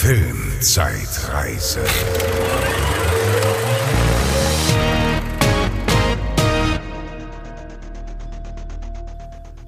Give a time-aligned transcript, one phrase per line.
[0.00, 1.80] Filmzeitreise.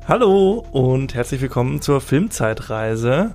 [0.07, 3.35] Hallo und herzlich willkommen zur Filmzeitreise.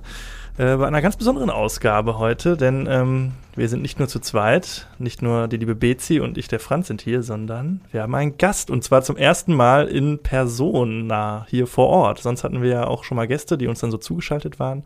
[0.56, 4.86] Äh, bei einer ganz besonderen Ausgabe heute, denn ähm, wir sind nicht nur zu zweit,
[4.98, 8.38] nicht nur die liebe Bezi und ich, der Franz, sind hier, sondern wir haben einen
[8.38, 12.20] Gast und zwar zum ersten Mal in Person nah hier vor Ort.
[12.20, 14.82] Sonst hatten wir ja auch schon mal Gäste, die uns dann so zugeschaltet waren.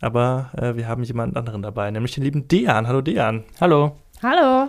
[0.00, 2.86] Aber äh, wir haben jemanden anderen dabei, nämlich den lieben Dejan.
[2.86, 3.44] Hallo Dejan.
[3.60, 3.96] Hallo.
[4.22, 4.68] Hallo.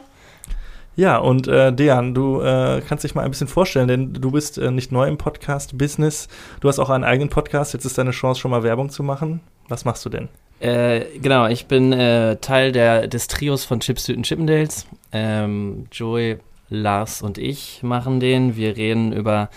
[0.98, 4.58] Ja, und äh, Dejan, du äh, kannst dich mal ein bisschen vorstellen, denn du bist
[4.58, 6.28] äh, nicht neu im Podcast-Business.
[6.60, 7.74] Du hast auch einen eigenen Podcast.
[7.74, 9.40] Jetzt ist deine Chance, schon mal Werbung zu machen.
[9.70, 10.28] Was machst du denn?
[10.60, 14.86] Äh, genau, ich bin äh, Teil der, des Trios von Chips Süden Chippendales.
[15.14, 18.58] Ähm, Joey, Lars und ich machen den.
[18.58, 19.50] Wir reden über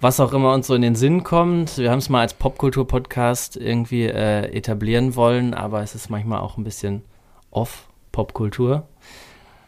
[0.00, 1.76] was auch immer uns so in den Sinn kommt.
[1.78, 6.56] Wir haben es mal als Popkultur-Podcast irgendwie äh, etablieren wollen, aber es ist manchmal auch
[6.56, 7.02] ein bisschen
[7.50, 8.84] off-Popkultur.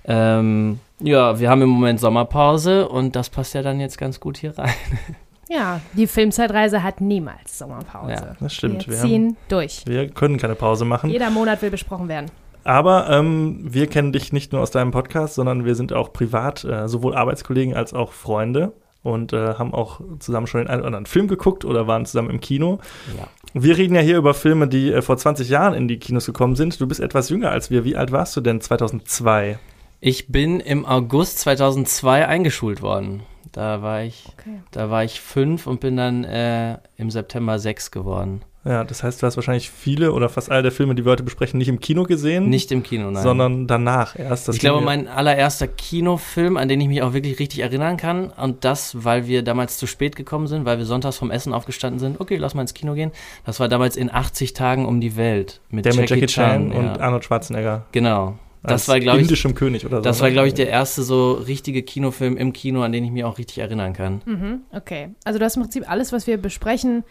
[0.05, 4.37] Ähm, ja, wir haben im Moment Sommerpause und das passt ja dann jetzt ganz gut
[4.39, 4.73] hier rein.
[5.49, 8.13] Ja, die Filmzeitreise hat niemals Sommerpause.
[8.13, 8.87] Ja, Das stimmt.
[8.87, 9.83] Wir Wir, ziehen haben, durch.
[9.85, 11.11] wir können keine Pause machen.
[11.11, 12.31] Jeder Monat will besprochen werden.
[12.65, 16.65] Aber ähm, wir kennen dich nicht nur aus deinem Podcast, sondern wir sind auch privat
[16.65, 18.73] äh, sowohl Arbeitskollegen als auch Freunde
[19.03, 22.31] und äh, haben auch zusammen schon den einen oder anderen Film geguckt oder waren zusammen
[22.31, 22.79] im Kino.
[23.19, 23.27] Ja.
[23.55, 26.57] Wir reden ja hier über Filme, die äh, vor 20 Jahren in die Kinos gekommen
[26.57, 26.81] sind.
[26.81, 27.85] Du bist etwas jünger als wir.
[27.85, 29.59] Wie alt warst du denn 2002?
[30.01, 33.23] Ich bin im August 2002 eingeschult worden.
[33.53, 34.63] Da war ich, Okay.
[34.71, 38.43] da war ich fünf und bin dann äh, im September sechs geworden.
[38.65, 41.25] Ja, das heißt, du hast wahrscheinlich viele oder fast alle der Filme, die wir heute
[41.25, 43.23] besprechen, nicht im Kino gesehen, Nicht im Kino, nein.
[43.23, 44.47] sondern danach erst.
[44.47, 47.97] Das ich glaube, ja- mein allererster Kinofilm, an den ich mich auch wirklich richtig erinnern
[47.97, 51.53] kann, und das, weil wir damals zu spät gekommen sind, weil wir sonntags vom Essen
[51.53, 53.11] aufgestanden sind, okay, lass mal ins Kino gehen.
[53.45, 56.79] Das war damals in 80 Tagen um die Welt mit, der mit Jackie Chan, ja.
[56.79, 57.87] und Arnold Schwarzenegger.
[57.91, 58.39] Genau.
[58.63, 60.03] als Das war, glaube ich, indischem König oder so.
[60.03, 60.23] das ne?
[60.23, 63.39] war, glaube ich, der erste so richtige Kinofilm im Kino, an den ich mich auch
[63.39, 64.23] richtig erinnern kann.
[64.25, 65.09] Mhm, okay.
[65.25, 67.03] Also du hast im Prinzip alles, was wir besprechen,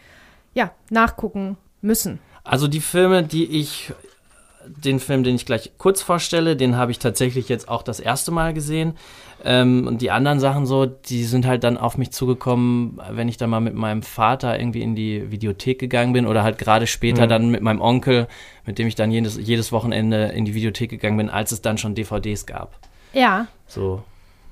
[0.53, 2.19] ja, nachgucken müssen.
[2.43, 3.93] Also die Filme, die ich,
[4.67, 8.31] den Film, den ich gleich kurz vorstelle, den habe ich tatsächlich jetzt auch das erste
[8.31, 8.93] Mal gesehen.
[9.43, 13.37] Ähm, und die anderen Sachen so, die sind halt dann auf mich zugekommen, wenn ich
[13.37, 17.25] dann mal mit meinem Vater irgendwie in die Videothek gegangen bin oder halt gerade später
[17.25, 17.29] Mhm.
[17.29, 18.27] dann mit meinem Onkel,
[18.67, 21.79] mit dem ich dann jedes, jedes Wochenende in die Videothek gegangen bin, als es dann
[21.79, 22.77] schon DVDs gab.
[23.13, 23.47] Ja.
[23.67, 24.03] So,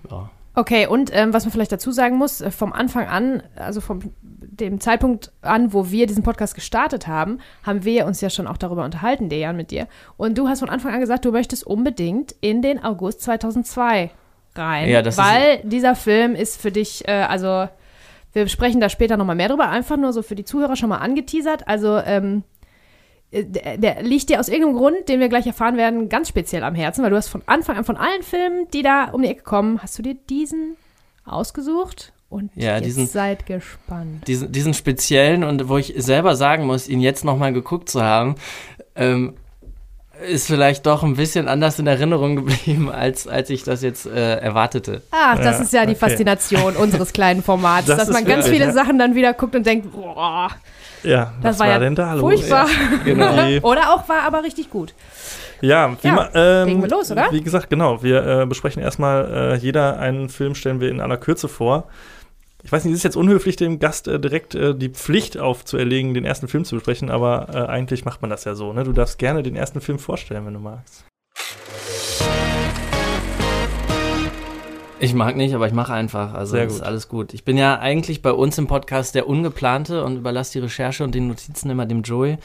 [0.10, 0.30] ja.
[0.56, 4.00] Okay, und ähm, was man vielleicht dazu sagen muss, äh, vom Anfang an, also vom
[4.22, 8.58] dem Zeitpunkt an, wo wir diesen Podcast gestartet haben, haben wir uns ja schon auch
[8.58, 9.88] darüber unterhalten, Dejan, mit dir.
[10.18, 14.12] Und du hast von Anfang an gesagt, du möchtest unbedingt in den August 2002
[14.56, 14.90] rein.
[14.90, 17.70] Ja, das ist- weil dieser Film ist für dich, äh, also
[18.34, 20.98] wir sprechen da später nochmal mehr drüber, einfach nur so für die Zuhörer schon mal
[20.98, 21.68] angeteasert.
[21.68, 22.59] Also ähm, äh,
[23.32, 26.74] der, der liegt dir aus irgendeinem Grund, den wir gleich erfahren werden, ganz speziell am
[26.76, 29.44] Herzen, weil du hast von Anfang an von allen Filmen, die da um die Ecke
[29.44, 30.76] kommen, hast du dir diesen
[31.26, 34.28] ausgesucht und Ja, jetzt diesen- seid gespannt.
[34.28, 38.36] diesen, diesen speziellen und wo ich selber sagen muss, ihn jetzt nochmal geguckt zu haben,
[38.96, 39.36] ähm,
[40.28, 44.36] ist vielleicht doch ein bisschen anders in Erinnerung geblieben, als, als ich das jetzt äh,
[44.38, 45.02] erwartete.
[45.12, 46.00] Ach, das Ja, ist ja die okay.
[46.10, 48.72] Faszination unseres kleinen Formats, Das dass man ganz viele ja.
[48.74, 50.50] Sachen dann wieder guckt und denkt, boah,
[51.04, 52.22] Ja, das was war, war, ja denn da los?
[52.22, 52.68] furchtbar.
[53.06, 53.32] Genau.
[53.48, 54.94] Die- Oder auch war aber richtig gut.
[55.62, 57.28] Ja, wie Ja, ma- ähm, wir los, oder?
[57.32, 58.02] Wie gesagt, genau.
[58.04, 61.88] Wir äh, besprechen erstmal, äh, jeder einen Film stellen wir in aller Kürze vor.
[62.64, 66.14] Ich weiß nicht, es ist jetzt unhöflich, dem Gast äh, direkt äh, die Pflicht aufzuerlegen,
[66.14, 68.74] den ersten Film zu besprechen, aber äh, eigentlich macht man das ja so.
[68.74, 68.84] Ne?
[68.84, 71.06] Du darfst gerne den ersten Film vorstellen, wenn du magst.
[75.02, 76.34] Ich mag nicht, aber ich mache einfach.
[76.34, 76.84] Also Sehr ist gut.
[76.84, 77.34] alles gut.
[77.34, 81.16] Ich bin ja eigentlich bei uns im Podcast der Ungeplante und überlasse die Recherche und
[81.16, 82.38] die Notizen immer dem Joey.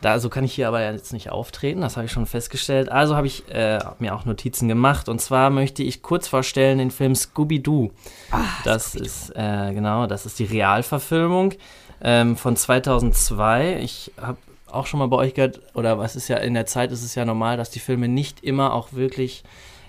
[0.00, 2.90] Da, so kann ich hier aber jetzt nicht auftreten, das habe ich schon festgestellt.
[2.90, 5.10] Also habe ich äh, mir auch Notizen gemacht.
[5.10, 7.90] Und zwar möchte ich kurz vorstellen den Film Scooby-Doo.
[8.64, 11.52] das ist, äh, genau, das ist die Realverfilmung
[12.00, 13.80] ähm, von 2002.
[13.82, 14.38] Ich habe
[14.68, 17.14] auch schon mal bei euch gehört, oder was ist ja, in der Zeit ist es
[17.14, 19.44] ja normal, dass die Filme nicht immer auch wirklich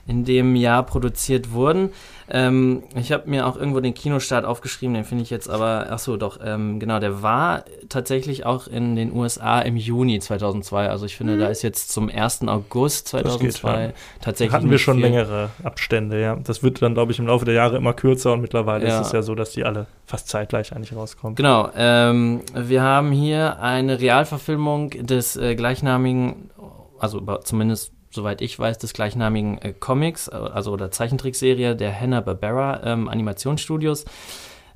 [0.07, 1.89] in dem Jahr produziert wurden.
[2.33, 5.99] Ähm, ich habe mir auch irgendwo den Kinostart aufgeschrieben, den finde ich jetzt aber, ach
[5.99, 10.89] so, doch, ähm, genau, der war tatsächlich auch in den USA im Juni 2002.
[10.89, 12.47] Also ich finde, da ist jetzt zum 1.
[12.47, 13.91] August geht, 2002 ja.
[14.21, 15.03] tatsächlich Hatten wir schon viel.
[15.05, 16.37] längere Abstände, ja.
[16.37, 19.01] Das wird dann, glaube ich, im Laufe der Jahre immer kürzer und mittlerweile Ja.
[19.01, 21.35] ist es ja so, dass die alle fast zeitgleich eigentlich rauskommen.
[21.35, 26.49] Genau, ähm, wir haben hier eine Realverfilmung des äh, gleichnamigen,
[26.97, 32.81] also zumindest soweit ich weiß, des gleichnamigen äh, Comics, äh, also oder Zeichentrickserie der Hanna-Barbera
[32.83, 34.05] ähm, Animationsstudios.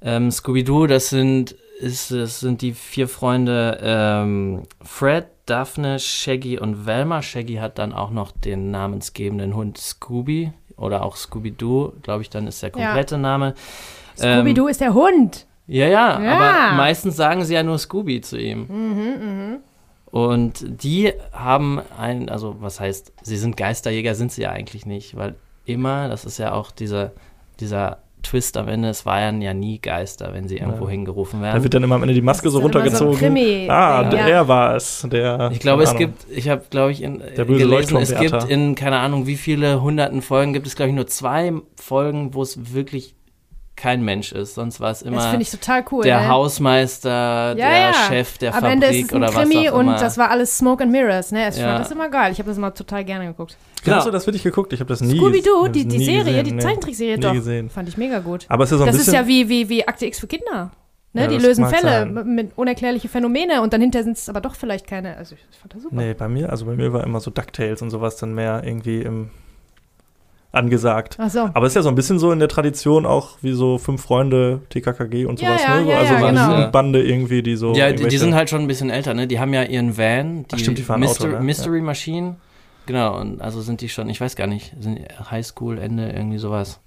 [0.01, 6.85] Ähm, Scooby-Doo, das sind, ist, das sind die vier Freunde ähm, Fred, Daphne, Shaggy und
[6.85, 7.21] Velma.
[7.21, 12.47] Shaggy hat dann auch noch den namensgebenden Hund Scooby oder auch Scooby-Doo, glaube ich, dann
[12.47, 12.85] ist der Ja.
[12.87, 13.53] komplette Name.
[14.17, 15.45] Scooby-Doo ist der Hund.
[15.67, 16.33] Ja, ja, Ja.
[16.71, 18.67] aber meistens sagen sie ja nur Scooby zu ihm.
[18.67, 19.59] Mhm,
[20.15, 25.17] Und die haben ein, also was heißt, sie sind Geisterjäger, sind sie ja eigentlich nicht,
[25.17, 25.35] weil
[25.65, 27.11] immer, das ist ja auch dieser,
[27.59, 30.91] dieser Twist am Ende, es waren ja nie Geister, wenn sie irgendwo Ja.
[30.91, 31.63] hingerufen Da werden.
[31.63, 33.17] wird dann immer am Ende die Maske so so runtergezogen.
[33.19, 34.27] Krimi- ah, der, ja.
[34.29, 35.05] er war es.
[35.11, 35.99] Der, Ich glaube, es Ahnung.
[35.99, 39.35] gibt, ich habe, glaube ich, in, Der böse gelesen, es gibt in, keine Ahnung, wie
[39.35, 43.15] viele hunderten Folgen, gibt es, glaube ich, nur zwei Folgen, wo es wirklich
[43.75, 44.55] kein Mensch ist.
[44.55, 46.03] Sonst war es Das immer finde ich total cool.
[46.03, 46.27] der ne?
[46.29, 47.93] Hausmeister, Ja, der ja.
[47.93, 49.97] Chef der Am Fabrik Ende ist es ein oder was Krimi auch und immer.
[49.97, 51.31] das war alles Smoke and Mirrors.
[51.31, 51.49] Ne?
[51.49, 51.67] Ich Ja.
[51.69, 52.31] fand das immer geil.
[52.31, 53.57] Ich habe das immer total gerne geguckt.
[53.83, 53.97] Genau.
[53.97, 54.73] Hast du das wirklich geguckt?
[54.73, 56.61] Ich habe das nie Scooby-Doo, die, die Serie, gesehen, die nee.
[56.61, 57.33] Zeichentrickserie, Nie doch.
[57.33, 57.69] gesehen.
[57.69, 58.45] Fand ich mega gut.
[58.49, 59.13] Aber es ist so ein Das bisschen.
[59.13, 60.71] ist ja wie, wie, wie Akte X für Kinder.
[61.13, 61.21] Ne?
[61.21, 62.13] Ja, die lösen Fälle sein.
[62.13, 65.15] mit, mit unerklärliche Phänomene und dann hinterher sind es aber doch vielleicht keine.
[65.15, 65.95] Also ich fand das super.
[65.95, 69.01] Nee, bei mir, also bei mir war immer so DuckTales und sowas dann mehr irgendwie
[69.01, 69.29] im
[70.55, 71.17] angesagt.
[71.19, 71.49] Ach so.
[71.53, 74.01] Aber es ist ja so ein bisschen so in der Tradition auch wie so fünf
[74.01, 75.83] Freunde, TKKG und sowas, ja, ne?
[75.83, 76.55] So, ja, also ja, so eine genau.
[76.55, 77.73] Jugendbande irgendwie, die so.
[77.73, 79.27] ja, die, die sind halt schon ein bisschen älter, ne?
[79.27, 81.43] Die haben ja ihren Van, die, Ach stimmt, die fahren Myster Auto, ne?
[81.43, 82.35] Mystery Machine.
[82.85, 84.99] Genau, und also sind die schon, ich weiß gar nicht, sind
[85.31, 86.79] Highschool, Ende, irgendwie sowas.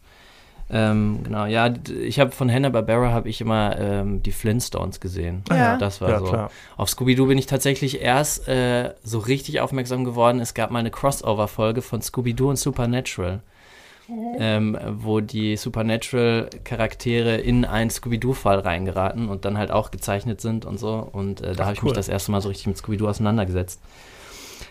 [0.70, 1.72] Ähm, genau, ja,
[2.02, 5.42] ich habe von Hanna-Barbera habe ich immer ähm, die Flintstones gesehen.
[5.48, 5.76] Ah, ja.
[5.78, 6.26] Das war Ja, so.
[6.26, 6.50] klar.
[6.76, 10.40] Auf Scooby-Doo bin ich tatsächlich erst äh, so richtig aufmerksam geworden.
[10.40, 13.40] Es gab mal eine Crossover-Folge von Scooby-Doo und Supernatural,
[14.38, 20.78] ähm, wo die Supernatural-Charaktere in einen Scooby-Doo-Fall reingeraten und dann halt auch gezeichnet sind und
[20.78, 21.08] so.
[21.12, 21.90] Und äh, da habe ich cool.
[21.90, 23.80] mich das erste Mal so richtig mit Scooby-Doo auseinandergesetzt.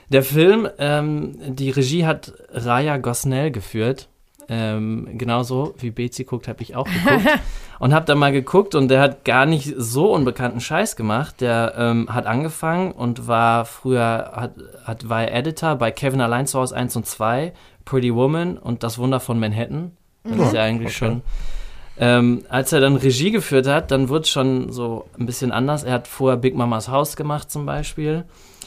[0.10, 4.08] Der Film, ähm, die Regie hat Raya Gosnell geführt.
[4.50, 7.28] Ähm, genauso wie Bezi guckt, habe ich auch geguckt.
[7.80, 11.42] und habe da mal geguckt und der hat gar nicht so unbekannten Scheiß gemacht.
[11.42, 14.54] Der ähm, hat angefangen und war früher, hat,
[14.86, 17.52] hat, war er Editor bei Kevin Allein zu Hause 1 und 2,
[17.88, 19.94] Pretty Woman und Das Wunder von Manhattan.
[20.26, 20.98] Das ist ja eigentlich okay.
[20.98, 21.22] schon.
[21.98, 25.84] Ähm, als er dann Regie geführt hat, dann wurde es schon so ein bisschen anders.
[25.86, 28.26] Er hat vorher Big Mamas Haus gemacht zum Beispiel.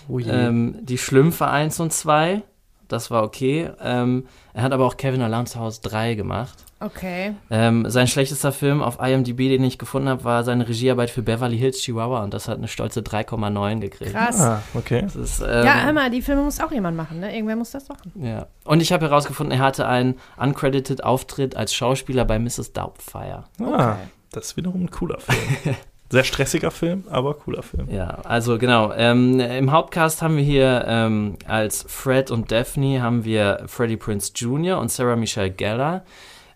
[0.09, 0.31] Oh je.
[0.31, 2.43] Ähm, die Schlümpfe 1 und 2,
[2.89, 3.71] das war okay.
[3.81, 4.25] Ähm,
[4.55, 6.65] er hat aber auch Kevin Alarm zu Hause 3 gemacht.
[6.81, 7.35] Okay.
[7.51, 11.59] Ähm, sein schlechtester Film auf IMDb, den ich gefunden habe, war seine Regiearbeit für Beverly
[11.59, 14.13] Hills Chihuahua und das hat eine stolze 3,9 gekriegt.
[14.13, 14.41] Krass.
[14.41, 15.03] ah, okay.
[15.03, 17.35] Das ist, ähm, ja, hör mal, die Filme muss auch jemand machen, ne?
[17.35, 18.13] Irgendwer muss das machen.
[18.17, 18.47] ja.
[18.65, 22.73] Und ich habe herausgefunden, er hatte einen uncredited Auftritt als Schauspieler bei Mrs.
[22.73, 23.45] Doubtfire.
[23.63, 23.97] Ah,
[24.33, 25.77] das ist wiederum ein cooler Film.
[26.13, 27.89] Sehr stressiger Film, aber cooler Film.
[27.89, 28.93] Ja, also genau.
[28.93, 34.33] Ähm, Im Hauptcast haben wir hier ähm, als Fred und Daphne haben wir Freddie Prince
[34.35, 34.79] Jr.
[34.81, 36.03] und Sarah Michelle Gellar.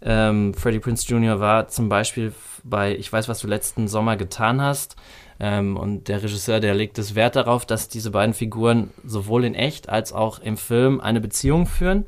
[0.04, 1.40] Ähm, Freddie Prince Jr.
[1.40, 4.96] war zum Beispiel bei Ich weiß, was du letzten Sommer getan hast.
[5.40, 9.54] Ähm, und der Regisseur, der legt es Wert darauf, dass diese beiden Figuren sowohl in
[9.54, 12.06] echt als auch im Film eine Beziehung führen.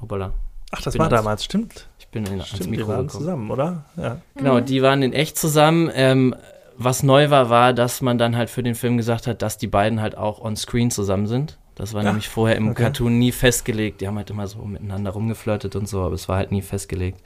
[0.00, 0.32] Hoppala,
[0.70, 1.88] Ach, das war damals, stimmt.
[1.98, 3.20] ich bin in, Stimmt, die Mikro waren gekommen.
[3.22, 3.84] zusammen, oder?
[3.96, 4.18] Ja.
[4.34, 5.90] Genau, die waren in echt zusammen.
[5.94, 6.34] Ähm,
[6.76, 9.68] was neu war, war, dass man dann halt für den Film gesagt hat, dass die
[9.68, 11.58] beiden halt auch on screen zusammen sind.
[11.74, 12.82] Das war Ja, nämlich vorher im okay.
[12.84, 14.00] Cartoon nie festgelegt.
[14.00, 17.20] Die haben halt immer so miteinander rumgeflirtet und so, aber es war halt nie festgelegt.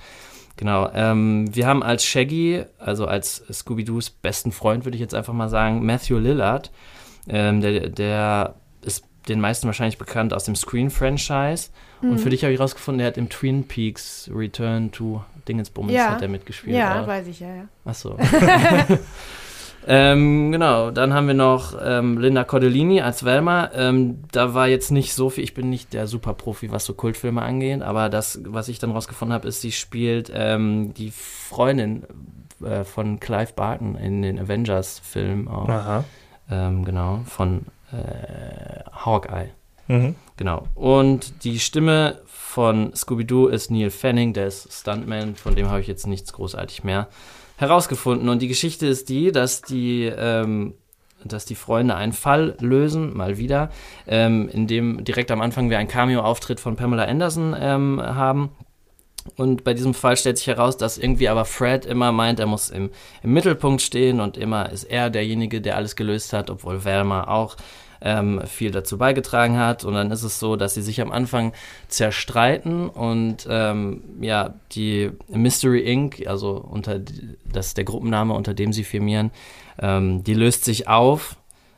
[0.56, 0.90] Genau.
[0.94, 5.48] Ähm, wir haben als Shaggy, also als Scooby-Doos besten Freund, würde ich jetzt einfach mal
[5.48, 6.70] sagen, Matthew Lillard.
[7.28, 11.68] Ähm, der, der ist den meisten wahrscheinlich bekannt aus dem Screen-Franchise.
[12.00, 12.10] Mhm.
[12.12, 16.10] Und für dich habe ich rausgefunden, der hat im Twin Peaks Return to Dingensbummens Ja.
[16.12, 16.74] hat er mitgespielt.
[16.76, 17.06] Ja, auch.
[17.06, 17.68] weiß ich, ja, ja.
[17.84, 18.16] Ach so.
[19.90, 23.70] ähm, genau, dann haben wir noch ähm, Linda Cordellini als Velma.
[23.74, 27.40] Ähm, da war jetzt nicht so viel, ich bin nicht der Superprofi, was so Kultfilme
[27.40, 32.02] angeht, aber das, was ich dann rausgefunden habe, ist, sie spielt ähm, die Freundin
[32.62, 35.70] äh, von Clive Barton in den Avengers-Filmen auch.
[35.70, 36.04] Aha.
[36.50, 39.48] Ähm, genau, von äh, Hawkeye.
[39.86, 40.16] Mhm.
[40.36, 40.68] Genau.
[40.74, 45.86] Und die Stimme von Scooby-Doo ist Neil Fanning, der ist Stuntman, von dem habe ich
[45.86, 47.08] jetzt nichts großartig mehr
[47.58, 48.28] herausgefunden.
[48.28, 50.74] Und die Geschichte ist die, dass die, ähm,
[51.24, 53.70] dass die Freunde einen Fall lösen, mal wieder,
[54.06, 58.50] ähm, in dem direkt am Anfang wir einen Cameo-Auftritt von Pamela Anderson ähm, haben.
[59.36, 62.70] Und bei diesem Fall stellt sich heraus, dass irgendwie aber Fred immer meint, er muss
[62.70, 62.90] im,
[63.22, 67.56] im Mittelpunkt stehen und immer ist er derjenige, der alles gelöst hat, obwohl Velma auch
[68.00, 69.84] ähm, viel dazu beigetragen hat.
[69.84, 71.52] Und dann ist es so, dass sie sich am Anfang
[71.88, 77.00] zerstreiten und ähm, ja, die Mystery Inc., also unter
[77.50, 79.30] das ist der Gruppenname, unter dem sie firmieren,
[79.80, 81.36] ähm, die löst sich auf.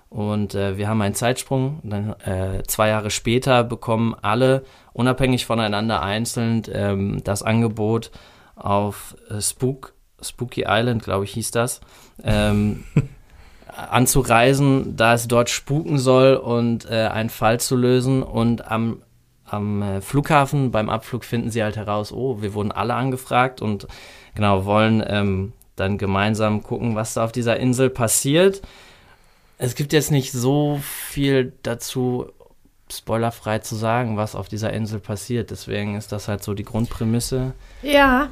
[0.08, 1.78] Und äh, wir haben einen Zeitsprung.
[1.84, 8.10] Dann, äh, zwei Jahre später bekommen alle unabhängig voneinander einzeln ähm, das Angebot
[8.56, 11.80] auf Spook, Spooky Island, glaube ich, hieß das.
[12.24, 12.84] Ähm,
[13.76, 18.22] anzureisen, da es dort spuken soll und äh, einen Fall zu lösen.
[18.22, 19.02] Und am,
[19.44, 23.86] am äh, Flughafen, beim Abflug, finden sie halt heraus, oh, wir wurden alle angefragt und
[24.34, 28.62] genau, wollen ähm, dann gemeinsam gucken, was da auf dieser Insel passiert.
[29.58, 32.26] Es gibt jetzt nicht so viel dazu,
[32.90, 35.50] spoilerfrei zu sagen, was auf dieser Insel passiert.
[35.50, 37.52] Deswegen ist das halt so die Grundprämisse.
[37.82, 38.30] Ja.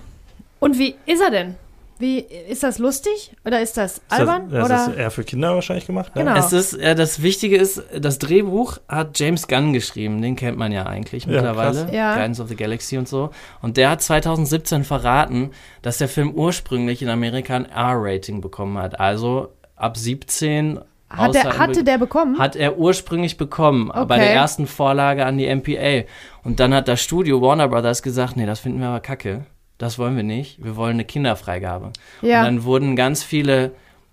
[0.58, 1.56] Und wie ist er denn?
[1.98, 4.50] Wie, ist das lustig oder ist das albern?
[4.50, 4.92] Das, das oder?
[4.92, 6.14] ist eher für Kinder wahrscheinlich gemacht.
[6.14, 6.24] Ne?
[6.24, 6.36] Genau.
[6.36, 10.70] Es ist, ja, das Wichtige ist, das Drehbuch hat James Gunn geschrieben, den kennt man
[10.72, 11.92] ja eigentlich Ja, mittlerweile, krass.
[11.92, 12.14] Ja.
[12.14, 13.30] Guardians of the Galaxy und so.
[13.62, 15.50] Und der hat 2017 verraten,
[15.82, 19.00] dass der Film ursprünglich in Amerika ein R-Rating bekommen hat.
[19.00, 20.78] Also ab 17
[21.10, 22.38] Hat der, hatte der bekommen?
[22.38, 24.18] hat er ursprünglich bekommen, bei Okay.
[24.18, 26.06] der ersten Vorlage an die MPA.
[26.44, 29.46] Und dann hat das Studio Warner Brothers gesagt, nee, das finden wir aber kacke.
[29.78, 30.62] Das wollen wir nicht.
[30.62, 31.92] Wir wollen eine Kinderfreigabe.
[32.22, 32.40] ja.
[32.40, 33.72] Und dann wurden ganz viele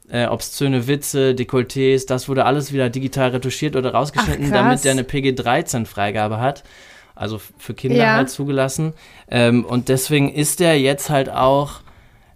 [0.10, 4.91] äh, obszöne Witze, Dekolletés, das wurde alles wieder digital retuschiert oder rausgeschnitten, Ach, damit der
[4.91, 6.63] eine PG-13-Freigabe hat.
[7.15, 8.15] Also für Kinder Ja.
[8.17, 8.93] halt zugelassen.
[9.29, 11.81] Ähm, und deswegen ist der jetzt halt auch,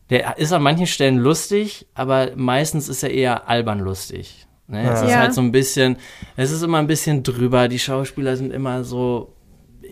[0.09, 4.47] der ist an manchen Stellen lustig, aber meistens ist er eher albern lustig.
[4.67, 4.81] Ne?
[4.89, 5.05] Es Ja.
[5.05, 5.19] ist Ja.
[5.19, 5.97] halt so ein bisschen,
[6.37, 9.33] es ist immer ein bisschen drüber, die Schauspieler sind immer so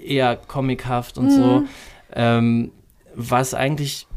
[0.03, 1.59] eher comichaft und so.
[1.59, 1.67] Mhm.
[2.13, 2.71] Ähm,
[3.17, 4.07] was eigentlich,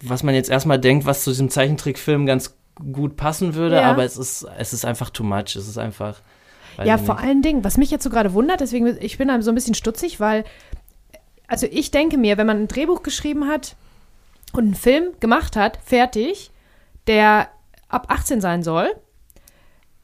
[0.00, 2.56] was man jetzt erstmal denkt, was zu diesem Zeichentrickfilm ganz
[2.92, 3.90] gut passen würde, Ja.
[3.90, 5.56] aber es ist, es ist einfach too much.
[5.56, 6.20] Es ist einfach.
[6.84, 9.54] Ja, vor allen Dingen, was mich jetzt so gerade wundert, deswegen, ich bin so ein
[9.54, 10.44] bisschen stutzig, weil,
[11.48, 13.76] also ich denke mir, wenn man ein Drehbuch geschrieben hat
[14.52, 16.50] und einen Film gemacht hat, fertig,
[17.06, 17.48] der
[17.88, 18.88] ab 18 sein soll,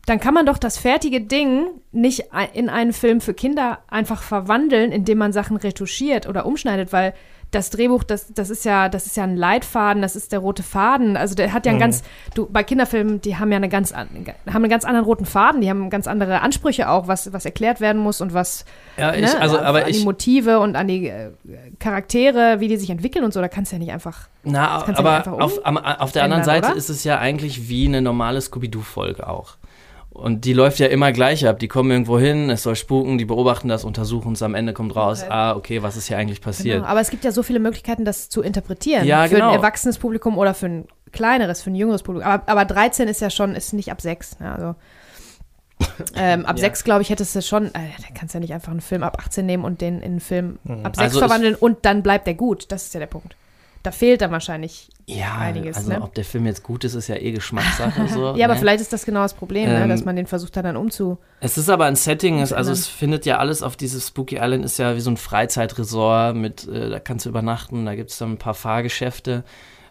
[0.06, 4.90] dann kann man doch das fertige Ding nicht in einen Film für Kinder einfach verwandeln,
[4.92, 7.12] indem man Sachen retuschiert oder umschneidet, weil
[7.52, 10.62] das Drehbuch, das, das ist ja, das ist ja ein Leitfaden, das ist der rote
[10.64, 11.16] Faden.
[11.16, 11.82] Also der hat ja einen Mhm.
[11.82, 12.02] ganz,
[12.34, 14.08] du, bei Kinderfilmen, die haben ja eine ganz, an-
[14.48, 17.80] haben einen ganz anderen roten Faden, die haben ganz andere Ansprüche auch, was, was erklärt
[17.80, 18.64] werden muss und was,
[18.96, 21.30] Ja, ich, ne, also, an aber die ich, Motive und an die äh,
[21.78, 24.28] Charaktere, wie die sich entwickeln und so, da kannst du ja nicht einfach.
[24.44, 26.76] na, du ja aber nicht einfach auf, am, auf der anderen Seite oder?
[26.76, 29.56] ist es ja eigentlich wie eine normale Scooby-Doo-Folge auch.
[30.14, 31.58] Und die läuft ja immer gleich ab.
[31.58, 34.94] Die kommen irgendwo hin, es soll spuken, die beobachten das, untersuchen es, am Ende kommt
[34.94, 35.32] raus, Okay.
[35.32, 36.76] ah, okay, was ist hier eigentlich passiert?
[36.78, 36.88] Genau.
[36.88, 39.06] Aber es gibt ja so viele Möglichkeiten, das zu interpretieren.
[39.06, 39.48] Ja, für genau.
[39.48, 42.30] ein erwachsenes Publikum oder für ein kleineres, für ein jüngeres Publikum.
[42.30, 44.36] Aber, aber 13 ist ja schon, ist nicht ab 6.
[44.40, 44.74] Ja, also.
[46.14, 46.62] Ähm, ab Ja.
[46.64, 49.02] 6, glaube ich, hättest du schon, äh, da kannst du ja nicht einfach einen Film
[49.02, 50.84] ab 18 nehmen und den in einen Film Mhm.
[50.86, 52.70] ab 6 Also verwandeln und dann bleibt der gut.
[52.70, 53.34] Das ist ja der Punkt.
[53.82, 54.88] Da fehlt dann wahrscheinlich.
[55.06, 56.00] Ja, einiges, also ne?
[56.02, 58.06] ob der Film jetzt gut ist, ist ja eh Geschmackssache.
[58.14, 58.60] so, Ja, aber ne?
[58.60, 61.18] vielleicht ist das genau das Problem, ne, Ähm, dass man den versucht hat, dann umzu.
[61.40, 64.64] Es ist aber ein Setting, es, also es findet ja alles auf dieses Spooky Island,
[64.64, 68.18] ist ja wie so ein Freizeitresort mit, äh, da kannst du übernachten, da gibt es
[68.18, 69.42] dann ein paar Fahrgeschäfte.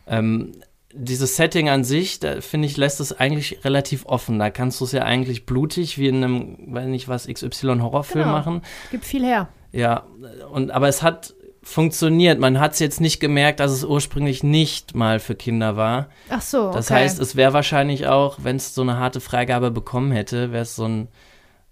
[0.08, 0.54] Ähm,
[0.94, 4.40] dieses Setting an sich, da finde ich, lässt es eigentlich relativ offen.
[4.40, 8.34] Da kannst du es ja eigentlich blutig wie in einem, weiß nicht was, XY-Horrorfilm Genau.
[8.38, 8.62] machen.
[8.92, 9.48] Gibt viel her.
[9.72, 10.04] Ja,
[10.52, 11.34] und aber es hat
[11.64, 12.40] funktioniert.
[12.40, 16.08] Man hat es jetzt nicht gemerkt, dass es ursprünglich nicht mal für Kinder war.
[16.30, 16.72] Ach so.
[16.72, 17.02] Das okay.
[17.02, 20.76] heißt, es wäre wahrscheinlich auch, wenn es so eine harte Freigabe bekommen hätte, wäre es
[20.76, 21.08] so ein,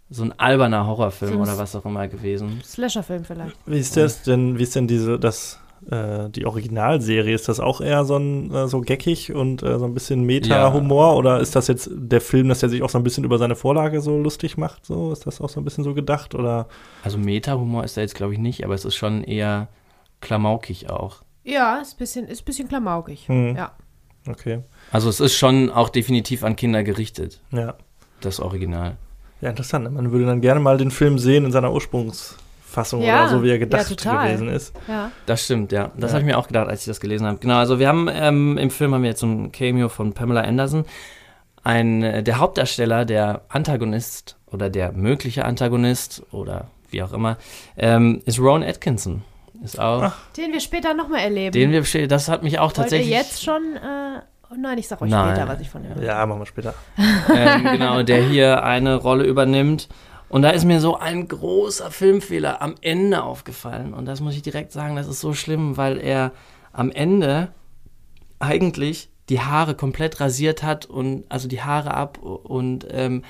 [0.09, 2.61] so ein alberner Horrorfilm So ein oder was auch immer gewesen.
[2.63, 3.55] Slasher-Film vielleicht.
[3.65, 7.33] Wie ist das denn, wie ist denn diese, das, äh, die Originalserie?
[7.33, 11.15] Ist das auch eher so ein, äh, so geckig und äh, so ein bisschen Meta-Humor?
[11.17, 13.55] Oder ist das jetzt der Film, dass der sich auch so ein bisschen über seine
[13.55, 14.85] Vorlage so lustig macht?
[14.85, 16.35] So, ist das auch so ein bisschen so gedacht?
[16.35, 16.67] Oder?
[17.03, 19.67] Also Meta-Humor ist da jetzt, glaube ich, nicht, aber es ist schon eher
[20.21, 21.17] klamaukig auch.
[21.43, 23.27] Ja, ist ein bisschen, ist ein bisschen klamaukig.
[23.27, 23.55] Hm.
[23.55, 23.71] Ja.
[24.27, 24.61] Okay.
[24.91, 27.75] Also es ist schon auch definitiv an Kinder gerichtet, Ja.
[28.21, 28.97] das Original.
[29.41, 29.85] Ja, interessant.
[29.85, 29.89] ne?
[29.89, 33.47] Man würde dann gerne mal den Film sehen in seiner Ursprungsfassung Ja, oder so, wie
[33.47, 34.27] er ja, gedacht total.
[34.27, 34.73] gewesen ist.
[34.87, 35.11] ja.
[35.25, 35.91] Das stimmt, ja.
[35.97, 36.15] Das Ja.
[36.15, 37.37] habe ich mir auch gedacht, als ich das gelesen habe.
[37.39, 40.41] Genau, also wir haben ähm, im Film haben wir jetzt so ein Cameo von Pamela
[40.41, 40.85] Anderson.
[41.63, 47.37] Ein, äh, der Hauptdarsteller, der Antagonist oder der mögliche Antagonist oder wie auch immer,
[47.77, 49.23] ähm, ist Rowan Atkinson.
[49.63, 50.17] Ist auch, Ach.
[50.37, 51.51] Den wir später nochmal erleben.
[51.51, 53.09] den wir, bestell- das hat mich auch Wollt ihr tatsächlich.
[53.09, 55.35] jetzt schon, äh, oh nein, ich sag euch Nein.
[55.35, 56.03] später, was ich von dem höre.
[56.03, 56.73] Ja, machen wir später.
[57.35, 59.89] ähm, genau, der hier eine Rolle übernimmt.
[60.29, 63.93] Und da ist mir so ein großer Filmfehler am Ende aufgefallen.
[63.95, 66.31] Und das muss ich direkt sagen, das ist so schlimm, weil er
[66.71, 67.49] am Ende
[68.39, 73.23] eigentlich die Haare komplett rasiert hat und also die Haare ab und ähm,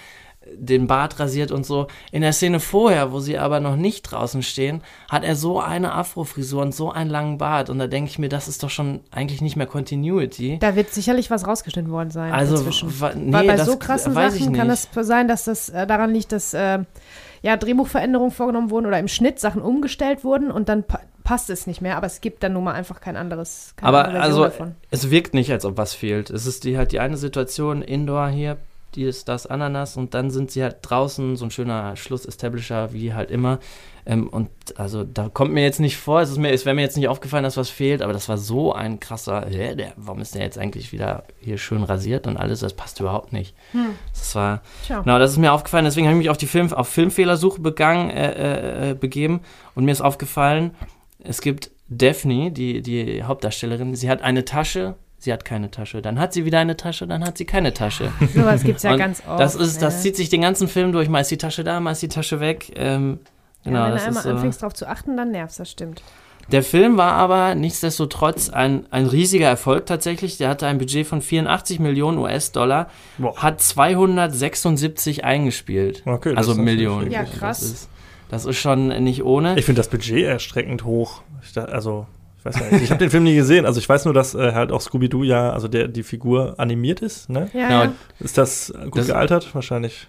[0.56, 1.88] den Bart rasiert und so.
[2.12, 5.94] In der Szene vorher, wo sie aber noch nicht draußen stehen, hat er so eine
[5.94, 7.70] Afrofrisur und so einen langen Bart.
[7.70, 10.58] Und da denke ich mir, das ist doch schon eigentlich nicht mehr Continuity.
[10.60, 13.00] Da wird sicherlich was rausgeschnitten worden sein Also, dazwischen.
[13.02, 16.12] wa- nee, Weil bei das so krassen Sachen kann das sein, dass das äh, daran
[16.14, 16.80] liegt, dass äh,
[17.42, 21.68] ja, Drehbuchveränderungen vorgenommen wurden oder im Schnitt Sachen umgestellt wurden und dann pa passt es
[21.68, 21.96] nicht mehr.
[21.96, 23.76] Aber es gibt dann nun mal einfach kein anderes.
[23.82, 24.76] Aber also, davon.
[24.90, 26.32] es wirkt nicht, als ob was fehlt.
[26.32, 28.58] Es ist die halt die eine Situation, Indoor hier,
[28.96, 33.14] die ist das Ananas und dann sind sie halt draußen, so ein schöner Schluss-Establisher, wie
[33.14, 33.60] halt immer.
[34.06, 36.82] Ähm, und also da kommt mir jetzt nicht vor, es, ist mir, es wäre mir
[36.82, 40.22] jetzt nicht aufgefallen, dass was fehlt, aber das war so ein krasser, hä, der, warum
[40.22, 43.56] ist der jetzt eigentlich wieder hier schön rasiert und alles, das passt überhaupt nicht.
[43.72, 43.90] Hm.
[44.12, 45.02] Das war, Tja.
[45.02, 48.10] genau, das ist mir aufgefallen, deswegen habe ich mich auf die Film, auf Filmfehlersuche begangen,
[48.10, 49.42] äh, äh, begeben
[49.76, 50.76] und mir ist aufgefallen,
[51.20, 56.02] es gibt Daphne, die, die Hauptdarstellerin, sie hat eine Tasche, sie hat keine Tasche.
[56.02, 58.12] Dann hat sie wieder eine Tasche, dann hat sie keine Tasche.
[58.34, 59.40] Sowas gibt es ja Und ganz oft.
[59.40, 60.02] das ist, das ne?
[60.02, 61.10] zieht sich den ganzen Film durch.
[61.10, 62.72] Mal ist die Tasche da, mal ist die Tasche weg.
[62.76, 63.20] Ähm,
[63.64, 64.30] genau, ja, wenn das du einmal ist so.
[64.32, 66.02] anfängst drauf zu achten, dann nervt das stimmt.
[66.52, 70.38] Der Film war aber nichtsdestotrotz ein, ein riesiger Erfolg tatsächlich.
[70.38, 72.88] Der hatte ein Budget von 84 Millionen US-Dollar,
[73.36, 76.02] hat 276 eingespielt.
[76.06, 77.12] Okay, das also Millionen.
[77.12, 77.60] Ja, krass.
[77.60, 77.90] Das ist,
[78.30, 79.58] das ist schon nicht ohne.
[79.60, 81.22] Ich finde das Budget erschreckend hoch.
[81.56, 82.08] Also,
[82.40, 82.84] ich weiß gar nicht.
[82.84, 83.66] Ich habe den Film nie gesehen.
[83.66, 87.02] Also, ich weiß nur, dass äh, halt auch Scooby-Doo ja, also der, die Figur animiert
[87.02, 87.50] ist, ne?
[87.54, 87.84] Ja, Genau.
[87.84, 87.94] ja.
[88.20, 89.54] Ist das gut Das- gealtert?
[89.54, 90.08] Wahrscheinlich.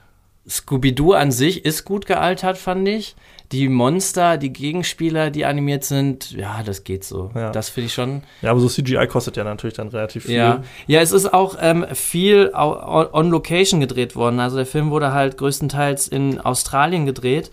[0.48, 3.14] Scooby-Doo an sich ist gut gealtert, fand ich.
[3.52, 7.30] Die Monster, die Gegenspieler, die animiert sind, ja, das geht so.
[7.34, 7.50] Ja.
[7.50, 8.22] Das finde ich schon.
[8.42, 10.36] Ja, aber so CGI kostet ja natürlich dann relativ viel.
[10.36, 10.62] Ja.
[10.86, 14.38] ja, es ist auch ähm, viel on Location gedreht worden.
[14.38, 17.50] Also der Film wurde halt größtenteils in Australien gedreht.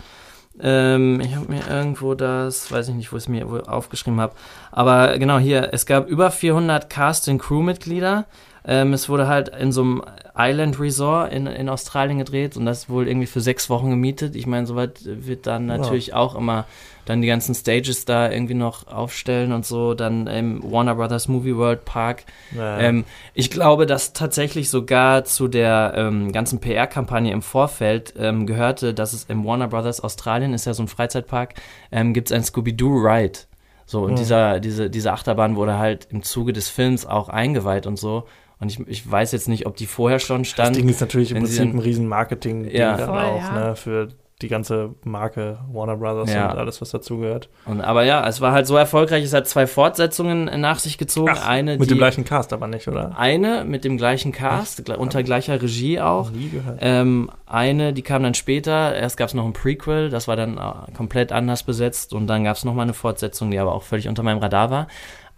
[0.62, 4.34] Ähm, ich habe mir irgendwo das, weiß ich nicht, wo ich es mir aufgeschrieben habe.
[4.72, 8.26] Aber genau hier, es gab über 400 Cast- und Crewmitglieder.
[8.68, 10.04] Ähm, es wurde halt in so einem
[10.38, 14.36] Island Resort in, in Australien gedreht und das wohl irgendwie für sechs Wochen gemietet.
[14.36, 15.78] Ich meine, soweit wird dann Ja.
[15.78, 16.66] natürlich auch immer
[17.06, 19.94] dann die ganzen Stages da irgendwie noch aufstellen und so.
[19.94, 22.78] Dann im Warner Brothers Movie World Park Ja.
[22.80, 28.94] ähm, ich glaube, dass tatsächlich sogar zu der ähm, ganzen PR-Kampagne im Vorfeld ähm, gehörte,
[28.94, 31.54] dass es im Warner Brothers Australien, ist ja so ein Freizeitpark,
[31.94, 33.40] ähm, gibt es ein Scooby-Doo-Ride.
[33.86, 34.16] So, und Mhm.
[34.18, 38.26] dieser, diese, diese Achterbahn wurde halt im Zuge des Films auch eingeweiht und so.
[38.60, 40.76] Und ich, ich weiß jetzt nicht, ob die vorher schon das stand.
[40.76, 42.98] Ding ist natürlich im Prinzip dann- ein riesen marketing Ja.
[42.98, 43.68] dann Voll, auch, ja.
[43.70, 43.76] ne?
[43.76, 44.08] Für
[44.44, 46.52] die ganze Marke Warner Brothers Ja.
[46.52, 47.50] und alles, was dazugehört.
[47.66, 51.00] Und, aber ja, es war halt so erfolgreich, es hat zwei Fortsetzungen äh, nach sich
[51.00, 51.32] gezogen.
[51.36, 53.18] Ach, eine, Mit die, dem gleichen Cast aber nicht, oder?
[53.18, 56.30] eine mit dem gleichen Cast, gle- unter gleicher Regie auch.
[56.30, 56.78] Nie gehört.
[56.82, 58.96] Ähm, eine, die kam dann später.
[58.96, 62.14] Erst gab es noch ein Prequel, das war dann äh, komplett anders besetzt.
[62.14, 64.88] Und dann gab es nochmal eine Fortsetzung, die aber auch völlig unter meinem Radar war.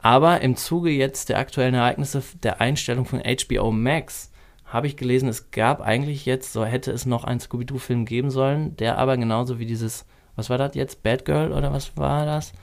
[0.01, 4.31] Aber im Zuge jetzt der aktuellen Ereignisse der Einstellung von HBO Max
[4.65, 8.77] habe ich gelesen, es gab eigentlich jetzt, so hätte es noch einen Scooby-Doo-Film geben sollen,
[8.77, 12.53] der aber genauso wie dieses, was war das jetzt, Bad Girl oder was war das?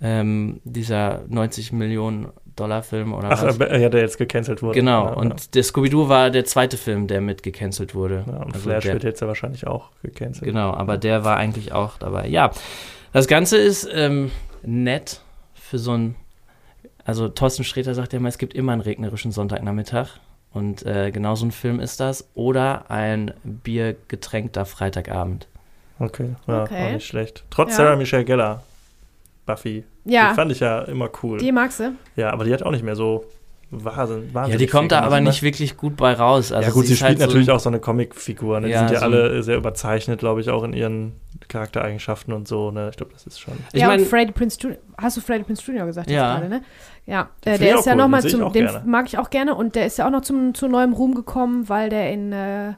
[0.00, 3.58] Ähm, dieser 90 Millionen Dollar Film oder Ach, was?
[3.58, 4.78] äh, ja, der jetzt gecancelt wurde.
[4.78, 8.24] Genau, Ja, und der Scooby-Doo war der zweite Film, der mit gecancelt wurde.
[8.26, 8.38] Ja, ja.
[8.38, 10.44] und Also Flash der, wird jetzt ja wahrscheinlich auch gecancelt.
[10.44, 12.28] Genau, aber der war eigentlich auch dabei.
[12.28, 12.52] Ja,
[13.12, 14.30] das Ganze ist ähm,
[14.62, 15.20] nett
[15.54, 16.14] für so ein.
[17.04, 20.08] Also Thorsten Sträter sagt ja immer, es gibt immer einen regnerischen Sonntagnachmittag.
[20.52, 22.28] Und äh, genau so ein Film ist das.
[22.34, 25.48] Oder ein biergetränkter Freitagabend.
[25.98, 26.88] Okay, ja, Okay.
[26.88, 27.44] auch nicht schlecht.
[27.50, 27.76] Trotz Ja.
[27.76, 28.62] Sarah Michelle Gellar,
[29.46, 29.84] Buffy.
[30.04, 31.38] Die Ja, fand ich ja immer cool.
[31.38, 31.92] die magst du.
[32.16, 33.24] ja, aber die hat auch nicht mehr so
[33.70, 34.30] Wahnsinn.
[34.32, 36.52] Ja, die kommt da aber nicht wirklich gut bei raus.
[36.52, 38.60] Also ja gut, sie, ist spielt halt so natürlich ein- auch so eine Comicfigur.
[38.60, 38.66] Ne?
[38.68, 41.12] Die Ja, sind ja so alle sehr überzeichnet, glaube ich, auch in ihren
[41.48, 42.70] Charaktereigenschaften und so.
[42.70, 42.90] Ne?
[42.90, 43.54] Ich glaube, das ist schon.
[43.72, 44.76] Ich ja, mein- und Freddie Prince Jr.
[44.96, 45.86] Hast du Freddie Prince Jr.
[45.86, 46.34] gesagt jetzt Ja.
[46.34, 46.62] gerade, ne?
[47.06, 48.82] Ja, Den äh, der ist ja cool, nochmal zum, den gerne.
[48.86, 51.68] mag ich auch gerne und der ist ja auch noch zum, zu neuem Ruhm gekommen,
[51.68, 52.72] weil der in, äh,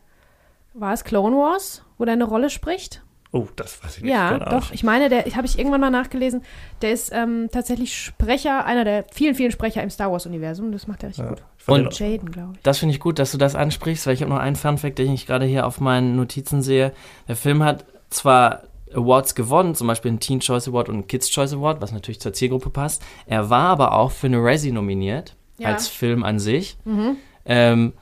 [0.75, 3.03] war es Clone Wars, wo der eine Rolle spricht?
[3.33, 4.13] Oh, das weiß ich nicht.
[4.13, 4.73] Ja, doch.
[4.73, 6.43] Ich meine, der habe ich irgendwann mal nachgelesen.
[6.81, 10.73] Der ist ähm, tatsächlich Sprecher, einer der vielen, vielen Sprecher im Star Wars-Universum.
[10.73, 11.31] Das macht er richtig Ja.
[11.31, 11.43] gut.
[11.67, 12.63] Und- den- Jaden, glaube ich.
[12.63, 15.13] Das finde ich gut, dass du das ansprichst, weil ich habe noch einen Funfact, den
[15.13, 16.93] ich gerade hier auf meinen Notizen sehe.
[17.29, 18.63] Der Film hat zwar
[18.95, 22.21] Awards gewonnen, zum Beispiel einen Teen Choice Award und einen Kids Choice Award, was natürlich
[22.21, 23.03] zur Zielgruppe passt.
[23.27, 25.69] Er war aber auch für eine Razzie nominiert, Ja.
[25.69, 26.77] als Film an sich.
[26.85, 27.17] Mhm.
[27.45, 27.93] Ähm,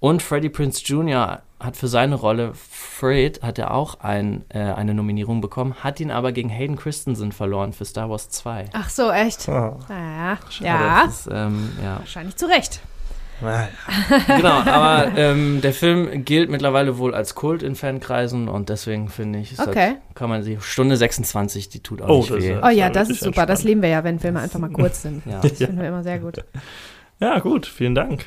[0.00, 1.42] und Freddie Prince Jr.
[1.58, 6.12] hat für seine Rolle Fred hat er auch ein, äh, eine Nominierung bekommen, hat ihn
[6.12, 8.66] aber gegen Hayden Christensen verloren für Star Wars 2.
[8.74, 9.48] Ach so, echt?
[9.48, 10.66] Ah, Naja, Schade.
[10.68, 11.98] ja, ist, ähm, ja.
[11.98, 12.80] wahrscheinlich zu Recht.
[13.40, 19.38] Genau, aber ähm, der Film gilt mittlerweile wohl als Kult in Fankreisen und deswegen finde
[19.38, 19.80] ich, ist Okay.
[19.80, 22.50] halt, kann man sie, Stunde 26, die tut auch Oh, nicht das weh.
[22.52, 23.46] ja- Oh ja, das ist super.
[23.46, 23.64] Das entspannt.
[23.64, 25.24] lieben wir ja, wenn Filme einfach mal kurz sind.
[25.26, 25.40] Ja.
[25.40, 26.44] Das finden wir immer sehr gut.
[27.20, 28.24] ja, gut, vielen Dank.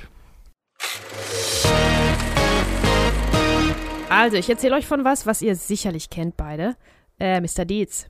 [4.10, 6.76] Also, ich erzähle euch von was, was ihr sicherlich kennt beide.
[7.20, 7.66] Äh, Mr.
[7.66, 8.08] Deeds.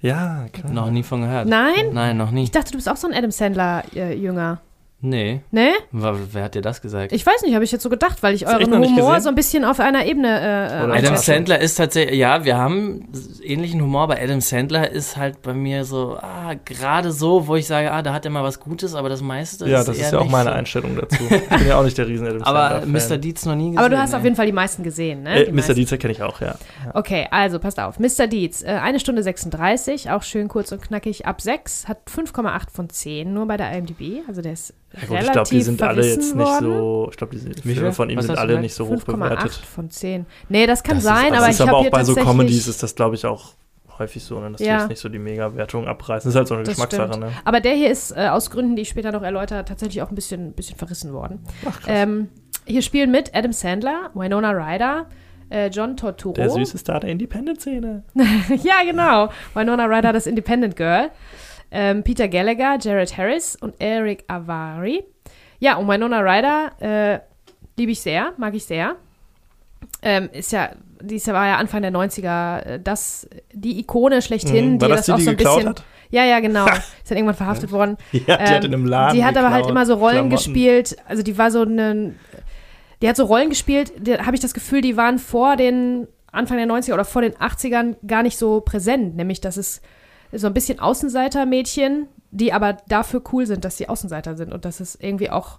[0.00, 0.72] Ja, klar.
[0.72, 1.48] Noch nie von gehört.
[1.48, 1.90] Nein?
[1.92, 2.44] Nein, noch nie.
[2.44, 4.60] Ich dachte, du bist auch so ein Adam Sandler-Jünger.
[5.04, 5.40] Nee.
[5.50, 5.72] Ne?
[5.90, 7.10] Wa- Wer hat dir das gesagt?
[7.10, 9.34] Ich weiß nicht, habe ich jetzt so gedacht, weil ich euren nicht Humor so ein
[9.34, 11.16] bisschen auf einer Ebene äh, Oder Adam.
[11.16, 13.08] Sandler ist tatsächlich, ja, wir haben
[13.42, 17.66] ähnlichen Humor, aber Adam Sandler ist halt bei mir so, ah, gerade so, wo ich
[17.66, 20.06] sage, ah, da hat er mal was Gutes, aber das meiste ja, ist das eher
[20.06, 20.56] ist ja auch meine so.
[20.56, 21.24] Einstellung dazu.
[21.32, 23.10] Ich bin ja auch nicht der riesen Adam Aber Sandler-Fan.
[23.10, 23.18] Mr.
[23.18, 23.78] Deeds noch nie gesehen.
[23.78, 24.18] Aber du hast ne?
[24.18, 25.46] auf jeden Fall die meisten gesehen, ne?
[25.46, 25.74] Äh, Mr.
[25.74, 26.54] Deeds kenne ich auch, ja.
[26.94, 27.98] Okay, also passt auf.
[27.98, 28.28] Mr.
[28.28, 32.88] Deeds, äh, eine Stunde 36, auch schön kurz und knackig, ab 6, hat 5,8 von
[32.88, 34.22] 10 nur bei der IMDb.
[34.28, 36.66] Also der ist Ja, gut, ich glaube, die sind alle jetzt nicht worden.
[36.66, 37.08] so.
[37.10, 39.52] Ich glaube, die Filme von ihm sind alle nicht so hoch 5,8 bewertet.
[39.52, 40.26] von 10.
[40.48, 41.90] Nee, das kann Das ist- sein, das aber das ich ist aber habe auch hier
[41.90, 42.30] bei so tatsächlich...
[42.36, 43.54] Comedies ist das, glaube ich, auch
[43.98, 44.80] häufig so, ne, dass die Ja.
[44.80, 46.28] jetzt nicht so die Mega-Wertung abreißen.
[46.28, 47.24] Das ist halt so eine Das Geschmackssache, stimmt.
[47.26, 47.32] ne?
[47.44, 50.14] Aber der hier ist äh, aus Gründen, die ich später noch erläutere, tatsächlich auch ein
[50.14, 51.40] bisschen, bisschen verrissen worden.
[51.68, 51.84] Ach, krass.
[51.88, 52.28] Ähm,
[52.66, 55.06] hier spielen mit Adam Sandler, Winona Ryder,
[55.50, 56.32] äh, John Torturo.
[56.34, 58.02] der süße Star der Independent-Szene.
[58.62, 59.28] ja, genau.
[59.54, 61.10] Winona Ryder, das Independent Girl.
[61.72, 65.02] Ähm, Peter Gallagher, Jared Harris und Eric Avari.
[65.58, 67.20] Ja, und Winona Ryder äh,
[67.78, 68.96] liebe ich sehr, mag ich sehr.
[70.02, 74.22] Ähm, ist ja, die ist ja- war ja Anfang der 90er äh, das, die Ikone
[74.22, 74.80] schlechthin, Mhm.
[74.80, 75.68] War die das das, die, auch die so ein geklaut bisschen.
[75.70, 75.84] hat?
[76.10, 76.66] Ja, ja, genau.
[76.66, 77.96] ist dann irgendwann verhaftet worden.
[78.12, 79.70] Ja, die hat Ähm, in einem Laden Die hat aber halt geklaut.
[79.70, 80.36] immer so Rollen Klamotten.
[80.36, 80.96] gespielt.
[81.08, 82.14] Also die war so eine.
[83.00, 86.56] Die hat so Rollen gespielt, da habe ich das Gefühl, die waren vor den Anfang
[86.58, 89.16] der 90er oder vor den 80ern gar nicht so präsent.
[89.16, 89.80] Nämlich, dass es
[90.32, 94.80] so ein bisschen Außenseiter-Mädchen, die aber dafür cool sind, dass sie Außenseiter sind und dass
[94.80, 95.58] es irgendwie auch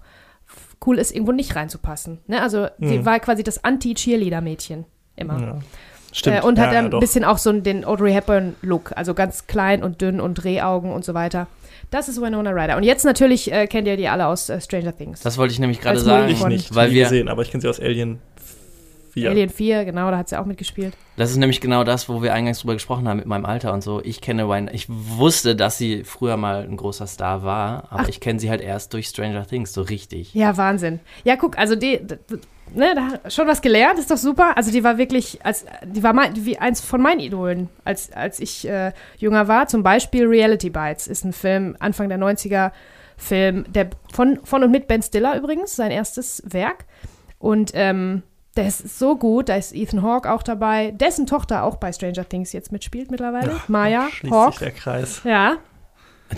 [0.86, 2.20] cool ist, irgendwo nicht reinzupassen.
[2.28, 2.42] Ne?
[2.42, 3.06] Also sie Mhm.
[3.06, 4.86] war quasi das Anti-Cheerleader-Mädchen.
[5.16, 5.40] Immer.
[5.40, 5.60] Ja.
[6.12, 6.38] Stimmt.
[6.38, 9.84] Äh, und ja, hat ja, ein bisschen auch so den Audrey Hepburn-Look, also ganz klein
[9.84, 11.48] und dünn und Drehaugen und so weiter.
[11.90, 12.78] Das ist Winona Ryder.
[12.78, 15.22] Und jetzt natürlich äh, kennt ihr die alle aus äh, Stranger Things.
[15.22, 16.30] Das wollte ich nämlich gerade sagen.
[16.30, 18.20] Ich nicht, weil wir, gesehen, aber ich kenne sie aus Alien
[19.14, 19.30] 4.
[19.30, 20.96] Alien 4, genau, da hat sie auch mitgespielt.
[21.18, 23.84] das ist nämlich genau das, wo wir eingangs drüber gesprochen haben mit meinem Alter und
[23.84, 24.02] so.
[24.04, 28.10] Ich kenne Wine, ich wusste, dass sie früher mal ein großer Star war, aber Ach.
[28.10, 30.34] ich kenne sie halt erst durch Stranger Things, so richtig.
[30.34, 31.00] Ja, Wahnsinn.
[31.24, 32.00] Ja, guck, also die,
[32.74, 34.58] ne, da hat schon was gelernt, ist doch super.
[34.58, 38.40] Also die war wirklich, als, die war mein, wie eins von meinen Idolen, als, als
[38.40, 39.68] ich äh, jünger war.
[39.68, 42.72] Zum Beispiel Reality Bites ist ein Film, Anfang der 90er
[43.18, 46.86] Film, der von, von und mit Ben Stiller übrigens, sein erstes Werk.
[47.38, 48.24] Und ähm,
[48.56, 52.28] der ist so gut, da ist Ethan Hawke auch dabei, dessen Tochter auch bei Stranger
[52.28, 54.60] Things jetzt mitspielt mittlerweile, Maya Schließt sich Hawke.
[54.60, 55.22] der Kreis.
[55.24, 55.56] Ja,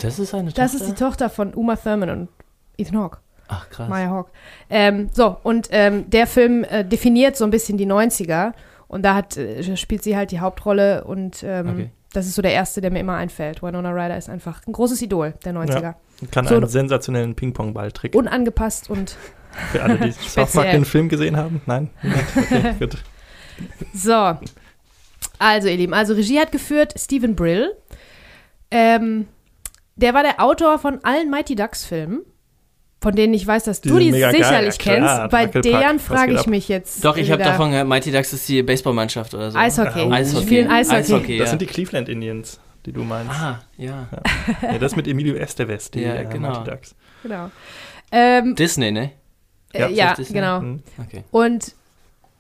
[0.02, 0.86] Das ist eine das Tochter?
[0.86, 2.30] ist die Tochter von Uma Thurman und
[2.78, 3.18] Ethan Hawke.
[3.48, 3.88] Ach, krass.
[3.90, 4.32] Maya Hawke.
[4.70, 8.54] Ähm, so, und ähm, der Film äh, definiert so ein bisschen die 90er
[8.88, 11.90] und da hat, äh, spielt sie halt die Hauptrolle und ähm, Okay.
[12.14, 13.62] das ist so der erste, der mir immer einfällt.
[13.62, 15.94] Winona Ryder ist einfach ein großes Idol der 90er.
[16.32, 18.16] Kann So- einen sensationellen Ping-Pong-Ball-Trick.
[18.16, 19.16] Unangepasst und
[19.72, 21.62] Für alle, die Park den Film gesehen haben?
[21.66, 21.90] Nein?
[22.04, 22.98] Okay, gut.
[23.94, 24.38] so.
[25.40, 27.74] Also, ihr Lieben, also Regie hat geführt Stephen Brill.
[28.72, 29.28] Ähm,
[29.96, 32.22] der war der Autor von allen Mighty Ducks Filmen,
[33.02, 35.32] von denen ich weiß, dass Die du die mega geil, sicherlich ja klar, kennst.
[35.54, 36.48] Bei deren frage ich ab?
[36.48, 37.04] mich jetzt.
[37.06, 39.58] Doch, ich habe davon gehört, Mighty Ducks ist die Baseballmannschaft oder so.
[39.58, 40.02] Eishockey.
[40.08, 40.40] Oh, Eishockey.
[40.42, 40.98] Die spielen Eishockey.
[41.00, 41.50] Eishockey, Das ja.
[41.52, 43.32] sind die Cleveland Indians, die du meinst.
[43.32, 44.08] Ah, ja.
[44.62, 46.50] Ja, das mit Emilio Estevez, die Ja, äh, genau.
[46.50, 46.96] Mighty Ducks.
[47.24, 47.52] Genau.
[48.12, 49.12] Ähm, Disney, ne?
[49.76, 50.36] Äh, Ja, ja, Disney.
[50.36, 50.60] genau.
[50.60, 50.84] Hm.
[51.06, 51.24] Okay.
[51.32, 51.74] Und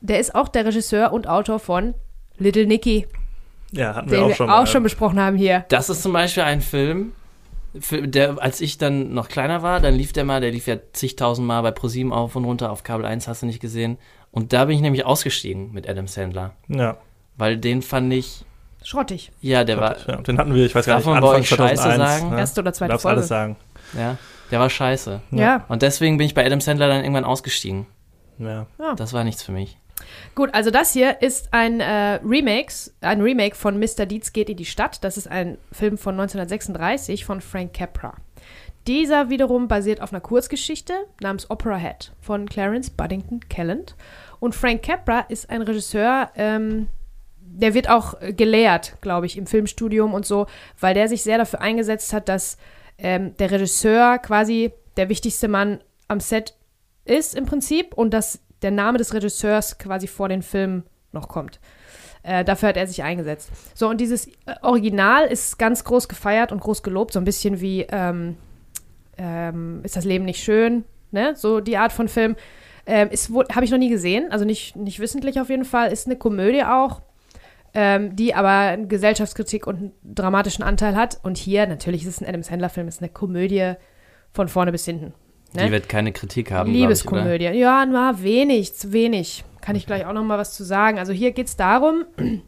[0.01, 1.93] der ist auch der Regisseur und Autor von
[2.37, 3.07] Little Nicky,
[3.71, 4.67] Ja, hatten wir den auch wir schon auch mal.
[4.67, 5.65] schon besprochen haben hier.
[5.69, 7.13] Das ist zum Beispiel ein Film,
[7.79, 10.77] für, der, als ich dann noch kleiner war, dann lief der mal, der lief ja
[10.93, 13.97] zigtausend Mal bei ProSieben auf und runter, auf Kabel 1 hast du nicht gesehen.
[14.31, 16.53] Und da bin ich nämlich ausgestiegen mit Adam Sandler.
[16.67, 16.97] Ja,
[17.37, 18.45] Weil den fand ich,
[18.83, 19.31] Schrottig.
[19.41, 21.97] ja, der war, ja, den hatten wir, ich weiß gar nicht, Anfang euch Scheiße 2001.
[22.19, 22.29] sagen?
[22.31, 22.39] Ne?
[22.39, 23.15] Erste oder Du zweite darfst Folge.
[23.17, 23.55] alles sagen.
[23.97, 24.17] ja,
[24.51, 25.21] der war scheiße.
[25.31, 25.65] Ja.
[25.67, 27.87] Und deswegen bin ich bei Adam Sandler dann irgendwann ausgestiegen.
[28.37, 28.67] Ja.
[28.95, 29.77] Das war nichts für mich.
[30.35, 34.05] Gut, also das hier ist ein äh, Remakes, ein Remake von Mr.
[34.05, 35.03] Deeds geht in die Stadt.
[35.03, 38.15] Das ist ein Film von 1936 von Frank Capra.
[38.87, 43.95] Dieser wiederum basiert auf einer Kurzgeschichte namens Opera Head von Clarence Buddington Kelland.
[44.39, 46.87] Und Frank Capra ist ein Regisseur, ähm,
[47.39, 50.45] der wird auch gelehrt, glaube ich, im Filmstudium und so,
[50.79, 52.57] weil der sich sehr dafür eingesetzt hat, dass
[52.97, 56.55] ähm, der Regisseur quasi der wichtigste Mann am Set
[57.03, 61.59] ist im Prinzip und dass der Name des Regisseurs quasi vor den Film noch kommt.
[62.23, 63.51] Äh, dafür hat er sich eingesetzt.
[63.75, 64.31] So, und dieses äh,
[64.61, 68.37] Original ist ganz groß gefeiert und groß gelobt, so ein bisschen wie ähm,
[69.17, 70.83] ähm, Ist das Leben nicht schön?
[71.11, 71.35] Ne?
[71.35, 72.35] So die Art von Film.
[72.87, 75.91] Ähm, Habe ich noch nie gesehen, also nicht, nicht wissentlich auf jeden Fall.
[75.91, 77.01] Ist eine Komödie auch,
[77.75, 81.19] ähm, die aber eine Gesellschaftskritik und einen dramatischen Anteil hat.
[81.23, 83.73] Und hier, natürlich ist es ein Adam Sandler-Film, ist eine Komödie
[84.31, 85.13] von vorne bis hinten.
[85.53, 85.65] Ne?
[85.65, 86.87] Die wird keine Kritik haben, glaub ich, oder?
[86.87, 87.45] Liebeskomödie.
[87.45, 89.43] ja, na, wenig, zu wenig.
[89.61, 90.99] Kann ich gleich auch noch mal was zu sagen.
[90.99, 92.05] Also hier geht es darum,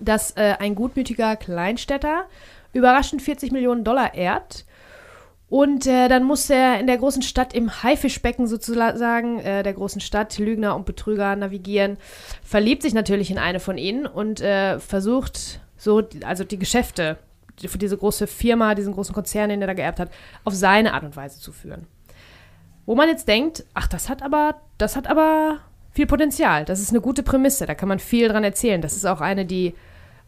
[0.00, 2.24] dass äh, ein gutmütiger Kleinstädter
[2.72, 4.64] überraschend 40 Millionen Dollar ehrt
[5.50, 10.00] Und äh, dann muss er in der großen Stadt im Haifischbecken sozusagen, äh, der großen
[10.00, 11.96] Stadt, Lügner und Betrüger navigieren,
[12.42, 17.16] verliebt sich natürlich in eine von ihnen und äh, versucht so, also die Geschäfte
[17.66, 20.10] für diese große Firma, diesen großen Konzern, den er da geerbt hat,
[20.44, 21.86] auf seine Art und Weise zu führen.
[22.84, 25.58] Wo man jetzt denkt, ach, das hat aber, das hat aber
[25.90, 26.64] viel Potenzial.
[26.64, 28.80] Das ist eine gute Prämisse, da kann man viel dran erzählen.
[28.80, 29.74] Das ist auch eine, die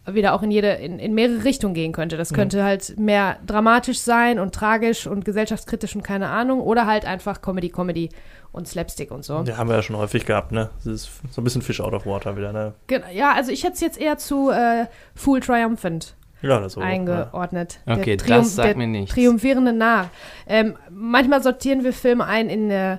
[0.07, 2.17] wieder auch in jede, in, in mehrere Richtungen gehen könnte.
[2.17, 2.65] Das könnte ja.
[2.65, 6.61] halt mehr dramatisch sein und tragisch und gesellschaftskritisch und keine Ahnung.
[6.61, 8.09] Oder halt einfach Comedy, Comedy
[8.53, 9.45] und Slapstick und so.
[9.47, 10.71] Ja, haben wir ja schon häufig gehabt, ne?
[10.79, 12.75] Das ist so ein bisschen Fish out of water wieder, ne?
[13.13, 17.81] Ja, also ich hätte es jetzt eher zu äh, Fool Triumphant ja, so, eingeordnet.
[17.87, 17.97] Ja.
[17.97, 19.15] Okay, Triumph, das sagt mir nichts.
[19.15, 20.11] Triumphierende Narr.
[20.47, 22.99] Ähm, manchmal sortieren wir Filme ein in, äh,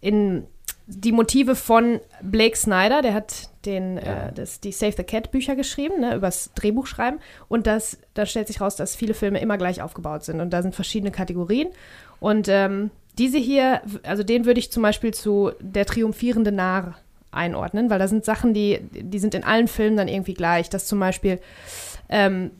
[0.00, 0.46] in
[0.86, 4.28] die Motive von Blake Snyder, der hat den, äh, ja.
[4.28, 7.18] äh, das, die Save the Cat Bücher geschrieben, ne, übers Drehbuch schreiben.
[7.48, 10.40] Und das, da stellt sich raus, dass viele Filme immer gleich aufgebaut sind.
[10.40, 11.68] Und da sind verschiedene Kategorien.
[12.20, 16.96] Und ähm, diese hier, also den würde ich zum Beispiel zu Der triumphierende Narr
[17.32, 20.70] einordnen, weil da sind Sachen, die, die sind in allen Filmen dann irgendwie gleich.
[20.70, 21.38] Dass zum Beispiel
[22.08, 22.50] ähm,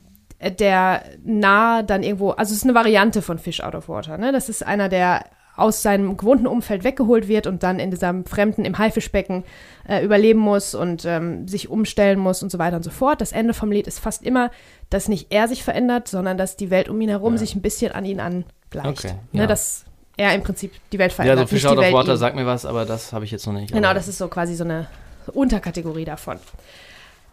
[0.59, 4.31] der Narr dann irgendwo, also es ist eine Variante von Fish Out of Water, ne?
[4.31, 8.65] Das ist einer, der aus seinem gewohnten Umfeld weggeholt wird und dann in diesem fremden,
[8.65, 9.43] im Haifischbecken
[9.87, 13.21] äh, überleben muss und ähm, sich umstellen muss und so weiter und so fort.
[13.21, 14.49] Das Ende vom Lied ist fast immer,
[14.89, 17.39] dass nicht er sich verändert, sondern dass die Welt um ihn herum ja.
[17.39, 19.05] sich ein bisschen an ihn angleicht.
[19.05, 19.47] Okay, ne, ja.
[19.47, 19.85] Dass
[20.17, 21.39] er im Prinzip die Welt verändert.
[21.39, 23.53] Ja, so Fish Out of Water sagt mir was, aber das habe ich jetzt noch
[23.53, 23.73] nicht.
[23.73, 24.87] Genau, das ist so quasi so eine
[25.33, 26.39] Unterkategorie davon.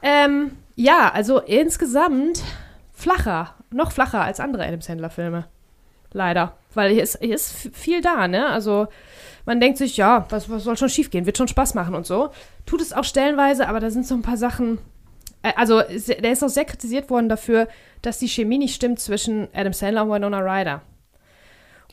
[0.02, 2.42] Ähm, ja, also insgesamt
[2.92, 5.46] flacher, noch flacher als andere Adam Sandler-Filme.
[6.12, 6.56] Leider.
[6.74, 8.46] Weil hier ist, hier ist viel da, ne?
[8.46, 8.88] Also
[9.46, 11.26] man denkt sich, ja, was, was soll schon schiefgehen?
[11.26, 12.30] Wird schon Spaß machen und so.
[12.66, 14.78] Tut es auch stellenweise, aber da sind so ein paar Sachen.
[15.42, 17.68] Äh, also der ist auch sehr kritisiert worden dafür,
[18.02, 20.82] dass die Chemie nicht stimmt zwischen Adam Sandler und Winona Ryder.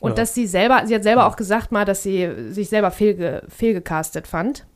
[0.00, 0.16] Und ja.
[0.16, 4.26] dass sie selber, sie hat selber auch gesagt mal, dass sie sich selber fehlge, fehlgecastet
[4.26, 4.66] fand.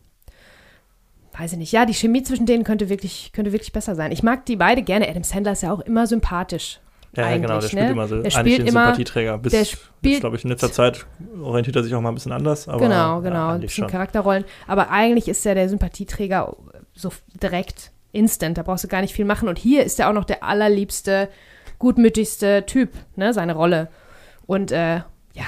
[1.36, 1.72] Weiß ich nicht.
[1.72, 4.12] Ja, die Chemie zwischen denen könnte wirklich, könnte wirklich besser sein.
[4.12, 5.08] Ich mag die beide gerne.
[5.08, 6.80] Adam Sandler ist ja auch immer sympathisch.
[7.16, 7.90] Ja, genau, der spielt ne?
[7.90, 9.38] immer so der spielt den immer, Sympathieträger.
[9.38, 11.06] Bis, der spielt, glaube ich, in letzter Zeit
[11.42, 12.68] orientiert er sich auch mal ein bisschen anders.
[12.68, 14.44] Aber, genau, genau, ja, ein bisschen Charakterrollen.
[14.68, 16.56] Aber eigentlich ist er der Sympathieträger
[16.94, 17.10] so
[17.42, 18.58] direkt, instant.
[18.58, 19.48] Da brauchst du gar nicht viel machen.
[19.48, 21.28] Und hier ist er auch noch der allerliebste,
[21.78, 23.88] gutmütigste Typ, ne, seine Rolle.
[24.46, 25.46] Und äh, ja,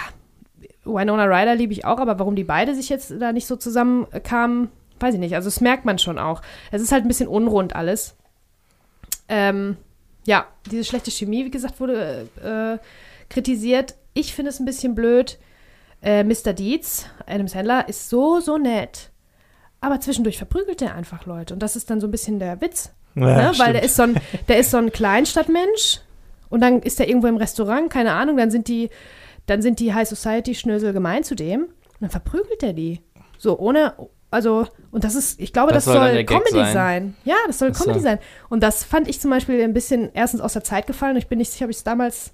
[0.85, 4.69] Winona Ryder liebe ich auch, aber warum die beide sich jetzt da nicht so zusammenkamen,
[4.99, 5.35] weiß ich nicht.
[5.35, 6.43] Also das merkt man schon auch.
[6.71, 8.17] Es ist halt ein bisschen unrund alles.
[9.29, 9.77] Ähm,
[10.25, 13.95] ja, diese schlechte Chemie, wie gesagt, wurde äh, kritisiert.
[14.15, 15.39] Ich finde es ein bisschen blöd.
[16.03, 16.53] Äh, Mr.
[16.53, 19.11] Dietz, Adam Sandler, ist so, so nett.
[19.81, 21.55] Aber zwischendurch verprügelt er einfach Leute.
[21.55, 22.93] Und das ist dann so ein bisschen der Witz.
[23.15, 23.59] Ja, ne?
[23.59, 24.17] Weil der ist, so ein,
[24.49, 26.01] der ist so ein Kleinstadtmensch.
[26.49, 28.37] Und dann ist er irgendwo im Restaurant, keine Ahnung.
[28.37, 28.91] Dann sind die,
[29.47, 31.63] dann sind die High Society-Schnösel gemein zu dem.
[31.63, 33.01] Und dann verprügelt er die.
[33.39, 33.95] So, ohne,
[34.33, 36.73] also, und das ist, ich glaube, das, das soll, soll Comedy sein.
[36.73, 37.17] sein.
[37.25, 38.19] Ja, das soll Comedy sein.
[38.49, 41.19] Und das fand ich zum Beispiel ein bisschen erstens aus der Zeit gefallen.
[41.19, 42.33] Ich bin nicht sicher, ob ich es damals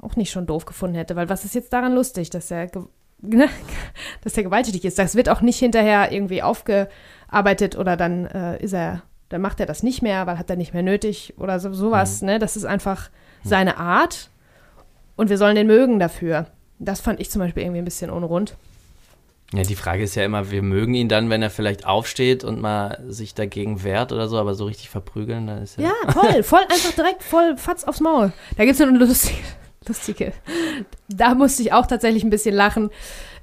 [0.00, 2.70] auch nicht schon doof gefunden hätte, weil was ist jetzt daran lustig, dass er,
[3.22, 3.48] ne,
[4.22, 5.00] dass er gewalttätig ist?
[5.00, 9.66] Das wird auch nicht hinterher irgendwie aufgearbeitet oder dann äh, ist er, dann macht er
[9.66, 12.22] das nicht mehr, weil hat er nicht mehr nötig oder so, sowas.
[12.22, 12.26] Mhm.
[12.26, 12.38] Ne?
[12.38, 13.10] Das ist einfach
[13.42, 14.30] seine Art
[15.16, 16.46] und wir sollen den mögen dafür.
[16.78, 18.56] Das fand ich zum Beispiel irgendwie ein bisschen unrund.
[19.52, 22.60] Ja, die Frage ist ja immer, wir mögen ihn dann, wenn er vielleicht aufsteht und
[22.60, 25.84] mal sich dagegen wehrt oder so, aber so richtig verprügeln, dann ist ja.
[25.84, 28.32] Ja, voll, voll, einfach direkt voll Fatz aufs Maul.
[28.56, 29.38] Da gibt es ja eine lustige,
[29.86, 30.32] lustige.
[31.08, 32.90] Da musste ich auch tatsächlich ein bisschen lachen.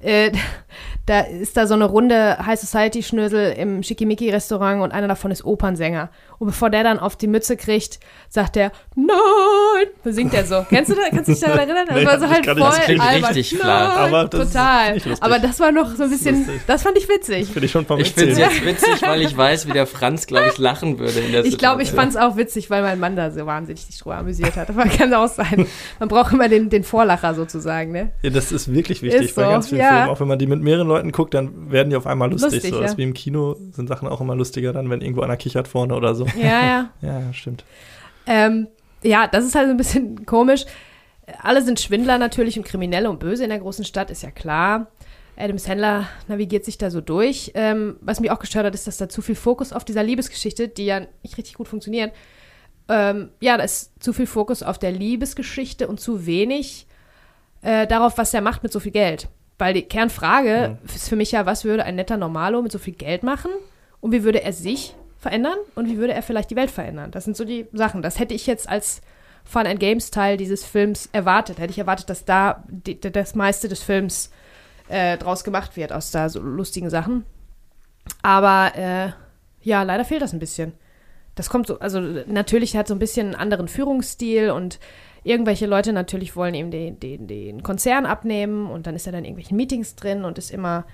[0.03, 0.31] Äh,
[1.05, 5.31] da ist da so eine runde High Society Schnösel im Schickimicki Restaurant und einer davon
[5.31, 6.09] ist Opernsänger.
[6.39, 10.65] Und bevor der dann auf die Mütze kriegt, sagt er Nein, singt er so.
[10.69, 11.09] Kennst du das?
[11.09, 11.85] Kannst du dich daran erinnern?
[11.87, 13.33] Das nee, war so halt voll albern.
[13.33, 13.97] Richtig klar.
[13.97, 14.97] Aber das total.
[15.19, 17.47] Aber das war noch so ein bisschen, das, das fand ich witzig.
[17.47, 20.27] Finde ich schon vom Ich finde es jetzt witzig, weil ich weiß, wie der Franz,
[20.27, 22.99] glaube ich, lachen würde in der Ich glaube, ich fand es auch witzig, weil mein
[22.99, 24.69] Mann da so wahnsinnig sich drüber amüsiert hat.
[24.69, 25.67] Aber kann auch sein.
[25.99, 28.11] Man braucht immer den, den Vorlacher sozusagen, ne?
[28.21, 29.49] Ja, das ist wirklich wichtig ist bei so.
[29.49, 29.92] ganz vielen ja.
[29.93, 30.09] Filmen.
[30.09, 32.53] Auch wenn man die mit mehreren Leuten guckt, dann werden die auf einmal lustig.
[32.53, 32.77] lustig so.
[32.77, 32.83] Ja.
[32.83, 35.95] Das wie im Kino sind Sachen auch immer lustiger dann, wenn irgendwo einer kichert vorne
[35.95, 36.25] oder so.
[36.39, 36.89] Ja, ja.
[37.01, 37.63] ja, stimmt.
[38.25, 38.67] Ähm,
[39.03, 40.65] ja, das ist halt ein bisschen komisch.
[41.41, 44.87] Alle sind Schwindler natürlich und Kriminelle und Böse in der großen Stadt, ist ja klar.
[45.35, 47.51] Adam Sandler navigiert sich da so durch.
[47.55, 50.67] Ähm, was mich auch gestört hat, ist, dass da zu viel Fokus auf dieser Liebesgeschichte,
[50.67, 52.11] die ja nicht richtig gut funktioniert,
[52.89, 56.85] ähm, ja, da ist zu viel Fokus auf der Liebesgeschichte und zu wenig
[57.61, 59.29] äh, darauf, was er macht mit so viel Geld.
[59.57, 60.85] Weil die Kernfrage mhm.
[60.95, 63.51] ist für mich ja, was würde ein netter Normalo mit so viel Geld machen
[64.01, 67.11] und wie würde er sich verändern und wie würde er vielleicht die Welt verändern?
[67.11, 68.01] Das sind so die Sachen.
[68.01, 69.01] Das hätte ich jetzt als
[69.43, 71.59] Fun and Games Teil dieses Films erwartet.
[71.59, 74.31] Hätte ich erwartet, dass da die, das meiste des Films
[74.89, 77.25] äh, draus gemacht wird, aus da so lustigen Sachen.
[78.21, 79.11] Aber äh,
[79.61, 80.73] ja, leider fehlt das ein bisschen.
[81.35, 84.79] Das kommt so, also natürlich hat so ein bisschen einen anderen Führungsstil und
[85.23, 89.19] irgendwelche Leute natürlich wollen ihm den, den, den Konzern abnehmen und dann ist er dann
[89.19, 90.85] in irgendwelchen Meetings drin und ist immer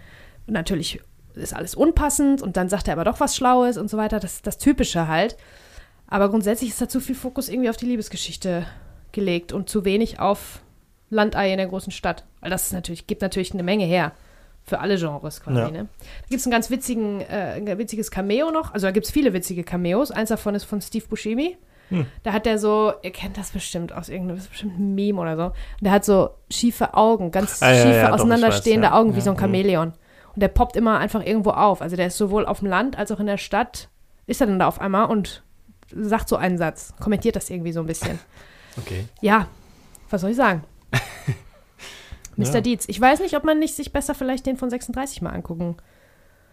[0.48, 1.02] natürlich
[1.36, 4.20] ist alles unpassend und dann sagt er aber doch was Schlaues und so weiter.
[4.20, 5.38] Das ist das Typische halt.
[6.08, 8.66] Aber grundsätzlich ist da zu viel Fokus irgendwie auf die Liebesgeschichte
[9.12, 10.62] gelegt und zu wenig auf
[11.10, 12.26] Landei in der großen Stadt.
[12.42, 14.12] Weil das ist natürlich, gibt natürlich eine Menge her.
[14.66, 15.72] Für alle Genres quasi, Ja.
[15.72, 15.88] ne?
[16.00, 18.74] Da gibt es ein ganz witzigen, äh, ein witziges Cameo noch.
[18.74, 20.12] Also da gibt es viele witzige Cameos.
[20.12, 21.58] Eins davon ist von Steve Buscemi.
[21.90, 22.06] Hm.
[22.24, 25.20] Da hat der so, ihr kennt das bestimmt aus irgendeinem das ist bestimmt ein Meme
[25.20, 25.52] oder so.
[25.82, 29.00] Der hat so schiefe Augen, ganz Ah, ja, schiefe, ja, ich auseinanderstehende weiß, ja.
[29.00, 29.24] Augen wie Ja.
[29.24, 29.94] so ein Chamäleon.
[30.36, 31.82] Und der poppt immer einfach irgendwo auf.
[31.82, 33.90] Also der ist sowohl auf dem Land als auch in der Stadt.
[34.28, 35.44] Ist er dann da auf einmal und
[35.92, 38.20] sagt so einen Satz, kommentiert das irgendwie so ein bisschen.
[38.78, 39.06] Okay.
[39.22, 39.48] Ja,
[40.12, 40.64] was soll ich sagen?
[42.36, 42.54] Mr.
[42.56, 42.62] Ja.
[42.62, 42.86] Dietz.
[42.88, 45.76] Ich weiß nicht, ob man nicht sich besser vielleicht den von 36 mal angucken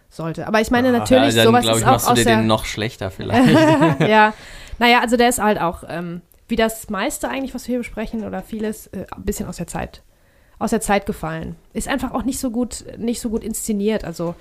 [0.09, 0.47] sollte.
[0.47, 2.17] Aber ich meine Ja, natürlich, ja, dann sowas glaube ist ich, auch machst du aus
[2.17, 3.49] dir den noch schlechter vielleicht.
[3.99, 4.33] ja,
[4.79, 8.25] naja, also der ist halt auch, ähm, wie das meiste eigentlich, was wir hier besprechen,
[8.25, 10.01] oder vieles, äh, ein bisschen aus der Zeit,
[10.59, 11.55] aus der Zeit gefallen.
[11.73, 14.05] Ist einfach auch nicht so gut, nicht so gut inszeniert.
[14.05, 14.35] Also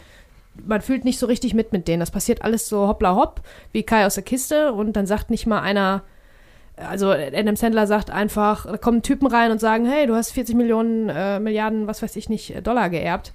[0.64, 2.00] man fühlt nicht so richtig mit mit denen.
[2.00, 3.40] Das passiert alles so hoppla hopp,
[3.72, 6.02] wie Kai aus der Kiste und dann sagt nicht mal einer,
[6.76, 10.54] also Adam Sandler sagt einfach, da kommen Typen rein und sagen, hey, du hast 40
[10.54, 13.32] Millionen, äh, Milliarden, was weiß ich nicht, Dollar geerbt.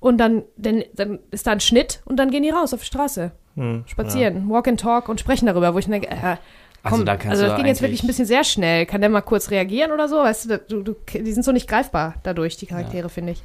[0.00, 2.86] Und dann, dann, dann ist da ein Schnitt und dann gehen die raus auf die
[2.86, 6.36] Straße Hm, spazieren, walk and talk und sprechen darüber, wo ich denke, äh,
[6.84, 8.86] komm, Also da also das ging jetzt wirklich ein bisschen sehr schnell.
[8.86, 10.16] Kann der mal kurz reagieren oder so?
[10.16, 13.42] Weißt du, du, du die sind so nicht greifbar dadurch, die Charaktere, finde ich.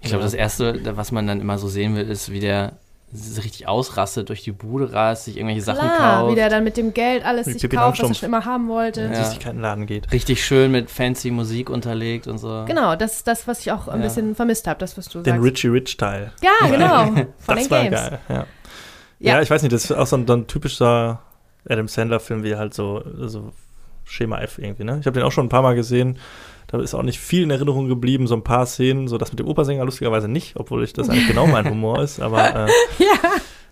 [0.00, 2.72] Ich glaube, das Erste, was man dann immer so sehen will, ist, wie der
[3.14, 6.32] richtig ausrastet, durch die Bude rast, sich irgendwelche Sachen Klar, kauft.
[6.32, 8.44] wie der dann mit dem Geld alles Wie sich Pippi kauft, was er schon immer
[8.44, 9.02] haben wollte.
[9.02, 9.24] Ja.
[9.24, 10.10] Süßigkeitenladen geht.
[10.12, 12.64] Richtig schön mit fancy Musik unterlegt und so.
[12.66, 14.06] Genau, das ist das, was ich auch ein Ja.
[14.06, 15.46] bisschen vermisst habe, das, was du Den sagst.
[15.46, 16.32] Richie Rich Teil.
[16.42, 17.04] Ja, genau.
[17.38, 18.00] Von das den war Games.
[18.00, 18.18] geil.
[18.28, 18.34] Ja.
[18.34, 18.46] Ja.
[19.36, 19.42] Ja.
[19.42, 21.20] ich weiß nicht, das ist auch so ein, so ein typischer
[21.68, 23.52] Adam Sandler-Film, wie halt so, so
[24.04, 24.98] Schema F irgendwie, ne?
[25.00, 26.18] Ich habe den auch schon ein paar Mal gesehen.
[26.72, 29.38] Da ist auch nicht viel in Erinnerung geblieben, so ein paar Szenen, so das mit
[29.38, 33.06] dem Opernsänger lustigerweise nicht, obwohl ich das eigentlich genau mein Humor ist, aber äh, Ja.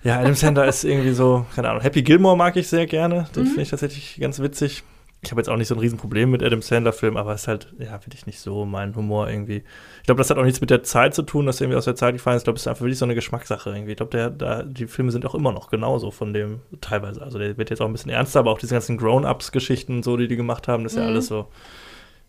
[0.04, 3.42] ja, Adam Sandler ist irgendwie so, keine Ahnung, Happy Gilmore mag ich sehr gerne, den
[3.44, 3.46] Mhm.
[3.48, 4.82] finde ich tatsächlich ganz witzig.
[5.22, 7.66] Ich habe jetzt auch nicht so ein Riesenproblem mit Adam Sandler-Filmen, aber es ist halt,
[7.78, 9.62] ja, finde ich nicht so mein Humor irgendwie.
[10.00, 11.84] Ich glaube, das hat auch nichts mit der Zeit zu tun, dass er irgendwie aus
[11.84, 12.40] der Zeit gefallen ist.
[12.42, 13.90] Ich glaube, es ist einfach wirklich so eine Geschmackssache irgendwie.
[13.90, 17.20] Ich glaube, der, da, die Filme sind auch immer noch genauso von dem teilweise.
[17.20, 20.16] Also der wird jetzt auch ein bisschen ernster, aber auch diese ganzen Grown-Ups-Geschichten und so,
[20.16, 21.10] die die gemacht haben, das ist ja Mhm.
[21.10, 21.48] alles so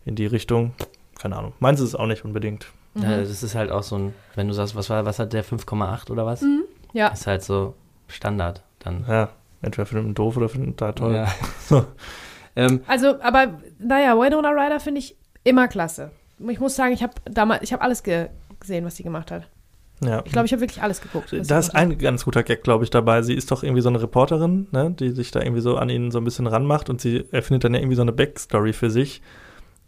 [0.06, 0.74] in die Richtung.
[1.20, 1.54] Keine Ahnung.
[1.60, 2.68] Meins ist es auch nicht unbedingt.
[2.94, 3.04] Mhm.
[3.04, 5.46] Ja, das ist halt auch so ein, wenn du sagst, was war, was hat der
[5.46, 6.42] 5,8 oder was?
[6.42, 6.64] Mhm.
[6.94, 7.10] Ja.
[7.10, 7.76] Ist halt so
[8.08, 9.06] Standard dann.
[9.08, 9.30] Ja,
[9.62, 11.16] entweder findet man doof oder findet man total toll.
[11.16, 11.86] Ja.
[12.56, 16.12] ähm, Also, aber naja, Winona Ryder finde ich immer klasse.
[16.50, 18.28] Ich muss sagen, ich habe damals, ich habe alles ge
[18.60, 19.48] gesehen, was sie gemacht hat.
[20.04, 20.22] Ja.
[20.26, 21.34] Ich glaube, ich habe wirklich alles geguckt.
[21.48, 23.22] Da ist ein ganz guter Gag, glaube ich, dabei.
[23.22, 26.10] Sie ist doch irgendwie so eine Reporterin, ne, die sich da irgendwie so an ihn
[26.12, 29.22] so ein bisschen ranmacht und sie erfindet dann ja irgendwie so eine Backstory für sich,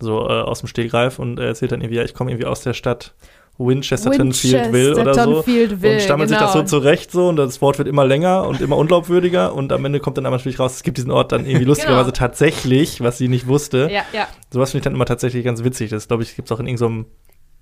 [0.03, 2.61] so äh, aus dem Stegreif und er erzählt dann irgendwie, ja, ich komme irgendwie aus
[2.61, 3.13] der Stadt
[3.57, 5.29] Winchestertonfield oder so.
[5.31, 6.69] Winchestertonfieldville, und stammelt sich das so genau.
[6.69, 10.17] zurecht so und das Wort wird immer länger und immer unglaubwürdiger und am Ende kommt
[10.17, 12.17] dann aber natürlich raus, es gibt diesen Ort dann irgendwie lustigerweise Genau.
[12.17, 13.89] tatsächlich, was sie nicht wusste.
[13.91, 14.27] Ja, ja.
[14.51, 15.89] Sowas finde ich dann immer tatsächlich ganz witzig.
[15.91, 17.05] Das glaube ich, gibt es auch in irgendeinem,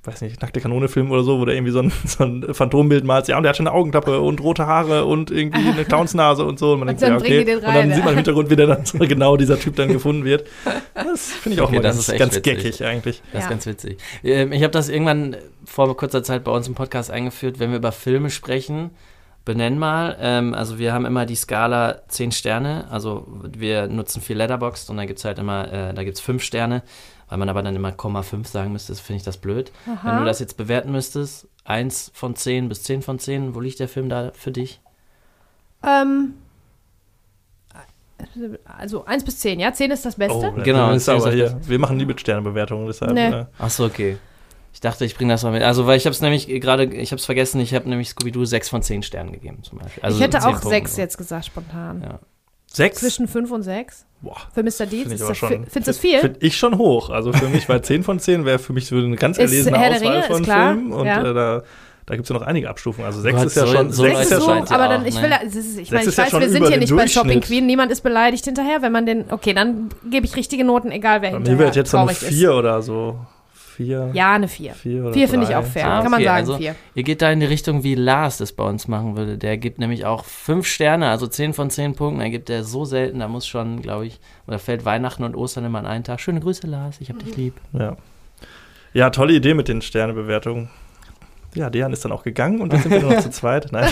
[0.04, 3.28] weiß nicht, nackte Kanone-Film oder so, wo der irgendwie so ein, so ein Phantombild malt.
[3.28, 6.58] Ja, und der hat schon eine Augenklappe und rote Haare und irgendwie eine Clownsnase und
[6.58, 6.74] so.
[6.74, 7.46] Und man Und denkt, dann ja, okay.
[7.46, 7.96] den und rein, dann ja.
[7.96, 10.48] sieht man im Hintergrund, wie der dann so genau dieser Typ dann gefunden wird.
[10.96, 13.22] Das finde ich auch Okay, mal das ganz, ganz geckig eigentlich.
[13.32, 13.50] Das ist Ja.
[13.50, 13.98] ganz witzig.
[14.24, 17.78] Ähm, Ich habe das irgendwann vor kurzer Zeit bei uns im Podcast eingeführt, wenn wir
[17.78, 18.90] über Filme sprechen,
[19.46, 20.18] benenn mal.
[20.20, 24.98] Ähm, also wir haben immer die Skala 10 Sterne, also wir nutzen viel Letterboxd und
[24.98, 26.84] da gibt es halt immer, äh, da gibt es 5 Sterne,
[27.32, 29.72] weil man aber dann immer 0,5 sagen müsste, finde ich das blöd.
[30.04, 33.80] Wenn du das jetzt bewerten müsstest, 1 von 10 bis 10 von 10, wo liegt
[33.80, 34.82] der Film da für dich?
[35.82, 36.34] Ähm,
[38.66, 39.72] also 1 bis 10, ja?
[39.72, 40.54] 10 ist das Beste?
[40.58, 43.14] Oh, Genau, ist das ist aber hier, wir machen nie mit Sternebewertungen, deshalb.
[43.14, 43.30] Nee.
[43.30, 44.18] Äh, Ach so, okay.
[44.74, 45.64] Ich dachte, ich bringe das mal mit.
[45.64, 48.44] Also, weil ich habe es nämlich gerade, ich habe es vergessen, ich habe nämlich Scooby-Doo
[48.44, 50.04] 6 von 10 Sternen gegeben zum Beispiel.
[50.04, 51.02] Also ich hätte 10 auch Punkten 6 so.
[51.02, 52.02] jetzt gesagt, spontan.
[52.02, 52.20] Ja.
[52.68, 53.00] sechs?
[53.00, 54.06] Zwischen 5 und 6.
[54.22, 54.38] Boah.
[54.54, 54.86] Für Mr.
[54.86, 55.50] Deeds Finde ich ist das, schon.
[55.50, 56.20] fi- findest du viel?
[56.20, 57.10] Finde ich schon hoch.
[57.10, 59.96] Also für mich, weil 10 von 10 wäre für mich so eine ganz erlesene Herr
[59.96, 60.92] Auswahl Ringe, von ist klar, Filmen.
[60.94, 61.22] Und ja.
[61.22, 61.64] äh, da,
[62.06, 63.08] da gibt es ja noch einige Abstufungen.
[63.08, 63.92] Also 6 Gott, ist ja so- schon.
[63.92, 64.58] so sechs Leute ist ja schon.
[64.66, 66.78] ja aber dann, ich will, ist, ich meine, ich ja weiß, schon wir sind hier
[66.78, 67.42] nicht bei Shopping.
[67.42, 71.22] Queen, niemand ist beleidigt hinterher, wenn man den, okay, dann gebe ich richtige Noten, egal
[71.24, 72.30] wer Bei hinterher mir wäre jetzt so eine traurig ist.
[72.38, 73.18] 4 oder so.
[73.86, 74.10] Vier.
[74.14, 74.74] Ja, eine 4.
[74.74, 75.88] Vier, oder Vier finde ich auch fair.
[75.88, 76.76] Ah, Kann man okay, sagen, also 4.
[76.96, 79.38] Ihr geht da in die Richtung, wie Lars das bei uns machen würde.
[79.38, 82.20] Der gibt nämlich auch fünf Sterne, also 10 von 10 Punkten.
[82.20, 85.66] Da gibt er so selten, da muss schon, glaube ich, oder fällt Weihnachten und Ostern
[85.66, 86.20] immer an einen Tag.
[86.20, 87.56] Schöne Grüße, Lars, ich hab dich lieb.
[87.74, 87.98] Ja.
[88.94, 90.70] ja, tolle Idee mit den Sternebewertungen.
[91.54, 93.72] Ja, Dejan ist dann auch gegangen und jetzt sind wir nur noch zu zweit.
[93.72, 93.90] Nein.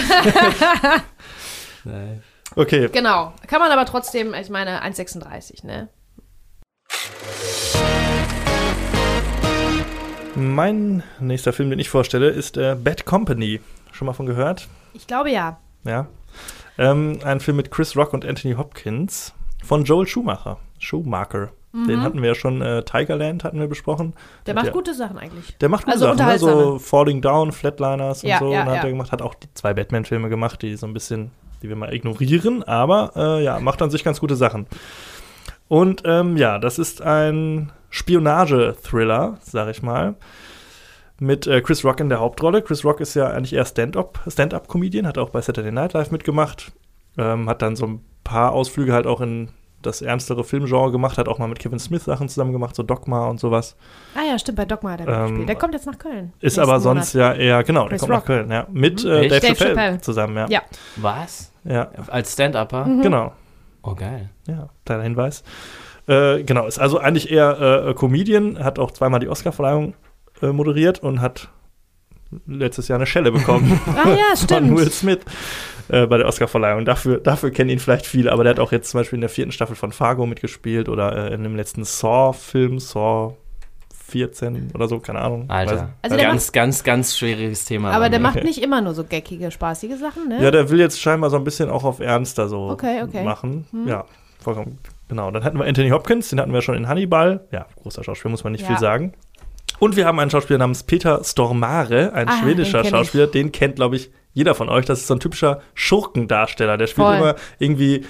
[2.55, 3.33] Okay, Genau.
[3.47, 5.87] Kann man aber trotzdem, ich meine, 1,36, ne?
[10.35, 13.59] Mein nächster Film, den ich vorstelle, ist äh, Bad Company.
[13.91, 14.67] Schon mal von gehört?
[14.93, 15.57] Ich glaube ja.
[15.83, 16.07] Ja.
[16.77, 20.57] Ähm, ein Film mit Chris Rock und Anthony Hopkins von Joel Schumacher.
[20.77, 21.49] Schumacher.
[21.71, 24.07] Den hatten wir ja schon, äh, Tigerland hatten wir besprochen.
[24.07, 24.13] Mhm.
[24.47, 25.55] Der Hat macht ja- gute Sachen eigentlich.
[25.59, 26.39] Der macht gute Also Sachen, ne?
[26.39, 28.51] so Falling Down, Flatliners und Ja, so.
[28.51, 31.29] ja, und hat er gemacht, hat auch die zwei Batman-Filme gemacht, die so ein bisschen,
[31.61, 34.65] die wir mal ignorieren, aber äh, ja, macht an sich ganz gute Sachen.
[35.69, 40.15] Und ähm, ja, das ist ein Spionage-Thriller, sag ich mal,
[41.19, 42.61] mit äh, Chris Rock in der Hauptrolle.
[42.61, 46.71] Chris Rock ist ja eigentlich eher Stand-up, Stand-up-Comedian, hat auch bei Saturday Night Live mitgemacht,
[47.17, 49.49] ähm, hat dann so ein paar Ausflüge halt auch in
[49.81, 53.27] das ernstere Filmgenre gemacht, hat auch mal mit Kevin Smith Sachen zusammen gemacht, so Dogma
[53.27, 53.77] und sowas.
[54.13, 55.49] Ah ja, stimmt, bei Dogma hat er Ähm, mitgespielt.
[55.49, 56.33] Der kommt jetzt nach Köln.
[56.41, 57.37] Ist aber sonst Monat.
[57.37, 58.25] ja eher, genau, der Chris kommt nach Rock.
[58.25, 58.67] Köln, ja.
[58.71, 59.09] Mit Mhm.
[59.09, 59.27] äh?
[59.27, 60.01] Dave, Dave Chappelle, Chappelle.
[60.01, 60.47] zusammen, ja.
[60.49, 60.61] Ja.
[60.97, 61.51] Was?
[61.63, 62.85] Ja, Als Stand-Upper?
[62.85, 63.01] Mhm.
[63.03, 63.31] genau.
[63.89, 64.29] Oh, geil.
[64.47, 65.43] Ja, kleiner Hinweis.
[66.07, 69.93] Äh, genau, ist also eigentlich eher äh, Comedian, hat auch zweimal die Oscarverleihung
[70.41, 71.49] äh, moderiert und hat
[72.45, 74.93] letztes Jahr eine Schelle bekommen Ah ja, von Will stimmt.
[74.93, 75.19] Smith
[75.89, 76.85] äh, bei der Oscarverleihung.
[76.85, 79.29] Dafür, dafür kennen ihn vielleicht viele, aber der hat auch jetzt zum Beispiel in der
[79.29, 83.35] vierten Staffel von Fargo mitgespielt oder äh, in dem letzten Saw-Film, Saw
[84.09, 85.45] 14 oder so, keine Ahnung.
[85.49, 85.75] Alter.
[85.75, 87.91] Weiß- Also ganz, ganz, ganz schwieriges Thema.
[87.91, 88.23] Aber der mir.
[88.27, 90.43] macht nicht immer nur so geckige, spaßige Sachen, ne?
[90.43, 93.23] Ja, der will jetzt scheinbar so ein bisschen auch auf Ernster so Okay, okay.
[93.23, 93.65] machen.
[93.71, 93.87] Hm.
[93.87, 94.05] Ja,
[94.39, 94.77] vollkommen.
[95.07, 95.31] Genau.
[95.31, 97.47] Dann hatten wir Anthony Hopkins, den hatten wir schon in Hannibal.
[97.51, 98.67] Ja, großer Schauspieler, muss man nicht Ja.
[98.67, 99.13] viel sagen.
[99.79, 102.89] Und wir haben einen Schauspieler namens Peter Stormare, ein Ah, schwedischer den kenn ich.
[103.05, 103.27] Schauspieler.
[103.27, 104.85] Den kennt, glaube ich, jeder von euch.
[104.85, 106.77] Das ist so ein typischer Schurkendarsteller.
[106.77, 107.15] Der spielt Voll.
[107.17, 108.05] immer irgendwie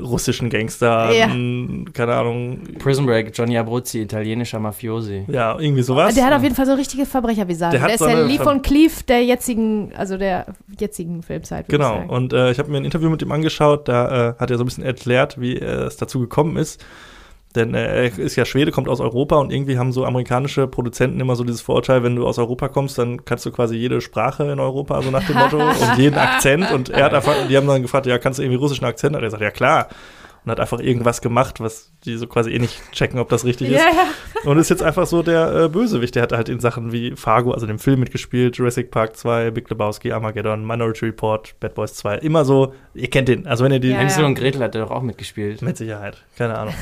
[0.00, 1.26] russischen Gangster, Ja.
[1.26, 5.24] m, keine Ahnung, Prison Break, Johnny Abruzzi, italienischer Mafiosi.
[5.28, 6.14] ja, irgendwie sowas.
[6.14, 7.72] Der hat auf jeden Fall so richtige Verbrechervisage.
[7.72, 10.46] Der Der, hat ist so der Lee von Cleave der jetzigen, also der
[10.78, 11.68] jetzigen Filmzeit.
[11.68, 12.10] Genau, sagen.
[12.10, 14.64] und äh, ich habe mir ein Interview mit ihm angeschaut, da äh, hat er so
[14.64, 16.84] ein bisschen erklärt, wie äh, es dazu gekommen ist.
[17.54, 21.20] Denn äh, er ist ja Schwede, kommt aus Europa und irgendwie haben so amerikanische Produzenten
[21.20, 24.44] immer so dieses Vorurteil, wenn du aus Europa kommst, dann kannst du quasi jede Sprache
[24.50, 26.72] in Europa, so nach dem Motto, und jeden Akzent.
[26.72, 29.14] Und er hat einfach, die haben dann gefragt, ja, kannst du irgendwie russischen Akzent?
[29.14, 29.88] Und er sagt, ja klar.
[30.44, 33.70] Und hat einfach irgendwas gemacht, was die so quasi eh nicht checken, ob das richtig
[33.70, 33.80] ist.
[33.80, 34.50] ja.
[34.50, 36.16] Und ist jetzt einfach so der äh, Bösewicht.
[36.16, 39.70] Der hat halt in Sachen wie Fargo, also dem Film mitgespielt, Jurassic Park 2, Big
[39.70, 42.16] Lebowski, Armageddon, Minority Report, Bad Boys 2.
[42.18, 43.46] Immer so, ihr kennt den.
[43.46, 44.26] Also wenn ihr den Ja, Hänsel ja.
[44.26, 45.62] und Gretel hat er doch auch mitgespielt.
[45.62, 46.74] mit Sicherheit, keine Ahnung.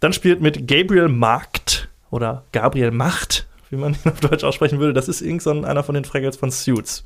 [0.00, 4.92] Dann spielt mit Gabriel Markt oder Gabriel Macht, wie man ihn auf Deutsch aussprechen würde.
[4.94, 7.04] Das ist irgend so ein- einer von den Fraggles von Suits.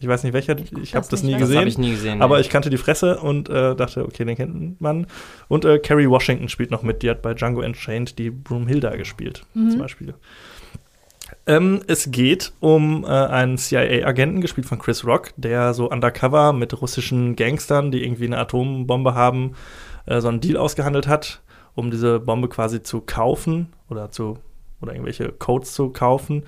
[0.00, 1.58] Ich weiß nicht welcher, ich, guck habe das nie weiß Das gesehen.
[1.60, 2.22] habe ich nie gesehen.
[2.22, 2.40] Aber nee.
[2.40, 5.06] ich kannte die Fresse und äh, dachte, okay, den kennt man.
[5.46, 7.02] Und äh, Carrie Washington spielt noch mit.
[7.04, 10.14] Die hat bei Django Unchained die Broomhilda gespielt, zum Beispiel.
[11.46, 16.80] Ähm, es geht um äh, einen CIA-Agenten, gespielt von Chris Rock, der so undercover mit
[16.80, 19.54] russischen Gangstern, die irgendwie eine Atombombe haben,
[20.06, 21.40] äh, so einen Deal ausgehandelt hat,
[21.74, 24.38] um diese Bombe quasi zu kaufen oder zu
[24.80, 26.44] oder irgendwelche Codes zu kaufen.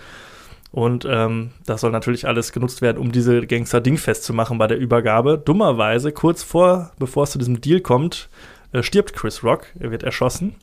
[0.72, 4.66] Und ähm, das soll natürlich alles genutzt werden, um diese Gangster dingfest zu machen bei
[4.66, 5.38] der Übergabe.
[5.38, 8.28] Dummerweise, kurz vor, bevor es zu diesem Deal kommt,
[8.72, 9.68] äh, stirbt Chris Rock.
[9.78, 10.56] Er wird erschossen.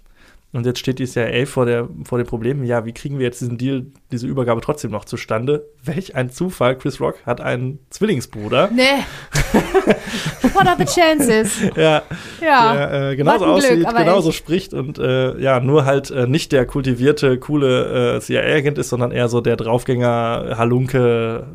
[0.53, 3.39] Und jetzt steht die CIA vor, der, vor dem Problem, ja, wie kriegen wir jetzt
[3.39, 5.65] diesen Deal, diese Übergabe trotzdem noch zustande?
[5.81, 8.83] Welch ein Zufall, Chris Rock hat einen Zwillingsbruder, Nee.
[10.53, 11.57] What are the chances?
[11.77, 12.01] ja,
[12.41, 12.73] Ja.
[12.73, 14.37] der äh, genauso Glück, aussieht, genauso echt.
[14.39, 19.11] spricht und äh, ja, nur halt äh, nicht der kultivierte, coole äh, CIA-Agent ist, sondern
[19.11, 21.45] eher so der Draufgänger, Halunke,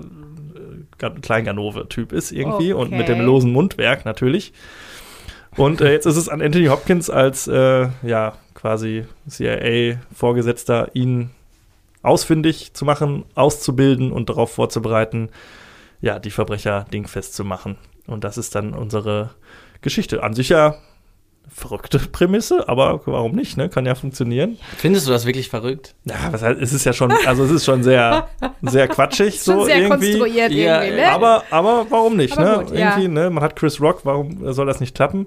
[0.98, 3.24] äh, Kleinganove-Typ ist irgendwie und mit dem Okay.
[3.26, 4.54] losen Mundwerk natürlich.
[5.56, 8.32] Und äh, jetzt ist es an Anthony Hopkins als äh, ja
[8.66, 11.30] quasi CIA-Vorgesetzter, ihn
[12.02, 15.28] ausfindig zu machen, auszubilden und darauf vorzubereiten,
[16.00, 17.78] ja, die Verbrecher dingfest zu machen.
[18.08, 19.30] Und das ist dann unsere
[19.82, 20.24] Geschichte.
[20.24, 20.74] An sich ja
[21.48, 23.68] verrückte Prämisse, aber warum nicht, ne?
[23.68, 24.58] Kann ja funktionieren.
[24.76, 25.94] Findest du das wirklich verrückt?
[26.04, 28.28] Ja, was halt, es ist ja schon, also es ist schon sehr,
[28.62, 30.18] sehr quatschig Schon so sehr irgendwie.
[30.18, 31.12] konstruiert Ja, irgendwie, ne?
[31.12, 32.64] Aber, aber warum nicht, Aber ne?
[32.64, 32.90] gut, ja.
[32.90, 33.30] irgendwie, ne?
[33.30, 35.26] Man hat Chris Rock, warum soll das nicht klappen?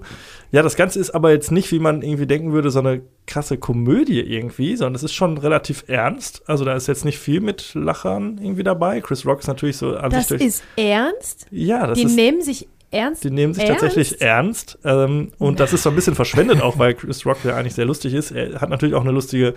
[0.52, 3.56] Ja, das Ganze ist aber jetzt nicht, wie man irgendwie denken würde, so eine krasse
[3.58, 6.42] Komödie irgendwie, sondern es ist schon relativ ernst.
[6.46, 9.00] Also da ist jetzt nicht viel mit Lachern irgendwie dabei.
[9.00, 10.42] Chris Rock ist natürlich so an das sich durch.
[10.42, 11.46] ist ernst?
[11.50, 12.16] ja, das Die ist.
[12.16, 13.24] nehmen sich ernst?
[13.24, 13.80] Die nehmen sich Ernst?
[13.82, 14.78] tatsächlich ernst.
[14.84, 17.84] Ähm, und das ist so ein bisschen verschwendet auch, weil Chris Rock ja eigentlich sehr
[17.86, 18.30] lustig ist.
[18.32, 19.54] Er hat natürlich auch eine lustige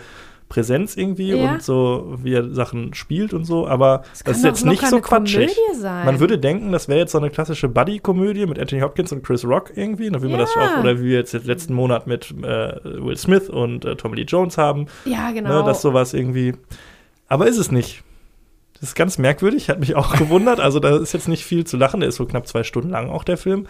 [0.50, 1.54] Präsenz irgendwie Ja.
[1.54, 5.00] und so, wie er Sachen spielt und so, aber das, kann ist jetzt nicht so
[5.00, 5.56] quatschig.
[5.82, 9.46] Man würde denken, das wäre jetzt so eine klassische Buddy-Komödie mit Anthony Hopkins und Chris
[9.46, 10.62] Rock irgendwie, ne, wie man das Ja.
[10.76, 12.44] auch, oder wie wir jetzt letzten Monat mit äh,
[12.84, 15.60] Will Smith und äh, Tommy Lee Jones haben, Ja, genau.
[15.62, 16.54] ne, dass sowas irgendwie.
[17.30, 18.04] Aber ist es nicht.
[18.84, 20.60] Das ist ganz merkwürdig, hat mich auch gewundert.
[20.60, 23.10] Also da ist jetzt nicht viel zu lachen, der ist so knapp zwei Stunden lang
[23.10, 23.66] auch der Film.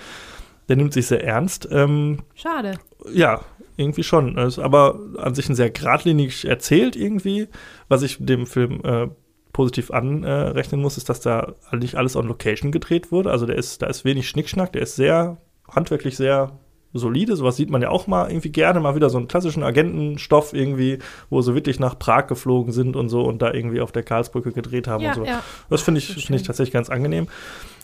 [0.69, 1.67] Der nimmt sich sehr ernst.
[1.69, 2.79] Ähm, Schade.
[3.13, 3.41] ja,
[3.77, 4.35] irgendwie schon.
[4.39, 7.47] Ist aber an sich ein sehr geradlinig erzählt irgendwie.
[7.89, 9.07] Was ich dem Film äh,
[9.51, 13.29] positiv anrechnen muss, ist, dass da nicht alles on Location gedreht wurde.
[13.29, 15.37] Also der ist, da ist wenig Schnickschnack, der ist sehr
[15.69, 16.57] handwerklich sehr
[16.93, 17.35] solide.
[17.35, 20.99] Sowas sieht man ja auch mal irgendwie gerne, mal wieder so einen klassischen Agentenstoff irgendwie,
[21.29, 24.51] wo sie wirklich nach Prag geflogen sind und so und da irgendwie auf der Karlsbrücke
[24.51, 25.25] gedreht haben Ja, und so.
[25.25, 25.41] ja.
[25.69, 27.27] Das finde ich, ist finde ich tatsächlich ganz angenehm.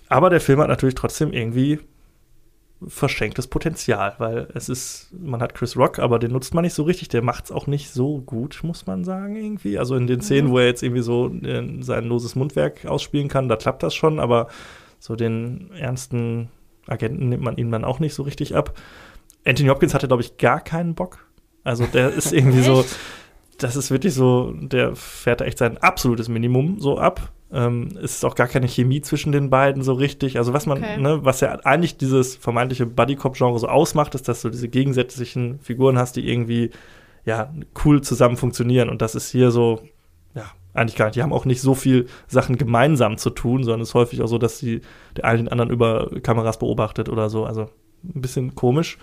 [0.08, 1.80] Aber der Film hat natürlich trotzdem irgendwie
[2.88, 6.84] verschenktes Potenzial, weil es ist, man hat Chris Rock, aber den nutzt man nicht so
[6.84, 7.10] richtig.
[7.10, 9.78] Der macht es auch nicht so gut, muss man sagen, irgendwie.
[9.78, 10.52] Also in den Szenen, Mhm.
[10.52, 14.20] wo er jetzt irgendwie so äh, sein loses Mundwerk ausspielen kann, da klappt das schon,
[14.20, 14.48] aber
[14.98, 16.48] so den ernsten
[16.90, 18.74] Agenten nimmt man ihm dann auch nicht so richtig ab.
[19.46, 21.26] Anthony Hopkins hatte, glaube ich, gar keinen Bock.
[21.64, 22.86] Also der ist irgendwie so,
[23.58, 27.32] das ist wirklich so, der fährt da echt sein absolutes Minimum so ab.
[27.52, 30.38] Ähm, es ist auch gar keine Chemie zwischen den beiden so richtig.
[30.38, 30.98] Also was man, Okay.
[31.02, 35.98] ne, was ja eigentlich dieses vermeintliche Buddy-Cop-Genre so ausmacht, ist, dass du diese gegensätzlichen Figuren
[35.98, 36.70] hast, die irgendwie
[37.26, 37.52] ja
[37.84, 38.88] cool zusammen funktionieren.
[38.90, 39.82] Und das ist hier so,
[40.36, 41.16] ja, eigentlich gar nicht.
[41.16, 44.28] Die haben auch nicht so viel Sachen gemeinsam zu tun, sondern es ist häufig auch
[44.28, 44.82] so, dass die
[45.18, 47.46] der eine den anderen über Kameras beobachtet oder so.
[47.46, 47.70] Also
[48.04, 48.98] ein bisschen komisch.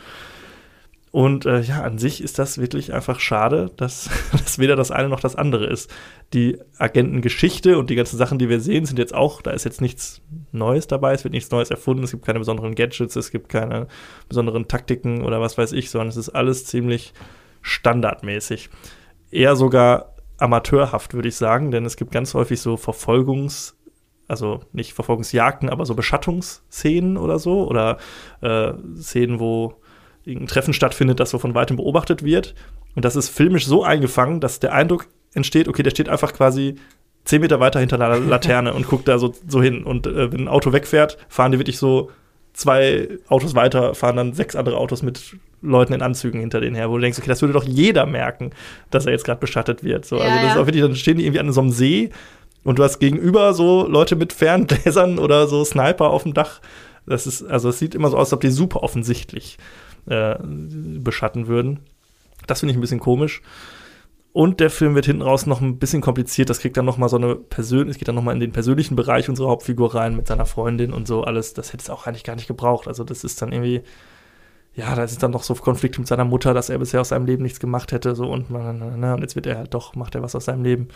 [1.17, 5.09] Und äh, ja, an sich ist das wirklich einfach schade, dass, dass weder das eine
[5.09, 5.91] noch das andere ist.
[6.35, 9.81] Die Agentengeschichte und die ganzen Sachen, die wir sehen, sind jetzt auch, da ist jetzt
[9.81, 10.21] nichts
[10.53, 13.87] Neues dabei, es wird nichts Neues erfunden, es gibt keine besonderen Gadgets, es gibt keine
[14.29, 17.15] besonderen Taktiken oder was weiß ich, sondern es ist alles ziemlich
[17.63, 18.69] standardmäßig.
[19.31, 23.75] Eher sogar amateurhaft, würde ich sagen, denn es gibt ganz häufig so Verfolgungs-
[24.29, 27.99] also nicht Verfolgungsjagden, aber so Beschattungsszenen oder so oder
[28.41, 29.77] äh, Szenen, wo
[30.25, 32.55] irgendein Treffen stattfindet, das so von weitem beobachtet wird.
[32.95, 36.77] Und das ist filmisch so eingefangen, dass der Eindruck entsteht, okay, der steht einfach quasi
[37.25, 39.85] zehn Meter weiter hinter einer Laterne und guckt da so, so hin.
[39.85, 42.11] Und äh, wenn ein Auto wegfährt, fahren die wirklich so
[42.57, 46.91] zwei Autos weiter, fahren dann sechs andere Autos mit Leuten in Anzügen hinter denen her,
[46.91, 48.51] wo du denkst, okay, das würde doch jeder merken,
[48.91, 50.07] dass er jetzt gerade beschattet wird.
[50.07, 50.63] So, Ja, also das ist ja.
[50.63, 52.11] auch wirklich, dann stehen die irgendwie an so einem See
[52.65, 56.61] und du hast gegenüber so Leute mit Ferngläsern oder so Sniper auf dem Dach.
[57.07, 59.59] Das ist, also es sieht immer so aus, als ob die super offensichtlich
[60.07, 61.81] äh, beschatten würden.
[62.47, 63.43] Das finde ich ein bisschen komisch.
[64.37, 66.51] Und der Film wird hinten raus noch ein bisschen kompliziert.
[66.51, 68.53] Das kriegt dann noch mal so eine Persön es geht dann noch mal in den
[68.53, 71.55] persönlichen Bereich unserer Hauptfigur rein mit seiner Freundin und so alles.
[71.55, 72.87] Das hätte es auch eigentlich gar nicht gebraucht.
[72.87, 73.81] Also das ist dann irgendwie,
[74.75, 77.25] ja, da ist dann noch so Konflikte mit seiner Mutter, dass er bisher aus seinem
[77.25, 80.15] Leben nichts gemacht hätte, so und man, na, und jetzt wird er halt doch, macht
[80.15, 80.89] er was aus seinem Leben.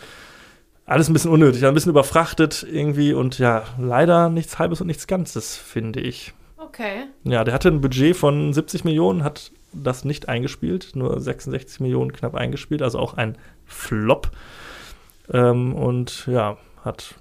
[0.85, 5.07] Alles ein bisschen unnötig, ein bisschen überfrachtet irgendwie und ja, leider nichts Halbes und nichts
[5.07, 6.35] Ganzes, finde ich.
[6.59, 7.05] Okay.
[7.23, 12.11] Ja, der hatte ein Budget von 70 Millionen, hat das nicht eingespielt, nur 66 Millionen
[12.13, 14.31] knapp eingespielt, also auch ein Flop.
[15.31, 17.15] Ähm, und ja, hat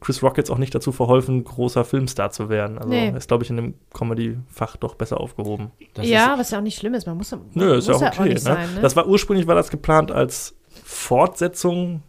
[0.00, 2.78] Chris Rock jetzt auch nicht dazu verholfen, großer Filmstar zu werden.
[2.78, 3.10] Also Nee.
[3.16, 5.70] ist, glaube ich, in dem Comedy-Fach doch besser aufgehoben.
[5.94, 7.06] Das ja, was ja auch nicht schlimm ist.
[7.06, 8.22] Man muss, Nö, ist ja muss auch okay.
[8.24, 8.40] nicht ne?
[8.40, 8.80] sein, ne?
[8.80, 12.02] Das war ursprünglich war das geplant als Fortsetzung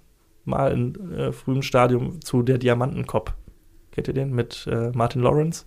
[0.46, 3.34] mal im äh, frühen Stadium zu Der Diamantenkopf.
[3.92, 5.66] Kennt ihr den mit äh, Martin Lawrence?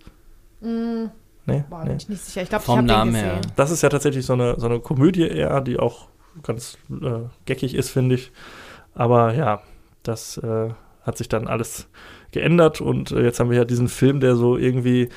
[0.61, 1.05] Mm,
[1.45, 1.63] Nee?
[1.69, 1.89] boah, nee.
[1.89, 2.41] bin ich nicht sicher.
[2.41, 3.13] Ich glaube, ich habe den gesehen.
[3.13, 3.41] her.
[3.55, 6.07] Das ist ja tatsächlich so eine, so eine Komödie eher, die auch
[6.43, 8.31] ganz äh, geckig ist, finde ich.
[8.93, 9.61] Aber ja,
[10.03, 10.69] das äh,
[11.03, 11.87] hat sich dann alles
[12.31, 15.09] geändert und äh, jetzt haben wir ja diesen Film, der so irgendwie,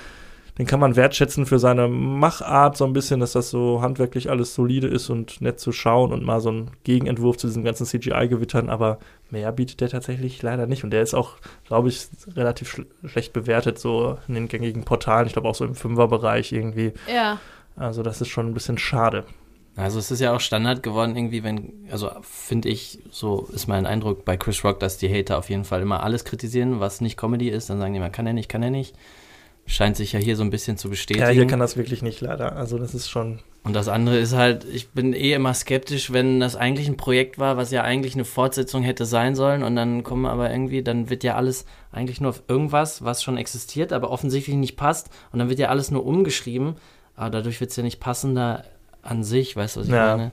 [0.58, 4.54] den kann man wertschätzen für seine Machart so ein bisschen, dass das so handwerklich alles
[4.54, 8.68] solide ist und nett zu schauen und mal so ein Gegenentwurf zu diesen ganzen CGI-Gewittern,
[8.68, 8.98] aber
[9.30, 11.36] mehr bietet der tatsächlich leider nicht und der ist auch,
[11.66, 15.64] glaube ich, relativ schl schlecht bewertet so in den gängigen Portalen, ich glaube auch so
[15.64, 16.92] im Fünferbereich irgendwie.
[17.12, 17.38] Ja.
[17.76, 19.24] Also das ist schon ein bisschen schade.
[19.76, 23.86] Also es ist ja auch Standard geworden irgendwie, wenn, also finde ich, so ist mein
[23.86, 27.16] Eindruck bei Chris Rock, dass die Hater auf jeden Fall immer alles kritisieren, was nicht
[27.16, 28.96] Comedy ist, dann sagen die immer, kann er nicht, kann er nicht.
[29.70, 31.26] Scheint sich ja hier so ein bisschen zu bestätigen.
[31.26, 32.56] Ja, hier kann das wirklich nicht leider.
[32.56, 33.40] Also das ist schon.
[33.64, 37.38] Und das andere ist halt, ich bin eh immer skeptisch, wenn das eigentlich ein Projekt
[37.38, 41.10] war, was ja eigentlich eine Fortsetzung hätte sein sollen und dann kommen aber irgendwie, dann
[41.10, 45.38] wird ja alles eigentlich nur auf irgendwas, was schon existiert, aber offensichtlich nicht passt und
[45.38, 46.76] dann wird ja alles nur umgeschrieben,
[47.14, 48.64] aber dadurch wird es ja nicht passender
[49.02, 50.16] an sich, weißt du, was ich Ja.
[50.16, 50.32] meine?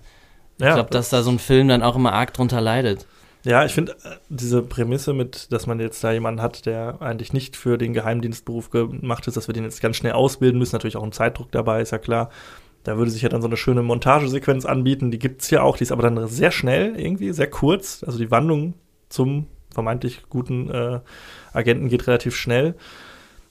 [0.58, 3.06] Ja, Ich glaube, dass da so ein Film dann auch immer arg drunter leidet.
[3.46, 7.34] Ja ich finde äh, diese Prämisse mit, dass man jetzt da jemanden hat, der eigentlich
[7.34, 10.98] nicht für den Geheimdienstberuf gemacht ist, dass wir den jetzt ganz schnell ausbilden müssen, natürlich
[10.98, 12.30] auch ein Zeitdruck dabei, ist ja klar.
[12.84, 15.10] Da würde sich ja dann so eine schöne Montagesequenz anbieten.
[15.10, 18.04] Die gibt's hier auch, die ist aber dann sehr schnell irgendwie, sehr kurz.
[18.06, 18.76] Also die Wandlung
[19.10, 21.00] zum vermeintlich guten äh,
[21.52, 22.76] Agenten geht relativ schnell.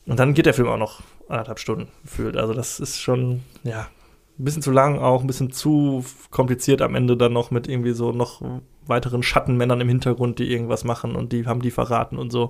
[0.07, 2.37] Und dann geht der Film auch noch anderthalb Stunden gefühlt.
[2.37, 3.89] Also das ist schon, ja,
[4.39, 7.93] ein bisschen zu lang, auch ein bisschen zu kompliziert am Ende dann noch mit irgendwie
[7.93, 8.43] so noch
[8.87, 12.49] weiteren Schattenmännern im Hintergrund, die irgendwas machen und die haben die verraten und so.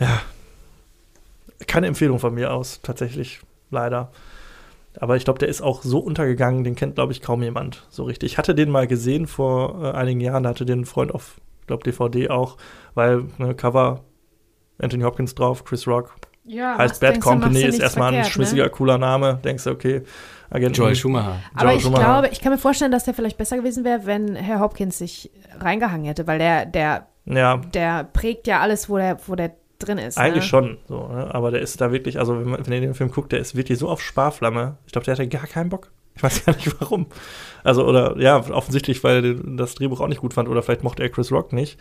[0.00, 0.20] Ja.
[1.66, 3.40] Keine Empfehlung von mir aus, tatsächlich,
[3.70, 4.10] leider.
[4.98, 8.04] Aber ich glaube, der ist auch so untergegangen, den kennt, glaube ich, kaum jemand so
[8.04, 8.32] richtig.
[8.32, 11.40] Ich hatte den mal gesehen vor äh, einigen Jahren, da hatte den ein Freund auf,
[11.60, 12.56] ich glaube, DVD auch,
[12.94, 14.04] weil ne, Cover
[14.78, 16.16] Anthony Hopkins drauf, Chris Rock.
[16.44, 18.70] Ja, heißt Bad Company, ist erstmal ein schmissiger, ne?
[18.70, 19.40] cooler Name.
[19.42, 20.02] Denkst du, okay,
[20.54, 20.76] Agenten.
[20.76, 21.40] Joel Schumacher.
[21.54, 22.04] Aber Joel ich Schumacher.
[22.04, 25.30] glaube, ich kann mir vorstellen, dass der vielleicht besser gewesen wäre, wenn Herr Hopkins sich
[25.58, 29.98] reingehangen hätte, weil der, der, Ja, der prägt ja alles, wo der, wo der drin
[29.98, 30.16] ist.
[30.16, 30.48] Eigentlich ne?
[30.48, 31.34] schon, so, ne?
[31.34, 33.56] aber der ist da wirklich, also wenn, man, wenn ihr den Film guckt, der ist
[33.56, 34.78] wirklich so auf Sparflamme.
[34.86, 35.90] Ich glaube, der hatte gar keinen Bock.
[36.16, 37.06] Ich weiß gar nicht warum.
[37.64, 41.02] Also, oder ja, offensichtlich, weil er das Drehbuch auch nicht gut fand oder vielleicht mochte
[41.02, 41.80] er Chris Rock nicht.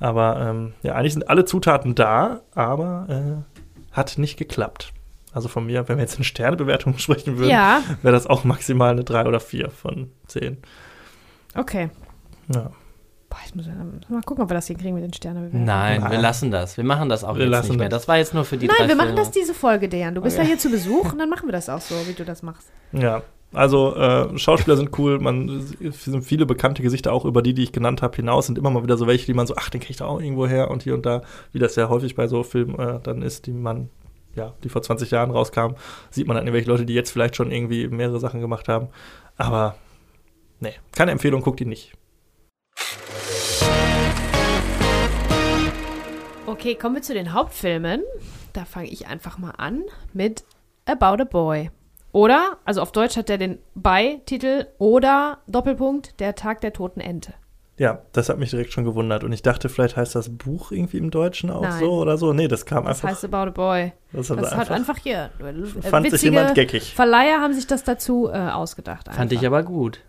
[0.00, 4.92] Aber ähm, ja, eigentlich sind alle Zutaten da, aber äh, hat nicht geklappt.
[5.38, 8.90] Also von mir, wenn wir jetzt eine Sternebewertung sprechen würden, Ja, wäre das auch maximal
[8.90, 10.58] eine 3 oder 4 von 10.
[11.54, 11.90] okay.
[12.52, 12.70] Ja.
[13.30, 13.66] Boah, ich muss
[14.08, 15.50] mal gucken, ob wir das hinkriegen mit den Sternen.
[15.64, 16.20] Nein, wir Nein.
[16.22, 16.76] lassen das.
[16.78, 17.88] Wir machen das auch Wir jetzt lassen nicht mehr.
[17.90, 18.02] das.
[18.02, 19.20] Das war jetzt nur für die Nein, drei wir machen Filme.
[19.20, 20.14] das diese Folge, Dejan.
[20.14, 20.44] Du bist Okay.
[20.44, 22.72] ja hier zu Besuch und dann machen wir das auch so, wie du das machst.
[22.92, 23.22] Ja,
[23.52, 27.64] also äh, Schauspieler sind cool, man es sind viele bekannte Gesichter auch über die, die
[27.64, 29.80] ich genannt habe, hinaus sind immer mal wieder so welche, die man so, ach, den
[29.82, 31.20] kenne ich da auch irgendwo her und hier und da,
[31.52, 33.90] wie das ja häufig bei so Filmen äh, dann ist, die man
[34.34, 35.76] ja, die vor 20 Jahren rauskamen,
[36.10, 38.88] sieht man dann irgendwelche Leute, die jetzt vielleicht schon irgendwie mehrere Sachen gemacht haben,
[39.36, 39.76] aber
[40.60, 41.94] nee, keine Empfehlung, guckt die nicht.
[46.46, 48.02] Okay, kommen wir zu den Hauptfilmen.
[48.52, 50.44] Da fange ich einfach mal an mit
[50.86, 51.70] About a Boy.
[52.10, 57.34] Oder, also auf Deutsch hat er den Beititel oder Doppelpunkt Der Tag der toten Ente.
[57.78, 60.98] Ja, das hat mich direkt schon gewundert und ich dachte, vielleicht heißt das Buch irgendwie
[60.98, 61.78] im Deutschen auch Nein.
[61.78, 62.32] so oder so.
[62.32, 63.10] Nee, das kam Das einfach.
[63.10, 63.92] heißt About a Boy.
[64.12, 65.30] das Das hat einfach hier.
[65.38, 66.92] äh, fand sich jemand geckig.
[66.94, 69.06] Verleiher haben sich das dazu äh, ausgedacht.
[69.12, 69.46] Fand ich einfach.
[69.52, 70.00] aber gut.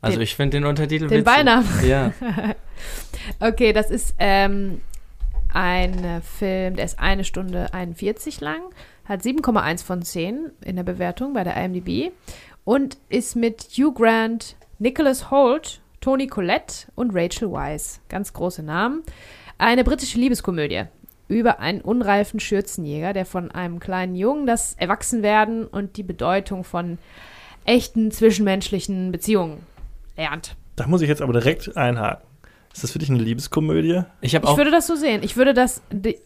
[0.00, 1.24] Also Den- ich finde den Untertitel Den witzig.
[1.24, 1.68] Beinamen.
[1.86, 2.12] Ja.
[3.40, 4.80] Okay, das ist ähm,
[5.52, 8.60] ein äh, Film, der ist eine Stunde 41 lang,
[9.04, 12.10] hat 7,1 von 10 in der Bewertung bei der IMDb
[12.64, 18.00] und ist mit Hugh Grant, Nicholas Holt, Toni Collette und Rachel Weisz.
[18.08, 19.04] Ganz große Namen.
[19.56, 20.82] Eine britische Liebeskomödie
[21.28, 26.98] über einen unreifen Schürzenjäger, der von einem kleinen Jungen das Erwachsenwerden und die Bedeutung von
[27.64, 29.64] echten zwischenmenschlichen Beziehungen
[30.16, 30.56] lernt.
[30.74, 32.26] Da muss ich jetzt aber direkt einhaken.
[32.74, 34.02] Ist das für dich eine Liebeskomödie?
[34.22, 35.22] Ich habe Ich würde das so sehen.
[35.22, 35.82] Ich würde das,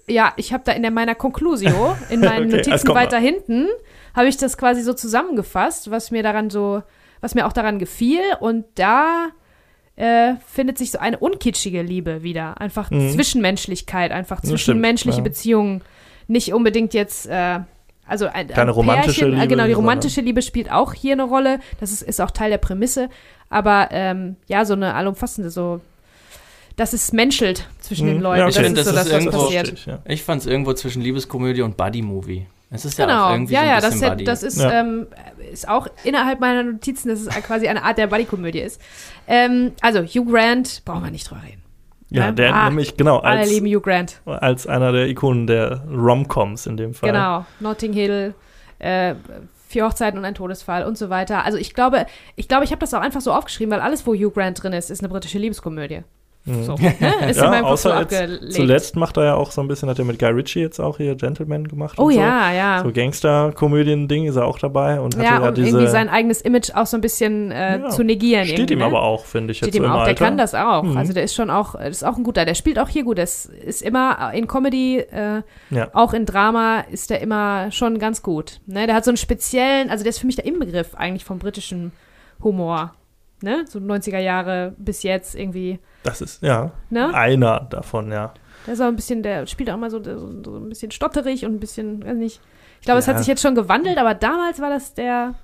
[0.09, 3.67] ja, ich habe da in der, meiner Conclusio, in meinen Okay, Notizen kommt weiter hinten,
[4.15, 6.83] habe ich das quasi so zusammengefasst, was mir daran so,
[7.21, 8.23] was mir auch daran gefiel.
[8.41, 9.33] Und da
[9.97, 12.61] äh, findet sich so eine unkitschige Liebe wieder.
[12.61, 13.11] Einfach Mhm.
[13.11, 15.25] Zwischenmenschlichkeit, einfach Das zwischenmenschliche ja.
[15.25, 15.83] Beziehungen.
[16.29, 17.61] Nicht unbedingt jetzt, äh,
[18.07, 21.13] also ein, Keine ein romantische Pärchen, äh, Liebe, genau, die romantische Liebe spielt auch hier
[21.13, 21.61] eine Rolle.
[21.81, 23.09] Das ist, ist auch Teil der Prämisse.
[23.49, 25.81] Aber ähm, ja, so eine allumfassende, so,
[26.77, 28.23] dass es menschelt zwischen den Mhm.
[28.23, 28.39] Leuten.
[28.41, 28.67] Ja, das okay.
[28.67, 29.69] ist Das so ist das, was irgendwo- passiert.
[29.69, 30.13] Verstehe ich, ja.
[30.13, 32.47] ich fand es irgendwo zwischen Liebeskomödie und Buddy-Movie.
[32.71, 34.25] Es ist ja auch Genau, irgendwie ja, so ein ja, das, bisschen ist ja- Buddy.
[34.25, 34.81] das ist, Ja.
[34.81, 35.07] ähm,
[35.53, 38.81] ist auch innerhalb meiner Notizen, dass es quasi eine Art der Buddy-Komödie ist.
[39.29, 41.63] Ähm, also, Hugh Grant, brauchen wir nicht drüber reden.
[42.11, 42.33] Ja, Ja?
[42.33, 44.21] der Ah, nämlich, genau, Alle als, lieben Hugh Grant.
[44.27, 47.11] als einer der Ikonen der Rom-Coms in dem Fall.
[47.11, 47.45] Genau.
[47.61, 48.35] Notting Hill,
[48.79, 49.15] äh,
[49.69, 51.45] Vier Hochzeiten und ein Todesfall und so weiter.
[51.45, 52.07] Also, ich glaube,
[52.37, 54.73] ich glaube, ich habe das auch einfach so aufgeschrieben, weil alles, wo Hugh Grant drin
[54.73, 56.03] ist, ist eine britische Liebeskomödie.
[56.47, 56.63] Mhm.
[56.63, 56.95] So, ne?
[57.29, 58.53] Ist in Ja, so außer jetzt abgelegt.
[58.53, 60.97] zuletzt macht er ja auch so ein bisschen, hat er mit Guy Ritchie jetzt auch
[60.97, 61.99] hier Gentleman gemacht.
[61.99, 62.21] Oh und so.
[62.21, 62.83] ja, ja.
[62.85, 65.69] So Gangster-Komödien-Ding ist er auch dabei und ja, ja, um diese.
[65.69, 68.47] irgendwie sein eigenes Image auch so ein bisschen äh, Ja, zu negieren.
[68.47, 68.85] steht ihm ne?
[68.85, 70.15] aber auch, finde ich, jetzt Steht so ihm im auch, Alter.
[70.15, 70.83] der kann das auch.
[70.85, 70.97] Mhm.
[70.97, 72.45] Also der ist schon auch, ist auch ein guter.
[72.45, 73.19] Der spielt auch hier gut.
[73.19, 75.89] Das ist immer in Comedy, äh, Ja.
[75.95, 78.61] auch in Drama ist der immer schon ganz gut.
[78.67, 78.87] Ne?
[78.87, 81.93] Der hat so einen speziellen, also der ist für mich der Inbegriff eigentlich vom britischen
[82.43, 82.95] Humor.
[83.47, 83.65] Ne?
[83.69, 85.79] So 90er Jahre bis jetzt irgendwie.
[86.03, 87.15] Das ist, ja, Ne?
[87.15, 88.35] einer davon, ja.
[88.67, 91.45] Der ist auch ein bisschen, der spielt auch immer so, so, so ein bisschen stotterig
[91.47, 92.41] und ein bisschen, weiß nicht.
[92.81, 93.13] Ich glaube, es Ja.
[93.13, 95.35] hat sich jetzt schon gewandelt, aber damals war das der.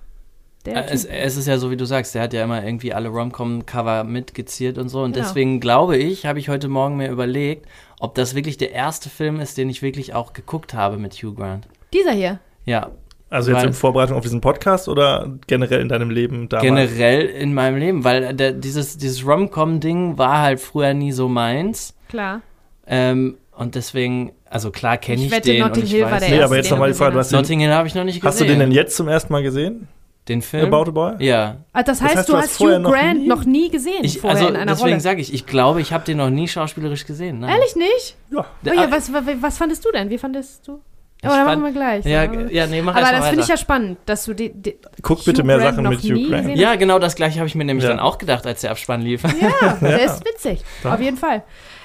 [0.66, 2.92] der Äh, es, es ist ja so, wie du sagst, der hat ja immer irgendwie
[2.92, 5.02] alle Rom-Com-Cover mitgeziert und so.
[5.02, 5.24] Und Genau.
[5.26, 7.66] deswegen glaube ich, habe ich heute Morgen mir überlegt,
[8.00, 11.34] ob das wirklich der erste Film ist, den ich wirklich auch geguckt habe mit Hugh
[11.34, 11.68] Grant.
[11.92, 12.40] Dieser hier.
[12.64, 12.90] Ja,
[13.32, 16.64] Also jetzt Weil- in Vorbereitung auf diesen Podcast oder generell in deinem Leben damals?
[16.68, 21.94] generell in meinem Leben, weil der, dieses, dieses Rom-Com-Ding war halt früher nie so meins.
[22.08, 22.42] Klar.
[22.86, 26.10] Ähm, und deswegen, also klar kenne Ich ich, wette, den Notting und ich Hill war
[26.12, 27.94] weiß, der Nee, erste, aber jetzt den nochmal die Frage, hast Notting Hill habe ich
[27.94, 28.28] noch nicht gesehen.
[28.28, 29.88] hast du den denn jetzt zum ersten Mal gesehen?
[30.28, 30.72] Den Film?
[30.72, 31.12] About a Boy?
[31.26, 31.56] Ja.
[31.72, 34.20] Ah, das Das heißt, heißt, du hast Hugh noch Grant nie- noch nie gesehen Ich,
[34.20, 37.06] vorher also in einer deswegen sage ich, ich glaube, ich habe den noch nie schauspielerisch
[37.06, 37.40] gesehen.
[37.40, 37.50] Nein.
[37.50, 38.16] Ehrlich nicht?
[38.30, 38.44] Ja.
[38.66, 40.10] Oh ja, was, was, was fandest du denn?
[40.10, 40.80] Wie fandest du?
[41.24, 42.04] Ich Oh, da fand- machen wir gleich.
[42.04, 44.76] Ja, Aber- ja, nee, mach Aber das finde ich ja spannend, dass du die, die
[45.02, 46.56] Guck bitte Hugh mehr Grant Sachen mit Hugh Grant.
[46.56, 47.90] Ja, genau das gleiche habe ich mir nämlich Ja.
[47.90, 49.22] dann auch gedacht, als der Abspann lief.
[49.22, 50.62] Ja, der ist witzig.
[50.82, 51.44] Auf jeden Fall.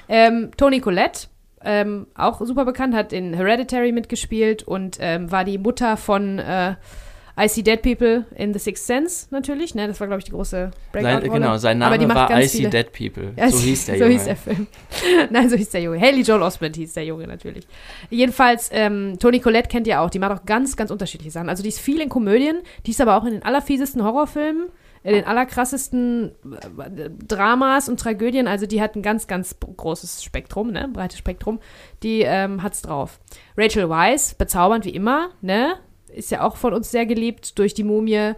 [0.09, 1.27] Ähm, Toni Collette,
[1.63, 6.73] ähm, auch super bekannt, hat in Hereditary mitgespielt und ähm, war die Mutter von äh,
[7.39, 9.75] I See Dead People in The Sixth Sense natürlich.
[9.75, 9.87] Ne?
[9.87, 11.39] Das war, glaube ich, die große Sein, Breakout-Rolle.
[11.39, 13.33] genau, sein Name war I See viele- Dead People.
[13.51, 14.13] So hieß der so Junge.
[14.15, 14.67] hieß der Film.
[15.29, 15.99] Nein, so hieß der Junge.
[16.01, 17.67] Haley Joel Osment hieß der Junge natürlich.
[18.09, 20.09] Jedenfalls, ähm, Toni Collette kennt ihr auch.
[20.09, 21.49] Die macht auch ganz, ganz unterschiedliche Sachen.
[21.49, 24.69] Also die ist viel in Komödien, die ist aber auch in den allerfiesesten Horrorfilmen,
[25.03, 28.47] in den allerkrassesten äh, Dramas und Tragödien.
[28.47, 30.89] Also die hat ein ganz, ganz großes Spektrum, ne?
[30.91, 31.59] breites Spektrum.
[32.03, 33.19] Die ähm, hat's drauf.
[33.55, 35.75] Rachel Weisz, bezaubernd wie immer, ne?
[36.17, 38.33] Ist ja auch von uns sehr geliebt durch die Mumie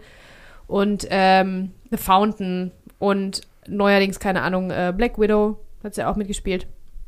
[0.66, 6.16] und ähm, The Fountain und neuerdings, keine Ahnung, äh, Black Widow hat sie ja auch
[6.16, 6.66] mitgespielt.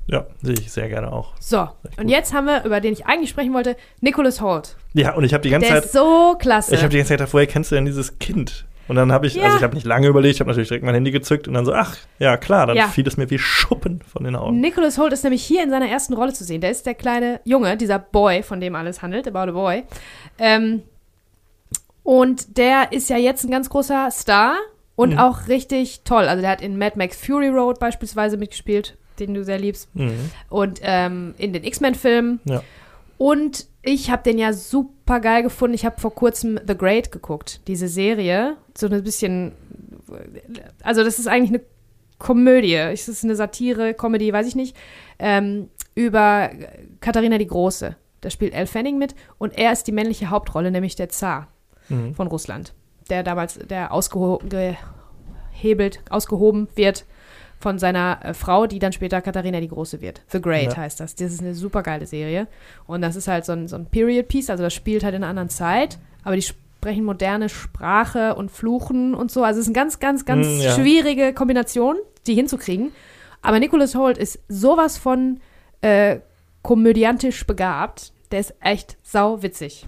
[0.08, 1.32] Ja, sehe ich sehr gerne auch.
[1.38, 4.76] So, und jetzt haben wir, über den ich eigentlich sprechen wollte, Nicholas Holt.
[4.94, 6.74] Ja, und ich habe die ganze Der Zeit, ist so klasse.
[6.74, 8.64] ich habe die ganze Zeit gedacht, woher kennst du denn dieses Kind?
[8.92, 9.44] Und dann habe ich, Ja.
[9.44, 11.64] also ich habe nicht lange überlegt, ich habe natürlich direkt mein Handy gezückt und dann
[11.64, 12.88] so, ach, ja klar, dann Ja.
[12.88, 14.60] fiel es mir wie Schuppen von den Augen.
[14.60, 16.60] Nicholas Holt ist nämlich hier in seiner ersten Rolle zu sehen.
[16.60, 19.84] Der ist der kleine Junge, dieser Boy, von dem alles handelt, About a Boy.
[20.38, 20.82] Ähm,
[22.02, 24.56] und der ist ja jetzt ein ganz großer Star
[24.94, 25.18] und Mhm.
[25.20, 26.24] auch richtig toll.
[26.28, 29.88] Also der hat in Mad Max Fury Road beispielsweise mitgespielt, den du sehr liebst.
[29.94, 30.30] Mhm.
[30.50, 32.40] Und ähm, in den X-Men-Filmen.
[32.44, 32.62] Ja.
[33.16, 35.74] Und ich habe den ja super geil gefunden.
[35.74, 38.56] Ich habe vor kurzem The Great geguckt, diese Serie.
[38.76, 39.52] So ein bisschen.
[40.82, 41.60] Also, das ist eigentlich eine
[42.18, 42.74] Komödie.
[42.74, 44.76] Es ist eine Satire, Comedy, weiß ich nicht.
[45.18, 46.50] Ähm, über
[47.00, 47.96] Katharina die Große.
[48.20, 49.14] Da spielt Elle Fanning mit.
[49.38, 51.48] Und er ist die männliche Hauptrolle, nämlich der Zar
[51.88, 52.14] Mhm.
[52.14, 52.72] von Russland.
[53.10, 54.78] Der damals, der ausgehebelt,
[56.08, 57.04] ausgehoben wird
[57.62, 60.20] von seiner äh, Frau, die dann später Katharina die Große wird.
[60.28, 60.76] The Great Ja.
[60.78, 61.14] heißt das.
[61.14, 62.48] Das ist eine super geile Serie.
[62.86, 65.30] Und das ist halt so ein, so ein Period-Piece, also das spielt halt in einer
[65.30, 69.44] anderen Zeit, aber die sprechen moderne Sprache und Fluchen und so.
[69.44, 70.72] Also es ist eine ganz, ganz, ganz Mm, ja.
[70.74, 71.96] schwierige Kombination,
[72.26, 72.90] die hinzukriegen.
[73.40, 75.40] Aber Nicholas Holt ist sowas von
[75.80, 76.18] äh,
[76.62, 78.12] komödiantisch begabt.
[78.30, 79.84] Der ist echt sau witzig.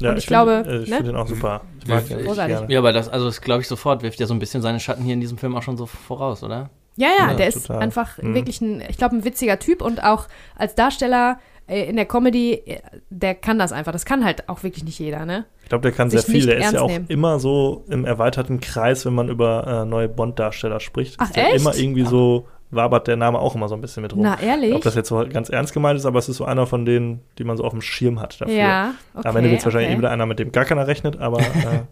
[0.00, 0.96] Ja, Und ich find- glaube, äh, ich ne?
[0.96, 1.62] finde den auch super.
[1.82, 2.56] Ich mag Ich- den richtig Großartig.
[2.58, 2.72] gerne.
[2.72, 5.02] Ja, aber das, also das glaube ich sofort, wirft ja so ein bisschen seine Schatten
[5.02, 6.70] hier in diesem Film auch schon so voraus, oder?
[6.98, 7.82] Ja, ja, Ja, der ist total.
[7.82, 8.34] einfach Mhm.
[8.34, 10.26] wirklich ein, ich glaube, ein witziger Typ und auch
[10.56, 12.80] als Darsteller äh, in der Comedy, äh,
[13.10, 13.92] der kann das einfach.
[13.92, 15.44] Das kann halt auch wirklich nicht jeder, ne?
[15.62, 16.46] Ich glaube, der kann Sich sehr viel.
[16.46, 17.04] Der ist ja auch nehmen.
[17.08, 21.16] immer so im erweiterten Kreis, wenn man über äh, neue Bond-Darsteller spricht.
[21.18, 21.56] Ach, ist der echt?
[21.60, 24.22] immer irgendwie so, wabert der Name auch immer so ein bisschen mit rum.
[24.22, 24.74] Na, ehrlich?
[24.74, 27.20] Ob das jetzt so ganz ernst gemeint ist, aber es ist so einer von denen,
[27.38, 28.54] die man so auf dem Schirm hat dafür.
[28.54, 29.28] ja, okay.
[29.28, 29.94] Am Ende wird es wahrscheinlich okay.
[29.96, 31.82] eh wieder einer, mit dem gar keiner rechnet, aber äh,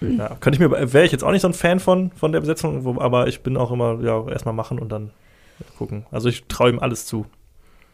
[0.00, 2.40] ja, könnte ich mir, wäre ich jetzt auch nicht so ein Fan von, von der
[2.40, 5.10] Besetzung, aber ich bin auch immer, ja, erstmal machen und dann
[5.78, 6.06] gucken.
[6.10, 7.26] Also ich traue ihm alles zu.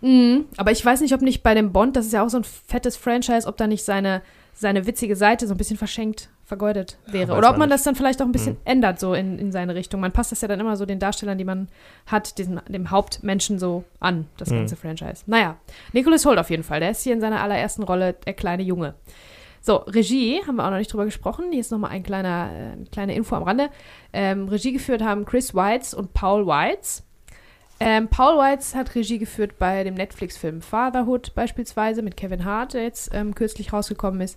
[0.01, 2.37] Mhm, aber ich weiß nicht, ob nicht bei dem Bond, das ist ja auch so
[2.39, 4.23] ein fettes Franchise, ob da nicht seine,
[4.55, 7.33] seine witzige Seite so ein bisschen verschenkt, vergeudet wäre.
[7.33, 7.75] weiß Oder ob man man nicht.
[7.75, 8.61] das dann vielleicht auch ein bisschen Mhm.
[8.65, 10.01] ändert, so in, in seine Richtung.
[10.01, 11.69] Man passt das ja dann immer so den Darstellern, die man
[12.07, 14.57] hat, diesen, dem Hauptmenschen so an, das Mhm.
[14.59, 15.25] ganze Franchise.
[15.27, 15.57] Naja,
[15.93, 18.95] Nicholas Holt auf jeden Fall, der ist hier in seiner allerersten Rolle der kleine Junge.
[19.61, 21.47] So, Regie haben wir auch noch nicht drüber gesprochen.
[21.51, 23.71] Hier ist nochmal ein kleiner, äh, eine kleine Info am Rande.
[24.13, 27.03] Ähm, Regie geführt haben Chris Weitz und Paul Weitz.
[27.81, 32.83] Ähm, Paul Weitz hat Regie geführt bei dem Netflix-Film Fatherhood beispielsweise mit Kevin Hart, der
[32.85, 34.37] jetzt ähm, kürzlich rausgekommen ist.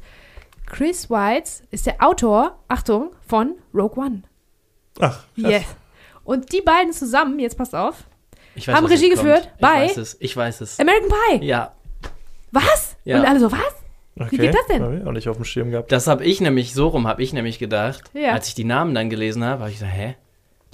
[0.67, 4.22] Chris Weitz ist der Autor, Achtung, von Rogue One.
[4.99, 5.09] Ach,
[5.39, 5.51] krass.
[5.51, 5.63] Yes.
[6.24, 8.03] Und die beiden zusammen, jetzt passt auf,
[8.53, 9.59] Ich Haben was Regie geführt kommt.
[9.59, 10.80] bei- Ich weiß es, ich weiß es.
[10.80, 11.45] American Pie.
[11.45, 11.72] Ja,
[12.51, 12.95] Was?
[13.05, 13.19] Ja.
[13.22, 13.76] Und alle so, was?
[14.20, 14.38] Okay.
[14.38, 14.84] geht das denn?
[14.84, 15.91] Hab ich auch nicht auf dem Schirm gehabt.
[15.91, 18.32] das habe ich nämlich, so rum habe ich nämlich gedacht, Ja.
[18.34, 20.16] als ich die Namen dann gelesen habe, habe ich gesagt, hä?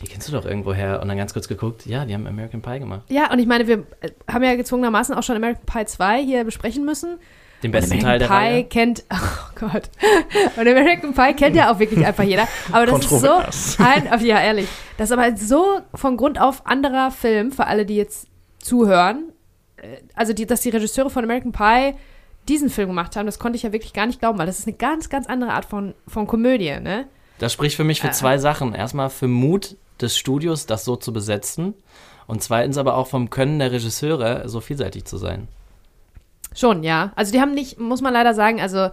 [0.01, 0.99] Die kennst du doch irgendwo her.
[1.01, 3.01] Und dann ganz kurz geguckt, ja, die haben American Pie gemacht.
[3.09, 6.43] Ja, und ich meine, wir äh, haben ja gezwungenermaßen auch schon American Pie 2 hier
[6.43, 7.17] besprechen müssen.
[7.63, 8.63] Den besten Teil American der Pie Reihe.
[8.65, 9.89] kennt, oh Gott.
[10.55, 12.47] Und American Pie kennt ja auch wirklich einfach jeder.
[12.71, 13.37] Aber das ist so
[13.83, 14.67] ein, auf- ja ehrlich,
[14.97, 18.27] das ist aber so von Grund auf anderer Film für alle, die jetzt
[18.59, 19.31] zuhören.
[19.77, 21.95] Äh, Also, die, dass die Regisseure von American Pie
[22.49, 24.67] diesen Film gemacht haben, das konnte ich ja wirklich gar nicht glauben, weil das ist
[24.67, 27.07] eine ganz, ganz andere Art von, von Komödie, ne?
[27.39, 28.11] Das spricht für mich für Äh.
[28.11, 28.73] zwei Sachen.
[28.73, 31.73] Erstmal für Mut des Studios, das so zu besetzen.
[32.25, 35.47] Und zweitens aber auch vom Können der Regisseure, so vielseitig zu sein.
[36.55, 37.11] Schon, ja.
[37.15, 38.89] Also die haben nicht, muss man leider sagen, also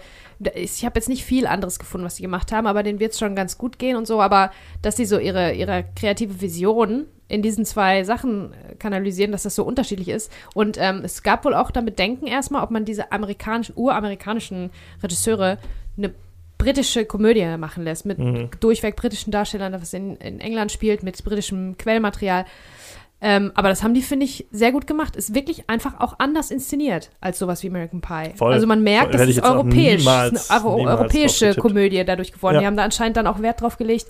[0.54, 3.18] ich habe jetzt nicht viel anderes gefunden, was die gemacht haben, aber denen wird es
[3.18, 4.50] schon ganz gut gehen und so, aber
[4.82, 9.54] dass die so ihre, ihre kreative Vision in diesen zwei Sachen äh, kanalisieren, dass das
[9.54, 10.30] so unterschiedlich ist.
[10.54, 14.70] Und ähm, es gab wohl auch damit Denken erstmal, ob man diese amerikanischen, uramerikanischen
[15.02, 15.58] Regisseure
[15.96, 16.12] eine
[16.58, 18.48] britische Komödie machen lässt, mit Mhm.
[18.60, 22.44] durchweg britischen Darstellern, das in, in England spielt, mit britischem Quellmaterial.
[23.20, 25.16] Ähm, aber das haben die, finde ich, sehr gut gemacht.
[25.16, 28.34] Ist wirklich einfach auch anders inszeniert als sowas wie American Pie.
[28.36, 28.52] Voll.
[28.52, 31.54] Also man merkt, jetzt auch europäisch, niemals- ist eine europäische.
[31.54, 32.56] Komödie dadurch geworden.
[32.56, 32.60] Ja.
[32.60, 34.06] Die haben da anscheinend dann auch Wert drauf gelegt,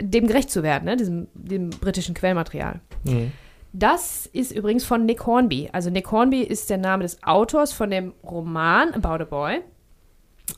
[0.00, 0.96] dem gerecht zu werden, ne?
[0.96, 2.80] diesem, dem britischen Quellmaterial.
[3.04, 3.32] Mhm.
[3.72, 5.68] Das ist übrigens von Nick Hornby.
[5.72, 9.60] Also Nick Hornby ist der Name des Autors von dem Roman About a Boy.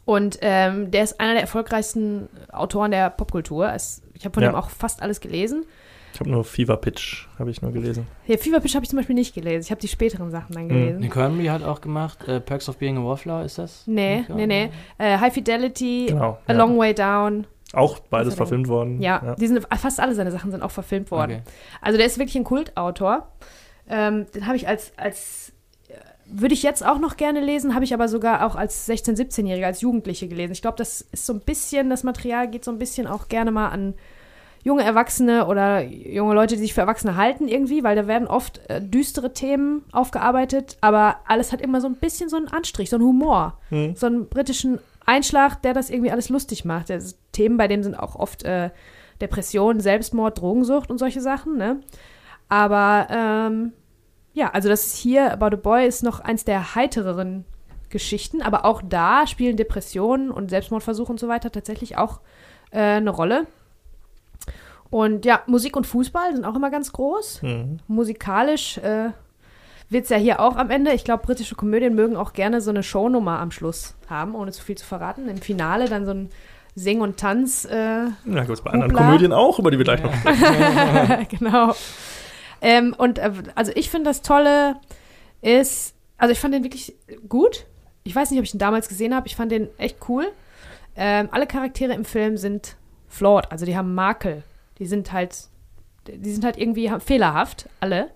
[0.05, 3.73] Und ähm, der ist einer der erfolgreichsten Autoren der Popkultur.
[3.73, 4.51] Es, ich habe von Ja.
[4.51, 5.65] ihm auch fast alles gelesen.
[6.15, 8.07] Ich habe nur Fever Pitch, habe ich nur gelesen.
[8.25, 9.65] Hier, Fever Pitch habe ich zum Beispiel nicht gelesen.
[9.65, 10.69] Ich habe die späteren Sachen dann Mhm.
[10.69, 11.01] gelesen.
[11.01, 13.83] Nick Hornby hat auch gemacht, äh, Perks of Being a Wallflower, ist das?
[13.87, 14.71] Nee, nee, nee.
[14.99, 16.39] Äh, High Fidelity, Genau.
[16.47, 16.59] A ja.
[16.59, 17.47] Long Way Down.
[17.75, 19.01] Auch beides er verfilmt worden.
[19.03, 21.33] Ja, die sind fast alle seine Sachen sind auch verfilmt worden.
[21.33, 21.43] Okay.
[21.83, 23.29] Also der ist wirklich ein Kultautor.
[23.89, 25.53] Ähm, den habe ich als, als
[25.89, 25.93] äh,
[26.27, 29.67] würde ich jetzt auch noch gerne lesen, habe ich aber sogar auch als 16-, 17-Jähriger,
[29.67, 30.53] als Jugendliche gelesen.
[30.53, 33.51] Ich glaube, das ist so ein bisschen, das Material geht so ein bisschen auch gerne
[33.51, 33.95] mal an
[34.65, 38.61] junge Erwachsene oder junge Leute, die sich für Erwachsene halten irgendwie, weil da werden oft
[38.69, 42.97] äh, düstere Themen aufgearbeitet, aber alles hat immer so ein bisschen so einen Anstrich, so
[42.97, 43.95] einen Humor, Mhm.
[43.95, 46.91] so einen britischen Einschlag, der das irgendwie alles lustig macht.
[46.91, 48.71] Das Themen bei dem sind auch oft äh,
[49.21, 51.81] Depression, Selbstmord, Drogensucht und solche Sachen, ne?
[52.49, 53.73] Aber ähm,
[54.33, 57.45] ja, also das ist hier, About a Boy ist noch eins der heitereren
[57.89, 62.21] Geschichten, aber auch da spielen Depressionen und Selbstmordversuche und so weiter tatsächlich auch
[62.71, 63.47] äh, eine Rolle.
[64.91, 67.43] Und ja, Musik und Fußball sind auch immer ganz groß.
[67.43, 67.79] Mhm.
[67.89, 69.11] Musikalisch äh,
[69.91, 70.93] wird es ja hier auch am Ende.
[70.93, 74.63] Ich glaube, britische Komödien mögen auch gerne so eine Shownummer am Schluss haben, ohne zu
[74.63, 75.29] viel zu verraten.
[75.29, 76.31] Im Finale dann so ein
[76.75, 77.65] Sing und Tanz.
[77.65, 78.93] Äh, Ja, gibt es bei anderen.
[78.93, 81.27] Komödien auch, über die wir gleich noch sprechen.
[81.39, 81.75] genau.
[82.61, 84.77] Ähm, und äh, also ich finde das Tolle
[85.43, 86.95] ist, also ich fand den wirklich
[87.29, 87.65] gut.
[88.05, 89.27] Ich weiß nicht, ob ich ihn damals gesehen habe.
[89.27, 90.27] Ich fand den echt cool.
[90.97, 92.77] Ähm, alle Charaktere im Film sind
[93.09, 94.43] flawed, also die haben Makel.
[94.79, 95.37] Die sind halt,
[96.09, 98.11] die sind halt irgendwie ha- fehlerhaft, alle.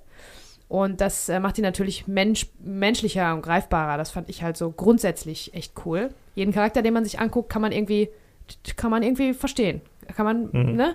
[0.73, 3.99] Und das äh, macht die natürlich mensch, menschlicher und greifbarer.
[3.99, 6.09] Das fand ich halt so grundsätzlich echt cool.
[6.35, 8.09] Jeden Charakter, den man sich anguckt, kann man irgendwie,
[8.77, 9.83] kann man irgendwie verstehen.
[10.17, 10.77] Kann man, Mhm.
[10.77, 10.95] ne?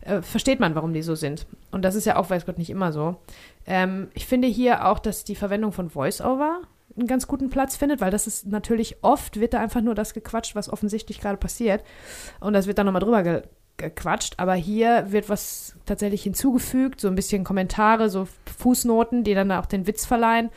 [0.00, 1.46] Äh, versteht man, warum die so sind.
[1.70, 3.14] Und das ist ja auch, weiß Gott, nicht immer so.
[3.64, 6.62] Ähm, ich finde hier auch, dass die Verwendung von Voice-Over
[6.96, 10.14] einen ganz guten Platz findet, weil das ist natürlich oft, wird da einfach nur das
[10.14, 11.84] gequatscht, was offensichtlich gerade passiert.
[12.40, 13.42] Und das wird dann nochmal drüber ge
[13.76, 14.34] gequatscht.
[14.38, 19.66] Aber hier wird was tatsächlich hinzugefügt, so ein bisschen Kommentare, so Fußnoten, die dann auch
[19.66, 20.50] den Witz verleihen,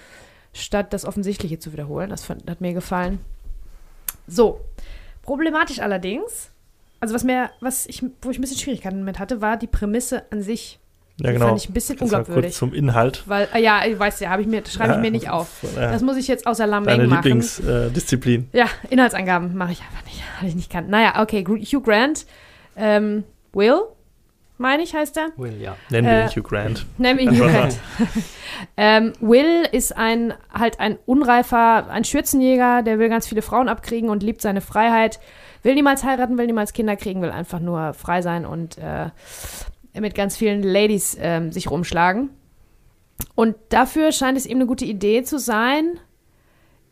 [0.54, 2.10] statt das Offensichtliche zu wiederholen.
[2.10, 3.20] Das fand, hat mir gefallen.
[4.28, 4.62] So,
[5.22, 6.50] problematisch allerdings,
[7.00, 10.24] also was mir, was ich, wo ich ein bisschen Schwierigkeiten mit hatte, war die Prämisse
[10.32, 10.80] an sich.
[11.18, 11.48] Ja, Die genau.
[11.48, 12.44] fand ich ein bisschen Kannst unglaubwürdig.
[12.52, 13.24] kurz zum Inhalt.
[13.26, 15.64] Weil, äh, ja, ich weiß ja, habe ich mir, schreibe ich Ja, mir nicht auf.
[15.64, 17.24] Äh, Das muss ich jetzt außer deine Lameng machen.
[17.24, 18.50] Lieblingsdisziplin.
[18.52, 20.90] Ja, Inhaltsangaben mache ich einfach nicht, weil ich nicht kann.
[20.90, 22.26] Naja, okay, Hugh Grant,
[22.76, 23.24] ähm,
[23.54, 23.82] Will,
[24.58, 25.30] meine ich, heißt er.
[25.38, 25.76] Will, ja.
[25.90, 26.86] Nennen wir Äh, ihn Hugh Grant.
[26.98, 27.78] Nenn mich Hugh Grant.
[28.78, 34.10] ähm, Will ist ein halt ein unreifer, ein Schürzenjäger, der will ganz viele Frauen abkriegen
[34.10, 35.20] und liebt seine Freiheit,
[35.64, 39.10] will niemals heiraten, will niemals Kinder kriegen, will einfach nur frei sein und äh,
[40.00, 42.30] mit ganz vielen Ladies ähm, sich rumschlagen.
[43.34, 46.00] Und dafür scheint es ihm eine gute Idee zu sein.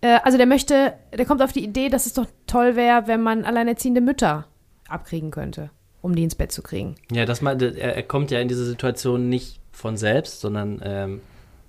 [0.01, 3.21] Äh, also der möchte, der kommt auf die Idee, dass es doch toll wäre, wenn
[3.21, 4.47] man alleinerziehende Mütter
[4.93, 5.69] abkriegen könnte,
[6.01, 6.95] um die ins Bett zu kriegen.
[7.11, 11.21] Ja, das mal, er, er kommt ja in diese Situation nicht von selbst, sondern ähm,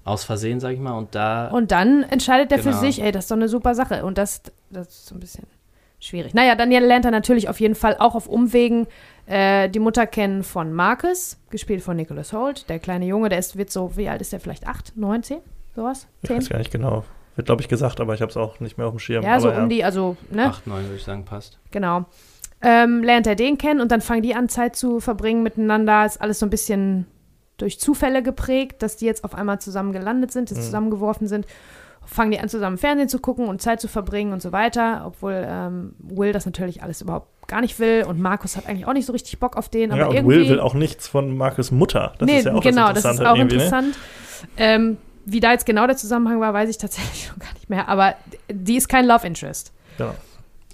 [0.04, 0.92] aus Versehen, sag ich mal.
[0.92, 1.48] Und da.
[1.48, 2.80] Und dann entscheidet er für Genau.
[2.80, 4.04] sich, ey, das ist doch eine super Sache.
[4.04, 5.46] Und das, das ist so ein bisschen
[5.98, 6.34] schwierig.
[6.34, 8.86] Naja, dann lernt er natürlich auf jeden Fall auch auf Umwegen
[9.26, 12.68] äh, die Mutter kennen von Marcus, gespielt von Nicholas Holt.
[12.68, 14.40] Der kleine Junge, der ist, wird so, wie alt ist der?
[14.40, 15.38] Vielleicht acht, neun, zehn?
[15.74, 16.06] Sowas?
[16.22, 17.04] Ich weiß gar nicht genau.
[17.36, 19.24] Wird, glaube ich, gesagt, aber ich habe es auch nicht mehr auf dem Schirm.
[19.24, 20.44] Ja, so aber, um die, also, ne?
[20.46, 21.58] 8, 9, würde ich sagen, passt.
[21.70, 22.04] Genau.
[22.66, 26.06] Ähm, lernt er den kennen und dann fangen die an, Zeit zu verbringen miteinander.
[26.06, 27.06] Ist alles so ein bisschen
[27.58, 30.56] durch Zufälle geprägt, dass die jetzt auf einmal zusammen gelandet sind, Mhm.
[30.56, 31.46] zusammengeworfen sind.
[32.06, 35.04] Fangen die an, zusammen Fernsehen zu gucken und Zeit zu verbringen und so weiter.
[35.06, 38.92] Obwohl ähm, Will das natürlich alles überhaupt gar nicht will und Markus hat eigentlich auch
[38.94, 39.90] nicht so richtig Bock auf den.
[39.92, 42.14] Aber Ja, und irgendwie, Will will auch nichts von Markus Mutter.
[42.18, 43.42] Das nee, ist ja auch genau, das das ist auch ne?
[43.42, 43.94] interessant.
[44.56, 44.96] Ähm,
[45.26, 47.88] wie da jetzt genau der Zusammenhang war, weiß ich tatsächlich schon gar nicht mehr.
[47.88, 48.14] Aber
[48.50, 49.72] die ist kein Love Interest.
[49.96, 50.14] Genau.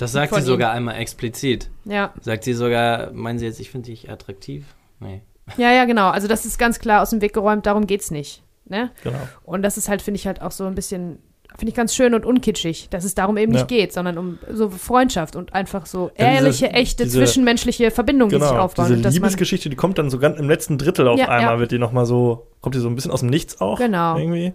[0.01, 1.69] Das sagt sie sogar einmal explizit.
[1.85, 2.13] Ja.
[2.21, 4.65] Sagt sie sogar, meinen Sie jetzt, ich finde dich attraktiv?
[4.99, 5.23] Nee.
[5.57, 6.09] Ja, ja, genau.
[6.11, 8.43] Also das ist ganz klar aus dem Weg geräumt, darum geht's nicht.
[8.67, 8.91] Ne?
[9.03, 9.19] genau.
[9.43, 11.19] Und das ist halt, finde ich, halt auch so ein bisschen,
[11.59, 13.59] finde ich ganz schön und unkitschig, dass es darum eben Ja.
[13.59, 17.91] nicht geht, sondern um so Freundschaft und einfach so Ja, diese- ehrliche, echte, diese- zwischenmenschliche
[17.91, 18.95] Verbindungen, die sich Genau, aufbauen.
[18.97, 21.59] diese Liebesgeschichte, die kommt dann so ganz im letzten Drittel auf Ja, einmal, ja.
[21.61, 23.79] wird die nochmal so, kommt die so ein bisschen aus dem Nichts auch.
[23.79, 24.17] Genau.
[24.17, 24.53] Irgendwie.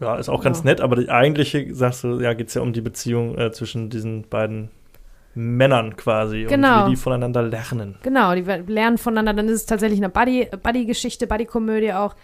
[0.00, 0.64] Ja, ist auch ganz Ja.
[0.66, 3.90] nett, aber die eigentliche, sagst du, ja, geht es ja um die Beziehung äh, zwischen
[3.90, 4.70] diesen beiden
[5.34, 6.80] Männern quasi Genau.
[6.80, 7.96] und wie die voneinander lernen.
[8.02, 9.42] Genau, die lernen voneinander.
[9.42, 12.16] Dann ist es tatsächlich eine Buddy- Buddy-Geschichte, Buddy-Komödie auch.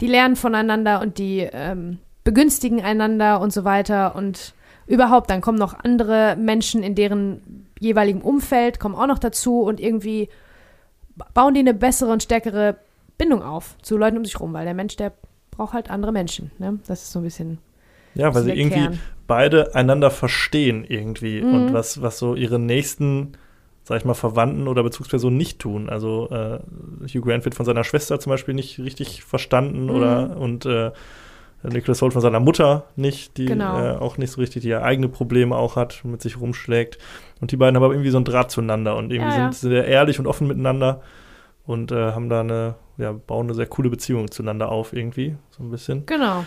[0.00, 4.14] Die lernen voneinander und die ähm, begünstigen einander und so weiter.
[4.14, 4.54] Und
[4.86, 9.80] überhaupt, dann kommen noch andere Menschen in deren jeweiligen Umfeld, kommen auch noch dazu und
[9.80, 10.28] irgendwie
[11.16, 12.76] ba- bauen die eine bessere und stärkere
[13.18, 15.12] Bindung auf zu Leuten um sich rum, weil der Mensch, der
[15.56, 16.50] braucht halt andere Menschen.
[16.58, 16.78] Ne?
[16.86, 17.58] Das ist so ein bisschen,
[18.14, 18.98] Ja, weil sie irgendwie Kern.
[19.26, 21.54] beide einander verstehen irgendwie Mhm.
[21.54, 23.32] und was, was so ihre nächsten,
[23.82, 25.88] sag ich mal, Verwandten oder Bezugspersonen nicht tun.
[25.90, 26.58] Also äh,
[27.08, 29.90] Hugh Grant wird von seiner Schwester zum Beispiel nicht richtig verstanden Mhm.
[29.90, 30.90] oder und äh,
[31.62, 33.78] Nicholas Holt von seiner Mutter nicht, die Genau.
[33.78, 36.98] äh, auch nicht so richtig, die ja eigene Probleme auch hat mit sich rumschlägt.
[37.40, 39.52] Und die beiden haben aber irgendwie so einen Draht zueinander und irgendwie Ja, ja.
[39.52, 41.00] sind sehr ehrlich und offen miteinander
[41.66, 45.62] und äh, haben da eine, ja, bauen eine sehr coole Beziehung zueinander auf irgendwie, so
[45.62, 46.06] ein bisschen.
[46.06, 46.44] Genau.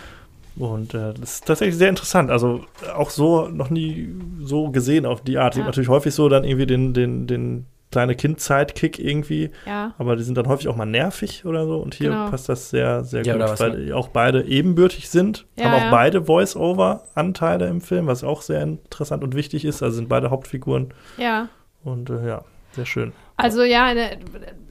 [0.56, 2.30] Und äh, das ist tatsächlich sehr interessant.
[2.30, 2.64] Also
[2.96, 4.08] auch so noch nie
[4.40, 5.54] so gesehen auf die Art.
[5.54, 5.58] Ja.
[5.60, 9.94] gibt natürlich häufig so dann irgendwie den, den, den kleine Kind-Sidekick irgendwie, Ja.
[9.98, 11.78] aber die sind dann häufig auch mal nervig oder so.
[11.78, 12.28] Und hier Genau.
[12.28, 15.46] passt das sehr, sehr Ja, gut, weil die auch beide ebenbürtig sind.
[15.56, 15.90] Ja, haben auch ja.
[15.90, 19.82] beide Voice-Over-Anteile im Film, was auch sehr interessant und wichtig ist.
[19.82, 20.92] Also sind beide Hauptfiguren.
[21.16, 21.48] Ja.
[21.84, 23.12] Und äh, ja, sehr schön.
[23.36, 24.18] Also ja, eine,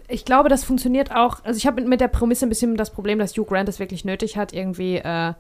[0.08, 1.44] ich glaube, das funktioniert auch.
[1.44, 4.06] Also ich habe mit, der Prämisse ein bisschen das Problem, dass Hugh Grant es wirklich
[4.06, 5.34] nötig hat, irgendwie, äh,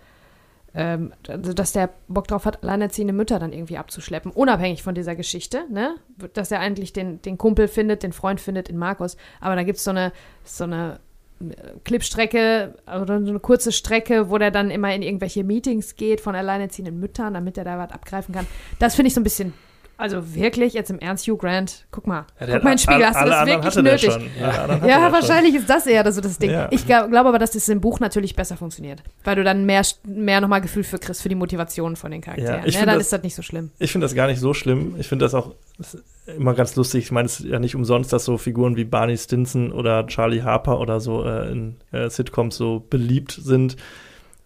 [0.75, 5.15] ähm, also dass der Bock drauf hat, alleinerziehende Mütter dann irgendwie abzuschleppen, unabhängig von dieser
[5.15, 5.95] Geschichte, ne?
[6.33, 9.15] Dass er eigentlich den, den Kumpel findet, den Freund findet in Markus.
[9.39, 10.11] Aber da gibt es so eine,
[10.43, 10.99] so eine
[11.39, 11.53] äh,
[11.85, 16.35] Clipstrecke oder so eine kurze Strecke, wo der dann immer in irgendwelche Meetings geht von
[16.35, 18.47] alleinerziehenden Müttern, damit er da was abgreifen kann.
[18.79, 19.53] Das finde ich so ein bisschen,
[19.97, 23.19] also wirklich, jetzt im Ernst, Hugh Grant, guck mal, Ja, guck mal ins Spiegel, hast
[23.21, 24.09] du das wirklich nötig?
[24.41, 26.51] hatte Ja, der wahrscheinlich ist das eher so das Ding.
[26.51, 26.67] Ja.
[26.71, 29.81] Ich glaube glaub aber, dass das im Buch natürlich besser funktioniert, weil du dann mehr,
[30.05, 32.59] mehr nochmal Gefühl für kriegst, für die Motivation von den Charakteren.
[32.59, 33.71] Ja, find dann das- ist das nicht so schlimm.
[33.79, 34.95] Ich finde das gar nicht so schlimm.
[34.99, 35.97] Ich finde das auch das
[36.37, 37.05] immer ganz lustig.
[37.05, 40.43] Ich meine, es ist ja nicht umsonst, dass so Figuren wie Barney Stinson oder Charlie
[40.43, 43.77] Harper oder so äh, in äh, Sitcoms so beliebt sind,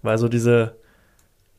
[0.01, 0.75] weil so diese,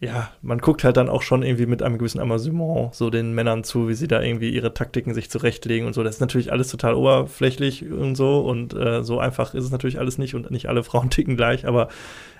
[0.02, 3.62] ja, man guckt halt dann auch schon irgendwie mit einem gewissen Amüsement so den Männern
[3.62, 6.02] zu, wie sie da irgendwie ihre Taktiken sich zurechtlegen und so.
[6.02, 10.00] Das ist natürlich alles total oberflächlich und so und äh, so einfach ist es natürlich
[10.00, 11.86] alles nicht und nicht alle Frauen ticken gleich, aber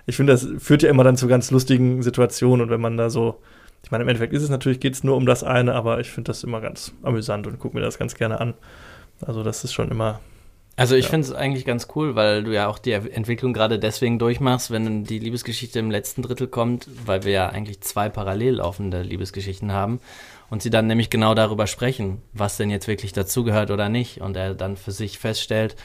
[0.06, 3.10] ich finde, das führt ja immer dann zu ganz lustigen Situationen und wenn man da
[3.10, 3.38] so
[3.84, 6.10] ich meine, im Endeffekt ist es natürlich, geht es nur um das eine, aber ich
[6.10, 8.54] finde das immer ganz amüsant und gucke mir das ganz gerne an.
[9.20, 10.20] Also das ist schon immer,
[10.76, 11.10] Also ich Ja.
[11.10, 15.04] finde es eigentlich ganz cool, weil du ja auch die Entwicklung gerade deswegen durchmachst, wenn
[15.04, 20.00] die Liebesgeschichte im letzten Drittel kommt, weil wir ja eigentlich zwei parallel laufende Liebesgeschichten haben
[20.48, 24.36] und sie dann nämlich genau darüber sprechen, was denn jetzt wirklich dazugehört oder nicht und
[24.36, 25.76] er dann für sich feststellt,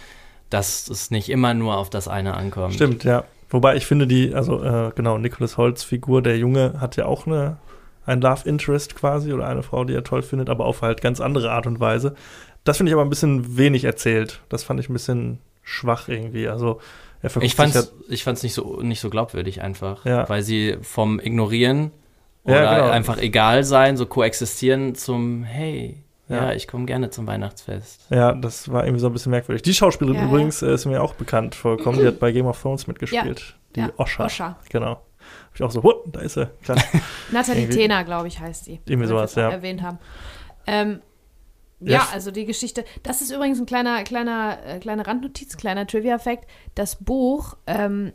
[0.50, 2.76] dass es nicht immer nur auf das eine ankommt.
[2.76, 3.26] stimmt, ja.
[3.50, 7.28] Wobei ich finde die, also äh, genau, Nicholas Holz Figur, der Junge, hat ja auch
[7.28, 7.58] eine,
[8.06, 11.22] ein Love Interest quasi oder eine Frau, die er toll findet, aber auf halt ganz
[11.22, 12.16] andere Art und Weise.
[12.68, 14.42] Das finde ich aber ein bisschen wenig erzählt.
[14.50, 16.48] Das fand ich ein bisschen schwach irgendwie.
[16.48, 16.80] Also
[17.22, 20.28] er Ich fand's, sich ich fand's nicht so nicht so glaubwürdig einfach, Ja.
[20.30, 21.92] weil sie vom Ignorieren
[22.46, 22.90] Ja, oder genau.
[22.92, 25.98] einfach egal sein, so koexistieren zum Hey,
[26.30, 26.54] ja, Ja.
[26.54, 28.06] ich komme gerne zum Weihnachtsfest.
[28.10, 29.62] ja, das war irgendwie so ein bisschen merkwürdig.
[29.64, 30.30] Die Schauspielerin Ja, ja.
[30.30, 32.00] übrigens äh, ist mir auch bekannt vorgekommen.
[32.00, 33.56] Die hat bei Game of Thrones mitgespielt.
[33.76, 34.26] Die Ja, Osha.
[34.26, 34.58] Osha.
[34.70, 34.92] Genau.
[34.92, 36.48] Hab ich auch so, huh, da ist sie.
[37.32, 38.80] Nathalie Tena, glaube ich, heißt die.
[38.86, 39.50] Irgendwie die sowas, wir ja.
[39.50, 39.98] erwähnt haben.
[40.68, 41.02] Ähm,
[41.80, 46.48] Ja, also die Geschichte, das ist übrigens ein kleiner, kleiner, äh, kleine Randnotiz, kleiner Trivia-Fact.
[46.76, 48.14] Das Buch ähm,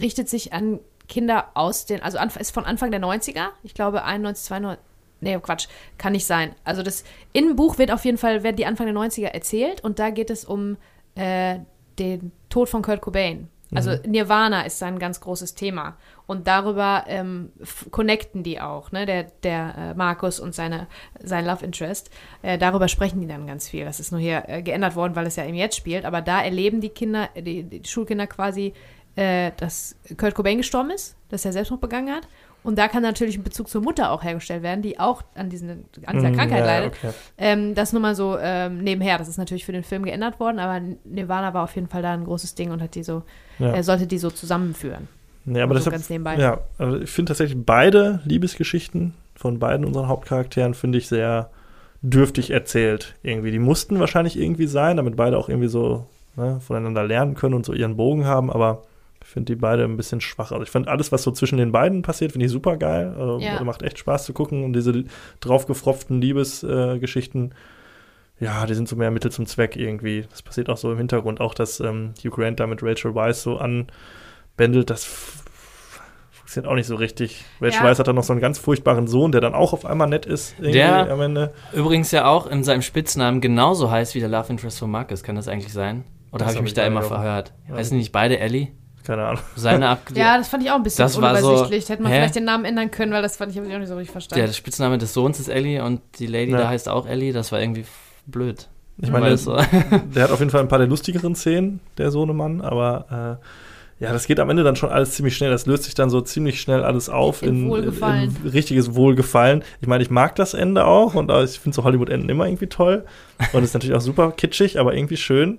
[0.00, 4.04] richtet sich an Kinder aus den, also anf- ist von Anfang der 90er, ich glaube
[4.04, 4.84] 91, 92,
[5.20, 6.54] nee, Quatsch, kann nicht sein.
[6.64, 9.98] Also das, im Buch wird auf jeden Fall, werden die Anfang der 90er erzählt und
[9.98, 10.76] da geht es um
[11.14, 11.60] äh,
[11.98, 13.48] den Tod von Kurt Cobain.
[13.74, 15.96] Also Nirvana ist ein ganz großes Thema.
[16.26, 17.52] Und darüber ähm,
[17.90, 19.06] connecten die auch, ne?
[19.06, 20.86] Der, der äh, Markus und seine,
[21.22, 22.10] sein Love Interest.
[22.42, 23.84] Äh, darüber sprechen die dann ganz viel.
[23.84, 26.04] Das ist nur hier äh, geändert worden, weil es ja eben jetzt spielt.
[26.04, 28.72] Aber da erleben die Kinder, die, die Schulkinder quasi,
[29.16, 32.28] äh, dass Kurt Cobain gestorben ist, dass er Selbstmord begangen hat.
[32.64, 35.84] Und da kann natürlich ein Bezug zur Mutter auch hergestellt werden, die auch an, diesen,
[36.04, 36.92] an dieser Mm, Krankheit ja, leidet.
[36.98, 37.12] Okay.
[37.38, 39.16] Ähm, das nur mal so ähm, nebenher.
[39.16, 42.12] Das ist natürlich für den Film geändert worden, aber Nirvana war auf jeden Fall da
[42.12, 43.22] ein großes Ding und hat die so,
[43.58, 43.72] Ja.
[43.72, 45.08] er sollte die so zusammenführen.
[45.44, 46.36] Nee, aber so deshalb, ganz nebenbei.
[46.36, 51.48] ja, also ich finde tatsächlich beide Liebesgeschichten von beiden unseren Hauptcharakteren finde ich sehr
[52.02, 53.50] dürftig erzählt irgendwie.
[53.50, 56.06] Die mussten wahrscheinlich irgendwie sein, damit beide auch irgendwie so
[56.36, 58.82] ne, voneinander lernen können und so ihren Bogen haben, aber
[59.30, 60.52] finde die beide ein bisschen schwach.
[60.52, 63.14] Also ich finde alles, was so zwischen den beiden passiert, finde ich super geil.
[63.18, 63.62] Also, Ja.
[63.64, 65.04] Macht echt Spaß zu gucken und diese
[65.40, 67.52] draufgefropften Liebesgeschichten,
[68.40, 70.24] äh, ja, die sind so mehr Mittel zum Zweck irgendwie.
[70.30, 71.40] Das passiert auch so im Hintergrund.
[71.40, 75.04] Auch, dass ähm, Hugh Grant da mit Rachel Weisz so anbändelt, das
[76.30, 77.44] funktioniert auch nicht so richtig.
[77.60, 77.84] Rachel Ja.
[77.84, 80.24] Weisz hat dann noch so einen ganz furchtbaren Sohn, der dann auch auf einmal nett
[80.24, 80.54] ist.
[80.58, 81.52] irgendwie Der- am Ende.
[81.74, 85.22] Übrigens ja auch in seinem Spitznamen genauso heißt wie der Love Interest von Marcus.
[85.22, 86.04] Kann das eigentlich sein?
[86.32, 87.52] Oder habe ich mich ich da immer verhört?
[87.68, 87.74] Ja.
[87.76, 88.68] Heißen die nicht beide Ellie?
[89.08, 89.40] Keine Ahnung.
[89.56, 91.88] Seine Ab Ja, das fand ich auch ein bisschen Das war so- unübersichtlich.
[91.88, 92.18] Hätte man Hä?
[92.18, 94.44] vielleicht den Namen ändern können, weil das fand ich, auch nicht so richtig verstanden.
[94.46, 96.58] Der Spitzname des Sohns ist Ellie und die Lady Ja.
[96.58, 97.32] da heißt auch Ellie.
[97.32, 97.86] Das war irgendwie
[98.26, 98.68] blöd.
[98.98, 99.36] Ich meine, der,
[100.14, 104.12] der hat auf jeden Fall ein paar der lustigeren Szenen, der Sohnemann, aber äh, ja,
[104.12, 105.50] das geht am Ende dann schon alles ziemlich schnell.
[105.50, 108.36] Das löst sich dann so ziemlich schnell alles auf In in, Wohlgefallen.
[108.44, 109.64] in richtiges Wohlgefallen.
[109.80, 112.66] Ich meine, ich mag das Ende auch und äh, ich finde so Hollywood-Enden immer irgendwie
[112.66, 113.06] toll.
[113.54, 115.58] Und ist natürlich auch super kitschig, aber irgendwie schön.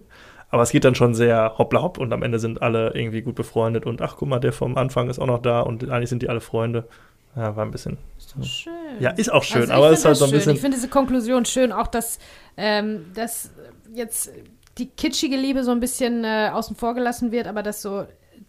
[0.51, 3.35] Aber es geht dann schon sehr hoppla hopp und am Ende sind alle irgendwie gut
[3.35, 6.23] befreundet und ach, guck mal, der vom Anfang ist auch noch da und eigentlich sind
[6.23, 6.87] die alle Freunde.
[7.35, 7.97] Ja, war ein bisschen.
[8.41, 8.73] schön.
[8.99, 10.37] Ja, ist auch schön, Also aber es ist halt so ein schön.
[10.39, 10.55] bisschen.
[10.55, 12.17] Ich finde diese Konklusion schön, auch dass,
[12.57, 13.51] ähm, dass
[13.93, 14.31] jetzt
[14.79, 18.05] die kitschige Liebe so ein bisschen äh, außen vor gelassen wird, aber dass so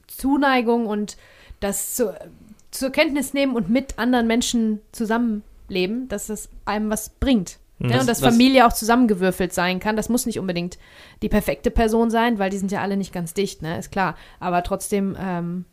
[0.07, 1.17] Zuneigung und
[1.61, 2.15] das zu,
[2.71, 7.59] zur Kenntnis nehmen und mit anderen Menschen zusammenleben, dass das einem was bringt.
[7.81, 9.97] Ja, Das- und dass das- Familie auch zusammengewürfelt sein kann.
[9.97, 10.79] Das muss nicht unbedingt
[11.23, 13.79] die perfekte Person sein, weil die sind ja alle nicht ganz dicht, ne?
[13.79, 14.17] Ist klar.
[14.39, 15.65] Aber trotzdem, ähm,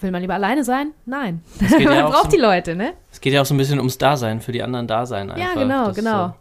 [0.00, 0.92] will man lieber alleine sein?
[1.06, 1.42] Nein.
[1.60, 2.92] Man ja auch braucht so, die Leute, ne?
[3.12, 5.54] es geht ja auch so ein bisschen ums Dasein, für die anderen Dasein einfach.
[5.54, 6.26] Ja, genau, Das genau.
[6.28, 6.34] So.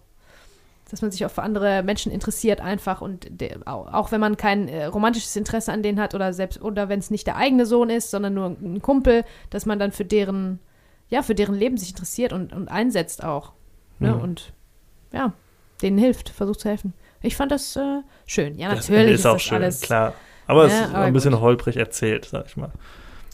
[0.91, 4.38] Dass man sich auch für andere Menschen interessiert einfach und der, auch, auch wenn man
[4.38, 7.65] kein äh, romantisches Interesse an denen hat oder selbst oder wenn es nicht der eigene
[7.65, 10.59] Sohn ist, sondern nur ein Kumpel, dass man dann für deren
[11.09, 13.51] ja für deren Leben sich interessiert und, und einsetzt auch
[13.99, 14.13] ne?
[14.13, 14.21] Mhm.
[14.21, 14.53] und
[15.14, 15.34] ja
[15.82, 16.93] denen hilft, versucht zu helfen.
[17.22, 18.58] Ich fand das äh, schön.
[18.58, 19.82] Ja, Das natürlich Ende ist, ist auch das schön, alles.
[19.82, 20.14] klar.
[20.47, 21.41] Aber es ist aber ein bisschen gut.
[21.41, 22.72] holprig erzählt, sag ich mal.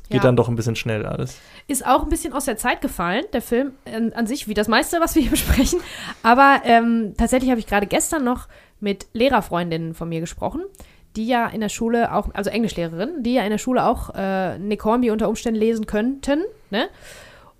[0.10, 0.24] Geht Ja.
[0.24, 1.38] dann doch ein bisschen schnell alles.
[1.68, 4.68] Ist auch ein bisschen aus der Zeit gefallen, der Film ähm, an sich, wie das
[4.68, 5.80] meiste, was wir hier besprechen.
[6.24, 8.48] Aber ähm, tatsächlich habe ich gerade gestern noch
[8.82, 10.64] mit Lehrerfreundinnen von mir gesprochen,
[11.16, 14.58] die ja in der Schule auch, also Englischlehrerinnen, die ja in der Schule auch äh,
[14.60, 16.44] Nick Hornby unter Umständen lesen könnten.
[16.72, 16.90] Ne?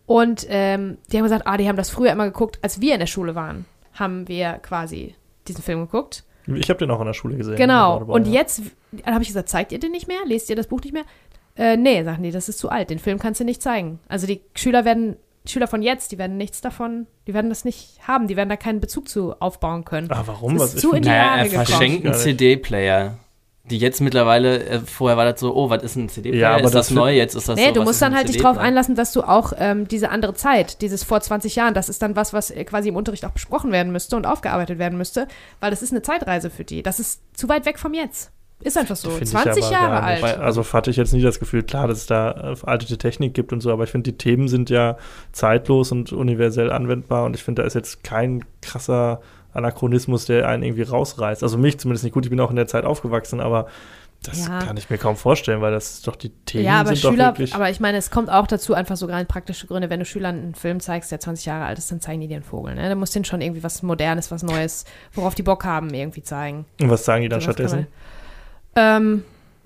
[0.06, 3.00] Und ähm, die haben gesagt, ah, die haben das früher immer geguckt, als wir in
[3.00, 5.16] der Schule waren, haben wir quasi
[5.48, 6.24] diesen Film geguckt.
[6.48, 7.56] Ich habe den auch in der Schule gesehen.
[7.56, 8.00] Genau.
[8.00, 8.34] Dabei, Und ja.
[8.34, 10.20] jetzt, dann habe ich gesagt, zeigt ihr den nicht mehr?
[10.26, 11.04] Lest ihr das Buch nicht mehr?
[11.56, 12.90] Äh, nee, sagen die, das ist zu alt.
[12.90, 14.00] Den Film kannst du nicht zeigen.
[14.10, 15.16] Also die Schüler werden,
[15.46, 18.28] Schüler von jetzt, die werden nichts davon, die werden das nicht haben.
[18.28, 20.10] Die werden da keinen Bezug zu aufbauen können.
[20.12, 20.54] Ah, warum?
[20.56, 21.66] Das Was ist ich zu in die Naja, Jahre er gekommen.
[21.66, 22.16] verschenkt einen.
[22.16, 23.18] CD-Player.
[23.70, 26.42] Die jetzt mittlerweile, äh, vorher war das so, oh, was ist ein CD-Player?
[26.42, 27.16] Ja, aber ist das, das neu?
[27.16, 29.54] Jetzt ist das Nee, so, du musst dann halt dich drauf einlassen, dass du auch
[29.58, 32.90] ähm, diese andere Zeit, dieses vor 20 Jahren, das ist dann was, was äh, quasi
[32.90, 35.30] im Unterricht auch besprochen werden müsste und aufgearbeitet werden müsste,
[35.62, 36.84] weil das ist eine Zeitreise für die.
[36.84, 38.32] Das ist zu weit weg vom Jetzt.
[38.60, 39.10] Ist einfach so.
[39.12, 40.24] Find ich 20 aber Jahre alt.
[40.24, 43.54] also hatte ich jetzt nie das Gefühl, klar, dass es da äh, veraltete Technik gibt
[43.54, 44.98] und so, aber ich finde, die Themen sind ja
[45.32, 49.22] zeitlos und universell anwendbar und ich finde, da ist jetzt kein krasser
[49.54, 51.44] Anachronismus, der einen irgendwie rausreißt.
[51.44, 53.68] Also mich zumindest nicht gut, ich bin auch in der Zeit aufgewachsen, aber
[54.24, 54.60] das Ja.
[54.60, 57.26] kann ich mir kaum vorstellen, weil das doch die Themen Ja, aber sind doch Schüler,
[57.28, 57.54] wirklich.
[57.56, 59.90] aber ich meine, es kommt auch dazu, einfach so rein praktische Gründe.
[59.90, 62.36] Wenn du Schülern einen Film zeigst, der 20 Jahre alt ist, dann zeigen die dir
[62.36, 62.74] einen Vogel.
[62.76, 62.88] Ne?
[62.88, 66.24] Da musst du denen schon irgendwie was Modernes, was Neues, worauf die Bock haben, irgendwie
[66.24, 66.66] zeigen.
[66.82, 67.88] und was sagen die dann kann stattdessen?
[68.76, 69.24] Ähm,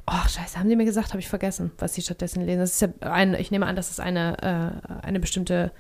[0.08, 2.60] oh, scheiße, haben die mir gesagt, habe ich vergessen, was sie stattdessen lesen.
[2.62, 5.72] Das ist ja ein, ich nehme an, das ist eine, äh, eine bestimmte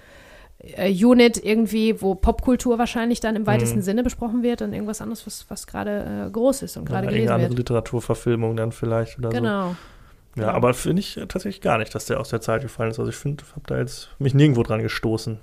[0.59, 3.83] äh, Unit irgendwie, wo Popkultur wahrscheinlich dann im weitesten Mhm.
[3.83, 7.11] Sinne besprochen wird und irgendwas anderes, was, was gerade äh, groß ist und gerade Ja,
[7.11, 7.59] gelesen andere wird.
[7.59, 9.37] Literaturverfilmung dann vielleicht oder so.
[9.37, 9.75] Genau.
[10.35, 10.51] Ja, Ja.
[10.53, 12.99] aber finde ich tatsächlich gar nicht, dass der aus der Zeit gefallen ist.
[12.99, 15.39] Also ich finde, habe da jetzt mich nirgendwo dran gestoßen.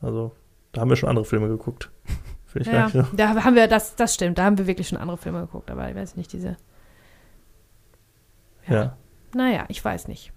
[0.00, 0.32] Also
[0.72, 1.90] da haben wir schon andere Filme geguckt.
[2.46, 3.16] Finde ich Ja, gar nicht so.
[3.16, 5.88] da haben wir, das, das stimmt, da haben wir wirklich schon andere Filme geguckt, aber
[5.88, 6.56] ich weiß nicht, diese.
[8.68, 8.96] Ja.
[9.34, 10.32] Naja, ich weiß nicht.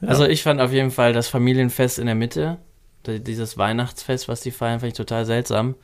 [0.00, 0.08] Ja.
[0.08, 2.58] Also ich fand auf jeden Fall das Familienfest in der Mitte,
[3.08, 5.74] dieses Weihnachtsfest, was die feiern, fand ich total seltsam,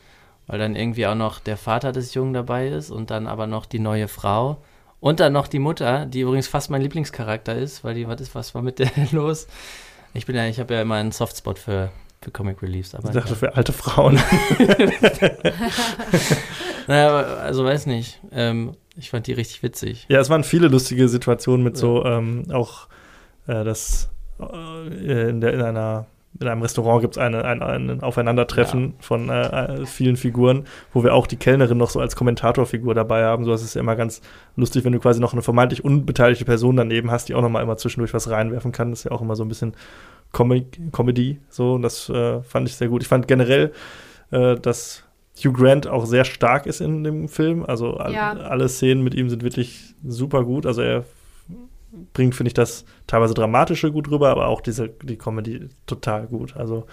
[0.47, 3.67] weil dann irgendwie auch noch der Vater des Jungen dabei ist und dann aber noch
[3.67, 4.63] die neue Frau
[5.01, 8.35] und dann noch die Mutter, die übrigens fast mein Lieblingscharakter ist, weil die, was ist,
[8.35, 9.49] was war mit der los?
[10.15, 13.15] Ich bin ja, ich habe ja immer einen Softspot für, für Comic Reliefs, aber Ich
[13.15, 14.15] dachte für alte Frauen.
[16.87, 20.07] naja, also weiß nicht, ähm, ich fand die richtig witzig.
[20.09, 22.89] ja, es waren viele lustige Situationen mit so ähm, auch
[23.47, 26.07] äh, das äh, in, der, in einer
[26.41, 29.43] in einem Restaurant gibt es ein, ein Aufeinandertreffen von äh,
[29.83, 33.45] äh, vielen Figuren, wo wir auch die Kellnerin noch so als Kommentatorfigur dabei haben.
[33.45, 34.23] So ist ja immer ganz
[34.57, 37.63] lustig, wenn du quasi noch eine vermeintlich unbeteiligte Person daneben hast, die auch noch mal
[37.63, 38.91] immer zwischendurch was reinwerfen kann.
[38.91, 39.75] Das ist ja auch immer so ein bisschen
[40.33, 41.39] Com Comedy.
[41.51, 43.03] So, und das äh, fand ich sehr gut.
[43.03, 43.73] Ich fand generell,
[44.31, 45.05] äh, dass
[45.37, 47.65] Hugh Grant auch sehr stark ist in dem Film.
[47.67, 48.33] Also Ja.
[48.33, 50.65] alle Szenen mit ihm sind wirklich super gut.
[50.67, 51.05] Also er
[52.13, 56.57] bringt, finde ich, das teilweise Dramatische gut rüber, aber auch diese, die Comedy total gut.
[56.57, 56.87] Also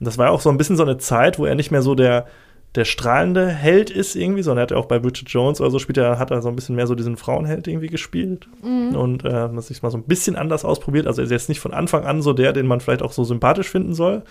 [0.00, 1.94] das war ja auch so ein bisschen so eine Zeit, wo er nicht mehr so
[1.94, 2.26] der
[2.74, 4.50] der strahlende Held ist irgendwie so.
[4.50, 6.48] Und er hat ja auch bei Bridget Jones oder so spielt er, hat er so
[6.48, 8.46] ein bisschen mehr so diesen Frauenheld irgendwie gespielt.
[8.94, 11.06] Und äh, das sich mal so ein bisschen anders ausprobiert.
[11.06, 13.24] Also er ist jetzt nicht von Anfang an so der, den man vielleicht auch so
[13.24, 14.22] sympathisch finden soll.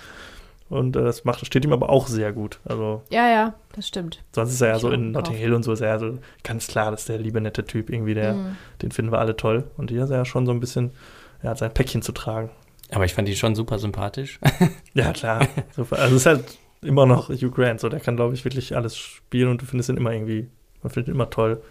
[0.70, 2.60] Und äh, das macht, steht ihm aber auch sehr gut.
[2.66, 4.24] Also Ja, ja, das stimmt.
[4.34, 5.36] sonst ist er ja so in Notting.
[5.36, 8.14] Hill und so ist er ja so ganz klar, dass der liebe nette Typ irgendwie,
[8.14, 8.36] der,
[8.82, 9.64] den finden wir alle toll.
[9.78, 10.92] Und hier ist er ja schon so ein bisschen,
[11.42, 12.50] er hat sein Päckchen zu tragen.
[12.92, 14.40] Aber ich fand die schon super sympathisch.
[14.94, 15.48] Ja, klar.
[15.76, 16.00] Super.
[16.00, 18.98] Also es ist halt immer noch Hugh Grant, so der kann, glaube ich, wirklich alles
[18.98, 20.50] spielen und du findest ihn immer irgendwie,
[20.82, 21.62] man findet ihn immer toll.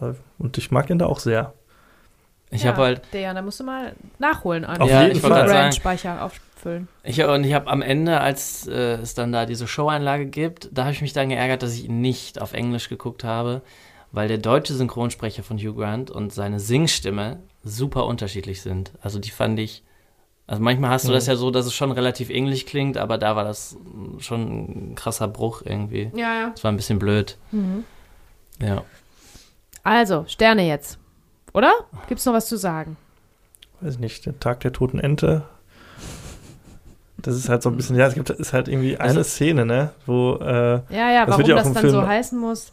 [0.00, 1.54] Äh, Und ich mag ihn da auch sehr.
[2.50, 4.64] Ich ja, habe halt, Der, da musst du mal nachholen.
[4.64, 5.36] Auf Ja, jeden ich wollte
[6.66, 6.88] Auffüllen.
[7.04, 10.82] ich, und ich habe am Ende, als äh, es dann da diese Show-Einlage gibt, da
[10.84, 13.62] habe ich mich dann geärgert, dass ich ihn nicht auf Englisch geguckt habe,
[14.12, 18.92] weil der deutsche Synchronsprecher von Hugh Grant und seine Singstimme super unterschiedlich sind.
[19.00, 19.82] Also die fand ich,
[20.46, 21.14] also manchmal hast du Mhm.
[21.14, 23.76] das ja so, dass es schon relativ ähnlich klingt, aber da war das
[24.18, 26.10] schon ein krasser Bruch irgendwie.
[26.14, 26.50] Ja, ja.
[26.50, 27.36] Das war ein bisschen blöd.
[27.52, 27.84] Mhm.
[28.60, 28.82] Ja.
[29.82, 30.98] Also, Sterne jetzt.
[31.52, 31.72] Oder?
[32.08, 32.96] Gibt's noch was zu sagen?
[33.80, 35.44] Weiß nicht, der Tag der toten Ente.
[37.26, 39.66] Das ist halt so ein bisschen, ja, es gibt ist halt irgendwie eine Also- Szene,
[39.66, 42.06] ne, wo, äh, Ja, ja, Das warum wird ja auch das im dann Film- so
[42.06, 42.72] heißen muss.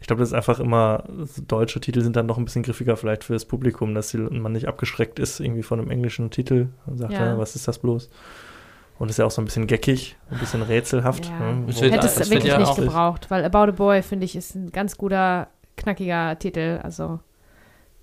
[0.00, 1.04] ich glaube, das ist einfach immer,
[1.48, 4.52] deutsche Titel sind dann noch ein bisschen griffiger vielleicht für das Publikum, dass die, man
[4.52, 7.26] nicht abgeschreckt ist irgendwie von einem englischen Titel und sagt, Ja.
[7.26, 7.38] ja.
[7.38, 8.10] was ist das bloß?
[8.98, 11.26] Und ist ja auch so ein bisschen geckig, ein bisschen rätselhaft.
[11.26, 11.52] Ja.
[11.52, 14.24] ne, wird- Hätte es das wirklich ja nicht auch- gebraucht, weil About a Boy, finde
[14.24, 16.78] ich, ist ein ganz guter, knackiger Titel.
[16.82, 17.18] Also,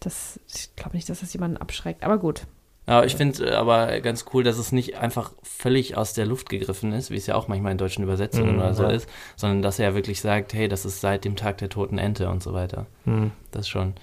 [0.01, 2.45] das, ich glaube nicht, dass das jemanden abschreckt, aber gut.
[2.87, 6.49] Aber ich finde äh, aber ganz cool, dass es nicht einfach völlig aus der Luft
[6.49, 8.89] gegriffen ist, wie es ja auch manchmal in deutschen Übersetzungen Mhm, oder so ja.
[8.89, 11.97] ist, sondern dass er ja wirklich sagt, hey, das ist seit dem Tag der toten
[11.97, 12.87] Ente und so weiter.
[13.05, 13.31] Hm.
[13.51, 13.93] Das schon.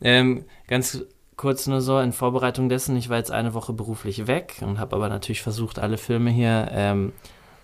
[0.00, 1.04] Ähm, ganz
[1.36, 4.94] kurz nur so in Vorbereitung dessen, ich war jetzt eine Woche beruflich weg und habe
[4.94, 7.12] aber natürlich versucht, alle Filme hier ähm,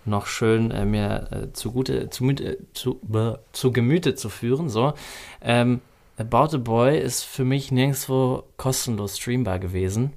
[0.03, 4.67] noch schön äh, mir äh, zugute, zu, Müte- zu, bäh, zu Gemüte zu führen.
[4.67, 4.93] So.
[5.41, 5.79] Ähm,
[6.17, 10.11] About a Boy ist für mich nirgendwo kostenlos streambar gewesen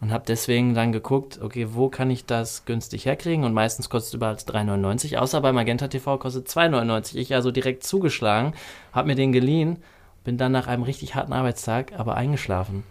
[0.00, 3.44] und habe deswegen dann geguckt, okay, wo kann ich das günstig herkriegen?
[3.44, 7.16] Und meistens kostet es überall 3,99, außer bei Magenta TV kostet 2,99.
[7.16, 8.54] Ich also direkt zugeschlagen,
[8.92, 9.78] habe mir den geliehen,
[10.24, 12.84] bin dann nach einem richtig harten Arbeitstag aber eingeschlafen.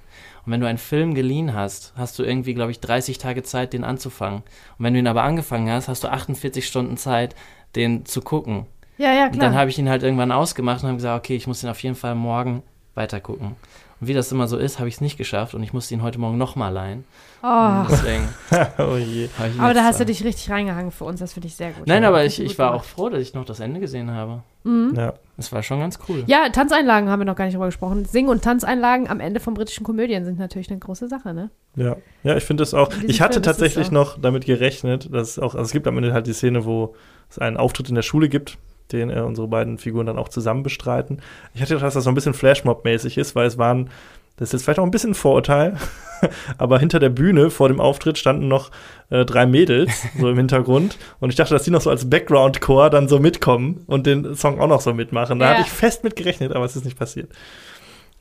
[0.45, 3.73] Und wenn du einen Film geliehen hast, hast du irgendwie, glaube ich, 30 Tage Zeit,
[3.73, 4.40] den anzufangen.
[4.77, 7.36] Und wenn du ihn aber angefangen hast, hast du 48 Stunden Zeit,
[7.76, 8.65] den zu gucken.
[8.98, 9.45] Ja, ja, Und klar.
[9.45, 11.81] dann habe ich ihn halt irgendwann ausgemacht und habe gesagt, okay, ich muss ihn auf
[11.81, 12.64] jeden Fall morgen
[12.95, 13.56] weitergucken.
[14.01, 16.01] Und wie das immer so ist, habe ich es nicht geschafft und ich musste ihn
[16.01, 17.03] heute Morgen nochmal leihen.
[17.43, 18.27] oh, Deswegen
[18.77, 19.30] oh je.
[19.57, 20.07] aber da hast du da.
[20.07, 21.88] dich richtig reingehangen für uns, das finde ich sehr gut.
[21.88, 24.43] Nein, aber ich, du ich war auch froh, dass ich noch das Ende gesehen habe.
[24.63, 24.93] Mhm.
[24.95, 25.13] Ja.
[25.38, 26.23] Es war schon ganz cool.
[26.27, 28.03] Ja, Tanzeinlagen haben wir noch gar nicht drüber gesprochen.
[28.03, 31.49] Sing- und Tanzeinlagen am Ende von britischen Komödien sind natürlich eine große Sache, ne?
[31.76, 32.91] Ja, ja, ich finde das auch.
[33.07, 36.11] Ich hatte Film tatsächlich noch damit gerechnet, dass es auch, also es gibt am Ende
[36.11, 36.93] halt die Szene, wo
[37.30, 38.57] es einen Auftritt in der Schule gibt,
[38.91, 41.21] den äh, unsere beiden Figuren dann auch zusammen bestreiten.
[41.53, 43.89] Ich hatte gedacht, dass das so ein bisschen Flashmob-mäßig ist, weil es waren,
[44.37, 45.75] das ist jetzt vielleicht auch ein bisschen ein Vorurteil,
[46.57, 48.71] aber hinter der Bühne vor dem Auftritt standen noch
[49.09, 52.89] äh, drei Mädels so im Hintergrund und ich dachte, dass die noch so als Background-Chor
[52.89, 55.39] dann so mitkommen und den Song auch noch so mitmachen.
[55.39, 55.51] Da Ja.
[55.57, 57.29] hatte ich fest mit gerechnet, aber es ist nicht passiert.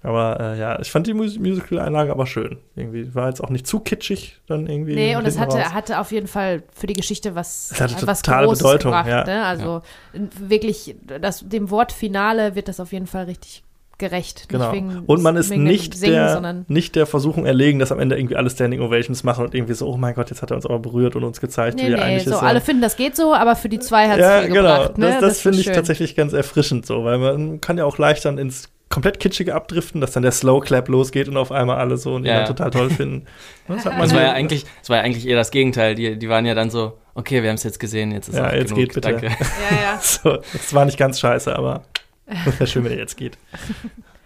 [0.02, 2.58] Aber äh, ja, ich fand die Mus Musical-Einlage aber schön.
[2.76, 4.94] Irgendwie war jetzt auch nicht zu kitschig dann irgendwie.
[4.94, 5.74] Nee, und es hatte, raus.
[5.74, 9.08] hatte auf jeden Fall für die Geschichte was, Es hatte was totale Großes Bedeutung, gebracht.
[9.08, 9.24] ja.
[9.24, 9.44] Ne?
[9.44, 13.64] Also wirklich, das, dem Wort Finale wird das auf jeden Fall richtig
[13.98, 14.48] gerecht.
[14.48, 14.72] Genau.
[14.72, 18.36] Wegen, und man ist nicht, Singen, der, nicht der Versuchung erlegen, dass am Ende irgendwie
[18.36, 20.78] alle Standing Ovations machen und irgendwie so, oh mein Gott, jetzt hat er uns aber
[20.78, 22.42] berührt und uns gezeigt, nee, wie er nee, eigentlich so ist.
[22.42, 24.60] alle finden, das geht so, aber für die zwei hat es ja, viel genau.
[24.62, 24.98] gebracht.
[24.98, 25.06] Ne?
[25.10, 28.24] Das, das, ist finde ich tatsächlich ganz erfrischend so, weil man kann ja auch leicht
[28.24, 31.97] dann ins komplett kitschige abdriften, dass dann der Slow Clap losgeht und auf einmal alle
[31.98, 32.39] so und ihn Ja.
[32.39, 33.27] dann total toll finden.
[33.69, 35.94] Das hat man Das war ja eigentlich, das war ja eigentlich eher das Gegenteil.
[35.94, 38.48] Die, die waren ja dann so, okay, wir haben es jetzt gesehen, jetzt ist Ja,
[38.48, 38.78] auch jetzt genug.
[38.78, 39.10] geht bitte.
[39.12, 39.27] Danke.
[39.70, 39.98] Ja, ja.
[40.01, 41.82] So, das war nicht ganz scheiße, aber
[42.47, 43.36] das wäre schön, wenn er jetzt geht.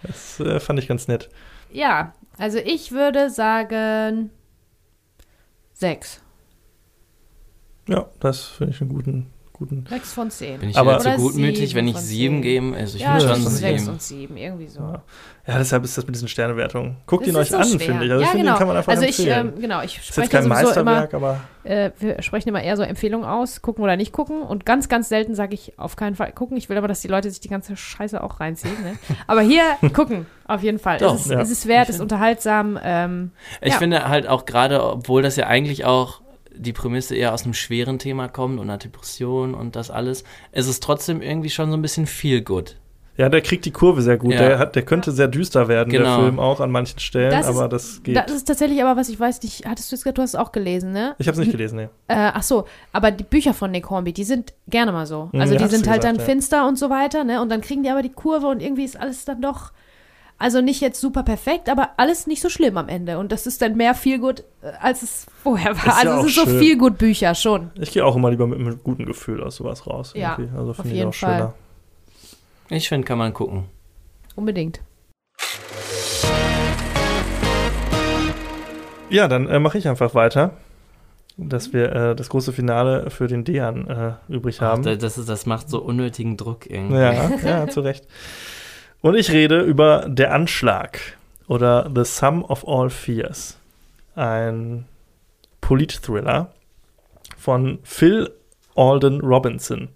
[0.04, 1.28] Das äh, fand ich ganz nett.
[1.72, 4.30] ja, also ich würde sagen
[5.74, 6.20] sechs.
[7.88, 9.31] Ja, das finde ich einen guten,
[9.62, 9.86] guten.
[9.88, 10.58] Sechs von zehn.
[10.60, 12.76] Bin ich Aber- zu gutmütig, wenn ich von sieben gebe?
[12.76, 14.80] Also ich ja, würde schon ist sechs und sieben, irgendwie so.
[14.80, 15.02] Ja.
[15.44, 16.98] Ja, deshalb ist das mit diesen Sternewertungen.
[17.04, 18.12] Guckt ihn euch ist so an, finde ich.
[18.12, 18.54] Also ja, ich finde, genau.
[18.54, 20.92] den kann man einfach also ich, ähm, genau, ich ist spreche jetzt kein sowieso immer,
[21.00, 24.42] Meisterwerk, aber äh, wir sprechen immer eher so Empfehlungen aus, gucken oder nicht gucken.
[24.42, 26.56] Und ganz, ganz selten sage ich auf keinen Fall gucken.
[26.56, 28.76] Ich will aber, dass die Leute sich die ganze Scheiße auch reinziehen.
[28.84, 28.96] Ne?
[29.26, 29.62] Aber hier
[29.92, 30.98] gucken, auf jeden Fall.
[30.98, 31.40] Doch, es, ist, ja.
[31.40, 32.78] es ist wert, es ist unterhaltsam.
[32.82, 33.78] Ähm, Ich Ja.
[33.78, 36.20] finde halt auch gerade, obwohl das ja eigentlich auch
[36.56, 40.66] die Prämisse eher aus einem schweren Thema kommt und einer Depression und das alles, ist
[40.68, 42.76] es trotzdem irgendwie schon so ein bisschen viel gut.
[43.18, 44.32] Ja, der kriegt die Kurve sehr gut.
[44.32, 44.38] Ja.
[44.38, 46.16] Der, hat, der könnte sehr düster werden, Genau.
[46.16, 48.16] der Film auch an manchen Stellen, Das ist- aber das geht.
[48.16, 50.34] Das ist tatsächlich aber was, ich weiß nicht, hattest du es gesagt, du hast es
[50.34, 51.14] auch gelesen, ne?
[51.18, 51.88] ich habe es nicht gelesen, nee.
[52.08, 55.28] Äh, ach so, aber die Bücher von Nick Hornby, die sind gerne mal so.
[55.32, 56.32] Mhm, Also die hast du sind halt gesagt, dann ja.
[56.32, 57.42] finster und so weiter, ne?
[57.42, 59.72] Und dann kriegen die aber die Kurve und irgendwie ist alles dann doch,
[60.42, 63.18] also nicht jetzt super perfekt, aber alles nicht so schlimm am Ende.
[63.18, 64.42] Und das ist dann mehr viel gut,
[64.80, 65.86] als es vorher war.
[65.86, 67.70] Ist ja also auch es ist so viel gut Bücher schon.
[67.80, 70.12] Ich gehe auch immer lieber mit einem guten Gefühl aus sowas raus.
[70.16, 70.56] Ja, irgendwie.
[70.58, 71.38] also auf finde ich jeden auch schöner.
[71.38, 71.54] Fall.
[72.76, 73.66] Ich finde, kann man gucken.
[74.34, 74.80] Unbedingt.
[79.10, 80.56] Ja, dann äh, mache ich einfach weiter,
[81.36, 84.82] dass wir äh, das große Finale für den Dejan äh, übrig Ach, haben.
[84.82, 86.96] da- das, ist, das macht so unnötigen Druck irgendwie.
[86.96, 88.06] Ja, ja, zu Recht.
[89.02, 90.98] Und ich rede über Der Anschlag
[91.48, 93.58] oder The Sum of All Fears.
[94.14, 94.86] Ein
[95.60, 96.52] Polit-Thriller
[97.36, 98.30] von Phil
[98.76, 99.88] Alden Robinson.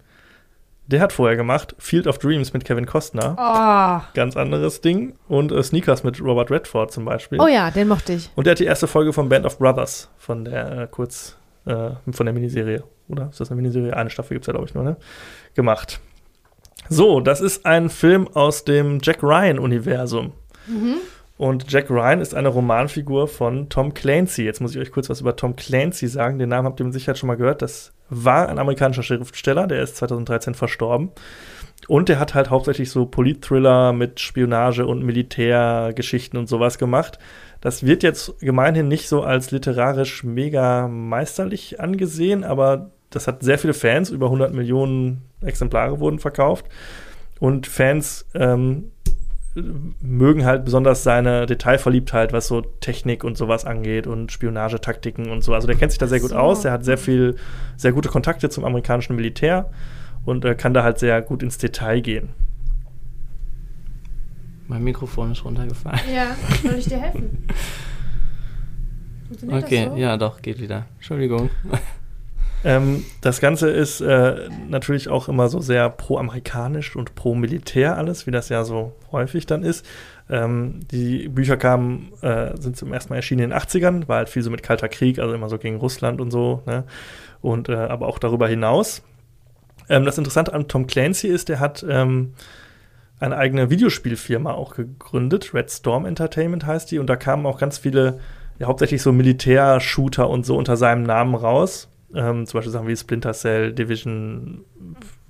[0.87, 5.51] Der hat vorher gemacht Field of Dreams mit Kevin Costner, Oh, ganz anderes Ding, und
[5.51, 7.41] äh, Sneakers mit Robert Redford zum Beispiel.
[7.41, 8.29] oh ja, den mochte ich.
[8.35, 11.35] Und der hat die erste Folge von Band of Brothers von der äh, kurz
[11.65, 13.95] äh, von der Miniserie, oder ist das eine Miniserie?
[13.97, 14.95] Eine Staffel gibt es ja, glaube ich, nur, ne?
[15.55, 15.99] Gemacht.
[16.89, 20.33] So, das ist ein Film aus dem Jack Ryan-Universum.
[21.37, 24.43] Und Jack Ryan ist eine Romanfigur von Tom Clancy.
[24.43, 26.39] Jetzt muss ich euch kurz was über Tom Clancy sagen.
[26.39, 27.61] Den Namen habt ihr mit Sicherheit schon mal gehört.
[27.61, 31.11] Das war ein amerikanischer Schriftsteller, der ist 2013 verstorben.
[31.87, 37.19] Und der hat halt hauptsächlich so Polit-Thriller mit Spionage und Militärgeschichten und sowas gemacht.
[37.61, 43.57] Das wird jetzt gemeinhin nicht so als literarisch mega meisterlich angesehen, aber das hat sehr
[43.57, 44.09] viele Fans.
[44.09, 46.65] Über 100 Millionen Exemplare wurden verkauft.
[47.39, 48.91] Und Fans ähm,
[50.01, 55.53] mögen halt besonders seine Detailverliebtheit, was so Technik und sowas angeht und Spionagetaktiken und so.
[55.53, 56.35] Also der kennt sich da sehr gut So.
[56.37, 56.61] aus.
[56.61, 57.35] Der hat sehr viel,
[57.75, 59.69] sehr gute Kontakte zum amerikanischen Militär
[60.25, 62.29] und äh, kann da halt sehr gut ins Detail gehen.
[64.67, 66.01] Mein Mikrofon ist runtergefallen.
[66.13, 67.45] Ja, soll ich dir helfen?
[69.49, 69.99] Okay, das so?
[69.99, 70.85] ja, doch, geht wieder.
[70.95, 71.49] Entschuldigung.
[72.63, 78.31] Ähm, das Ganze ist äh, natürlich auch immer so sehr pro-amerikanisch und pro-militär alles, wie
[78.31, 79.85] das ja so häufig dann ist.
[80.29, 84.29] Ähm, die Bücher kamen, äh, sind zum ersten Mal erschienen in den 80ern, war halt
[84.29, 86.83] viel so mit Kalter Krieg, also immer so gegen Russland und so, ne?
[87.41, 89.03] Und äh, aber auch darüber hinaus.
[89.89, 92.33] Ähm, das Interessante an Tom Clancy ist, der hat ähm,
[93.19, 97.77] eine eigene Videospielfirma auch gegründet, Red Storm Entertainment heißt die, und da kamen auch ganz
[97.77, 98.19] viele,
[98.59, 101.89] ja, hauptsächlich so Militär-Shooter und so unter seinem Namen raus.
[102.17, 104.65] Ähm, zum Beispiel Sachen wie Splinter Cell, Division,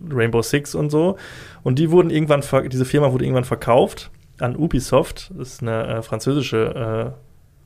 [0.10, 1.18] Rainbow Six und so.
[1.64, 4.10] Und die wurden irgendwann, diese Firma wurde irgendwann verkauft
[4.40, 7.14] an Ubisoft, das ist eine äh, französische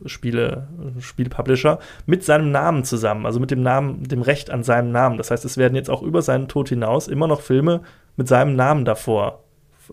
[0.04, 0.68] äh, Spiele,
[1.00, 1.78] Spielpublisher,
[2.08, 5.18] mit seinem Namen zusammen, also mit dem Namen, dem Recht an seinem Namen.
[5.18, 7.82] Das heißt, es werden jetzt auch über seinen Tod hinaus immer noch Filme
[8.18, 9.44] mit seinem Namen davor,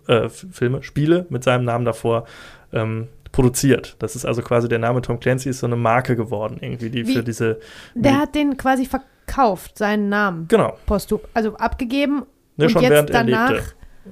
[0.06, 2.24] äh, Filme, Spiele mit seinem Namen davor
[2.72, 3.96] ähm, produziert.
[3.98, 7.06] Das ist also quasi der Name Tom Clancy ist so eine Marke geworden, irgendwie, die
[7.06, 7.58] Wie- für diese.
[7.94, 9.10] Der hat den quasi verkauft,
[9.74, 10.46] seinen Namen.
[10.48, 10.76] Genau.
[10.86, 12.24] Posthum, also abgegeben.
[12.56, 13.50] Ne, und schon jetzt danach.
[13.50, 13.64] lebte.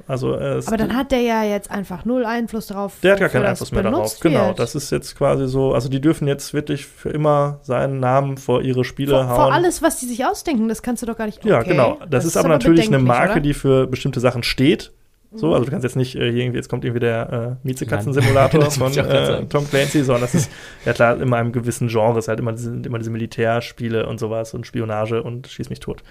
[0.07, 2.95] Also, es- Aber dann hat der ja jetzt einfach null Einfluss darauf.
[3.03, 4.21] der hat gar keinen das Einfluss mehr darauf.
[4.21, 4.59] Genau, wird.
[4.59, 5.73] das ist jetzt quasi so.
[5.73, 9.37] Also, die dürfen jetzt wirklich für immer seinen Namen vor ihre Spiele vor, hauen.
[9.37, 11.45] vor alles, was die sich ausdenken, das kannst du doch gar nicht.
[11.45, 11.71] Ja, okay.
[11.71, 11.99] genau.
[12.11, 13.41] Das, ist aber natürlich eine Marke, oder?
[13.41, 14.93] Die für bestimmte Sachen steht.
[15.37, 18.71] So, also du kannst jetzt nicht äh, hier irgendwie, jetzt kommt irgendwie der äh, Miezekatzen-Simulator
[18.71, 19.47] von äh.
[19.47, 20.51] Tom Clancy, sondern das ist
[20.85, 24.55] ja klar immer einem gewissen Genre, ist halt immer diese, immer diese Militärspiele und sowas
[24.55, 26.03] und Spionage und Schieß mich tot.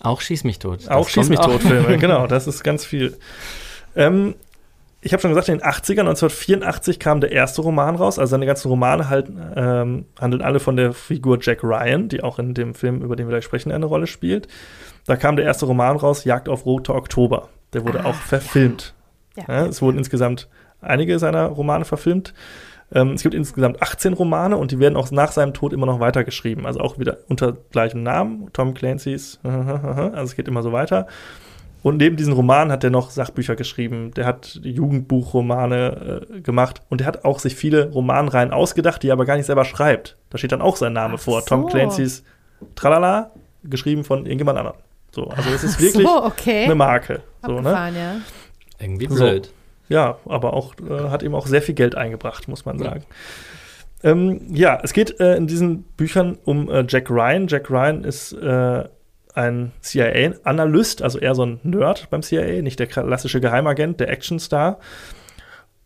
[0.00, 0.80] Auch Schieß mich tot.
[0.80, 3.16] Das auch Schieß mich tot Filme, genau, das ist ganz viel.
[3.96, 4.34] Ähm,
[5.00, 8.18] ich habe schon gesagt, in den 80ern, 1984 kam der erste Roman raus.
[8.18, 12.38] Also seine ganzen Romane halt, ähm, handeln alle von der Figur Jack Ryan, die auch
[12.38, 14.48] in dem Film, über den wir gleich sprechen, eine Rolle spielt.
[15.06, 17.48] Da kam der erste Roman raus, Jagd auf Roter Oktober.
[17.72, 18.94] Der wurde Ah, auch verfilmt.
[19.36, 19.44] Ja.
[19.48, 20.48] Ja, es wurden insgesamt
[20.80, 22.34] einige seiner Romane verfilmt.
[22.92, 26.00] Ähm, es gibt insgesamt 18 Romane und die werden auch nach seinem Tod immer noch
[26.00, 26.64] weitergeschrieben.
[26.66, 29.38] Also auch wieder unter gleichem Namen, Tom Clancy's.
[29.44, 31.06] Also es geht immer so weiter.
[31.82, 34.10] Und neben diesen Romanen hat er noch Sachbücher geschrieben.
[34.14, 39.12] Der hat Jugendbuchromane äh, gemacht und der hat auch sich viele Romanreihen ausgedacht, die er
[39.12, 40.16] aber gar nicht selber schreibt.
[40.30, 41.40] Da steht dann auch sein Name Ach vor.
[41.40, 41.46] so.
[41.46, 42.24] Tom Clancy's
[42.74, 43.30] Tralala,
[43.64, 44.78] geschrieben von irgendjemand anderem.
[45.10, 46.64] So, also es ist wirklich so, okay.
[46.64, 47.22] eine Marke.
[47.44, 47.70] So, ne?
[47.70, 48.16] Ja.
[48.78, 49.16] Irgendwie So.
[49.16, 49.52] blöd.
[49.88, 53.04] Ja, aber auch äh, hat ihm auch sehr viel Geld eingebracht, muss man sagen.
[54.02, 57.48] Ähm, ja, es geht äh, in diesen Büchern um äh, Jack Ryan.
[57.48, 58.84] Jack Ryan ist äh,
[59.34, 64.78] ein CIA-Analyst, also eher so ein Nerd beim CIA, nicht der klassische Geheimagent, der Actionstar.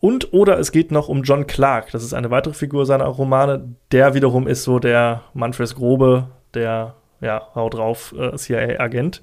[0.00, 3.76] Und oder es geht noch um John Clark, das ist eine weitere Figur seiner Romane.
[3.92, 9.22] Der wiederum ist so der Manfred Grobe, der ja, haut drauf, äh, CIA-Agent.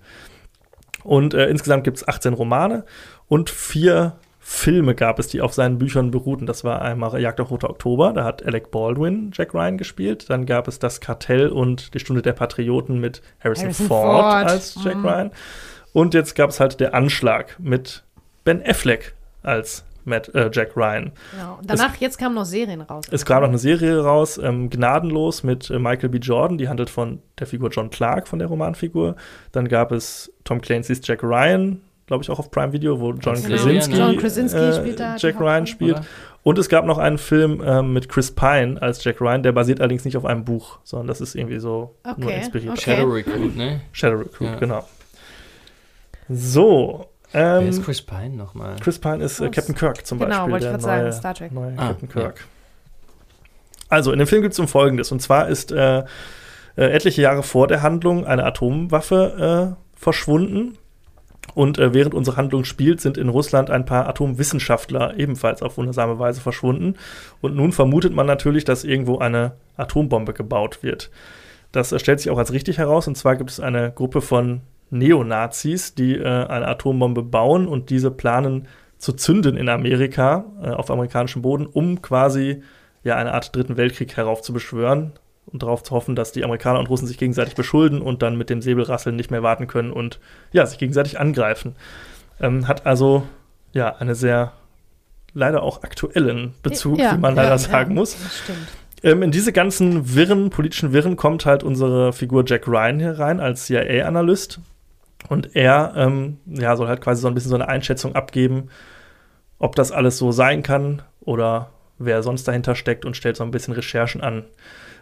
[1.03, 2.84] Und äh, insgesamt gibt es 18 Romane.
[3.27, 6.45] Und vier Filme gab es, die auf seinen Büchern beruhten.
[6.47, 10.30] Das war einmal Jagd auf Roter Oktober, da hat Alec Baldwin Jack Ryan gespielt.
[10.30, 14.45] Dann gab es Das Kartell und Die Stunde der Patrioten mit Harrison, Harrison Ford, Ford.
[14.49, 15.05] als Jack Mhm.
[15.05, 15.31] Ryan.
[15.93, 18.03] Und jetzt gab es halt Der Anschlag mit
[18.43, 19.13] Ben Affleck
[19.43, 21.11] als Matt, äh, Jack Ryan.
[21.31, 21.57] Genau.
[21.59, 23.05] Und danach, jetzt kamen noch Serien raus.
[23.11, 26.17] Es kam noch eine Serie raus, ähm, Gnadenlos mit äh, Michael B.
[26.19, 29.15] Jordan, die handelt von der Figur John Clark, von der Romanfigur.
[29.51, 33.35] Dann gab es Tom Clancy's Jack Ryan, glaube ich auch auf Prime Video, wo John
[33.35, 33.47] Genau.
[33.49, 35.97] Krasinski, John Krasinski äh, spielt da die Jack Ryan spielt.
[35.97, 36.05] Oder?
[36.41, 39.81] Und es gab noch einen Film ähm, mit Chris Pine als Jack Ryan, der basiert
[39.81, 42.71] allerdings nicht auf einem Buch, sondern das ist irgendwie so nur Okay, inspiriert.
[42.77, 42.95] okay.
[42.95, 43.81] Shadow Recruit, ne?
[43.91, 44.55] Shadow Recruit, Ja.
[44.55, 44.88] genau.
[46.30, 47.09] So.
[47.31, 48.76] Wer Ähm, ist Chris Pine nochmal?
[48.81, 50.51] Chris Pine ist äh, Captain Kirk zum Genau, Beispiel.
[50.51, 51.51] wollte ich grad sagen, Star Trek.
[51.51, 52.14] neue Ah, Captain ja.
[52.22, 52.45] Kirk.
[53.89, 55.11] Also, in dem Film geht es um Folgendes.
[55.11, 56.03] Und zwar ist äh, äh,
[56.76, 60.77] etliche Jahre vor der Handlung eine Atomwaffe äh, verschwunden.
[61.56, 66.19] Und äh, während unsere Handlung spielt, sind in Russland ein paar Atomwissenschaftler ebenfalls auf wundersame
[66.19, 66.95] Weise verschwunden.
[67.41, 71.10] Und nun vermutet man natürlich, dass irgendwo eine Atombombe gebaut wird.
[71.72, 73.07] Das äh, stellt sich auch als richtig heraus.
[73.07, 78.11] Und zwar gibt es eine Gruppe von Neonazis, die äh, eine Atombombe bauen und diese
[78.11, 78.68] planen
[78.98, 82.64] zu zünden in Amerika, äh, auf amerikanischem Boden, um quasi
[83.03, 85.14] ja eine Art dritten Weltkrieg heraufzubeschwören
[85.45, 88.49] und darauf zu hoffen, dass die Amerikaner und Russen sich gegenseitig beschulden und dann mit
[88.49, 90.20] dem Säbelrasseln nicht mehr warten können und
[90.52, 91.76] ja, sich gegenseitig angreifen.
[92.41, 93.24] Ähm, hat also
[93.74, 94.53] ja eine sehr
[95.34, 97.57] leider auch aktuellen Bezug, Ja, wie man ja, leider ja.
[97.57, 98.18] sagen muss.
[98.22, 98.68] Das stimmt.
[99.02, 103.40] Ähm, in diese ganzen Wirren, politischen Wirren, kommt halt unsere Figur Jack Ryan hier rein
[103.40, 104.60] als CIA-Analyst.
[105.28, 108.70] Und er ähm, ja, soll halt quasi so ein bisschen so eine Einschätzung abgeben,
[109.58, 113.52] ob das alles so sein kann oder wer sonst dahinter steckt und stellt so ein
[113.52, 114.46] bisschen Recherchen an,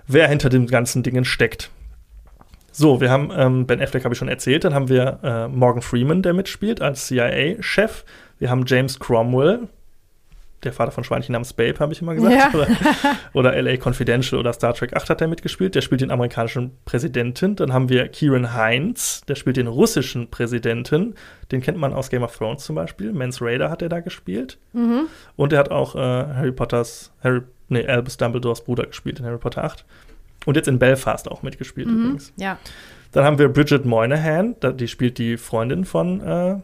[0.07, 1.69] wer hinter den ganzen Dingen steckt.
[2.71, 4.63] So, wir haben ähm, Ben Affleck, habe ich schon erzählt.
[4.63, 8.03] Dann haben wir äh, Morgan Freeman, der mitspielt als CIA-Chef.
[8.37, 9.67] Wir haben James Cromwell,
[10.63, 12.33] der Vater von Schweinchen namens Babe, habe ich immer gesagt.
[12.33, 12.49] Ja.
[12.53, 12.67] Oder,
[13.53, 15.75] oder LA Confidential oder Star Trek 8 hat er mitgespielt.
[15.75, 17.55] Der spielt den amerikanischen Präsidenten.
[17.55, 21.13] Dann haben wir Kieran Heinz, der spielt den russischen Präsidenten.
[21.51, 23.13] Den kennt man aus Game of Thrones zum Beispiel.
[23.13, 24.57] Mans Raider hat er da gespielt.
[24.73, 25.07] Mhm.
[25.35, 29.37] Und er hat auch äh, Harry Potters, Harry, nee, Albus Dumbledores Bruder gespielt in Harry
[29.37, 29.85] Potter 8.
[30.45, 31.99] Und jetzt in Belfast auch mitgespielt Mhm.
[31.99, 32.33] übrigens.
[32.37, 32.57] Ja.
[33.11, 36.55] Dann haben wir Bridget Moynihan, die spielt die Freundin von äh,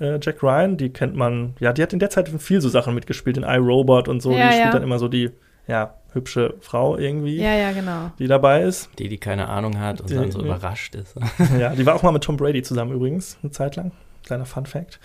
[0.00, 0.76] äh, Jack Ryan.
[0.76, 4.08] Die kennt man, ja, die hat in der Zeit viel so Sachen mitgespielt, in iRobot
[4.08, 4.32] und so.
[4.32, 4.70] Ja, die spielt ja.
[4.72, 5.30] dann immer so die,
[5.66, 8.10] ja, hübsche Frau irgendwie, Ja, ja, genau.
[8.18, 8.88] die dabei ist.
[8.98, 11.14] Die, die keine Ahnung hat und Die- dann so überrascht ist.
[11.58, 13.92] ja, die war auch mal mit Tom Brady zusammen übrigens, eine Zeit lang.
[14.24, 14.98] Kleiner Fun Fact.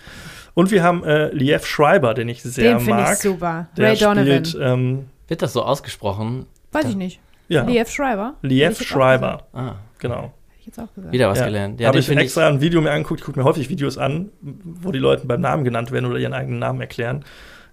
[0.54, 3.16] Und wir haben äh, Liev Schreiber, den ich sehr Den finde ich mag.
[3.16, 3.68] super.
[3.76, 4.24] Der Ray Donovan.
[4.44, 6.46] spielt, ähm, Wird das so ausgesprochen?
[6.72, 7.20] Weiß ich nicht.
[7.48, 8.34] ja, Liev Schreiber?
[8.42, 10.32] Liev auch Schreiber, Ah, genau.
[10.64, 11.12] Ich jetzt auch gesagt.
[11.12, 11.44] wieder was Ja.
[11.44, 11.78] gelernt.
[11.78, 13.20] Ja, habe ich extra ein Video mir angeguckt.
[13.20, 16.32] Ich gucke mir häufig Videos an, wo die Leute beim Namen genannt werden oder ihren
[16.32, 17.22] eigenen Namen erklären.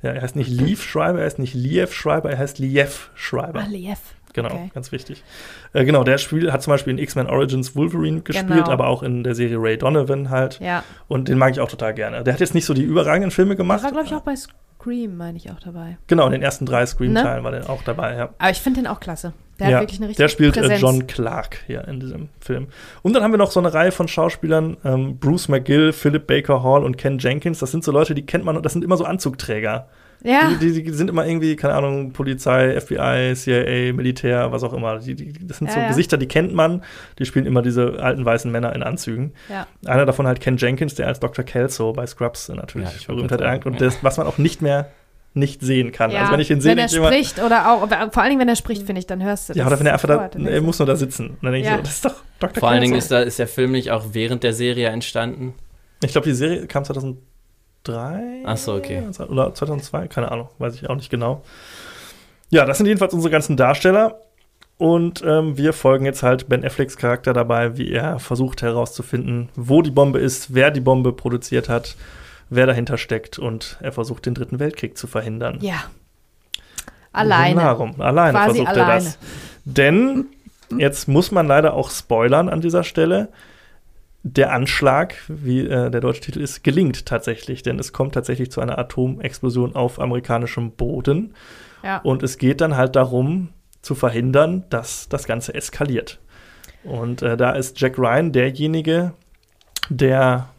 [0.04, 3.62] Ja, er heißt nicht Liev Schreiber, er heißt nicht Liev Schreiber, er heißt Liev Schreiber.
[3.62, 3.98] Ah, Liev.
[4.34, 4.72] genau, okay.
[4.74, 5.24] ganz wichtig.
[5.72, 8.70] Äh, genau, der Spiel hat zum Beispiel in X-Men Origins Wolverine gespielt, Genau.
[8.72, 10.60] aber auch in der Serie Ray Donovan halt.
[10.60, 10.84] Ja.
[11.08, 12.24] Und den mag ich auch total gerne.
[12.26, 13.84] Der hat jetzt nicht so die überragenden Filme Der gemacht.
[13.84, 14.36] war, glaube ich, auch bei
[14.82, 15.98] Scream, meine ich, auch dabei.
[16.08, 16.88] Genau, in den ersten drei Ne?
[16.88, 18.30] Scream-Teilen war der auch dabei, ja.
[18.38, 19.34] Aber ich finde den auch klasse.
[19.60, 20.78] Der ja, hat wirklich eine richtige der spielt äh.
[20.78, 22.68] John Clark hier in diesem Film.
[23.04, 26.64] Und dann haben wir noch so eine Reihe von Schauspielern, ähm, Bruce McGill, Philip Baker
[26.64, 27.60] Hall und Ken Jenkins.
[27.60, 29.88] Das sind so Leute, die kennt man, das sind immer so Anzugträger.
[30.24, 30.50] Ja.
[30.60, 35.00] Die, die, die sind immer irgendwie, keine Ahnung, Polizei, FBI, CIA, Militär, was auch immer.
[35.00, 35.88] Die, die, das sind Ja, so ja.
[35.88, 36.84] Gesichter, die kennt man.
[37.20, 39.34] Die spielen immer diese alten weißen Männer in Anzügen.
[39.50, 39.66] ja.
[39.86, 41.44] Einer davon halt Ken Jenkins, der als Dr.
[41.44, 44.38] Kelso bei Scrubs natürlich Ja, ich wollte Berühmtheit gerade erlangt und das, was man auch
[44.38, 44.92] nicht mehr
[45.34, 46.12] nicht sehen kann.
[46.12, 46.20] ja.
[46.22, 48.42] Also wenn ich ihn sehe, wenn er ich immer, spricht oder auch, vor allen Dingen,
[48.42, 50.30] wenn er spricht, finde ich, dann hörst du ja, das oder wenn er einfach da,
[50.50, 51.30] er muss nur da sitzen.
[51.30, 51.76] Und dann denke Ja.
[51.76, 52.60] ich so, das ist doch Dr.
[52.60, 53.06] Vor allen Dingen Kelso.
[53.06, 55.54] ist, da, ist der Film nicht auch während der Serie entstanden.
[56.04, 56.84] Ich glaube, die Serie kam
[57.84, 58.44] 2003.
[58.46, 59.04] Ach so, okay.
[59.30, 61.44] Oder 2002, keine Ahnung, weiß ich auch nicht genau.
[62.50, 64.20] Ja, das sind jedenfalls unsere ganzen Darsteller.
[64.78, 69.84] Und ähm, wir folgen jetzt halt Ben Afflecks Charakter dabei, wie er versucht herauszufinden, wo
[69.84, 71.96] die Bombe ist, wer die Bombe produziert hat,
[72.50, 73.38] wer dahinter steckt.
[73.38, 75.60] Und er versucht, den Dritten Weltkrieg zu verhindern.
[75.62, 75.84] ja.
[77.14, 77.60] Alleine.
[77.60, 78.00] Darum.
[78.00, 78.92] Alleine Quasi versucht alleine.
[78.92, 79.18] er das.
[79.66, 80.28] Denn,
[80.78, 83.28] jetzt muss man leider auch spoilern an dieser Stelle,
[84.24, 87.64] der Anschlag, wie äh, der deutsche Titel ist, gelingt tatsächlich.
[87.64, 91.34] Denn es kommt tatsächlich zu einer Atomexplosion auf amerikanischem Boden.
[91.84, 91.98] Ja.
[92.00, 93.50] Und es geht dann halt darum,
[93.82, 96.20] zu verhindern, dass das Ganze eskaliert.
[96.84, 99.14] Und äh, da ist Jack Ryan derjenige,
[99.90, 100.50] der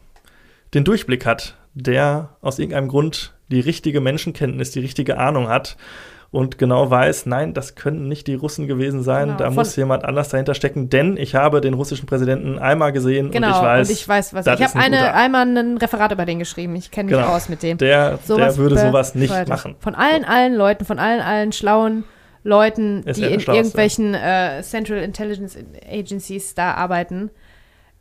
[0.75, 5.77] den Durchblick hat, der aus irgendeinem Grund die richtige Menschenkenntnis, die richtige Ahnung hat
[6.33, 9.77] und genau weiß, nein, das können nicht die Russen gewesen sein, Genau, da von- muss
[9.77, 13.63] jemand anders dahinter stecken, denn ich habe den russischen Präsidenten einmal gesehen Genau, und ich
[13.63, 14.45] weiß, und ich weiß was.
[14.47, 16.75] das Ich habe ein eine, einmal ein Referat über den geschrieben.
[16.75, 17.33] Ich kenne mich Genau.
[17.35, 17.79] aus mit dem.
[17.79, 19.49] der, der würde sowas nicht bescheuert.
[19.49, 19.77] machen.
[19.79, 22.05] Von allen, allen Leuten, von allen, allen schlauen
[22.45, 25.57] Leuten, Ist die in irgendwelchen äh, Central Intelligence
[25.89, 27.31] Agencies da arbeiten,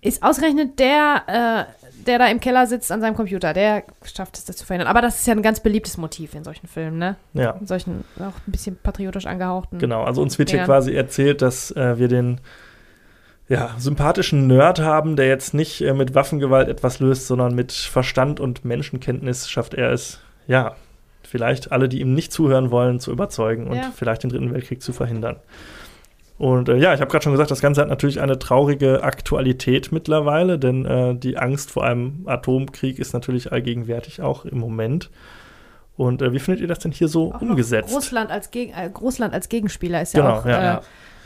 [0.02, 3.54] ist ausgerechnet der, äh, der da im Keller sitzt an seinem Computer.
[3.54, 4.88] Der schafft es, das zu verhindern.
[4.88, 7.16] Aber das ist ja ein ganz beliebtes Motiv in solchen Filmen, ne?
[7.34, 7.52] Ja.
[7.52, 9.80] In solchen auch ein bisschen patriotisch angehauchten.
[9.80, 12.42] Genau, also uns wird hier quasi erzählt, dass äh, wir den
[13.48, 18.40] ja, sympathischen Nerd haben, der jetzt nicht äh, mit Waffengewalt etwas löst, sondern mit Verstand
[18.40, 20.76] und Menschenkenntnis schafft er es, ja,
[21.24, 23.92] vielleicht alle, die ihm nicht zuhören wollen, zu überzeugen und Ja.
[23.96, 25.36] vielleicht den Dritten Weltkrieg zu verhindern.
[26.42, 29.92] Und äh, ja, ich habe gerade schon gesagt, das Ganze hat natürlich eine traurige Aktualität
[29.92, 35.12] mittlerweile, denn äh, die Angst vor einem Atomkrieg ist natürlich allgegenwärtig auch im Moment.
[35.98, 37.94] Und äh, wie findet ihr das denn hier so Auch umgesetzt?
[37.94, 40.82] Russland als, Geg äh, Russland als Gegenspieler ist ja Genau, auch ja, äh, ja.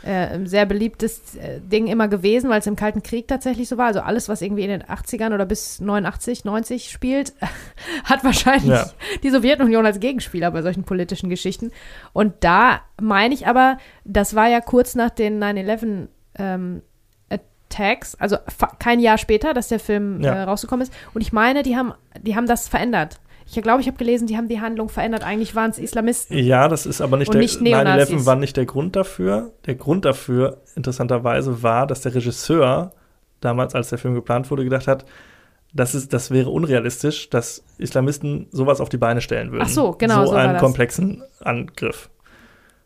[0.06, 3.76] Äh, ein sehr beliebtes äh, Ding immer gewesen, weil es im Kalten Krieg tatsächlich so
[3.76, 3.86] war.
[3.86, 7.32] Also alles, was irgendwie in den 80ern oder bis 89, 90 spielt,
[8.04, 8.86] hat wahrscheinlich Ja.
[9.22, 11.72] die Sowjetunion als Gegenspieler bei solchen politischen Geschichten.
[12.12, 16.08] Und da meine ich aber, das war ja kurz nach den 9-11
[16.38, 16.82] ähm,
[17.28, 18.36] Attacks, also
[18.78, 20.34] kein Jahr später, dass der Film Ja.
[20.34, 20.92] äh, rausgekommen ist.
[21.14, 21.92] Und ich meine, die haben,
[22.22, 23.18] die haben das verändert.
[23.48, 25.24] Ich glaube, ich habe gelesen, die haben die Handlung verändert.
[25.24, 26.36] Eigentlich waren es Islamisten.
[26.36, 28.22] Ja, das ist aber nicht Und der nicht Neonazis.
[28.22, 29.52] 9-11 war nicht der Grund dafür.
[29.66, 32.92] Der Grund dafür, interessanterweise, war, dass der Regisseur
[33.40, 35.04] damals, als der Film geplant wurde, gedacht hat,
[35.72, 39.64] das, ist, das wäre unrealistisch, dass Islamisten sowas auf die Beine stellen würden.
[39.64, 42.10] Ach so, genau, So so einen komplexen Angriff.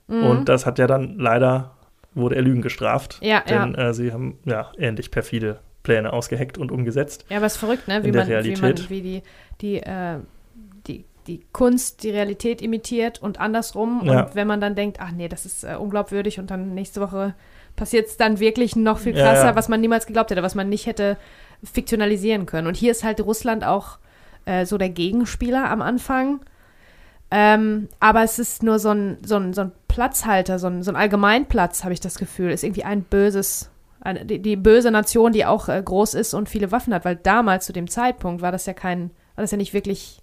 [0.09, 0.24] Mhm.
[0.24, 1.77] Und das hat ja dann leider,
[2.15, 3.19] wurde er Lügen gestraft.
[3.23, 7.24] Ja, denn Äh, sie haben ja ähnlich perfide Pläne ausgeheckt und umgesetzt.
[7.31, 8.05] Ja, aber es ist verrückt, ne?
[8.05, 9.23] Wie man, wie man, wie die,
[9.61, 10.19] die, äh,
[11.27, 14.03] die, Kunst die Realität imitiert und andersrum.
[14.05, 14.25] Ja.
[14.25, 17.35] Und wenn man dann denkt, ach nee, das ist äh, unglaubwürdig und dann nächste Woche
[17.77, 19.57] passiert es dann wirklich noch viel krasser, ja.
[19.57, 21.17] was man niemals geglaubt hätte, was man nicht hätte
[21.63, 22.67] fiktionalisieren können.
[22.67, 23.99] Und hier ist halt Russland auch
[24.45, 26.41] äh, so der Gegenspieler am Anfang.
[27.31, 30.91] Ähm, aber es ist nur so ein, so ein, so ein Platzhalter, so ein, so
[30.91, 32.51] ein Allgemeinplatz, habe ich das Gefühl.
[32.51, 33.71] Ist irgendwie ein böses,
[34.01, 37.17] eine, die, die böse Nation, die auch äh, groß ist und viele Waffen hat, weil
[37.17, 40.21] damals zu dem Zeitpunkt war das ja kein, war das ja nicht wirklich,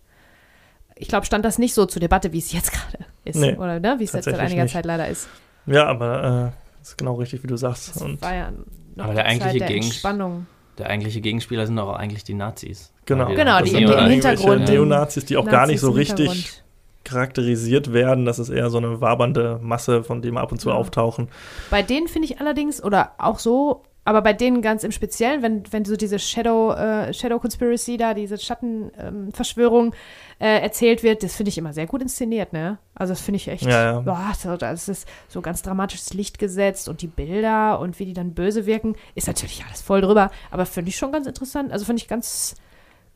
[0.99, 3.35] ich glaube, stand das nicht so zur Debatte, wie es jetzt gerade ist.
[3.37, 3.95] Nee, oder ne?
[3.99, 4.73] wie es jetzt seit einiger nicht.
[4.73, 5.27] Zeit leider ist.
[5.65, 7.95] Ja, aber äh, ist genau richtig, wie du sagst.
[7.95, 8.51] Das Und war ja
[8.95, 10.31] noch Aber der die eigentliche Zeit der.
[10.77, 12.93] Der eigentliche Gegenspieler sind doch eigentlich die Nazis.
[13.05, 13.27] Genau.
[13.33, 16.61] Genau, die sind im- Hintergrund, die Neonazis, die auch gar nicht Nazis so richtig
[17.03, 18.25] charakterisiert werden.
[18.25, 20.75] Das ist eher so eine wabernde Masse, von dem ab und zu Ja.
[20.75, 21.29] auftauchen.
[21.69, 25.63] Bei denen finde ich allerdings, oder auch so, aber bei denen ganz im Speziellen, wenn,
[25.71, 29.93] wenn so diese Shadow, äh, Shadow Conspiracy da, diese Schattenverschwörung
[30.39, 32.77] äh, erzählt wird, das finde ich immer sehr gut inszeniert, ne?
[32.95, 33.99] Also das finde ich echt, Ja, ja.
[33.99, 38.13] boah, so, das ist so ganz dramatisches Licht gesetzt und die Bilder und wie die
[38.13, 41.83] dann böse wirken, ist natürlich alles voll drüber, aber finde ich schon ganz interessant, also
[41.85, 42.55] finde ich ganz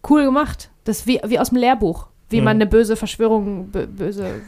[0.09, 0.71] cool gemacht.
[0.83, 2.43] Das wie, wie aus dem Lehrbuch, wie Mhm.
[2.45, 4.41] man eine böse Verschwörung, bö- böse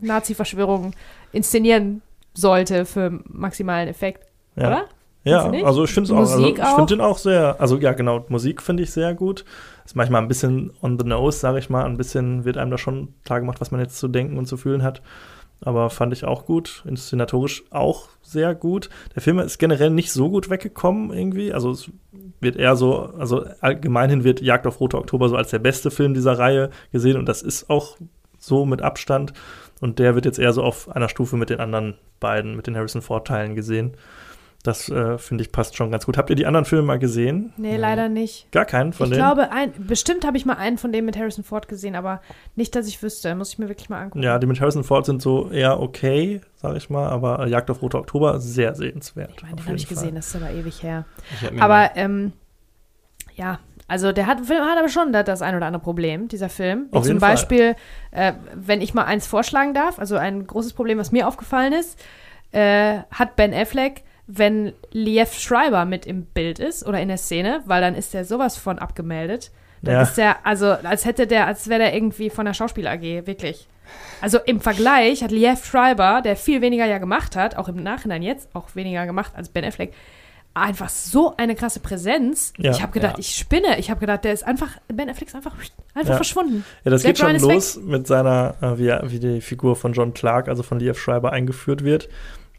[0.00, 0.92] Nazi-Verschwörung
[1.32, 2.02] inszenieren
[2.34, 4.26] sollte für maximalen Effekt,
[4.56, 4.66] Ja.
[4.68, 4.84] oder?
[5.24, 8.24] Ja, also ich finde es auch, also ich finde den auch sehr, also ja genau,
[8.28, 9.44] Musik finde ich sehr gut.
[9.84, 12.78] Ist manchmal ein bisschen on the nose, sage ich mal, ein bisschen wird einem da
[12.78, 15.02] schon klar gemacht, was man jetzt zu denken und zu fühlen hat.
[15.60, 18.90] Aber fand ich auch gut, inszenatorisch auch sehr gut.
[19.16, 21.52] Der Film ist generell nicht so gut weggekommen irgendwie.
[21.52, 21.90] Also es
[22.40, 26.14] wird eher so, also allgemeinhin wird Jagd auf Rote Oktober so als der beste Film
[26.14, 27.96] dieser Reihe gesehen und das ist auch
[28.38, 29.32] so mit Abstand.
[29.80, 32.76] Und der wird jetzt eher so auf einer Stufe mit den anderen beiden, mit den
[32.76, 33.96] Harrison Ford Teilen gesehen.
[34.68, 36.16] Das äh, finde ich passt schon ganz gut.
[36.18, 37.52] Habt ihr die anderen Filme mal gesehen?
[37.56, 38.50] Nee, leider nicht.
[38.52, 39.22] Gar keinen von ich denen?
[39.22, 42.20] glaube, ein, bestimmt habe ich mal einen von denen mit Harrison Ford gesehen, aber
[42.54, 43.34] nicht, dass ich wüsste.
[43.34, 44.22] Muss ich mir wirklich mal angucken.
[44.22, 47.80] ja, die mit Harrison Ford sind so eher okay, sag ich mal, aber Jagd auf
[47.82, 49.32] Rote Oktober sehr sehenswert.
[49.36, 49.94] ich meine, den habe ich Fall.
[49.96, 51.04] gesehen, das ist aber ewig her.
[51.40, 52.32] Ich Aber, ähm,
[53.36, 56.48] ja, also der hat, Film hat aber schon da- das ein oder andere Problem, dieser
[56.50, 56.88] Film.
[56.90, 57.30] Wie Auf zum jeden Fall.
[57.30, 57.74] Beispiel,
[58.10, 61.98] äh, wenn ich mal eins vorschlagen darf, also ein großes Problem, was mir aufgefallen ist,
[62.52, 67.62] äh, hat Ben Affleck, wenn Liev Schreiber mit im Bild ist oder in der Szene,
[67.64, 69.50] weil dann ist der sowas von abgemeldet.
[69.82, 70.02] Dann Ja.
[70.02, 73.66] ist der, also als hätte der, als wäre der irgendwie von der Schauspiel AG, wirklich.
[74.20, 78.22] Also im Vergleich hat Liev Schreiber, der viel weniger ja gemacht hat, auch im Nachhinein
[78.22, 79.94] jetzt auch weniger gemacht als Ben Affleck,
[80.52, 82.52] einfach so eine krasse Präsenz.
[82.58, 82.72] Ja.
[82.72, 83.20] ich habe gedacht, Ja.
[83.20, 83.78] ich spinne.
[83.78, 85.54] Ich habe gedacht, der ist einfach, Ben Affleck ist einfach,
[85.94, 86.16] einfach Ja.
[86.16, 86.64] verschwunden.
[86.84, 90.12] Ja, das Jack geht schon los mit seiner, äh, wie, wie die Figur von John
[90.12, 92.08] Clark, also von Liev Schreiber, eingeführt wird.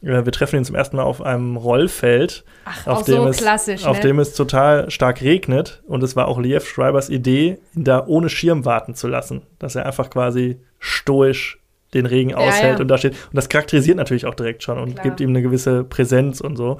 [0.01, 3.27] Äh, wir treffen ihn zum ersten Mal auf einem Rollfeld, Ach, auf, auch dem, so
[3.27, 4.03] es, klassisch, auf ne?
[4.03, 5.81] dem es total stark regnet.
[5.87, 9.41] Und es war auch Liev Schreibers Idee, ihn da ohne Schirm warten zu lassen.
[9.59, 11.59] Dass er einfach quasi stoisch
[11.93, 12.81] den Regen Ja, aushält ja.
[12.81, 13.13] und da steht.
[13.13, 15.03] Und das charakterisiert natürlich auch direkt schon und Klar.
[15.03, 16.77] gibt ihm eine gewisse Präsenz und so.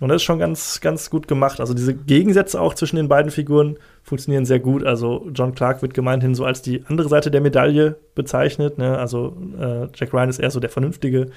[0.00, 1.58] Und das ist schon ganz, ganz gut gemacht.
[1.58, 4.84] Also diese Gegensätze auch zwischen den beiden Figuren funktionieren sehr gut.
[4.84, 8.78] Also John Clark wird gemeinhin so als die andere Seite der Medaille bezeichnet.
[8.78, 8.96] Ne?
[8.96, 11.30] Also äh, Jack Ryan ist eher so der Vernünftige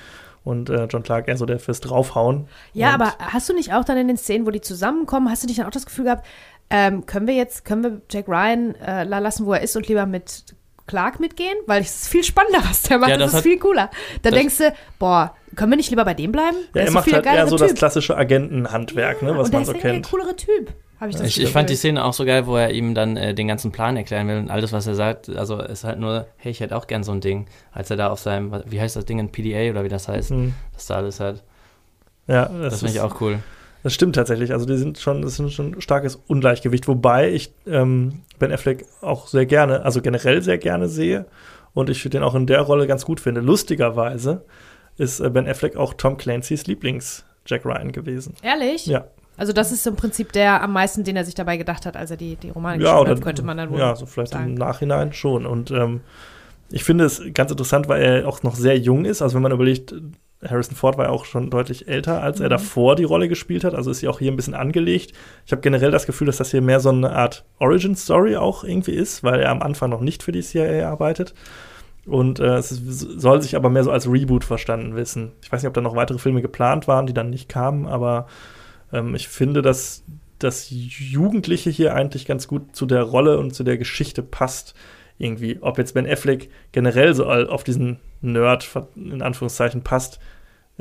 [0.44, 2.48] und äh, John Clark eher so der fürs Draufhauen.
[2.74, 5.48] Ja, aber hast du nicht auch dann in den Szenen, wo die zusammenkommen, hast du
[5.48, 6.26] nicht dann auch das Gefühl gehabt,
[6.70, 9.88] ähm, können wir jetzt, können wir Jack Ryan äh, la- lassen, wo er ist und
[9.88, 10.46] lieber mit
[10.88, 11.56] Clark mitgehen?
[11.68, 13.10] Weil es ist viel spannender, was der macht.
[13.12, 13.90] Ja, das, das ist hat- viel cooler.
[14.24, 16.56] Da das- denkst du, boah, können wir nicht lieber bei dem bleiben?
[16.58, 17.78] Ja, Der er ist macht viel halt eher so das Typ.
[17.78, 20.06] klassische Agentenhandwerk, ne, was und man der so ist kennt.
[20.06, 20.74] der coolere Typ.
[21.02, 23.18] Habe ich das Ich, ich fand die Szene auch so geil, wo er ihm dann
[23.18, 25.30] äh, den ganzen Plan erklären will und alles, was er sagt.
[25.30, 28.12] Also ist halt nur, hey, ich hätte auch gern so ein Ding, als er da
[28.12, 30.54] auf seinem, wie heißt das Ding, ein PDA oder wie das heißt, Hm.
[30.74, 31.44] dass da alles hat.
[32.28, 33.40] Ja, Das, das, finde ich auch cool.
[33.82, 34.54] Das stimmt tatsächlich.
[34.54, 38.86] Also die sind schon, das ist schon ein starkes Ungleichgewicht, wobei ich ähm, Ben Affleck
[39.02, 41.26] auch sehr gerne, also generell sehr gerne sehe
[41.74, 43.42] und ich den auch in der Rolle ganz gut finde.
[43.42, 44.46] Lustigerweise
[44.98, 48.36] ist äh, Ben Affleck auch Tom Clancy's Lieblings Jack Ryan gewesen.
[48.44, 48.86] Ehrlich?
[48.86, 49.06] Ja.
[49.38, 52.12] Also das ist im Prinzip der am meisten, den er sich dabei gedacht hat, als
[52.12, 54.50] er die, die Romane Ja, geschrieben hat, könnte man dann wohl Ja, so vielleicht sagen.
[54.50, 55.46] im Nachhinein schon.
[55.46, 56.02] Und ähm,
[56.70, 59.22] ich finde es ganz interessant, weil er auch noch sehr jung ist.
[59.22, 59.96] Also wenn man überlegt,
[60.48, 62.52] Harrison Ford war ja auch schon deutlich älter, als er Mhm.
[62.52, 63.74] davor die Rolle gespielt hat.
[63.74, 65.14] Also ist sie auch hier ein bisschen angelegt.
[65.46, 68.92] Ich habe generell das Gefühl, dass das hier mehr so eine Art Origin-Story auch irgendwie
[68.94, 71.34] ist, weil er am Anfang noch nicht für die CIA arbeitet.
[72.06, 75.32] Und äh, es soll sich aber mehr so als Reboot verstanden wissen.
[75.44, 78.26] Ich weiß nicht, ob da noch weitere Filme geplant waren, die dann nicht kamen, aber
[78.94, 80.04] ähm, ich finde, dass
[80.40, 84.74] das Jugendliche hier eigentlich ganz gut zu der Rolle und zu der Geschichte passt.
[85.18, 85.60] Irgendwie.
[85.62, 90.20] Ob jetzt Ben Affleck generell so auf diesen Nerd in Anführungszeichen passt,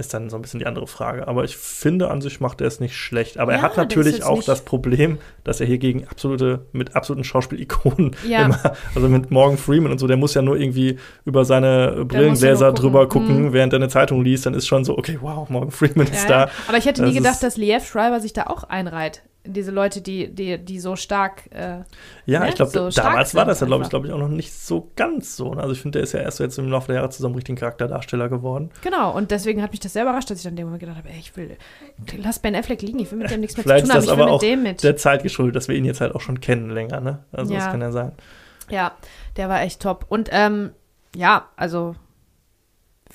[0.01, 1.29] ist dann so ein bisschen die andere Frage.
[1.29, 3.39] Aber ich finde, an sich macht er es nicht schlecht.
[3.39, 6.09] Aber er Ja, hat der ist natürlich auch nicht- das Problem, dass er hier gegen
[6.09, 8.47] absolute, mit absoluten Schauspielikonen Ja.
[8.47, 8.59] immer,
[8.95, 13.09] also mit Morgan Freeman und so, der muss ja nur irgendwie über seine Brillengläser drüber
[13.09, 13.53] gucken, Mhm.
[13.53, 16.31] während er eine Zeitung liest, dann ist schon so, okay, wow, Morgan Freeman ist Ja,
[16.41, 16.47] ja.
[16.47, 16.53] da.
[16.69, 19.23] Aber ich hätte nie Das gedacht, ist- dass Liev Schreiber sich da auch einreiht.
[19.47, 21.47] Diese Leute, die, die, die so stark.
[21.55, 21.85] Äh,
[22.27, 24.29] Ja, ne, ich glaube, so damals war das ja, glaube ich, glaube ich, auch noch
[24.29, 25.55] nicht so ganz so.
[25.55, 25.63] ne?
[25.63, 27.27] Also ich finde, der ist ja erst so jetzt im Laufe der Jahre zu so
[27.27, 28.71] einem richtigen Charakterdarsteller geworden.
[28.83, 30.99] genau, und deswegen hat mich das sehr überrascht, dass ich dann in dem Moment gedacht
[30.99, 31.57] habe, ey, ich will,
[32.19, 34.05] lass Ben Affleck liegen, ich will mit dem nichts mehr Vielleicht zu tun haben, ist
[34.05, 34.83] ich das will aber mit auch dem mit.
[34.83, 37.25] der Zeit geschuldet, dass wir ihn jetzt halt auch schon kennen länger, ne?
[37.33, 37.71] Also das Ja.
[37.71, 38.13] kann ja sein.
[38.69, 38.93] Ja,
[39.37, 40.05] der war echt top.
[40.11, 40.71] Und ähm,
[41.17, 41.97] ja, also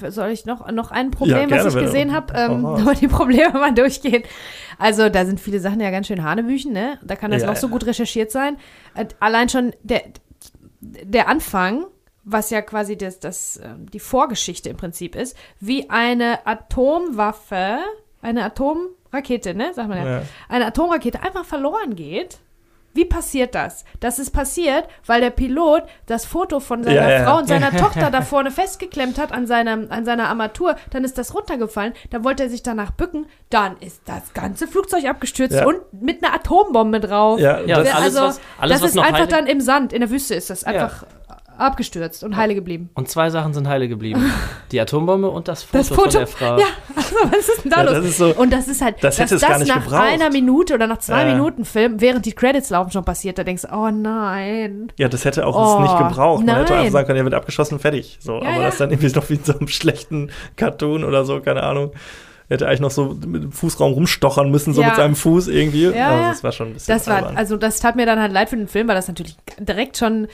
[0.10, 3.08] soll ich noch, noch ein Problem, Ja, gerne, was ich gesehen habe, ähm, aber die
[3.08, 4.24] Probleme mal durchgehen.
[4.78, 7.00] Also da sind viele Sachen ja ganz schön Hanebüchen, ne?
[7.04, 8.58] Da kann das Ja, noch so gut recherchiert sein.
[8.96, 10.02] Äh, allein schon der,
[10.82, 11.86] der Anfang,
[12.24, 17.78] was ja quasi das, das, ähm, die Vorgeschichte im Prinzip ist, wie eine Atomwaffe,
[18.22, 20.22] eine Atomrakete, ne, sagt man ja, Ja.
[20.50, 22.40] eine Atomrakete einfach verloren geht.
[22.96, 23.86] Wie passiert das?
[24.00, 27.24] Das ist passiert, weil der Pilot das Foto von seiner Ja, ja.
[27.26, 30.76] Frau und seiner Tochter da vorne festgeklemmt hat an, seinem, an seiner Armatur.
[30.92, 31.94] Dann ist das runtergefallen.
[32.10, 33.28] Dann wollte er sich danach bücken.
[33.50, 35.68] Dann ist das ganze Flugzeug abgestürzt Ja.
[35.68, 37.40] und mit einer Atombombe drauf.
[37.40, 39.62] Ja, Ja, das, alles, also, was- alles, das was ist noch einfach heilig- dann im
[39.62, 41.06] Sand, in der Wüste ist das einfach
[41.58, 42.90] abgestürzt und heile geblieben.
[42.94, 44.32] Und zwei Sachen sind heile geblieben.
[44.72, 46.58] Die Atombombe und das Foto, Das Foto, von der Frau.
[46.60, 46.66] ja,
[46.96, 47.94] also was ist denn da Ja, los?
[47.94, 50.02] das ist so- und das ist halt, das dass hätte das nach gebraucht.
[50.04, 51.34] einer Minute oder nach zwei Ja.
[51.34, 54.92] Minuten Film, während die Credits laufen, schon passiert, da denkst du, oh nein.
[54.98, 56.46] ja, das hätte auch Oh, nicht gebraucht.
[56.46, 56.80] Man hätte nein.
[56.82, 58.18] einfach sagen können, er wird abgeschossen, fertig.
[58.22, 58.64] So, Ja, aber ja.
[58.64, 61.92] das dann irgendwie noch wie in so einem schlechten Cartoon oder so, keine Ahnung.
[62.48, 64.90] Er hätte eigentlich noch so mit dem Fußraum rumstochern müssen, so Ja.
[64.90, 65.86] mit seinem Fuß irgendwie.
[65.86, 67.38] Ja, also das war schon ein bisschen Das war, albern.
[67.38, 70.28] also das tat mir dann halt leid für den Film, weil das natürlich direkt schon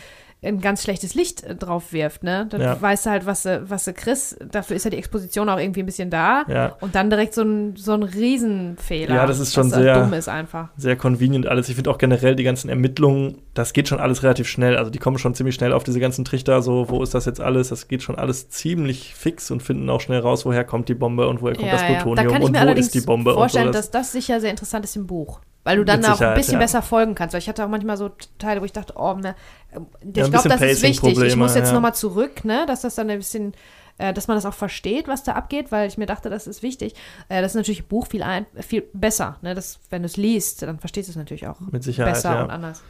[0.43, 2.47] ein ganz schlechtes Licht äh, drauf wirft, ne?
[2.49, 2.81] Dann Ja.
[2.81, 4.39] weißt du halt, was du, was du kriegst.
[4.51, 6.43] Dafür ist ja die Exposition auch irgendwie ein bisschen da.
[6.47, 6.75] Ja.
[6.81, 9.15] Und dann direkt so ein, so ein Riesenfehler.
[9.15, 10.69] Ja, das ist schon sehr- dumm ist einfach.
[10.77, 11.69] sehr convenient alles.
[11.69, 14.77] Ich finde auch generell die ganzen Ermittlungen, das geht schon alles relativ schnell.
[14.77, 17.39] Also die kommen schon ziemlich schnell auf diese ganzen Trichter, so, wo ist das jetzt
[17.39, 17.69] alles?
[17.69, 21.27] Das geht schon alles ziemlich fix und finden auch schnell raus, woher kommt die Bombe
[21.27, 23.67] und woher kommt das Da Plutonium kann ich und mir wo ist die Bombe vorstellen,
[23.67, 23.79] und so.
[23.79, 25.39] dass das sicher sehr interessant ist im Buch.
[25.63, 26.59] Weil du dann auch ein bisschen ja.
[26.59, 27.33] besser folgen kannst.
[27.33, 28.09] Weil ich hatte auch manchmal so
[28.39, 29.35] Teile, wo ich dachte, oh, ne,
[29.73, 29.79] Ja,
[30.13, 31.17] ich ein glaube, das ist wichtig.
[31.21, 31.73] Ich muss jetzt ja.
[31.73, 33.53] nochmal zurück, ne, dass das dann ein bisschen,
[33.97, 36.63] äh, dass man das auch versteht, was da abgeht, weil ich mir dachte, das ist
[36.63, 36.93] wichtig.
[37.29, 39.37] Äh, das ist natürlich im Buch viel, ein, viel besser.
[39.41, 39.55] Ne?
[39.55, 42.43] Das, wenn du es liest, dann verstehst du es natürlich auch Mit Sicherheit, besser ja.
[42.43, 42.81] und anders.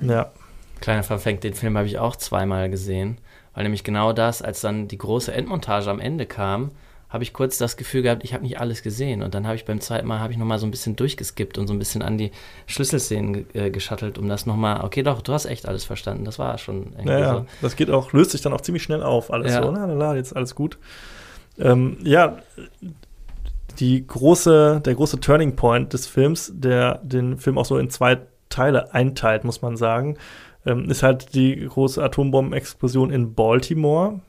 [0.00, 0.32] Ja.
[0.80, 3.18] Kleiner Verfängt, den Film habe ich auch zweimal gesehen,
[3.54, 6.72] weil nämlich genau das, als dann die große Endmontage am Ende kam,
[7.08, 9.64] habe ich kurz das Gefühl gehabt, ich habe nicht alles gesehen und dann habe ich
[9.64, 12.02] beim zweiten Mal habe ich noch mal so ein bisschen durchgeskippt und so ein bisschen
[12.02, 12.32] an die
[12.66, 16.38] Schlüsselszenen äh, geschattelt, um das noch mal, okay, doch, du hast echt alles verstanden, das
[16.38, 17.34] war schon irgendwie ja.
[17.34, 17.46] so.
[17.62, 19.62] Das geht auch, löst sich dann auch ziemlich schnell auf, alles Ja.
[19.62, 19.70] so.
[19.70, 20.78] Na, na, na, jetzt alles gut.
[21.58, 22.38] Ähm, ja,
[23.78, 28.18] die große, der große Turning Point des Films, der den Film auch so in zwei
[28.48, 30.16] Teile einteilt, muss man sagen,
[30.64, 34.20] ähm, ist halt die große Atombombenexplosion in Baltimore.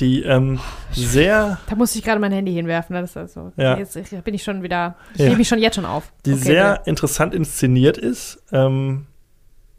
[0.00, 0.58] Die ähm,
[0.92, 2.94] sehr, Da musste ich gerade mein Handy hinwerfen.
[2.94, 3.02] ne?
[3.02, 3.76] Das ist also, Ja.
[3.78, 5.36] Jetzt bin ich schon wieder, ich Ja.
[5.36, 6.12] mich schon jetzt schon auf.
[6.26, 8.42] die Okay, sehr interessant inszeniert ist.
[8.52, 9.06] Ähm,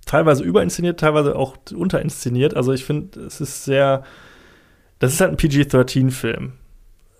[0.06, 2.56] teilweise überinszeniert, teilweise auch unterinszeniert.
[2.56, 4.04] Also ich finde, es ist sehr,
[5.00, 6.54] das ist halt ein PG-13-Film.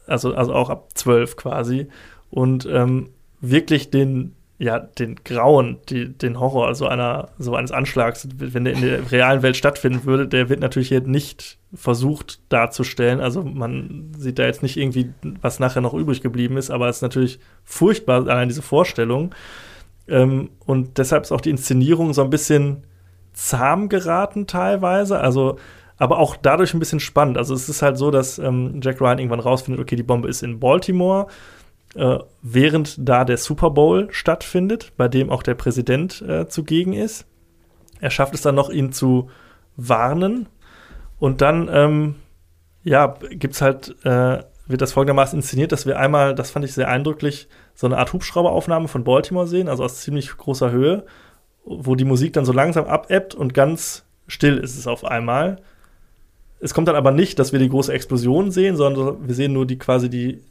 [0.07, 1.88] Also, also auch ab 12 quasi.
[2.30, 3.09] Und ähm,
[3.41, 8.73] wirklich den, ja, den Grauen, die, den Horror so einer, so eines Anschlags, wenn der
[8.73, 13.19] in der realen Welt stattfinden würde, der wird natürlich jetzt nicht versucht darzustellen.
[13.19, 15.11] Also man sieht da jetzt nicht irgendwie,
[15.41, 19.36] was nachher noch übrig geblieben ist, aber es ist natürlich furchtbar, allein diese Vorstellung.
[20.07, 22.86] Ähm, und deshalb ist auch die Inszenierung so ein bisschen
[23.34, 25.19] zahm geraten teilweise.
[25.19, 25.57] Also,
[25.98, 27.38] aber auch dadurch ein bisschen spannend.
[27.38, 30.44] Also es ist halt so, dass ähm, Jack Ryan irgendwann rausfindet, okay, die Bombe ist
[30.44, 31.27] in Baltimore,
[31.95, 37.26] äh, während da der Super Bowl stattfindet, bei dem auch der Präsident äh, zugegen ist.
[38.01, 39.30] Er schafft es dann noch, ihn zu
[39.77, 40.47] warnen.
[41.19, 42.15] Und dann, ähm,
[42.84, 46.89] ja, gibt's halt, äh, wird das folgendermaßen inszeniert, dass wir einmal, das fand ich sehr
[46.89, 51.05] eindrücklich, so eine Art Hubschrauberaufnahme von Baltimore sehen, also aus ziemlich großer Höhe,
[51.63, 55.61] wo die Musik dann so langsam abebbt und ganz still ist es auf einmal.
[56.59, 59.65] Es kommt dann aber nicht, dass wir die große Explosion sehen, sondern wir sehen nur
[59.65, 60.41] die quasi die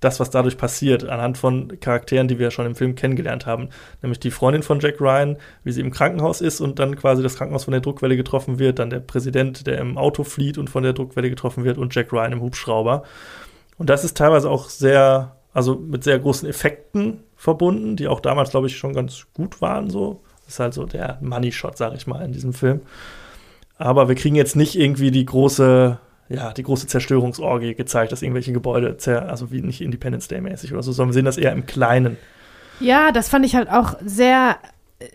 [0.00, 3.70] das, was dadurch passiert, anhand von Charakteren, die wir schon im Film kennengelernt haben.
[4.02, 7.36] Nämlich die Freundin von Jack Ryan, wie sie im Krankenhaus ist und dann quasi das
[7.36, 10.82] Krankenhaus von der Druckwelle getroffen wird, dann der Präsident, der im Auto flieht und von
[10.82, 13.04] der Druckwelle getroffen wird und Jack Ryan im Hubschrauber.
[13.78, 18.50] Und das ist teilweise auch sehr, also mit sehr großen Effekten verbunden, die auch damals,
[18.50, 19.90] glaube ich, schon ganz gut waren.
[19.90, 20.22] So.
[20.44, 22.80] Das ist halt so der Money-Shot, sag ich mal, in diesem Film.
[23.78, 28.52] Aber wir kriegen jetzt nicht irgendwie die große, ja, die große Zerstörungsorgie gezeigt, dass irgendwelche
[28.52, 31.52] Gebäude, zer also wie nicht Independence Day mäßig oder so, sondern wir sehen das eher
[31.52, 32.16] im Kleinen.
[32.80, 34.56] Ja, das fand ich halt auch sehr,
[34.98, 35.06] äh,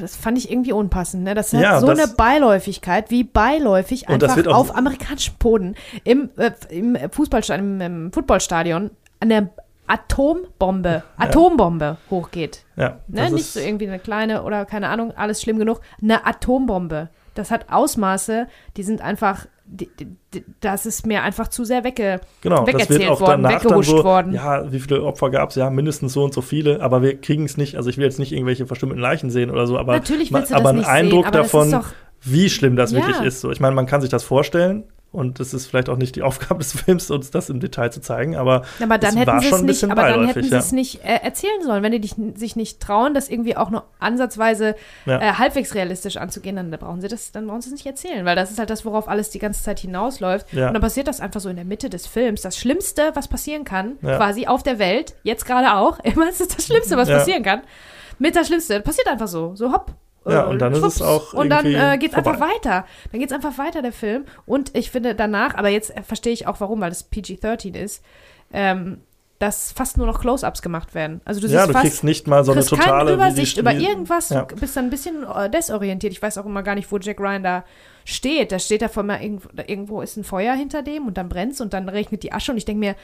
[0.00, 1.22] das fand ich irgendwie unpassend.
[1.24, 1.34] Ne?
[1.34, 5.74] Das hat Ja, so das- eine Beiläufigkeit, wie beiläufig einfach auch- auf amerikanischem Boden
[6.04, 9.50] im, äh, im Fußballstadion, im, im Footballstadion eine
[9.86, 12.64] Atombombe, Atombombe hochgeht.
[12.76, 13.30] Ja, Ne?
[13.30, 15.80] Nicht ist- so irgendwie eine kleine oder keine Ahnung, alles schlimm genug.
[16.02, 17.08] Eine Atombombe.
[17.34, 18.46] Das hat Ausmaße,
[18.76, 19.46] die sind einfach,
[20.60, 23.70] das ist mir einfach zu sehr wegge, Genau, das wird wegerzählt auch worden, danach dann
[23.70, 24.32] weggehuscht so, worden.
[24.34, 25.56] ja, wie viele Opfer gab es?
[25.56, 28.18] Ja, mindestens so und so viele, aber wir kriegen es nicht, also ich will jetzt
[28.18, 30.88] nicht irgendwelche verstümmelten Leichen sehen oder so, aber, Natürlich willst du aber das einen nicht
[30.88, 31.80] Eindruck sehen, aber davon,
[32.22, 32.98] wie schlimm das Ja.
[32.98, 33.40] wirklich ist.
[33.40, 34.84] So, ich meine, man kann sich das vorstellen
[35.14, 38.00] und es ist vielleicht auch nicht die Aufgabe des Films, uns das im Detail zu
[38.00, 40.50] zeigen, aber aber dann es hätten war sie schon es nicht, aber dann hätten sie
[40.50, 40.58] ja.
[40.58, 41.82] es nicht äh, erzählen sollen.
[41.82, 44.74] Wenn die dich, sich nicht trauen, das irgendwie auch nur ansatzweise
[45.06, 45.20] Ja.
[45.20, 48.36] äh, halbwegs realistisch anzugehen, dann brauchen sie das, dann brauchen sie es nicht erzählen, weil
[48.36, 50.52] das ist halt das, worauf alles die ganze Zeit hinausläuft.
[50.52, 50.68] Ja.
[50.68, 52.42] Und dann passiert das einfach so in der Mitte des Films.
[52.42, 56.48] Das Schlimmste, was passieren kann, quasi auf der Welt, jetzt gerade auch, immer ist es
[56.48, 57.62] das Schlimmste, was passieren kann.
[58.18, 59.92] Mit das Schlimmste, passiert einfach so, so hopp.
[60.26, 62.54] Ja, äh, und dann ist es auch Und dann äh, geht's einfach vorbei.
[62.54, 62.86] weiter.
[63.12, 64.24] Dann geht's einfach weiter, der Film.
[64.46, 68.02] Und ich finde danach, aber jetzt äh, verstehe ich auch warum, weil es PG-13 ist,
[68.52, 69.00] ähm,
[69.38, 71.20] dass fast nur noch Close-Ups gemacht werden.
[71.24, 74.30] Also du ja, siehst du fast kriegst nicht mal so eine totale Übersicht über irgendwas,
[74.30, 74.42] Ja.
[74.42, 76.12] du bist dann ein bisschen äh, desorientiert.
[76.12, 77.64] Ich weiß auch immer gar nicht, wo Jack Ryan da
[78.04, 78.52] steht.
[78.52, 81.60] Da steht da vor mir irgendwo, irgendwo ist ein Feuer hinter dem und dann brennt's
[81.60, 82.94] und dann regnet die Asche und ich denke mir,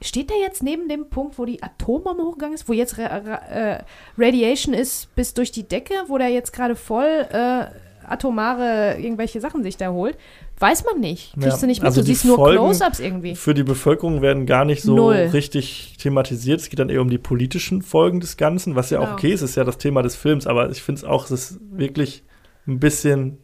[0.00, 3.78] steht der jetzt neben dem Punkt, wo die Atombombe hochgegangen ist, wo jetzt äh,
[4.16, 7.64] Radiation ist bis durch die Decke, wo der jetzt gerade voll äh,
[8.06, 10.16] atomare irgendwelche Sachen sich da holt?
[10.60, 11.34] Weiß man nicht.
[11.34, 11.86] Kriegst Ja, du nicht mit.
[11.86, 13.36] also du siehst nur Close-Ups irgendwie.
[13.36, 15.30] Für die Bevölkerung werden gar nicht so Null.
[15.32, 16.60] richtig thematisiert.
[16.60, 19.14] Es geht dann eher um die politischen Folgen des Ganzen, was ja auch Genau.
[19.14, 21.58] okay ist, ist ja das Thema des Films, aber ich finde es auch, es ist
[21.70, 22.24] wirklich
[22.66, 23.38] ein bisschen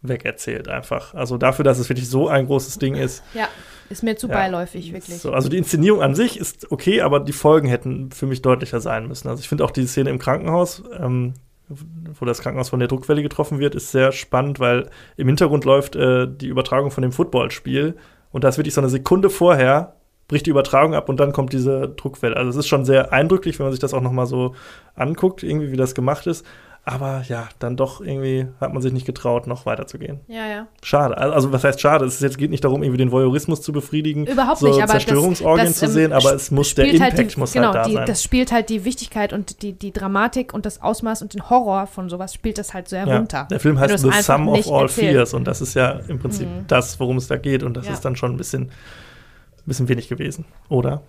[0.00, 1.14] wegerzählt einfach.
[1.14, 3.22] Also dafür, dass es wirklich so ein großes Ding ist.
[3.34, 3.48] Ja,
[3.88, 4.34] ist mir zu Ja.
[4.34, 5.18] beiläufig, wirklich.
[5.18, 8.80] So, also die Inszenierung an sich ist okay, aber die Folgen hätten für mich deutlicher
[8.80, 9.28] sein müssen.
[9.28, 11.34] Also ich finde auch die Szene im Krankenhaus, ähm,
[11.68, 15.96] wo das Krankenhaus von der Druckwelle getroffen wird, ist sehr spannend, weil im Hintergrund läuft
[15.96, 17.94] äh, die Übertragung von dem Footballspiel
[18.32, 19.94] und da ist wirklich so eine Sekunde vorher
[20.28, 22.36] bricht die Übertragung ab und dann kommt diese Druckwelle.
[22.36, 24.54] Also es ist schon sehr eindrücklich, wenn man sich das auch noch mal so
[24.94, 26.46] anguckt, irgendwie wie das gemacht ist.
[26.86, 30.20] Aber ja, dann doch irgendwie hat man sich nicht getraut, noch weiterzugehen.
[30.28, 30.66] Ja, ja.
[30.82, 31.16] Schade.
[31.16, 32.04] Also was heißt schade?
[32.04, 34.92] Es jetzt geht nicht darum, irgendwie den Voyeurismus zu befriedigen, Überhaupt so nicht, aber das-
[35.04, 37.66] Zerstörungsorgien das, zu ähm, sehen, aber es muss der spielt Impact halt die, muss genau,
[37.68, 38.06] halt da die, sein.
[38.06, 41.86] das spielt halt die Wichtigkeit und die, die Dramatik und das Ausmaß und den Horror
[41.86, 43.06] von sowas spielt das halt so ja.
[43.06, 43.48] herunter.
[43.50, 44.94] Der Film heißt The Sum of All erzählst.
[44.94, 46.66] Fears und das ist ja im Prinzip Mhm.
[46.68, 47.94] das, worum es da geht und das Ja.
[47.94, 48.68] ist dann schon ein bisschen, ein
[49.64, 51.00] bisschen wenig gewesen, oder?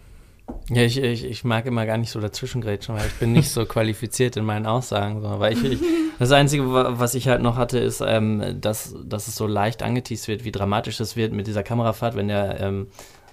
[0.70, 3.66] Ja, ich, ich, ich mag immer gar nicht so dazwischengrätschen, weil ich bin nicht so
[3.68, 5.22] qualifiziert in meinen Aussagen.
[5.22, 5.40] So.
[5.40, 5.80] Weil ich, ich,
[6.20, 9.84] das Einzige, wa- was ich halt noch hatte, ist, ähm, dass, dass es so leicht
[9.84, 12.88] angeteased wird, wie dramatisch es wird mit dieser Kamerafahrt, wenn der, ähm,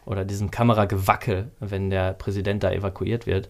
[0.05, 3.48] oder diesem Kameragewackel, wenn der Präsident da evakuiert wird.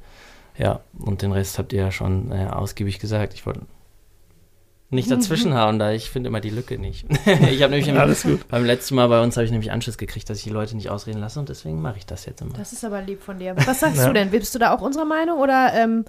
[0.59, 3.33] Ja, und den Rest habt ihr ja schon äh, ausgiebig gesagt.
[3.35, 3.63] Ich wollte
[4.93, 7.07] nicht dazwischenhauen, da ich finde immer die Lücke nicht.
[7.27, 8.47] ich habe nämlich im, Alles gut.
[8.49, 10.91] beim letzten Mal bei uns habe ich nämlich Anschluss gekriegt, dass ich die Leute nicht
[10.91, 12.53] ausreden lasse und deswegen mache ich das jetzt immer.
[12.57, 13.55] Das ist aber lieb von dir.
[13.67, 14.07] Was sagst Ja.
[14.09, 14.31] du denn?
[14.31, 16.05] Bist du da auch unserer Meinung oder ähm,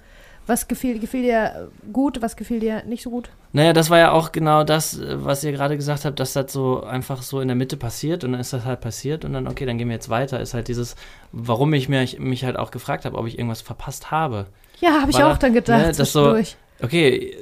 [0.46, 3.30] was gefiel, gefiel dir gut, was gefiel dir nicht so gut?
[3.54, 6.82] Naja, das war ja auch genau das, was ihr gerade gesagt habt, dass das so
[6.84, 9.64] einfach so in der Mitte passiert und dann ist das halt passiert und dann, okay,
[9.64, 10.96] dann gehen wir jetzt weiter, ist halt dieses,
[11.32, 14.46] warum ich mich, mich halt auch gefragt habe, ob ich irgendwas verpasst habe.
[14.80, 15.80] Ja, habe ich auch da- dann gedacht.
[15.80, 16.56] ne, das so- zwischendurch.
[16.82, 17.34] Okay,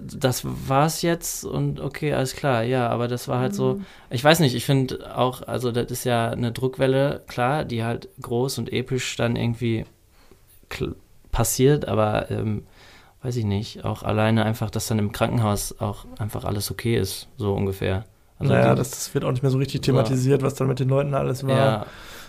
[0.00, 3.80] das war's jetzt und okay, alles klar, ja, aber das war halt so,
[4.10, 8.08] ich weiß nicht, ich finde auch, also das ist ja eine Druckwelle, klar, die halt
[8.20, 9.84] groß und episch dann irgendwie
[10.70, 10.94] kl-
[11.32, 12.64] passiert, aber ähm,
[13.22, 17.28] weiß ich nicht, auch alleine einfach, dass dann im Krankenhaus auch einfach alles okay ist,
[17.36, 18.04] so ungefähr.
[18.38, 20.80] Also naja, die- das, das wird auch nicht mehr so richtig thematisiert, was dann mit
[20.80, 21.56] den Leuten alles war.
[21.56, 21.86] ja,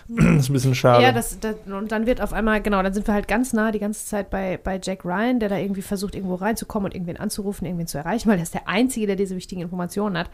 [0.08, 1.02] Das ist ein bisschen schade.
[1.02, 3.72] Ja, das, das, und dann wird auf einmal, genau, dann sind wir halt ganz nah
[3.72, 7.16] die ganze Zeit bei, bei Jack Ryan, der da irgendwie versucht, irgendwo reinzukommen und irgendwen
[7.16, 10.30] anzurufen, irgendwen zu erreichen, weil er ist der Einzige, der diese wichtigen Informationen hat.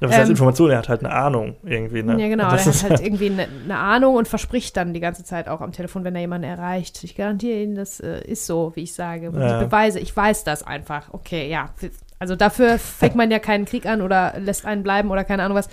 [0.00, 0.70] Ja, was heißt ähm, Information?
[0.70, 2.02] Er hat halt eine Ahnung irgendwie.
[2.02, 2.20] Ne?
[2.20, 5.48] Ja, genau, das hat halt irgendwie eine, eine Ahnung und verspricht dann die ganze Zeit
[5.48, 7.04] auch am Telefon, wenn er jemanden erreicht.
[7.04, 9.30] Ich garantiere Ihnen, das äh, ist so, wie ich sage.
[9.32, 9.60] Ja.
[9.60, 11.12] Ich beweise, ich weiß das einfach.
[11.12, 11.70] Okay, ja.
[12.22, 15.58] Also dafür fängt man ja keinen Krieg an oder lässt einen bleiben oder keine Ahnung
[15.58, 15.68] was.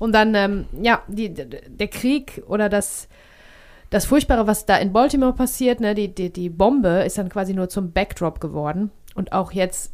[0.00, 3.06] Und dann, ähm, ja, die, der Krieg oder das,
[3.88, 7.54] das Furchtbare, was da in Baltimore passiert, ne, die, die, die Bombe ist dann quasi
[7.54, 8.90] nur zum Backdrop geworden.
[9.14, 9.92] Und auch jetzt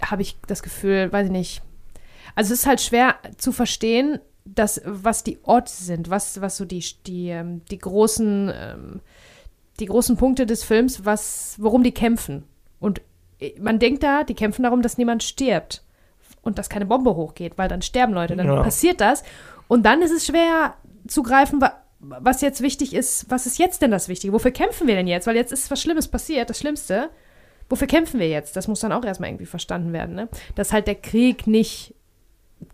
[0.00, 1.62] habe ich das Gefühl, weiß ich nicht,
[2.36, 6.64] also es ist halt schwer zu verstehen, dass, was die Orte sind, was, was so
[6.64, 9.00] die, die, ähm, die großen, ähm,
[9.80, 12.44] die großen Punkte des Films, was, worum die kämpfen.
[12.78, 13.00] Und
[13.60, 15.82] man denkt da, die kämpfen darum, dass niemand stirbt
[16.42, 18.62] und dass keine Bombe hochgeht, weil dann sterben Leute, dann Ja.
[18.62, 19.22] passiert das.
[19.68, 20.74] Und dann ist es schwer
[21.06, 24.32] zu greifen, wa- was jetzt wichtig ist, was ist jetzt denn das Wichtige?
[24.32, 25.26] Wofür kämpfen wir denn jetzt?
[25.26, 27.10] Weil jetzt ist was Schlimmes passiert, das Schlimmste.
[27.68, 28.56] Wofür kämpfen wir jetzt?
[28.56, 30.28] Das muss dann auch erstmal irgendwie verstanden werden, ne?
[30.54, 31.94] Dass halt der Krieg nicht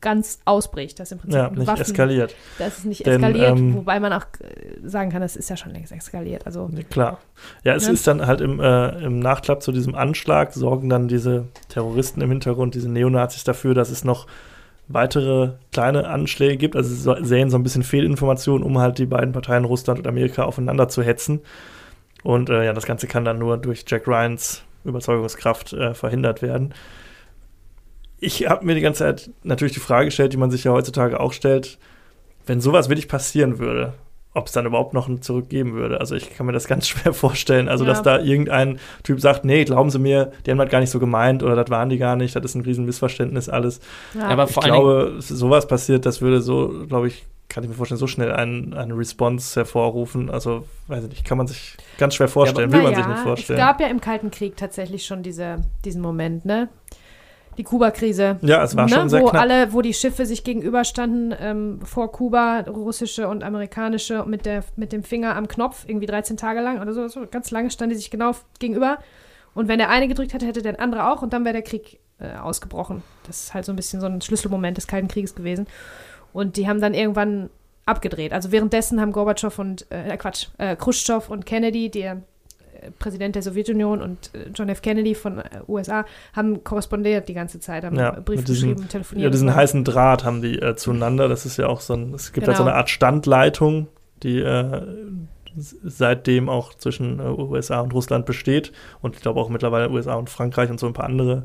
[0.00, 2.34] ganz ausbricht, dass im Prinzip ja, nicht Waffen, eskaliert.
[2.58, 5.56] dass es nicht Denn, eskaliert, ähm, wobei man auch äh, sagen kann, das ist ja
[5.56, 6.46] schon längst eskaliert.
[6.46, 7.18] Also klar.
[7.64, 7.92] Ja, es Ja.
[7.92, 12.30] ist dann halt im, äh, im Nachklapp zu diesem Anschlag, sorgen dann diese Terroristen im
[12.30, 14.26] Hintergrund, diese Neonazis dafür, dass es noch
[14.88, 16.76] weitere kleine Anschläge gibt.
[16.76, 20.44] Also sie säen so ein bisschen Fehlinformationen, um halt die beiden Parteien Russland und Amerika
[20.44, 21.40] aufeinander zu hetzen.
[22.22, 26.72] Und äh, ja, das Ganze kann dann nur durch Jack Ryans Überzeugungskraft äh, verhindert werden.
[28.18, 31.20] Ich habe mir die ganze Zeit natürlich die Frage gestellt, die man sich ja heutzutage
[31.20, 31.78] auch stellt,
[32.46, 33.92] wenn sowas wirklich passieren würde,
[34.32, 36.00] ob es dann überhaupt noch ein Zurück geben würde.
[36.00, 37.68] Also ich kann mir das ganz schwer vorstellen.
[37.68, 37.90] Also Ja.
[37.90, 40.98] dass da irgendein Typ sagt, nee, glauben Sie mir, die haben das gar nicht so
[40.98, 43.80] gemeint oder das waren die gar nicht, das ist ein riesen Missverständnis alles.
[44.14, 44.28] ja.
[44.28, 48.06] aber Ich glaube, sowas passiert, das würde so, glaube ich, kann ich mir vorstellen, so
[48.08, 50.30] schnell ein, eine Response hervorrufen.
[50.30, 53.22] Also, weiß ich nicht, kann man sich ganz schwer vorstellen, will man sich Naja, nicht
[53.22, 53.58] vorstellen.
[53.58, 56.68] Es gab ja im Kalten Krieg tatsächlich schon diese, diesen Moment, ne?
[57.58, 58.38] Die Kuba-Krise.
[58.42, 58.94] ja, es war ne?
[58.94, 59.42] schon sehr wo knapp.
[59.42, 64.92] alle, wo die Schiffe sich gegenüberstanden ähm, vor Kuba, russische und amerikanische, mit, der, mit
[64.92, 67.98] dem Finger am Knopf, irgendwie 13 Tage lang oder so, so ganz lange standen die
[67.98, 68.98] sich genau gegenüber.
[69.54, 71.98] Und wenn der eine gedrückt hätte, hätte der andere auch und dann wäre der Krieg
[72.18, 73.02] äh, ausgebrochen.
[73.26, 75.66] Das ist halt so ein bisschen so ein Schlüsselmoment des Kalten Krieges gewesen.
[76.32, 77.48] Und die haben dann irgendwann
[77.86, 78.32] abgedreht.
[78.32, 82.16] Also währenddessen haben Gorbatschow und, äh, Quatsch, äh, Khrushchev und Kennedy, der äh,
[82.98, 84.82] Präsident der Sowjetunion und äh, John F.
[84.82, 89.24] Kennedy von äh, USA, haben korrespondiert die ganze Zeit, haben Ja, Briefe geschrieben, telefoniert.
[89.24, 91.28] Ja, diesen heißen Draht haben die äh, zueinander.
[91.28, 92.72] Das ist ja auch so ein, es gibt halt so Genau.
[92.72, 93.88] eine Art Standleitung,
[94.22, 94.82] die äh,
[95.56, 98.72] seitdem auch zwischen äh, USA und Russland besteht.
[99.00, 101.44] Und ich glaube auch mittlerweile USA und Frankreich und so ein paar andere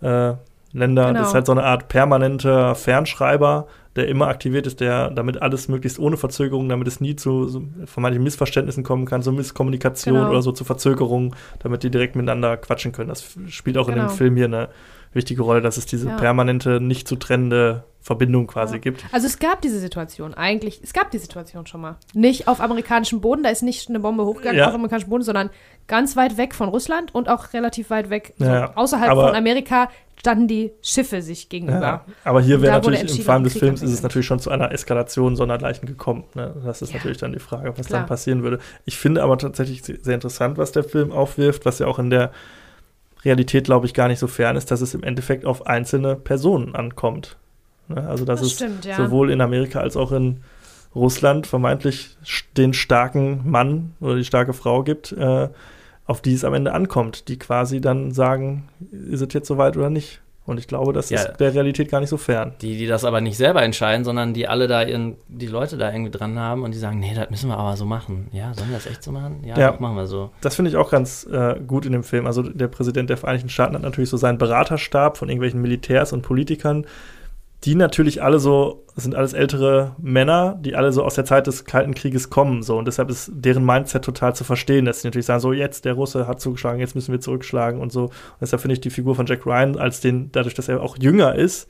[0.00, 0.34] äh,
[0.76, 1.06] Länder.
[1.08, 1.18] Genau.
[1.18, 3.66] Das ist halt so eine Art permanenter Fernschreiber,
[3.96, 7.62] der immer aktiviert ist, der damit alles möglichst ohne Verzögerung, damit es nie zu so
[7.84, 10.30] vermeintlichen Missverständnissen kommen kann, so Misskommunikation Genau.
[10.30, 13.08] oder so zu Verzögerungen, damit die direkt miteinander quatschen können.
[13.10, 14.06] Das spielt auch in Genau.
[14.08, 14.68] dem Film hier eine
[15.12, 16.16] wichtige Rolle, dass es diese Ja.
[16.16, 18.80] permanente, nicht zu trennende Verbindung quasi Ja.
[18.80, 19.04] gibt.
[19.12, 21.96] Also es gab diese Situation eigentlich, es gab die Situation schon mal.
[22.14, 24.68] Nicht auf amerikanischem Boden, da ist nicht eine Bombe hochgegangen Ja.
[24.68, 25.50] auf amerikanischem Boden, sondern
[25.86, 29.90] ganz weit weg von Russland und auch relativ weit weg, so außerhalb Aber- von Amerika
[30.22, 31.80] standen die Schiffe sich gegenüber.
[31.80, 32.04] Ja.
[32.22, 34.70] Aber hier wäre natürlich im Fall des Krieg Films ist es natürlich schon zu einer
[34.70, 36.22] Eskalation sondergleichen gekommen.
[36.34, 36.54] Ne?
[36.64, 36.98] Das ist Ja.
[36.98, 38.00] natürlich dann die Frage, was Klar.
[38.02, 38.60] dann passieren würde.
[38.84, 42.08] Ich finde aber tatsächlich se- sehr interessant, was der Film aufwirft, was ja auch in
[42.10, 42.30] der
[43.24, 46.76] Realität, glaube ich, gar nicht so fern ist, dass es im Endeffekt auf einzelne Personen
[46.76, 47.36] ankommt.
[47.88, 48.06] Ne?
[48.08, 48.96] Also dass Das es stimmt, ja.
[48.96, 50.40] sowohl in Amerika als auch in
[50.94, 52.16] Russland vermeintlich
[52.56, 55.48] den starken Mann oder die starke Frau gibt, äh,
[56.06, 59.90] auf die es am Ende ankommt, die quasi dann sagen, ist es jetzt soweit oder
[59.90, 60.20] nicht?
[60.44, 61.20] Und ich glaube, das Ja.
[61.20, 62.54] ist der Realität gar nicht so fern.
[62.62, 65.92] Die, die das aber nicht selber entscheiden, sondern die alle da ihren, die Leute da
[65.92, 68.26] irgendwie dran haben und die sagen, nee, das müssen wir aber so machen.
[68.32, 69.44] Ja, sollen wir das echt so machen?
[69.44, 69.76] Ja, Ja.
[69.78, 70.30] machen wir so.
[70.40, 72.26] Das finde ich auch ganz äh, gut in dem Film.
[72.26, 76.22] Also der Präsident der Vereinigten Staaten hat natürlich so seinen Beraterstab von irgendwelchen Militärs und
[76.22, 76.86] Politikern,
[77.64, 81.64] die natürlich alle so, sind alles ältere Männer, die alle so aus der Zeit des
[81.64, 82.62] Kalten Krieges kommen.
[82.62, 82.76] So.
[82.76, 85.92] Und deshalb ist deren Mindset total zu verstehen, dass sie natürlich sagen, so jetzt, der
[85.94, 88.04] Russe hat zugeschlagen, jetzt müssen wir zurückschlagen und so.
[88.04, 90.96] Und deshalb finde ich die Figur von Jack Ryan als den, dadurch, dass er auch
[90.98, 91.68] jünger ist,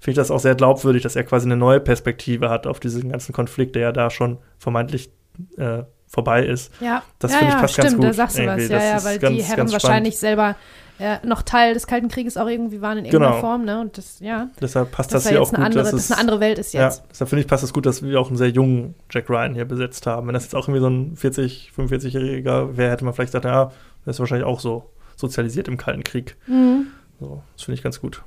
[0.00, 3.10] finde ich das auch sehr glaubwürdig, dass er quasi eine neue Perspektive hat auf diesen
[3.10, 5.10] ganzen Konflikt, der ja da schon vermeintlich
[5.58, 6.72] äh, vorbei ist.
[6.80, 8.58] Ja, Das ja, finde ich ja, passt stimmt, ganz gut da sagst du was.
[8.58, 8.72] irgendwie.
[8.72, 10.56] Ja, Das ja, ist weil die Herren wahrscheinlich selber
[10.98, 13.40] äh, noch Teil des Kalten Krieges auch irgendwie waren in irgendeiner Genau.
[13.40, 13.80] Form, ne?
[13.80, 16.20] Und das, ja, Deshalb passt das, da hier auch eine gut, andere, dass es eine
[16.20, 17.02] andere Welt ist ja, jetzt.
[17.10, 19.64] deshalb finde ich, passt es gut, dass wir auch einen sehr jungen Jack Ryan hier
[19.64, 20.26] besetzt haben.
[20.28, 23.72] Wenn das jetzt auch irgendwie so ein 40, 45-Jähriger wäre, hätte man vielleicht gesagt, ja,
[24.04, 26.36] der ist wahrscheinlich auch so sozialisiert im Kalten Krieg.
[26.46, 26.88] Mhm.
[27.20, 28.22] So, das finde ich ganz gut.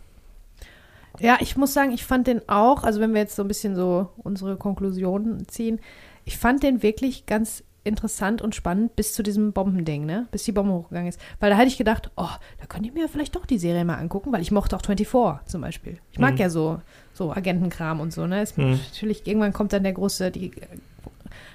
[1.19, 3.75] Ja, ich muss sagen, ich fand den auch, also wenn wir jetzt so ein bisschen
[3.75, 5.79] so unsere Konklusionen ziehen,
[6.25, 10.27] ich fand den wirklich ganz interessant und spannend bis zu diesem Bombending, ne?
[10.31, 11.19] Bis die Bombe hochgegangen ist.
[11.39, 12.27] Weil da hätte ich gedacht, oh,
[12.59, 15.45] da könnte ich mir vielleicht doch die Serie mal angucken, weil ich mochte auch 24
[15.47, 15.97] zum Beispiel.
[16.11, 16.37] Ich mag Mhm.
[16.39, 16.81] ja so,
[17.13, 18.41] so Agentenkram und so, ne?
[18.41, 18.79] Es, Mhm.
[18.93, 20.51] Natürlich, irgendwann kommt dann der große, die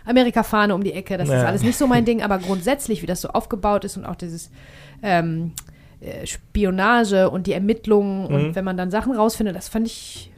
[0.04, 1.16] Amerika-Fahne um die Ecke.
[1.18, 1.44] Das ist Ja.
[1.44, 4.50] alles nicht so mein Ding, aber grundsätzlich, wie das so aufgebaut ist und auch dieses
[5.02, 5.52] ähm,
[6.00, 8.34] äh, Spionage und die Ermittlungen Mhm.
[8.34, 10.32] und wenn man dann Sachen rausfindet, das fand ich,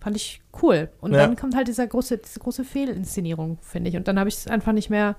[0.00, 0.88] fand ich cool.
[1.00, 1.18] Und Ja.
[1.18, 3.96] dann kommt halt dieser große, diese große Fehlinszenierung, finde ich.
[3.96, 5.16] Und dann habe ich es einfach nicht mehr,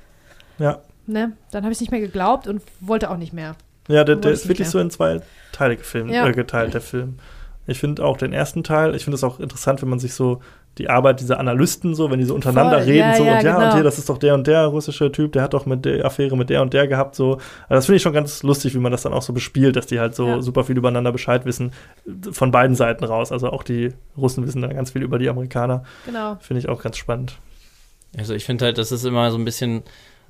[0.60, 3.56] Ja, ne, dann habe ich es nicht mehr geglaubt und wollte auch nicht mehr.
[3.88, 4.72] ja der, der ist wirklich mehr.
[4.72, 5.22] so in zwei
[5.52, 6.28] Teile gefilmt, Ja.
[6.28, 7.18] äh, geteilt, der Film.
[7.66, 10.42] Ich finde auch den ersten Teil, ich finde es auch interessant, wenn man sich so
[10.78, 13.44] die Arbeit dieser Analysten so, wenn die so untereinander Voll, reden, ja, so ja, und
[13.44, 13.66] ja, genau.
[13.68, 16.06] und hier, das ist doch der und der russische Typ, der hat doch mit der
[16.06, 17.34] Affäre mit der und der gehabt, so.
[17.34, 19.88] Also das finde ich schon ganz lustig, wie man das dann auch so bespielt, dass
[19.88, 20.42] die halt so Ja.
[20.42, 21.72] super viel übereinander Bescheid wissen,
[22.32, 23.32] von beiden Seiten raus.
[23.32, 25.84] Also auch die Russen wissen da ganz viel über die Amerikaner.
[26.06, 26.38] Genau.
[26.40, 27.38] Finde ich auch ganz spannend.
[28.18, 29.84] Also ich finde halt, das ist immer so ein bisschen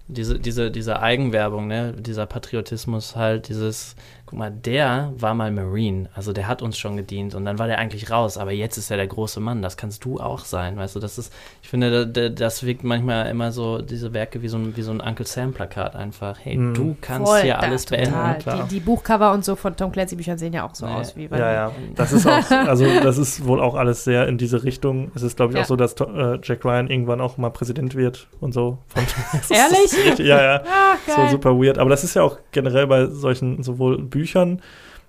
[0.10, 1.94] diese, diese, diese Eigenwerbung, ne?
[1.94, 3.96] dieser Patriotismus halt, dieses,
[4.30, 7.66] guck mal, der war mal Marine, also der hat uns schon gedient und dann war
[7.66, 10.78] der eigentlich raus, aber jetzt ist er der große Mann, das kannst du auch sein,
[10.78, 11.34] weißt du, das ist,
[11.64, 14.84] ich finde, da- da- das wirkt manchmal immer so, diese Werke wie so ein, wie
[14.84, 16.74] so ein Uncle Sam-Plakat einfach, hey, Mhm.
[16.76, 18.12] du kannst Voll, hier da, alles beenden.
[18.12, 18.38] total.
[18.38, 18.68] klar.
[18.70, 20.94] Die, die Buchcover und so von Tom Clancy-Büchern sehen ja auch so Nee.
[20.94, 21.72] aus wie Ja, ja.
[21.96, 25.12] Das ist auch, also das ist wohl auch alles sehr in diese Richtung.
[25.16, 25.64] Es ist, glaube ich, Ja.
[25.64, 28.78] auch so, dass äh, Jack Ryan irgendwann auch mal Präsident wird und so.
[28.90, 29.04] Von,
[29.50, 29.92] Ehrlich?
[30.06, 30.62] Richtig, ja, ja.
[30.66, 31.80] Ah, So super weird.
[31.80, 34.19] Aber das ist ja auch generell bei solchen sowohl Büchern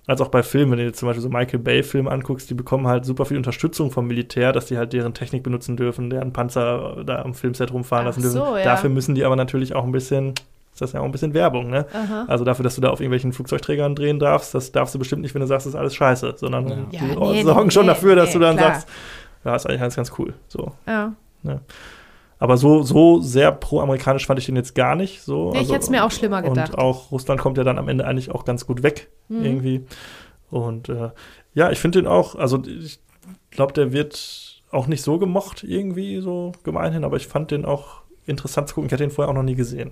[0.07, 2.87] als auch bei Filmen, wenn du dir zum Beispiel so Michael Bay-Filme anguckst, die bekommen
[2.87, 7.03] halt super viel Unterstützung vom Militär, dass die halt deren Technik benutzen dürfen, deren Panzer
[7.05, 8.37] da am Filmset rumfahren Ach lassen dürfen.
[8.37, 8.63] so, ja.
[8.63, 10.29] Dafür müssen die aber natürlich auch ein bisschen,
[10.73, 11.85] ist das ja auch ein bisschen Werbung, ne?
[11.93, 12.25] Aha.
[12.27, 15.35] Also dafür, dass du da auf irgendwelchen Flugzeugträgern drehen darfst, das darfst du bestimmt nicht,
[15.35, 16.75] wenn du sagst, das ist alles scheiße, sondern Ja.
[16.91, 18.73] die Ja, nee, sorgen nee, schon nee, dafür, dass nee, du dann klar.
[18.73, 18.89] sagst,
[19.45, 20.33] ja, ist eigentlich alles ganz cool.
[20.47, 20.71] So.
[20.87, 21.13] Ja.
[22.41, 25.21] Aber so, so sehr pro-amerikanisch fand ich den jetzt gar nicht.
[25.21, 25.51] So.
[25.51, 26.73] Nee, ich hätte es mir auch schlimmer gedacht.
[26.73, 29.45] Und auch Russland kommt ja dann am Ende eigentlich auch ganz gut weg, Mhm.
[29.45, 29.85] irgendwie.
[30.49, 31.11] Und äh,
[31.53, 32.99] ja, ich finde den auch, also ich
[33.51, 38.01] glaube, der wird auch nicht so gemocht, irgendwie so gemeinhin, aber ich fand den auch
[38.25, 38.87] interessant zu gucken.
[38.87, 39.91] Ich hatte den vorher auch noch nie gesehen.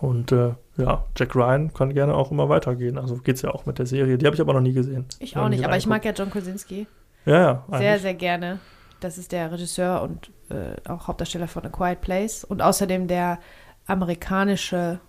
[0.00, 2.98] Und äh, ja, Jack Ryan kann gerne auch immer weitergehen.
[2.98, 4.18] Also geht's ja auch mit der Serie.
[4.18, 5.06] Die habe ich aber noch nie gesehen.
[5.20, 6.86] Ich auch nicht, aber ich mag ja John Krasinski
[7.24, 7.64] Ja, ja.
[7.70, 8.02] sehr, eigentlich.
[8.02, 8.58] sehr gerne.
[9.00, 13.38] Das ist der Regisseur und äh, auch Hauptdarsteller von A Quiet Place und außerdem der
[13.86, 15.00] amerikanische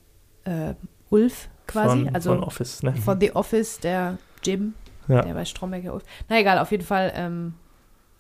[0.46, 0.74] äh,
[1.10, 2.96] Ulf quasi, von, also von Office, ne?
[2.96, 4.74] von The Office, der Jim,
[5.08, 5.22] Ja.
[5.22, 6.04] der bei Stromberg Ulf.
[6.30, 7.54] Na egal, auf jeden Fall, ähm,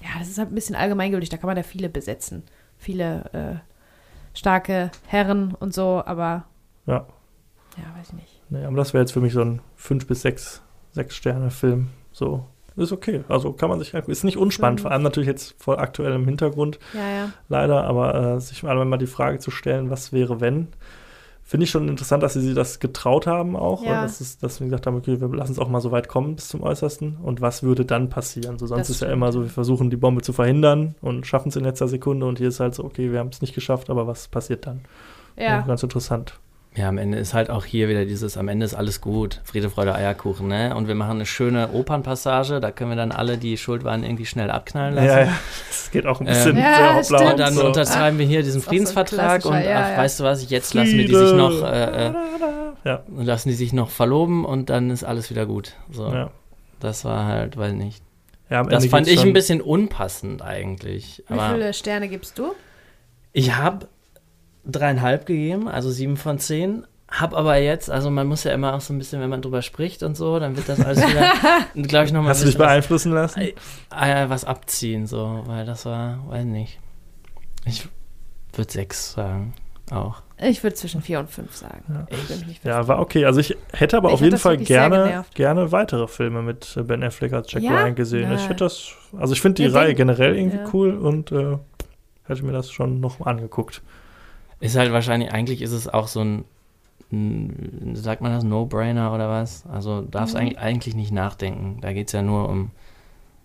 [0.02, 2.44] ja, das ist halt ein bisschen allgemeingültig, da kann man ja viele besetzen.
[2.77, 6.45] Viele äh, starke Herren und so, aber
[6.85, 7.06] Ja.
[7.77, 8.41] ja, weiß ich nicht.
[8.49, 10.61] Nee, aber das wäre jetzt für mich so ein 5 bis 6,
[10.94, 11.89] 6 Sterne Film.
[12.11, 12.48] So,
[12.84, 13.24] ist okay.
[13.28, 14.12] Also kann man sich angucken.
[14.12, 14.84] Ist nicht unspannend, Mhm.
[14.84, 17.30] vor allem natürlich jetzt voll aktuell im Hintergrund, Ja, ja.
[17.49, 20.68] leider, aber äh, sich mal mal die Frage zu stellen, was wäre, wenn.
[21.44, 23.82] Finde ich schon interessant, dass sie sich das getraut haben auch.
[23.82, 23.91] Ja.
[23.99, 26.10] Und dass, es, dass wir gesagt haben, okay, wir lassen es auch mal so weit
[26.10, 27.16] kommen bis zum Äußersten.
[27.24, 28.60] Und was würde dann passieren?
[28.60, 29.45] So, sonst Das ist ja immer so, ja.
[29.45, 32.26] wir versuchen die Bombe zu verhindern und schaffen es in letzter Sekunde.
[32.26, 34.82] Und hier ist halt so, okay, wir haben es nicht geschafft, aber was passiert dann?
[35.38, 36.38] Ja, ganz interessant.
[36.78, 39.70] Ja, am Ende ist halt auch hier wieder dieses, am Ende ist alles gut, Friede,
[39.72, 40.76] Freude, Eierkuchen, ne?
[40.76, 44.28] Und wir machen eine schöne Opernpassage, da können wir dann alle, die schuld waren, irgendwie
[44.28, 45.08] schnell abknallen lassen.
[45.08, 45.34] Ja, ja.
[45.70, 47.32] Das geht auch ein Ähm, bisschen Ja, sehr hoppla stimmt.
[47.32, 47.66] Und dann so.
[47.66, 49.98] unterschreiben wir hier diesen auch so Friedensvertrag und ja, ach, ja.
[49.98, 52.14] weißt du was, jetzt lassen wir die sich noch, äh, äh,
[52.84, 53.02] Ja.
[53.18, 55.74] lassen die sich noch verloben und dann ist alles wieder gut.
[55.91, 56.30] So, Ja.
[56.80, 58.04] das war halt, weiß nicht.
[58.52, 61.24] Ja, Das Ende fand ich ein bisschen unpassend eigentlich.
[61.28, 62.54] wie viele Sterne gibst du?
[63.34, 63.88] ich habe
[64.69, 66.85] dreieinhalb gegeben, also sieben von zehn.
[67.10, 69.61] hab aber jetzt, also man muss ja immer auch so ein bisschen, wenn man drüber
[69.61, 71.31] spricht und so, dann wird das alles wieder,
[71.88, 73.39] glaube ich, nochmal Hast du dich beeinflussen lassen?
[73.39, 76.80] äh, was abziehen, so, weil das war, weiß nicht.
[77.65, 77.88] Ich
[78.53, 79.53] würde sechs sagen,
[79.91, 80.22] auch.
[80.39, 82.06] Ich würde zwischen vier und fünf sagen.
[82.64, 82.72] Ja.
[82.81, 83.26] Ja, war okay.
[83.26, 87.34] Also ich hätte aber Ich auf jeden Fall gerne, gerne weitere Filme mit Ben Affleck
[87.34, 87.72] als Jack Ja?
[87.81, 88.30] Ryan gesehen.
[88.30, 88.35] Ja.
[88.35, 90.65] Ich hätte das, also ich finde die Ja, Reihe generell irgendwie ja.
[90.73, 91.57] cool und äh,
[92.26, 93.81] hätte mir das schon noch angeguckt.
[94.60, 96.46] Ist halt wahrscheinlich, eigentlich ist es auch so ein,
[97.12, 99.66] ein sagt man das, No-Brainer oder was?
[99.72, 100.42] Also darfst Mhm.
[100.42, 101.80] eigentlich, eigentlich nicht nachdenken.
[101.82, 102.72] Da geht es ja nur um.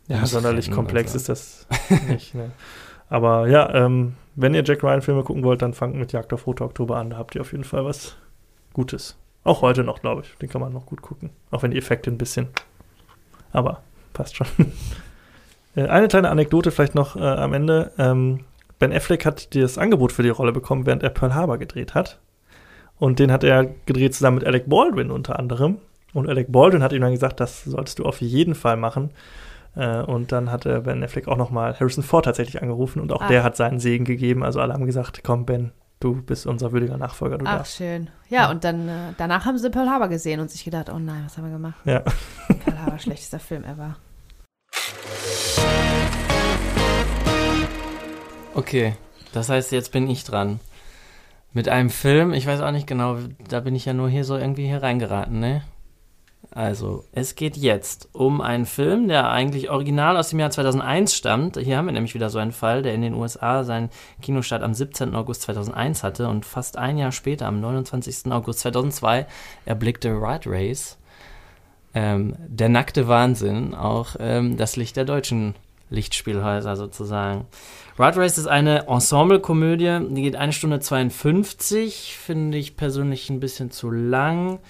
[0.09, 1.67] Ja, ums sonderlich komplex und ist das
[2.09, 2.35] nicht.
[2.35, 2.51] Ne?
[3.09, 6.65] Aber ja, ähm, wenn ihr Jack Ryan-Filme gucken wollt, dann fangt mit Jagd auf Rote
[6.65, 7.11] Oktober an.
[7.11, 8.17] Da habt ihr auf jeden Fall was
[8.73, 9.17] Gutes.
[9.45, 10.35] Auch heute noch, glaube ich.
[10.39, 11.31] Den kann man noch gut gucken.
[11.51, 12.49] Auch wenn die Effekte ein bisschen.
[13.53, 13.83] Aber
[14.13, 14.47] passt schon.
[15.75, 17.93] Äh, Eine kleine Anekdote vielleicht noch äh, am Ende.
[17.97, 18.41] Ähm,
[18.83, 22.19] ben Affleck hat das Angebot für die Rolle bekommen, während er Pearl Harbor gedreht hat.
[22.99, 25.79] Und den hat er gedreht zusammen mit Alec Baldwin unter anderem.
[26.13, 29.11] Und Alec Baldwin hat ihm dann gesagt, das solltest du auf jeden Fall machen.
[29.77, 33.29] Äh, und dann hat Ben Affleck auch nochmal Harrison Ford tatsächlich angerufen und auch Ah.
[33.29, 34.43] der hat seinen Segen gegeben.
[34.43, 37.77] Also alle haben gesagt, komm Ben, du bist unser würdiger Nachfolger, du Ach, darfst.
[37.77, 38.11] schön.
[38.31, 41.23] Ja, und dann äh, danach haben sie Pearl Harbor gesehen und sich gedacht, oh nein,
[41.25, 41.79] was haben wir gemacht?
[41.85, 42.01] Ja.
[42.65, 43.95] Pearl Harbor, schlechtester Film ever.
[48.55, 48.95] Okay,
[49.33, 50.61] das heißt, jetzt bin ich dran.
[51.55, 53.17] Mit einem Film, ich weiß auch nicht genau,
[53.49, 55.63] da bin ich ja nur hier so irgendwie hier reingeraten, ne?
[56.51, 61.57] Also, es geht jetzt um einen Film, der eigentlich original aus dem Jahr 2001 stammt.
[61.57, 63.89] Hier haben wir nämlich wieder so einen Fall, der in den USA seinen
[64.21, 65.15] Kinostart am 17.
[65.15, 68.31] August 2001 hatte und fast ein Jahr später, am 29.
[68.33, 69.27] August 2002,
[69.65, 70.99] erblickte Rat Race.
[71.95, 75.55] Ähm, der nackte Wahnsinn, auch ähm, das Licht der deutschen
[75.89, 77.47] Lichtspielhäuser sozusagen.
[77.99, 83.71] Rat Race ist eine Ensemble-Komödie, die geht eine Stunde 52, finde ich persönlich ein bisschen
[83.71, 84.61] zu lang.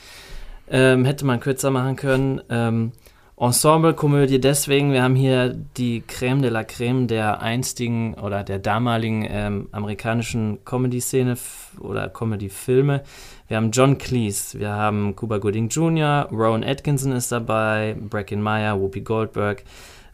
[0.68, 2.40] Ähm, hätte man kürzer machen können.
[2.50, 2.92] Ähm,
[3.36, 9.24] Ensemble-Komödie deswegen, wir haben hier die Creme de la Creme der einstigen oder der damaligen
[9.28, 11.36] ähm, amerikanischen Comedy-Szene
[11.78, 13.02] oder Comedy-Filme.
[13.46, 18.80] Wir haben John Cleese, wir haben Cuba Gooding Jr., Rowan Atkinson ist dabei, Bracken Meyer,
[18.80, 19.62] Whoopi Goldberg,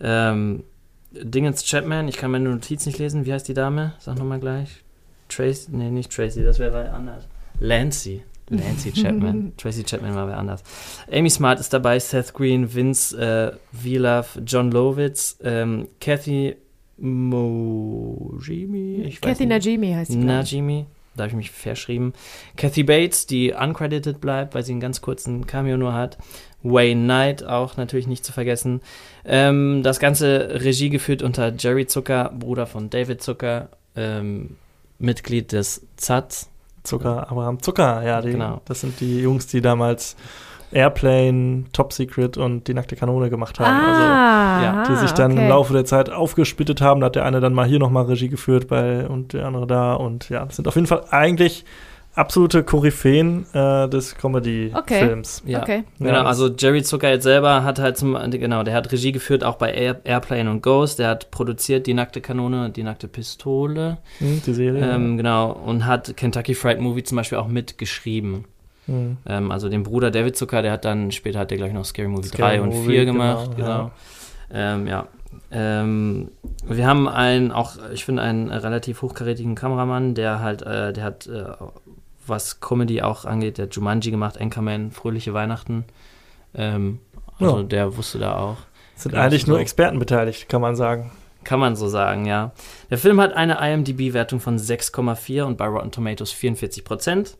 [0.00, 0.64] ähm,
[1.10, 3.94] Dingens Chapman, ich kann meine Notiz nicht lesen, wie heißt die Dame?
[3.98, 4.84] Sag nochmal gleich.
[5.28, 7.26] Tracy, nee, nicht Tracy, das wäre anders.
[7.60, 8.22] Lancy.
[8.50, 9.52] Lancy Chapman.
[9.58, 10.62] Tracy Chapman war wer anders.
[11.10, 16.56] Amy Smart ist dabei, Seth Green, Vince äh, Vilaf, John Lovitz, ähm, Kathy
[16.96, 17.98] Mojimi,
[19.20, 19.46] Kathy.
[19.46, 20.18] Najimy heißt sie.
[20.18, 20.86] Najimi,
[21.18, 22.12] da habe ich mich verschrieben.
[22.56, 26.16] Kathy Bates, die uncredited bleibt, weil sie einen ganz kurzen Cameo nur hat.
[26.62, 28.80] Wayne Knight auch natürlich nicht zu vergessen.
[29.24, 34.56] Ähm, das Ganze Regie geführt unter Jerry Zucker, Bruder von David Zucker, ähm,
[34.98, 36.48] Mitglied des ZATS.
[36.84, 38.62] Zucker, Abraham Zucker, ja, die, Genau.
[38.64, 40.16] das sind die Jungs, die damals
[40.72, 43.86] Airplane, Top Secret und die nackte Kanone gemacht haben.
[43.86, 45.42] Also, Ah, ja, die sich dann okay.
[45.42, 47.00] im Laufe der Zeit aufgesplittet haben.
[47.00, 49.94] Da hat der eine dann mal hier nochmal Regie geführt bei, und der andere da.
[49.94, 51.64] Und ja, das sind auf jeden Fall eigentlich
[52.14, 55.44] absolute Koryphäen äh, des Comedy-Films.
[55.46, 55.62] Ja.
[55.62, 55.84] Okay.
[55.98, 59.54] Genau, also Jerry Zucker jetzt selber hat halt zum, genau, der hat Regie geführt, auch
[59.56, 60.98] bei Air, Airplane und Ghost.
[60.98, 63.98] Der hat produziert die nackte Kanone und die nackte Pistole.
[64.18, 64.84] Hm, die Serie.
[64.84, 68.44] Ähm, genau, und hat Kentucky Fried Movie zum Beispiel auch mitgeschrieben.
[68.88, 69.18] Hm.
[69.26, 72.08] Ähm, also den Bruder David Zucker, der hat dann, später hat der gleich noch Scary
[72.08, 73.90] Movie Scary 3 und Movie, 4 genau, gemacht, genau.
[74.50, 75.06] Ähm, ja.
[75.50, 76.30] Ähm,
[76.66, 81.26] wir haben einen, auch, ich finde, einen relativ hochkarätigen Kameramann, der halt, äh, der hat,
[81.26, 81.44] äh,
[82.26, 85.84] was Comedy auch angeht, der hat Jumanji gemacht, Anchorman, Fröhliche Weihnachten.
[86.54, 87.00] Ähm,
[87.38, 87.62] also Ja.
[87.62, 88.56] der wusste da auch.
[88.94, 89.52] sind genau, eigentlich so.
[89.52, 91.12] nur Experten beteiligt, kann man sagen.
[91.44, 92.52] Kann man so sagen, ja.
[92.90, 97.36] Der Film hat eine IMDb-Wertung von 6,4 und bei Rotten Tomatoes 44 Prozent.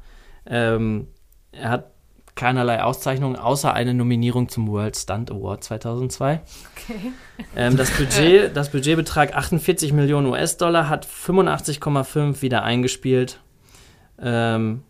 [0.46, 1.08] Ähm,
[1.52, 1.90] er hat
[2.38, 6.40] keinerlei Auszeichnungen, außer eine Nominierung zum World Stunt Award 2002.
[6.76, 7.12] Okay.
[7.56, 13.40] Ähm, das, Budget, das Budgetbetrag 48 Millionen US-Dollar, hat 85,5 wieder eingespielt
[14.20, 14.84] ähm,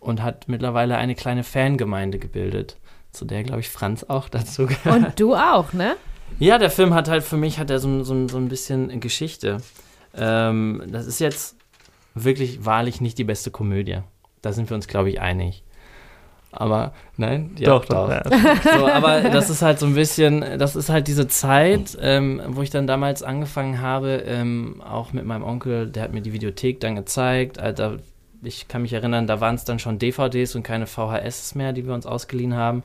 [0.00, 2.78] und hat mittlerweile eine kleine Fangemeinde gebildet,
[3.12, 4.96] zu der, glaube ich, Franz auch dazu gehört.
[4.96, 5.94] Und du auch, ne?
[6.40, 9.58] Ja, der Film hat halt für mich hat er so, so, so ein bisschen Geschichte.
[10.16, 11.56] Ähm, das ist jetzt
[12.14, 14.00] wirklich wahrlich nicht die beste Komödie.
[14.42, 15.62] Da sind wir uns, glaube ich, einig.
[16.58, 18.08] Aber nein, ja, doch, doch.
[18.10, 18.22] Ja.
[18.78, 22.62] So, aber das ist halt so ein bisschen, das ist halt diese Zeit, ähm, wo
[22.62, 26.80] ich dann damals angefangen habe, ähm, auch mit meinem Onkel, der hat mir die Videothek
[26.80, 27.58] dann gezeigt.
[27.58, 27.98] Alter,
[28.42, 31.86] ich kann mich erinnern, da waren es dann schon DVDs und keine VHS mehr, die
[31.86, 32.82] wir uns ausgeliehen haben.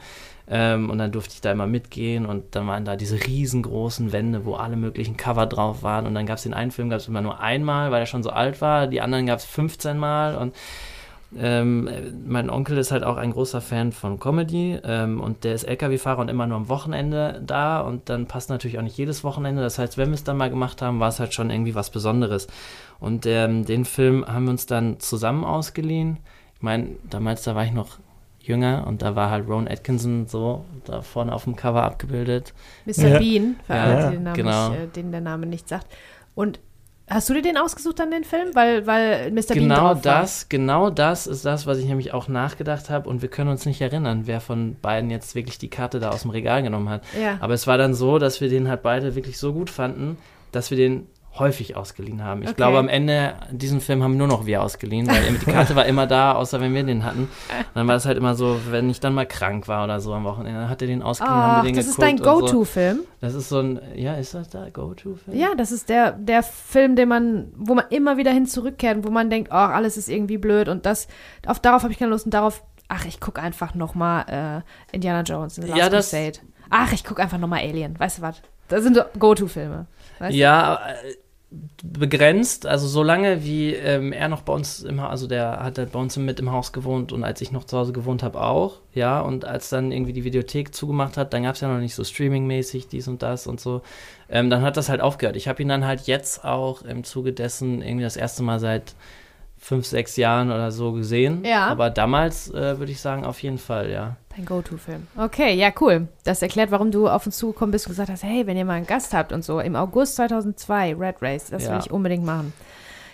[0.49, 4.43] Ähm, und dann durfte ich da immer mitgehen und dann waren da diese riesengroßen Wände,
[4.43, 6.06] wo alle möglichen Cover drauf waren.
[6.06, 8.23] Und dann gab es den einen Film, gab es immer nur einmal, weil er schon
[8.23, 8.88] so alt war.
[8.88, 10.53] Die anderen gab es 15 Mal und
[11.38, 15.53] Ähm, äh, mein Onkel ist halt auch ein großer Fan von Comedy ähm, und der
[15.53, 19.24] ist LKW-Fahrer und immer nur am Wochenende da und dann passt natürlich auch nicht jedes
[19.24, 19.62] Wochenende.
[19.62, 21.90] Das heißt, wenn wir es dann mal gemacht haben, war es halt schon irgendwie was
[21.90, 22.48] Besonderes.
[22.99, 26.18] Und ähm, den Film haben wir uns dann zusammen ausgeliehen.
[26.56, 27.98] Ich meine, damals, da war ich noch
[28.41, 32.53] jünger und da war halt Ron Atkinson so da vorne auf dem Cover abgebildet.
[32.86, 33.08] Mr.
[33.08, 33.20] Ja.
[33.20, 34.74] Bean, für Ja, alle, die den Namen genau.
[34.74, 35.88] äh, denen der Name nicht sagt.
[36.36, 36.60] Und
[37.11, 38.55] hast du dir den ausgesucht dann, den Film?
[38.55, 39.53] Weil, weil Mr.
[39.53, 43.29] Bean Genau das, genau das ist das, was ich nämlich auch nachgedacht habe und wir
[43.29, 46.63] können uns nicht erinnern, wer von beiden jetzt wirklich die Karte da aus dem Regal
[46.63, 47.03] genommen hat.
[47.21, 47.38] Ja.
[47.39, 50.17] Aber es war dann so, dass wir den halt beide wirklich so gut fanden,
[50.51, 51.07] dass wir den
[51.40, 52.41] häufig ausgeliehen haben.
[52.41, 52.58] Ich Okay.
[52.58, 56.06] glaube, am Ende diesen Film haben nur noch wir ausgeliehen, weil die Karte war immer
[56.06, 57.22] da, außer wenn wir den hatten.
[57.24, 57.30] Und
[57.74, 60.26] dann war es halt immer so, wenn ich dann mal krank war oder so am
[60.26, 62.40] Wochenende, dann hat er den ausgeliehen, haben Ach, wir den das ist dein und so.
[62.41, 62.99] Go-To-Film.
[63.22, 65.38] Das ist so ein, ja, ist das da Go-To-Film?
[65.38, 69.06] Ja, das ist der, der Film, den man, wo man immer wieder hin zurückkehrt und
[69.06, 71.08] wo man denkt, oh, alles ist irgendwie blöd und das,
[71.48, 75.22] auf, darauf habe ich keine Lust und darauf, ach, ich gucke einfach nochmal äh, Indiana
[75.22, 76.40] Jones in The Last Ja, das- Crusade.
[76.70, 78.41] Ach, ich gucke einfach nochmal Alien, weißt du was?
[78.68, 79.86] Das sind so Go-To-Filme.
[80.22, 81.15] Weißt Ja, äh,
[81.84, 85.91] begrenzt, also solange wie ähm, er noch bei uns im Haus, also der hat halt
[85.91, 88.80] bei uns mit im Haus gewohnt und als ich noch zu Hause gewohnt habe auch,
[88.93, 91.95] ja, und als dann irgendwie die Videothek zugemacht hat, dann gab es ja noch nicht
[91.95, 93.81] so streamingmäßig dies und das und so,
[94.30, 95.35] ähm, dann hat das halt aufgehört.
[95.35, 98.95] Ich habe ihn dann halt jetzt auch im Zuge dessen irgendwie das erste Mal seit
[99.63, 101.67] fünf, sechs Jahren oder so gesehen, Ja.
[101.67, 104.17] aber damals äh, würde ich sagen auf jeden Fall, ja.
[104.35, 105.07] Dein Go-To-Film.
[105.17, 106.07] Okay, ja, cool.
[106.23, 108.73] Das erklärt, warum du auf uns zugekommen bist und gesagt hast, hey, wenn ihr mal
[108.73, 111.79] einen Gast habt und so, im August 2002, Red Race, das will Ja.
[111.79, 112.53] ich unbedingt machen.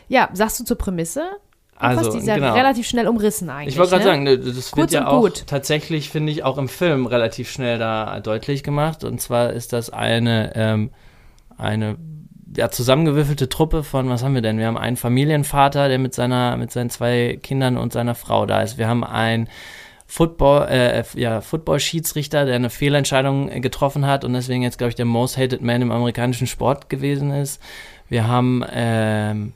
[0.07, 1.23] Ja, sagst du zur Prämisse?
[1.79, 2.53] Also, die ist ja genau.
[2.53, 3.75] relativ schnell umrissen eigentlich.
[3.75, 4.09] Ich wollte gerade ne?
[4.09, 5.43] sagen, ne, das Kurz wird ja auch gut.
[5.47, 9.03] tatsächlich, finde ich, auch im Film relativ schnell da deutlich gemacht.
[9.03, 10.91] Und zwar ist das eine, ähm,
[11.57, 11.97] eine
[12.55, 14.57] ja, zusammengewürfelte Truppe von, was haben wir denn?
[14.57, 18.61] Wir haben einen Familienvater, der mit seiner, mit seinen zwei Kindern und seiner Frau da
[18.61, 18.77] ist.
[18.77, 19.49] Wir haben einen
[20.05, 25.05] Football, äh, ja, Football-Schiedsrichter, der eine Fehlentscheidung getroffen hat und deswegen jetzt, glaube ich, der
[25.05, 27.61] most hated man im amerikanischen Sport gewesen ist.
[28.07, 29.51] Wir haben, ähm,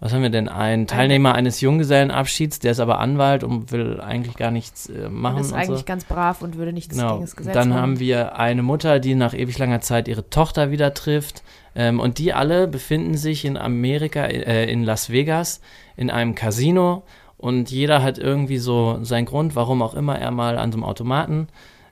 [0.00, 0.48] was haben wir denn?
[0.48, 5.36] Einen Teilnehmer eines Junggesellenabschieds, der ist aber Anwalt und will eigentlich gar nichts äh, machen.
[5.36, 5.84] Und ist und eigentlich so.
[5.86, 7.12] ganz brav und würde nichts Genau.
[7.12, 10.72] gegen das Gesetz Dann haben wir eine Mutter, die nach ewig langer Zeit ihre Tochter
[10.72, 11.44] wieder trifft.
[11.76, 15.60] Ähm, und die alle befinden sich in Amerika, äh, in Las Vegas,
[15.96, 17.02] in einem Casino.
[17.36, 20.84] Und jeder hat irgendwie so seinen Grund, warum auch immer er mal an so einem
[20.84, 21.48] Automaten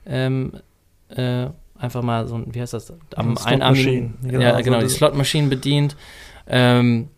[0.07, 0.53] ähm,
[1.15, 1.47] äh,
[1.77, 2.93] einfach mal so, ein- wie heißt das?
[3.15, 5.95] Am Slot einarmigen, genau, ja, so genau, die das- Slotmaschinen bedient.
[6.47, 7.09] Ähm,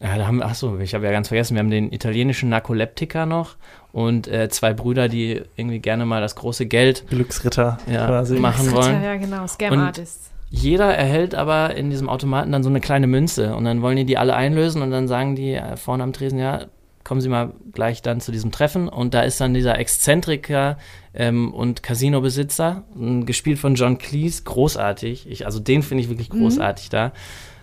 [0.00, 3.24] ja, da haben wir, achso, ich habe ja ganz vergessen, wir haben den italienischen Narkoleptiker
[3.26, 3.56] noch
[3.92, 8.38] und äh, zwei Brüder, die irgendwie gerne mal das große Geld Glücksritter Ja, quasi.
[8.38, 9.02] machen wollen.
[9.02, 10.30] Ja, genau, Scam Artists.
[10.48, 14.04] Jeder erhält aber in diesem Automaten dann so eine kleine Münze und dann wollen die
[14.04, 16.66] die alle einlösen und dann sagen die äh, vorne am Tresen, ja,
[17.02, 20.76] kommen Sie mal gleich dann zu diesem Treffen und da ist dann dieser Exzentriker
[21.14, 22.82] ähm, und Casino-Besitzer,
[23.24, 26.40] gespielt von John Cleese, großartig, ich, also den finde ich wirklich Mhm.
[26.40, 27.12] großartig da,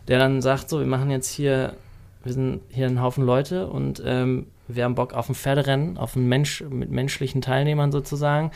[0.07, 1.73] der dann sagt so, wir machen jetzt hier,
[2.23, 6.15] wir sind hier ein Haufen Leute und ähm, wir haben Bock auf ein Pferderennen, auf
[6.15, 8.51] ein Mensch mit menschlichen Teilnehmern sozusagen.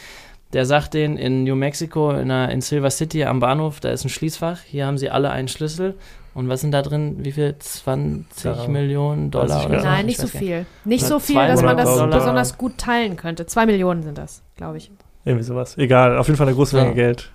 [0.53, 4.06] Der sagt denen in New Mexico, in, einer, in Silver City am Bahnhof, da ist
[4.06, 5.95] ein Schließfach, hier haben sie alle einen Schlüssel.
[6.34, 7.18] Und was sind da drin?
[7.26, 7.56] Wie viel?
[7.57, 9.86] 20 Ja, Millionen Dollar oder so?
[9.86, 10.65] Nein, Ich nicht so viel.
[10.86, 12.19] Nicht so viel, dass man das 200.000 Dollar.
[12.19, 13.45] besonders gut teilen könnte.
[13.48, 14.91] Zwei Millionen sind das, glaube ich.
[15.26, 15.78] Irgendwie sowas.
[15.78, 16.84] Egal, auf jeden Fall eine große Ja.
[16.84, 17.32] Menge Geld.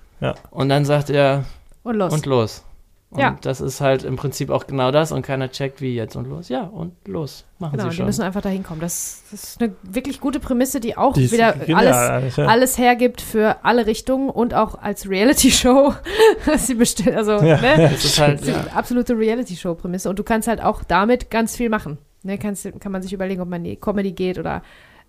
[0.51, 1.45] Und dann sagt er,
[1.83, 2.13] Und los.
[2.15, 2.65] und los.
[3.13, 3.37] Und Ja.
[3.43, 6.49] das ist halt im Prinzip auch genau das und keiner checkt, wie jetzt und los.
[6.49, 7.45] Ja, und los.
[7.59, 8.07] Machen genau, sie die schon.
[8.07, 8.81] müssen einfach da hinkommen.
[8.81, 12.47] Das, das ist eine wirklich gute Prämisse, die auch Die ist wieder genial alles, ja.
[12.47, 15.93] alles hergibt für alle Richtungen und auch als Reality-Show.
[16.57, 17.91] Sie bestimmt, also, Ja, ne?
[17.93, 18.65] das ist halt, ist ja.
[18.75, 20.09] absolute Reality-Show-Prämisse.
[20.09, 21.99] Und du kannst halt auch damit ganz viel machen.
[22.25, 24.63] Ne, kannst, kann man sich überlegen, ob man in die Comedy geht oder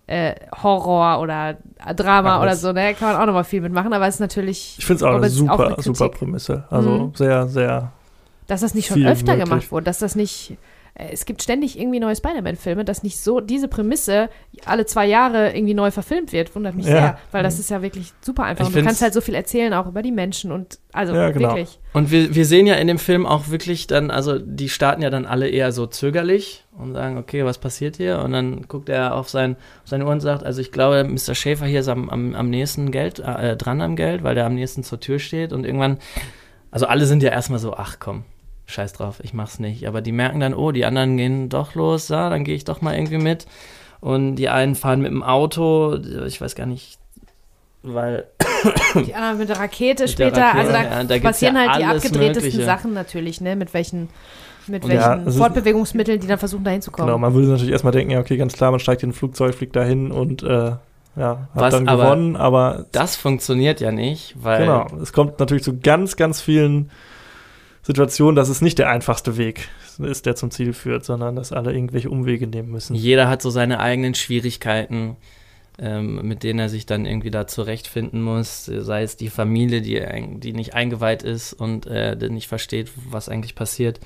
[0.06, 1.56] äh, Horror oder
[1.96, 2.42] Drama Alles.
[2.42, 2.72] oder so.
[2.72, 3.92] Ne, kann man auch nochmal viel mitmachen.
[3.92, 6.64] Aber es ist natürlich, Ich finde es auch eine ist auch super, eine super Prämisse.
[6.70, 7.12] Also Mhm.
[7.14, 7.92] sehr, sehr.
[8.46, 9.48] dass das nicht schon öfter möglich.
[9.50, 10.56] gemacht wurde, dass das nicht.
[10.94, 14.28] Äh, Es gibt ständig irgendwie neue Spider-Man-Filme, dass nicht so diese Prämisse
[14.64, 16.92] alle zwei Jahre irgendwie neu verfilmt wird, wundert mich Ja.
[16.92, 18.62] sehr, weil das ist ja wirklich super einfach.
[18.68, 21.30] Ich Und du kannst halt so viel erzählen, auch über die Menschen und also Ja,
[21.30, 21.48] genau.
[21.50, 21.78] wirklich.
[21.92, 25.10] Und wir, wir sehen ja in dem Film auch wirklich dann, also die starten ja
[25.10, 28.18] dann alle eher so zögerlich und sagen, okay, was passiert hier?
[28.20, 31.34] Und dann guckt er auf, sein, auf seine Uhr und sagt, also ich glaube, Mr.
[31.34, 34.54] Schäfer hier ist am, am, am nächsten Geld, äh, dran am Geld, weil der am
[34.54, 35.52] nächsten zur Tür steht.
[35.52, 35.98] Und irgendwann,
[36.70, 38.24] also alle sind ja erstmal so, ach komm,
[38.66, 39.86] scheiß drauf, ich mach's nicht.
[39.86, 42.80] Aber die merken dann, oh, die anderen gehen doch los, ja, dann gehe ich doch
[42.80, 43.46] mal irgendwie mit.
[44.00, 45.96] Und die einen fahren mit dem Auto,
[46.26, 46.98] ich weiß gar nicht,
[47.82, 48.24] weil
[48.94, 51.68] Die anderen mit der Rakete Mit der später, Rakete, also da, ja, da passieren ja
[51.70, 52.64] halt die abgedrehtesten Mögliche.
[52.64, 54.08] Sachen natürlich, ne, mit welchen
[54.66, 57.08] Mit welchen ja, Fortbewegungsmitteln, die dann versuchen, da hinzukommen.
[57.08, 59.54] Genau, man würde natürlich erstmal denken, ja, okay, ganz klar, man steigt in ein Flugzeug,
[59.54, 60.78] fliegt dahin und äh, ja,
[61.16, 65.62] hat Was dann aber- gewonnen, aber Das funktioniert ja nicht, weil genau, es kommt natürlich
[65.64, 66.90] zu ganz, ganz vielen
[67.84, 71.72] Situationen, dass es nicht der einfachste Weg ist, der zum Ziel führt, sondern dass alle
[71.72, 72.94] irgendwelche Umwege nehmen müssen.
[72.94, 75.16] jeder hat so seine eigenen Schwierigkeiten,
[75.78, 78.64] ähm, mit denen er sich dann irgendwie da zurechtfinden muss.
[78.64, 80.00] Sei es die Familie, die,
[80.38, 84.00] die nicht eingeweiht ist und äh, nicht versteht, was eigentlich passiert.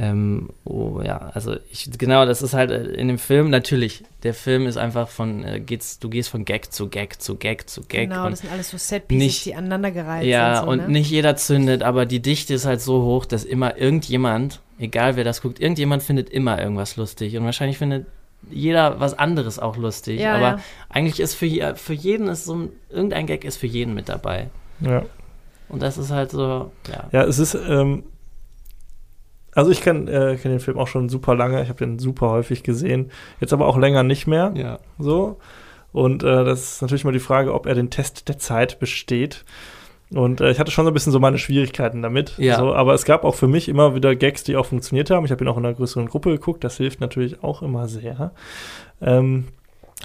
[0.00, 4.04] Ähm, oh ja, also ich, genau, das ist halt äh, in dem Film natürlich.
[4.22, 7.68] Der Film ist einfach von, äh, geht's, du gehst von Gag zu Gag zu Gag
[7.68, 8.08] zu Gag.
[8.08, 10.64] Genau, und das sind alles so Setpieces, nicht- die aneinandergereiht ja, sind.
[10.64, 10.88] so, und ne?
[10.88, 15.24] nicht jeder zündet, aber die Dichte ist halt so hoch, dass immer irgendjemand, egal wer
[15.24, 17.36] das guckt, irgendjemand findet immer irgendwas lustig.
[17.36, 18.06] Und wahrscheinlich findet
[18.50, 20.20] jeder was anderes auch lustig.
[20.20, 20.58] Ja, aber ja.
[20.90, 24.48] eigentlich ist für, für jeden ist so ein, irgendein Gag ist für jeden mit dabei.
[24.80, 25.02] Ja.
[25.68, 27.08] Und das ist halt so, ja.
[27.10, 28.04] Ja, es ist, ähm,
[29.58, 32.30] also ich kenn, äh, kenn den Film auch schon super lange, ich habe den super
[32.30, 33.10] häufig gesehen,
[33.40, 34.78] jetzt aber auch länger nicht mehr, Ja.
[34.98, 35.38] so.
[35.90, 39.44] Und äh, das ist natürlich mal die Frage, ob er den Test der Zeit besteht.
[40.10, 42.34] Und äh, ich hatte schon so ein bisschen so meine Schwierigkeiten damit.
[42.38, 42.58] Ja.
[42.58, 45.24] So, aber es gab auch für mich immer wieder Gags, die auch funktioniert haben.
[45.24, 48.32] Ich habe ihn auch in einer größeren Gruppe geguckt, das hilft natürlich auch immer sehr.
[49.00, 49.48] Ähm,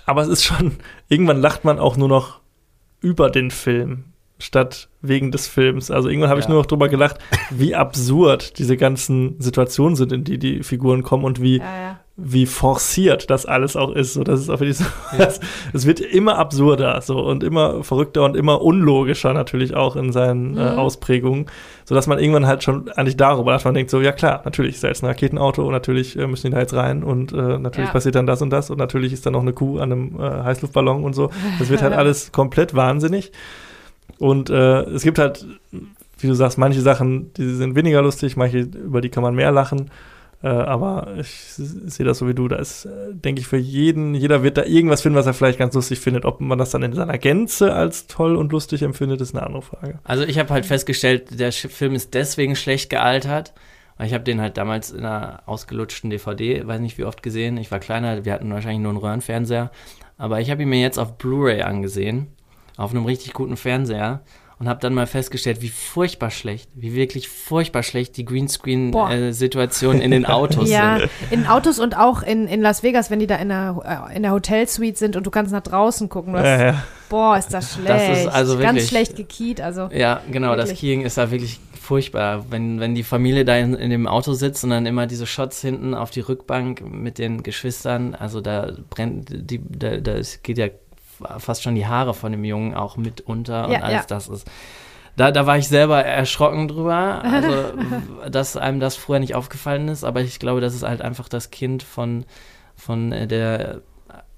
[0.05, 0.77] aber es ist schon,
[1.09, 2.39] irgendwann lacht man auch nur noch
[3.01, 4.05] über den Film
[4.43, 5.89] statt wegen des Films.
[5.91, 6.51] Also irgendwann habe ich Ja.
[6.51, 7.17] nur noch drüber gelacht,
[7.49, 11.99] wie absurd diese ganzen Situationen sind, in die die Figuren kommen und wie, ja, ja.
[12.17, 14.13] wie forciert das alles auch ist.
[14.13, 14.85] So, das ist auch wirklich so,
[15.17, 15.29] Ja.
[15.73, 20.57] es, wird immer absurder so und immer verrückter und immer unlogischer natürlich auch in seinen
[20.57, 20.79] äh, Mhm.
[20.79, 21.45] Ausprägungen,
[21.85, 24.83] sodass man irgendwann halt schon eigentlich darüber, dass man denkt so, ja klar, natürlich ist
[24.83, 27.87] da jetzt ein Raketenauto und natürlich äh, müssen die da jetzt rein und äh, natürlich
[27.89, 27.93] Ja.
[27.93, 30.43] passiert dann das und das und natürlich ist da noch eine Kuh an einem äh,
[30.43, 31.29] Heißluftballon und so.
[31.59, 33.31] Das wird halt alles komplett wahnsinnig.
[34.23, 38.59] Und äh, es gibt halt, wie du sagst, manche Sachen, die sind weniger lustig, manche,
[38.59, 39.91] über die kann man mehr lachen.
[40.41, 42.47] Äh, aber ich sehe das so wie du.
[42.47, 45.59] Da ist, äh, denke ich, für jeden, jeder wird da irgendwas finden, was er vielleicht
[45.59, 46.23] ganz lustig findet.
[46.23, 49.61] Ob man das dann in seiner Gänze als toll und lustig empfindet, ist eine andere
[49.61, 49.99] Frage.
[50.05, 53.51] Also ich habe halt festgestellt, der Film ist deswegen schlecht gealtert.
[54.01, 57.57] Ich habe den halt damals in einer ausgelutschten DVD, weiß nicht wie oft gesehen.
[57.57, 59.69] Ich war kleiner, wir hatten wahrscheinlich nur einen Röhrenfernseher.
[60.17, 62.27] Aber ich habe ihn mir jetzt auf Blu-ray angesehen,
[62.77, 64.21] auf einem richtig guten Fernseher.
[64.59, 68.29] Und habe dann mal festgestellt, wie furchtbar schlecht, wie wirklich furchtbar schlecht die Boah.
[69.09, 71.09] Greenscreen-Situation in den Autos Ja, sind.
[71.31, 74.23] in Autos und auch in, in Las Vegas, wenn die da in der, äh, in
[74.23, 76.33] der Hotelsuite sind und du kannst nach draußen gucken.
[76.35, 76.83] Hast, Ja, ja.
[77.09, 77.89] Boah, ist das schlecht.
[77.89, 79.59] Das ist also Ganz wirklich- schlecht gekiet.
[79.59, 80.79] Also, Ja, genau, das Wirklich.
[80.79, 82.45] Keying ist da wirklich furchtbar.
[82.49, 85.59] Wenn, wenn die Familie da in, in dem Auto sitzt und dann immer diese Shots
[85.61, 90.57] hinten auf die Rückbank mit den Geschwistern, also da brennt die, da, da ist- geht
[90.57, 90.67] ja
[91.37, 94.05] fast schon die Haare von dem Jungen auch mit unter und Ja, alles ja.
[94.07, 94.49] das ist.
[95.15, 97.73] Da, da war ich selber erschrocken drüber, also,
[98.31, 101.51] dass einem das vorher nicht aufgefallen ist, aber ich glaube, das ist halt einfach das
[101.51, 102.25] Kind von,
[102.75, 103.81] von der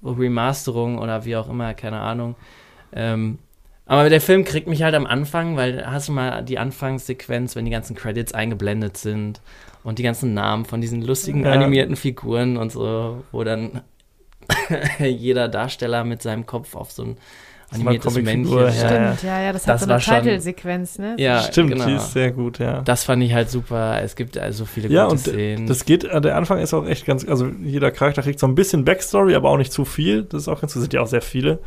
[0.04, 2.36] Remasterung oder wie auch immer, keine Ahnung.
[2.92, 3.38] Ähm,
[3.86, 7.64] aber der Film kriegt mich halt am Anfang, weil hast du mal die Anfangssequenz, wenn
[7.64, 9.40] die ganzen Credits eingeblendet sind
[9.84, 11.52] und die ganzen Namen von diesen lustigen Ja.
[11.52, 13.80] animierten Figuren und so, wo dann
[14.98, 17.16] jeder Darsteller mit seinem Kopf auf so ein
[17.70, 18.56] animiertes Männchen.
[18.58, 21.16] ja, stimmt, ja, ja, das, Das hat so war eine Titelsequenz, ne?
[21.18, 21.86] Ja, Stimmt, genau.
[21.86, 22.80] die ist sehr gut, ja.
[22.82, 24.00] Das fand ich halt super.
[24.02, 25.66] Es gibt also viele Ja, gute und Szenen.
[25.66, 28.54] das geht, äh, der Anfang ist auch echt ganz, also jeder Charakter kriegt so ein
[28.54, 30.22] bisschen Backstory, aber auch nicht zu viel.
[30.22, 31.58] Das ist auch ganz, das sind ja auch sehr viele.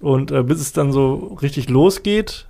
[0.00, 2.46] Und äh, bis es dann so richtig losgeht,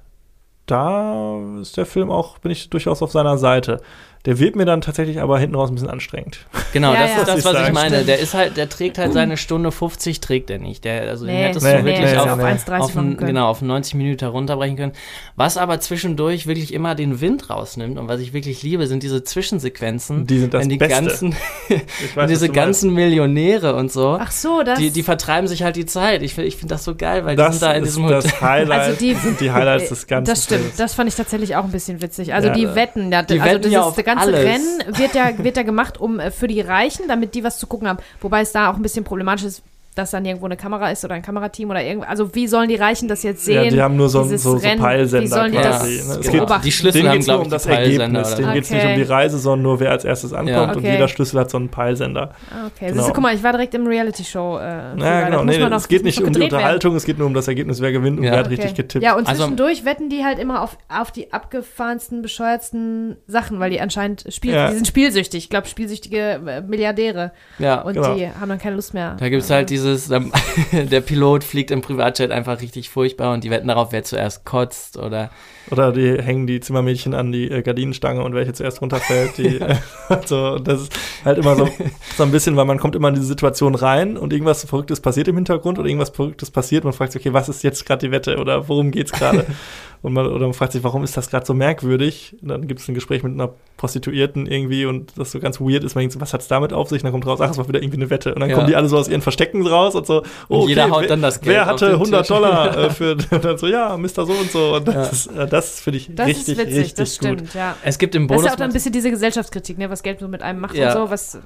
[0.66, 3.80] da ist der Film auch, bin ich durchaus auf seiner Seite.
[4.26, 6.40] Der wird mir dann tatsächlich aber hinten raus ein bisschen anstrengend.
[6.72, 7.18] Genau, Ja, das ja.
[7.20, 8.04] ist das, ich was ich meine.
[8.04, 10.84] Der ist halt, der trägt halt seine Stunde 50, trägt er nicht.
[10.84, 12.42] Der, also den Nee, hättest Nee, du wirklich nee, auf, nee.
[12.42, 14.92] auf 1,30 auf, machen ein, genau, auf 90 Minuten herunterbrechen können.
[15.36, 19.22] Was aber zwischendurch wirklich immer den Wind rausnimmt und was ich wirklich liebe, sind diese
[19.24, 20.26] Zwischensequenzen.
[20.26, 20.94] Die sind das wenn die Beste.
[21.04, 21.36] ganzen,
[21.68, 21.80] Ich
[22.16, 24.78] wenn diese ganzen Millionäre und so, Ach so, das.
[24.78, 26.22] die, die vertreiben sich halt die Zeit.
[26.22, 27.54] Ich, ich finde das so geil, weil meinst.
[27.54, 28.22] die sind da in ist diesem Hotel.
[28.22, 30.76] das Highlight, Also die- sind die Highlights des ganzen das stimmt, Films.
[30.76, 32.34] das fand ich tatsächlich auch ein bisschen witzig.
[32.34, 32.54] Also Ja.
[32.54, 34.44] die Wetten, ja, Die also wetten ja auf das ganze alles.
[34.44, 37.66] Rennen wird ja, wird ja gemacht, um äh, für die Reichen, damit die was zu
[37.66, 37.98] gucken haben.
[38.20, 39.62] Wobei es da auch ein bisschen problematisch ist,
[39.96, 42.08] dass dann irgendwo eine Kamera ist oder ein Kamerateam oder irgendwas.
[42.10, 43.64] Also wie sollen die Reichen das jetzt sehen?
[43.64, 44.58] Ja, die haben nur so, so, so?
[44.58, 46.12] Peilsender Wie sollen die quasi, das ne?
[46.14, 46.20] Es genau.
[46.22, 46.62] geht- beobachten?
[46.64, 48.34] Die Schlüssel Denen haben, nur um das Ergebnis.
[48.36, 50.76] Denen geht es nicht um die Reise, sondern nur wer als erstes ankommt.
[50.76, 50.92] Und Okay.
[50.92, 52.30] jeder Schlüssel hat so einen Peilsender.
[52.50, 53.02] Ah, Okay, Genau.
[53.02, 53.14] genau.
[53.14, 54.58] guck mal, ich war direkt im Reality-Show.
[54.58, 54.62] Äh,
[55.00, 55.44] Ja, genau.
[55.44, 56.54] Nee, man doch- es geht nicht um die gedreht werden.
[56.62, 58.32] Unterhaltung, es geht nur um das Ergebnis, wer gewinnt und Ja.
[58.32, 58.54] wer hat Okay.
[58.56, 59.02] richtig getippt.
[59.04, 63.70] Ja, und Also- zwischendurch wetten die halt immer auf, auf die abgefahrensten, bescheuertsten Sachen, weil
[63.70, 64.68] die anscheinend spiel Ja.
[64.68, 65.44] die sind spielsüchtig.
[65.44, 67.32] Ich glaube, spielsüchtige äh, Milliardäre.
[67.58, 68.14] Ja, Und Genau.
[68.14, 69.16] die haben dann keine Lust mehr.
[69.18, 70.08] Da gibt es halt diese dieses,
[70.72, 74.98] der Pilot fliegt im Privatjet einfach richtig furchtbar und die wetten darauf, wer zuerst kotzt
[74.98, 75.30] oder
[75.70, 79.36] Oder die hängen die Zimmermädchen an die äh, Gardinenstange und welche zuerst runterfällt.
[79.38, 79.74] Die, äh,
[80.08, 80.92] also, das ist
[81.24, 81.68] halt immer so,
[82.16, 85.28] so ein bisschen, weil man kommt immer in diese Situation rein und irgendwas Verrücktes passiert
[85.28, 86.84] im Hintergrund oder irgendwas Verrücktes passiert.
[86.84, 89.46] Man fragt sich, okay, was ist jetzt gerade die Wette oder worum geht's gerade?
[90.02, 92.36] und man, oder man fragt sich, warum ist das gerade so merkwürdig?
[92.42, 95.84] Und dann gibt es ein Gespräch mit einer Prostituierten irgendwie und das so ganz weird
[95.84, 95.94] ist.
[95.96, 97.00] Man denkt so, was hat's damit auf sich?
[97.02, 98.34] Und dann kommt raus, ach, es war wieder irgendwie eine Wette.
[98.34, 98.54] Und dann Ja.
[98.56, 101.00] kommen die alle so aus ihren Verstecken raus und so, oh, Und jeder okay, haut
[101.02, 102.28] wer, dann das Geld Wer hatte den 100 Tisch.
[102.28, 104.08] Dollar äh, für, und dann so, ja, Mr.
[104.26, 104.74] so und so.
[104.76, 105.02] Und das, Ja.
[105.04, 107.28] ist, äh, das finde ich Das richtig, ist witzig, richtig das gut.
[107.38, 107.76] stimmt, ja.
[107.82, 110.02] es gibt im Das ist Bonus ja auch dann ein bisschen diese Gesellschaftskritik, ne, was
[110.02, 110.88] Geld so mit einem macht Ja.
[110.88, 111.38] und so, was, äh,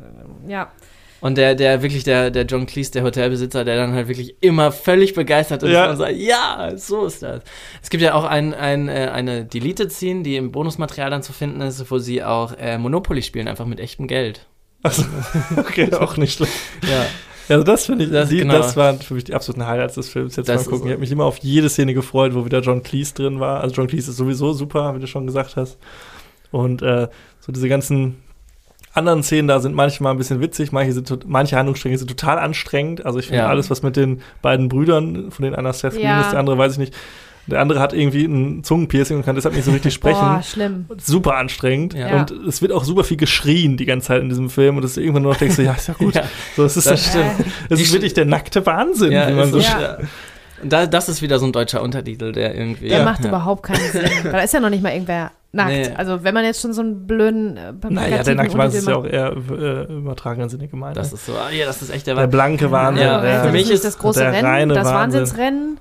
[0.48, 0.70] ja.
[1.20, 4.72] und der, der wirklich, der, der John Cleese, der Hotelbesitzer, der dann halt wirklich immer
[4.72, 5.90] völlig begeistert ist Ja.
[5.90, 7.42] und sagt, ja, so ist das.
[7.82, 11.32] Es gibt ja auch ein, ein, äh, eine Deleted Scene, die im Bonusmaterial dann zu
[11.32, 14.46] finden ist, wo sie auch äh, Monopoly spielen, einfach mit echtem Geld.
[14.82, 15.04] Also,
[15.58, 16.52] okay, auch nicht schlecht.
[16.90, 17.04] Ja.
[17.50, 18.54] Also das finde ich, Das- die, genau.
[18.54, 20.36] das waren für mich die absoluten Highlights des Films.
[20.36, 20.86] Jetzt Das mal gucken.
[20.86, 23.60] Ich habe mich immer auf jede Szene gefreut, wo wieder John Cleese drin war.
[23.60, 25.78] Also John Cleese ist sowieso super, wie du schon gesagt hast.
[26.50, 27.08] Und äh,
[27.40, 28.16] so diese ganzen
[28.92, 33.06] anderen Szenen da sind manchmal ein bisschen witzig, manche, sind, manche Handlungsstränge sind total anstrengend.
[33.06, 33.48] Also ich finde Ja.
[33.48, 36.20] alles, was mit den beiden Brüdern, von denen einer Seth Green Ja.
[36.22, 36.94] ist, der andere weiß ich nicht.
[37.46, 40.20] Der andere hat irgendwie ein Zungenpiercing und kann deshalb nicht so richtig sprechen.
[40.20, 40.86] Boah, schlimm.
[41.02, 41.94] Super anstrengend.
[41.94, 42.20] Ja.
[42.20, 44.76] Und es wird auch super viel geschrien die ganze Zeit in diesem Film.
[44.76, 46.14] Und das ist irgendwann nur noch denkst du, ja, ist ja gut.
[46.20, 46.22] Ja,
[46.56, 47.32] So, es ist, das stimmt.
[47.70, 49.80] es ist wirklich der nackte Wahnsinn, Ja, wie man so Ja.
[49.80, 49.98] ja.
[50.62, 52.88] Da, das ist wieder so ein deutscher Untertitel, der irgendwie.
[52.88, 53.04] Der Ja.
[53.04, 53.28] macht ja.
[53.28, 54.02] überhaupt keinen Sinn.
[54.24, 55.70] Weil da ist ja noch nicht mal irgendwer nackt.
[55.70, 55.88] Nee.
[55.96, 58.94] Also wenn man jetzt schon so einen blöden äh, Naja, der nackte Wahnsinn ist ja
[58.96, 60.96] auch eher äh, übertragenen Sinne gemeint.
[60.98, 62.30] Das ist so, ah, ja, das ist echt der der Wahnsinn.
[62.30, 63.06] blanke Wahnsinn.
[63.06, 64.94] Ja, der, für das mich ist das große Rennen, das Wahnsinn.
[65.22, 65.80] Wahnsinnsrennen,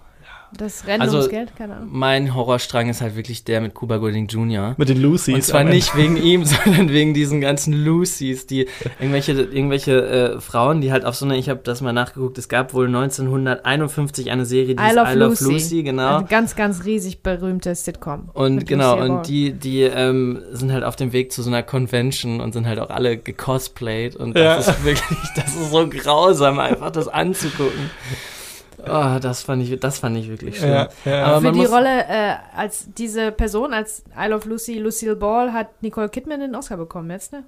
[0.57, 1.89] das Rennen Also- ums Geld, keine Ahnung.
[1.91, 4.75] Mein Horrorstrang ist halt wirklich der mit Cuba Gooding Jr.
[4.77, 5.33] mit den Lucy's.
[5.35, 8.67] Und zwar nicht wegen ihm, sondern wegen diesen ganzen Lucy's, die
[8.99, 10.01] irgendwelche, irgendwelche
[10.37, 12.87] äh, Frauen, die halt auf so eine, ich habe das mal nachgeguckt, es gab wohl
[12.87, 15.51] 1951 eine Serie, die I ist Love I Love Lucy.
[15.53, 16.17] Lucy, genau.
[16.19, 18.29] Ein ganz, ganz riesig berühmtes Sitcom.
[18.33, 19.09] Und genau, Ball.
[19.09, 22.65] und die, die ähm, sind halt auf dem Weg zu so einer Convention und sind
[22.67, 24.73] halt auch alle gecosplayt und das Ja.
[24.73, 27.89] ist wirklich, das ist so grausam, einfach das anzugucken.
[28.87, 30.71] Oh, das fand ich, das fand ich wirklich schlimm.
[30.71, 31.25] Ja, ja.
[31.25, 35.81] Aber Für die Rolle äh, als diese Person, als I Love Lucy, Lucille Ball, hat
[35.81, 37.43] Nicole Kidman den Oscar bekommen jetzt, ne?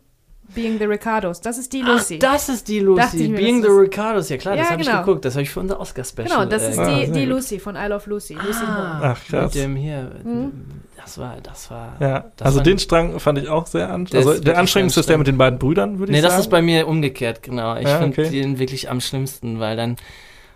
[0.54, 1.40] Being the Ricardos.
[1.40, 2.20] Das ist die Ach, Lucy.
[2.20, 3.24] das ist die Lucy.
[3.26, 5.00] ich mir, Being das the Ricardos, ja klar, das Ja, habe ich genau.
[5.04, 5.24] geguckt.
[5.24, 6.28] Das habe ich für unser Oscar-Special.
[6.28, 7.26] genau, das ist äh, Ah, die, die.
[7.26, 8.34] Lucy von I Love Lucy.
[8.34, 9.54] Lucy Ah, Ach, krass.
[9.56, 10.12] Mit dem hier.
[10.24, 10.52] Mhm.
[10.98, 11.96] Das war, das war.
[12.00, 12.26] ja.
[12.36, 14.28] das also den ich- Strang fand ich auch sehr anstrengend.
[14.28, 16.34] Also der anstrengendste ist der mit den beiden Brüdern, würde ich Nee, sagen.
[16.36, 17.76] das ist bei mir umgekehrt, genau.
[17.78, 18.30] Ich Ja, finde okay.
[18.30, 19.96] den wirklich am schlimmsten, weil dann,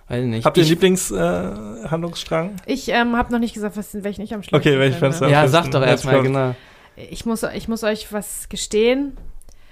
[0.07, 0.45] weiß ich nicht.
[0.45, 2.55] Habt ihr einen ich, Lieblingshandlungsstrang?
[2.65, 2.73] Äh?
[2.73, 4.99] Ich ähm, habe noch nicht gesagt, was, welchen ich am schlimmsten Okay, welchen finde.
[4.99, 6.55] fandst du am Ja, sag doch erstmal, genau.
[6.95, 9.17] Ich muss, ich muss euch was gestehen.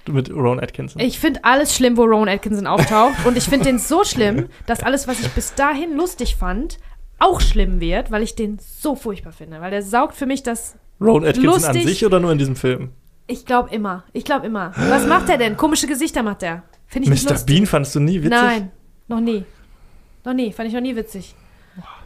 [0.06, 1.00] Mit Ron Atkinson.
[1.00, 3.24] Ich finde alles schlimm, wo Rowan Atkinson auftaucht.
[3.24, 6.78] und ich finde den so schlimm, dass alles, was ich bis dahin lustig fand,
[7.18, 9.60] auch schlimm wird, weil ich den so furchtbar finde.
[9.60, 10.76] Weil der saugt für mich das.
[11.00, 11.84] Ron Atkinson an lustig.
[11.84, 12.90] sich oder nur in diesem Film?
[13.26, 14.04] Ich glaube immer.
[14.12, 14.72] Ich glaube immer.
[14.76, 15.56] Was macht er denn?
[15.56, 16.62] Komische Gesichter macht er.
[16.86, 17.44] Finde ich nicht Mr.
[17.46, 18.30] Bean fandest du nie witzig?
[18.30, 18.70] Nein,
[19.08, 19.44] noch nie.
[20.24, 20.52] Noch nie.
[20.52, 21.34] Fand ich noch nie witzig.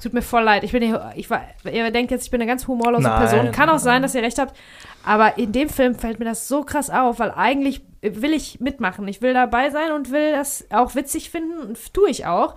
[0.02, 0.64] Tut mir voll leid.
[0.64, 0.82] Ich bin,
[1.16, 3.18] ich war, ihr denkt jetzt, ich bin eine ganz humorlose Nein.
[3.28, 3.52] Person.
[3.52, 4.56] Kann auch sein, dass ihr recht habt.
[5.04, 9.06] Aber in dem Film fällt mir das so krass auf, weil eigentlich will ich mitmachen.
[9.08, 12.54] Ich will dabei sein und will das auch witzig finden und tue ich auch.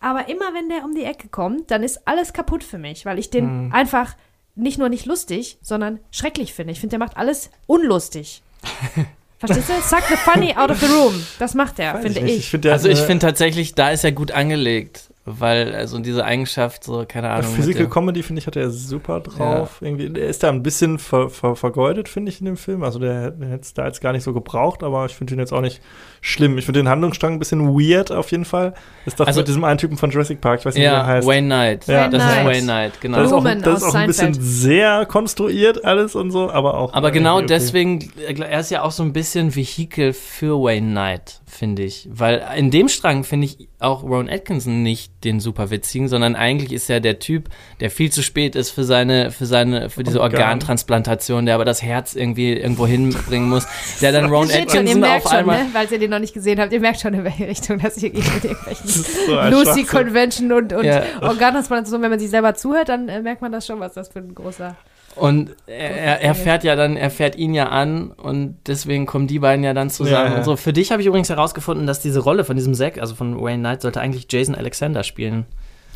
[0.00, 3.18] Aber immer wenn der um die Ecke kommt, dann ist alles kaputt für mich, weil
[3.18, 3.72] ich den Hm.
[3.72, 4.16] einfach
[4.56, 6.72] nicht nur nicht lustig, sondern schrecklich finde.
[6.72, 8.42] Ich finde, der macht alles unlustig.
[9.40, 9.72] Verstehst du?
[9.82, 11.14] Suck the funny out of the room.
[11.38, 12.32] Das macht er, Weiß finde nicht.
[12.34, 12.38] ich.
[12.40, 16.84] Ich find, Also ich finde tatsächlich, da ist er gut angelegt, weil also diese Eigenschaft,
[16.84, 17.50] so, keine Ahnung.
[17.50, 19.78] Physical Comedy, finde ich, hat er super drauf.
[19.80, 22.82] Irgendwie, der ist da ein bisschen ver, ver, vergeudet, finde ich, in dem Film.
[22.82, 25.40] Also der, der hätte es da jetzt gar nicht so gebraucht, aber ich finde ihn
[25.40, 25.80] jetzt auch nicht
[26.20, 26.58] schlimm.
[26.58, 28.72] Ich finde den Handlungsstrang ein bisschen weird auf jeden Fall.
[29.04, 30.84] Das ist doch Also- mit diesem einen Typen von Jurassic Park, ich weiß nicht, wie
[30.86, 31.26] der Ja, heißt.
[31.26, 31.86] Wayne Knight.
[31.86, 32.08] Ja.
[32.08, 32.46] das Wayne ist Knight.
[32.46, 33.16] Wayne Knight, genau.
[33.18, 36.92] das ist auch, das ist auch ein bisschen sehr konstruiert alles und so, aber auch.
[36.92, 37.46] Aber genau okay.
[37.48, 42.08] deswegen, er ist ja auch so ein bisschen Vehikel für Wayne Knight, finde ich.
[42.12, 46.70] Weil in dem Strang finde ich auch Ron Atkinson nicht den super witzigen, sondern eigentlich
[46.72, 47.48] ist er der Typ,
[47.80, 50.42] der viel zu spät ist für seine, für seine, für diese Organ.
[50.42, 53.66] Organtransplantation, der aber das Herz irgendwie irgendwo hinbringen muss,
[54.02, 55.64] der dann Ron schon, Atkinson merkt auf schon, einmal.
[55.64, 55.70] ne?
[56.10, 58.44] Den noch nicht gesehen habt, ihr merkt schon, in welche Richtung das hier geht mit
[58.44, 59.84] irgendwelchen so Lucy.
[59.84, 61.02] Convention und, und Ja.
[61.22, 62.02] Organtransplantation.
[62.02, 64.34] Wenn man sich selber zuhört, dann äh, merkt man das schon, was das für ein
[64.34, 64.76] großer.
[65.16, 69.40] Und er, er, fährt ja dann, er fährt ihn ja an und deswegen kommen die
[69.40, 70.36] beiden ja dann zusammen Ja, ja.
[70.38, 70.56] und so.
[70.56, 73.58] Für dich habe ich übrigens herausgefunden, dass diese Rolle von diesem Zack, also von Wayne
[73.58, 75.46] Knight, sollte eigentlich Jason Alexander spielen.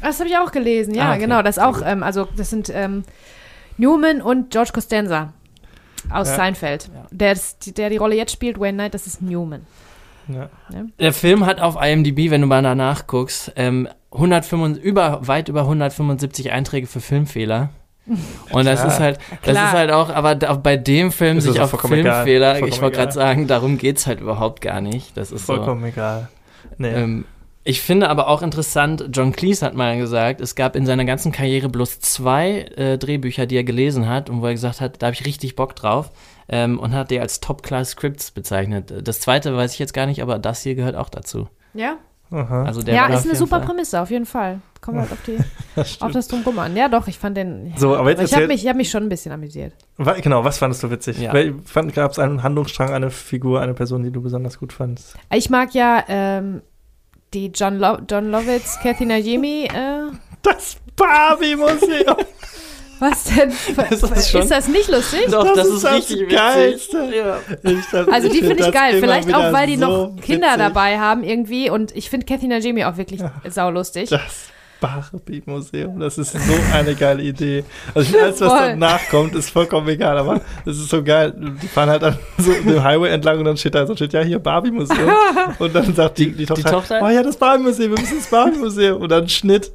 [0.02, 1.20] Ah, Das habe ich auch gelesen, ja, Ah, okay.
[1.20, 1.42] genau.
[1.42, 3.04] Das auch, ähm, also das sind ähm,
[3.78, 5.32] Newman und George Costanza
[6.10, 6.34] aus Ja.
[6.36, 6.90] Seinfeld.
[6.92, 7.06] Ja.
[7.12, 7.38] Der,
[7.76, 9.60] der die Rolle jetzt spielt, Wayne Knight, das ist Newman.
[10.28, 10.48] Ja.
[10.98, 15.62] Der Film hat auf IMDb, wenn du mal danach guckst, ähm, 175, über, weit über
[15.62, 17.70] 175 Einträge für Filmfehler.
[18.50, 18.92] Und das Klar.
[18.92, 19.66] ist halt, das Klar.
[19.66, 21.88] ist halt auch, aber da, bei dem Film Ist sich auf egal.
[21.88, 23.26] Filmfehler, Vollkommen ich wollte gerade egal.
[23.26, 25.16] sagen, darum geht's halt überhaupt gar nicht.
[25.16, 25.54] Das ist so.
[25.54, 26.28] Vollkommen egal.
[26.76, 26.88] Nee.
[26.88, 27.24] Ähm,
[27.66, 31.32] ich finde aber auch interessant, John Cleese hat mal gesagt, es gab in seiner ganzen
[31.32, 35.06] Karriere bloß zwei äh, Drehbücher, die er gelesen hat und wo er gesagt hat, da
[35.06, 36.10] habe ich richtig Bock drauf
[36.48, 38.92] ähm, und hat die als Top-Class-Scripts bezeichnet.
[39.06, 41.48] Das zweite weiß ich jetzt gar nicht, aber das hier gehört auch dazu.
[41.74, 41.96] Ja,
[42.30, 42.64] Aha.
[42.64, 44.60] Also der ja war ist eine super Fall- Prämisse, auf jeden Fall.
[44.80, 45.36] Kommt halt auf, die,
[45.76, 46.74] Das auf das Drumherum an.
[46.76, 47.72] Ja, doch, ich fand den.
[47.76, 49.72] So, aber jetzt ich habe mich, ich hab mich schon ein bisschen amüsiert.
[49.98, 51.18] Wa- Genau, was fandest du witzig?
[51.20, 51.32] Ja.
[51.32, 55.14] Gab es einen Handlungsstrang, eine Figur, eine Person, die du besonders gut fandest?
[55.32, 56.62] Ich mag ja ähm,
[57.34, 59.66] die John, Lo John Lovitz, Kathy Najimy.
[59.72, 60.10] Äh,
[60.42, 62.16] Das Barbie-Museum!
[63.04, 63.52] was denn?
[63.76, 65.26] Das ist schon- ist das nicht lustig?
[65.30, 66.36] Doch, Das das, ist ist, das richtig witzig.
[66.36, 67.10] Geilste.
[67.14, 67.70] Ja.
[67.70, 69.00] Ich fand- Also die find finde ich das geil.
[69.00, 70.58] Vielleicht auch, weil die so noch Kinder witzig.
[70.58, 71.70] dabei haben irgendwie.
[71.70, 74.10] Und ich finde Kathy Najimy auch wirklich saulustig.
[74.10, 74.48] Das
[74.80, 76.38] Barbie-Museum, das ist so
[76.74, 77.64] eine geile Idee.
[77.94, 78.68] Also ich alles, was Voll.
[78.70, 81.32] danach kommt, ist vollkommen egal, aber das ist so geil.
[81.62, 84.20] Die fahren halt dann so den Highway entlang und dann steht da so, steht, ja,
[84.22, 85.10] hier Barbie-Museum.
[85.58, 87.00] Und dann sagt die, die, Tochter, Tochter?
[87.02, 89.00] oh ja, das Barbie-Museum, wir müssen ins Barbie-Museum.
[89.00, 89.72] Und dann Schnitt,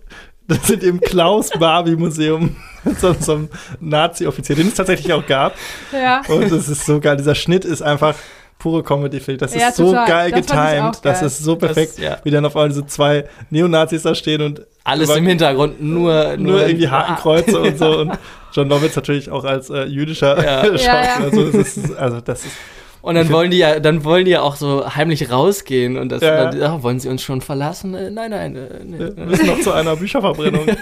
[0.50, 3.50] das sind im Klaus-Barbie-Museum mit so, so einem
[3.80, 5.54] Nazi-Offizier, den es tatsächlich auch gab.
[5.94, 6.22] Ja.
[6.28, 7.18] Und das ist so geil.
[7.18, 8.16] Dieser Schnitt ist einfach
[8.58, 9.38] pure Comedy, ich.
[9.38, 10.08] Das ist Ja, so total.
[10.08, 10.96] geil Das getimed.
[11.04, 11.28] Das geil.
[11.28, 12.18] ist so perfekt, Das- ja.
[12.24, 16.66] wie dann auf einmal diese zwei Neonazis da stehen und Alles im Hintergrund, nur, nur
[16.68, 17.62] irgendwie Hakenkreuze Ah.
[17.62, 18.00] und so.
[18.00, 18.18] Und
[18.52, 20.64] John Lovitz natürlich auch als äh, jüdischer Ja.
[20.66, 20.84] Schauspieler.
[20.84, 21.16] Ja, ja.
[21.24, 22.54] Also, das ist, also das ist
[23.02, 26.22] Und dann wollen die ja, dann wollen die ja auch so heimlich rausgehen und das,
[26.22, 26.52] Ja.
[26.52, 27.94] dann, ah, wollen sie uns schon verlassen?
[27.94, 29.26] Äh, nein, nein, äh, nee, wir nee.
[29.26, 30.66] müssen noch zu einer Bücherverbrennung.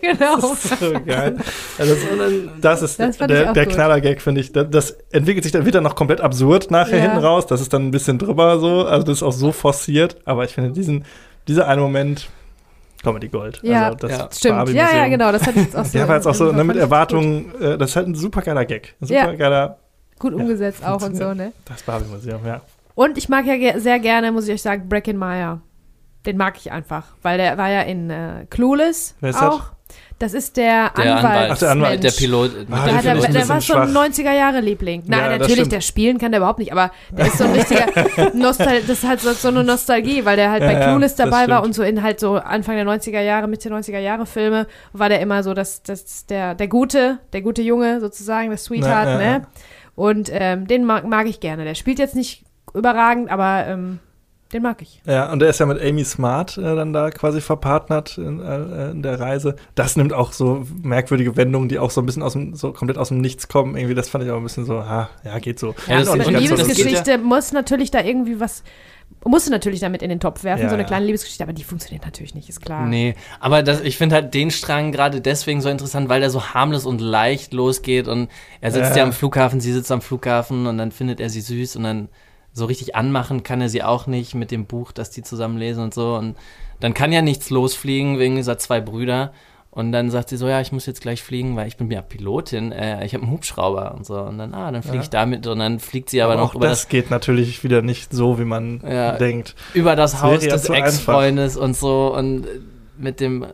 [0.00, 0.36] Genau.
[0.40, 1.36] Das ist so geil.
[1.78, 1.94] Also
[2.60, 3.66] das, das ist Das der, der.
[3.66, 4.52] Knaller-Gag, finde ich.
[4.52, 7.02] Das, das entwickelt sich, dann wird dann noch komplett absurd nachher Ja.
[7.02, 7.46] hinten raus.
[7.46, 8.84] Das ist dann ein bisschen drüber so.
[8.86, 10.16] Also das ist auch so forciert.
[10.26, 11.04] Aber ich finde diesen,
[11.48, 12.28] dieser eine Moment,
[13.02, 13.60] Comedy Gold.
[13.62, 14.28] Ja, also das ja.
[14.32, 14.68] Stimmt.
[14.70, 15.32] Ja, ja, genau.
[15.32, 15.98] Das ich jetzt auch so.
[15.98, 18.64] Der war jetzt auch so ne, mit Erwartungen, äh, das ist halt ein super geiler
[18.64, 18.94] Gag.
[19.00, 19.22] Ein Ja.
[19.24, 19.78] super geiler,
[20.24, 21.52] Gut, gut umgesetzt auch und so, ne?
[21.66, 22.60] das Barbie-Museum, ja.
[22.94, 25.60] Und ich mag ja ge sehr gerne, muss ich euch sagen, Bracken Meyer.
[26.26, 29.52] Den mag ich einfach, weil der war ja in äh, Clueless Wer ist das?
[29.54, 29.62] auch.
[30.18, 31.24] Das ist der, Der Anwalt.
[31.24, 32.04] Anwalt, Ach, der Anwalt.
[32.04, 32.50] der Pilot.
[32.70, 34.04] Ah, Der, der, der war so ein schwach.
[34.06, 35.02] 90er-Jahre-Liebling.
[35.06, 37.86] Nein, Ja, natürlich, der spielen kann der überhaupt nicht, aber der ist so ein richtiger
[38.34, 41.16] Nostal das ist halt so, so eine Nostalgie, weil der halt Ja, bei ja, Clueless
[41.16, 44.24] das dabei war und so in halt so Anfang der 90er Jahre, Mitte 90er Jahre
[44.24, 48.58] Filme war der immer so das, das der, der gute, der gute Junge sozusagen, der
[48.58, 49.46] Sweetheart, Ja, ja, ne?
[49.96, 51.64] Und ähm, den mag, mag ich gerne.
[51.64, 52.44] Der spielt jetzt nicht
[52.74, 54.00] überragend, aber ähm,
[54.52, 55.00] den mag ich.
[55.06, 58.90] Ja, und der ist ja mit Amy Smart äh, dann da quasi verpartnert in, äh,
[58.90, 59.56] in der Reise.
[59.74, 62.98] Das nimmt auch so merkwürdige Wendungen, die auch so ein bisschen aus dem, so komplett
[62.98, 63.76] aus dem Nichts kommen.
[63.76, 65.74] Irgendwie, das fand ich auch ein bisschen so, ha, ja, geht so.
[65.88, 66.68] Ja, das- Ist auch eine und so lustig.
[66.78, 68.62] Liebesgeschichte muss natürlich da irgendwie was,
[69.30, 70.86] musst du natürlich damit in den Topf werfen, Ja, so eine ja.
[70.86, 72.86] kleine Liebesgeschichte, aber die funktioniert natürlich nicht, ist klar.
[72.86, 76.42] Nee, aber das, ich finde halt den Strang gerade deswegen so interessant, weil der so
[76.54, 78.28] harmlos und leicht losgeht und
[78.60, 78.98] er sitzt Ja.
[78.98, 82.08] ja am Flughafen, sie sitzt am Flughafen und dann findet er sie süß und dann
[82.52, 85.82] so richtig anmachen kann er sie auch nicht mit dem Buch, das die zusammen lesen
[85.82, 86.36] und so und
[86.80, 89.32] dann kann ja nichts losfliegen wegen dieser zwei Brüder
[89.74, 92.00] und dann sagt sie so, ja, ich muss jetzt gleich fliegen, weil ich bin ja
[92.00, 95.02] Pilotin, äh, ich habe einen Hubschrauber und so und dann, ah, dann fliege Ja.
[95.02, 97.64] ich damit und dann fliegt sie aber, Aber noch auch über das das, geht natürlich
[97.64, 99.12] wieder nicht so, wie man Ja.
[99.18, 99.54] denkt.
[99.74, 100.68] über das Das Haus des.
[100.70, 102.46] Ex-Freundes und so und
[102.96, 103.44] mit dem,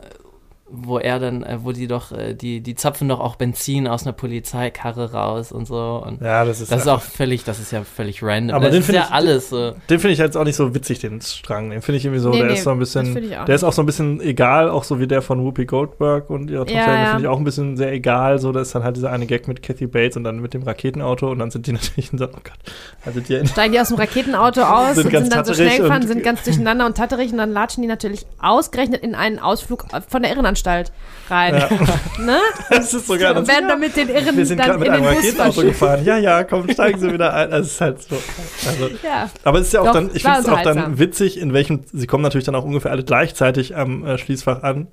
[0.73, 4.05] wo er dann, äh, wo die doch, äh, die, die zapfen doch auch Benzin aus
[4.05, 7.73] einer Polizeikarre raus und so und Ja, das ist, das ist auch völlig, das ist
[7.73, 8.55] ja völlig random.
[8.57, 9.73] Aber das den ist find ja ich- alles so.
[9.89, 11.71] Den finde ich jetzt auch nicht so witzig, den Strang.
[11.71, 13.65] Den finde ich irgendwie so, Nee, der nee, ist so ein bisschen, finde der ist
[13.65, 16.81] auch so ein bisschen egal, auch so wie der von Whoopi Goldberg und ihrer Tochter.
[16.81, 17.07] Ja, den ja.
[17.11, 18.39] finde ich auch ein bisschen sehr egal.
[18.39, 20.63] So, da ist dann halt dieser eine Gag mit Kathy Bates und dann mit dem
[20.63, 22.59] Raketenauto und dann sind die natürlich in so, oh Gott,
[23.05, 25.79] also die Steigen die aus dem Raketenauto aus Sind und ganz sind dann so schnell
[25.79, 29.87] gefahren, sind ganz durcheinander und tatterig und dann latschen die natürlich ausgerechnet in einen Ausflug
[30.09, 30.60] von der Irrenanstalt
[31.31, 31.55] rein.
[31.55, 31.69] Ja.
[32.21, 32.39] Ne?
[32.69, 33.35] das ist so geil.
[33.37, 35.63] Und werden dann mit den Irren wir sind dann gerade mit in den einem Raketenauto
[35.63, 36.05] gefahren.
[36.05, 37.51] Ja, ja, komm, steigen Sie wieder ein.
[37.51, 38.17] Also, es ist halt so.
[38.69, 39.31] Also, Ja.
[39.45, 41.81] aber es ist ja auch Doch, dann, ich finde es auch dann witzig, in welchem,
[41.91, 44.89] sie kommen natürlich dann auch ungefähr alle gleichzeitig am äh, Schließfach an.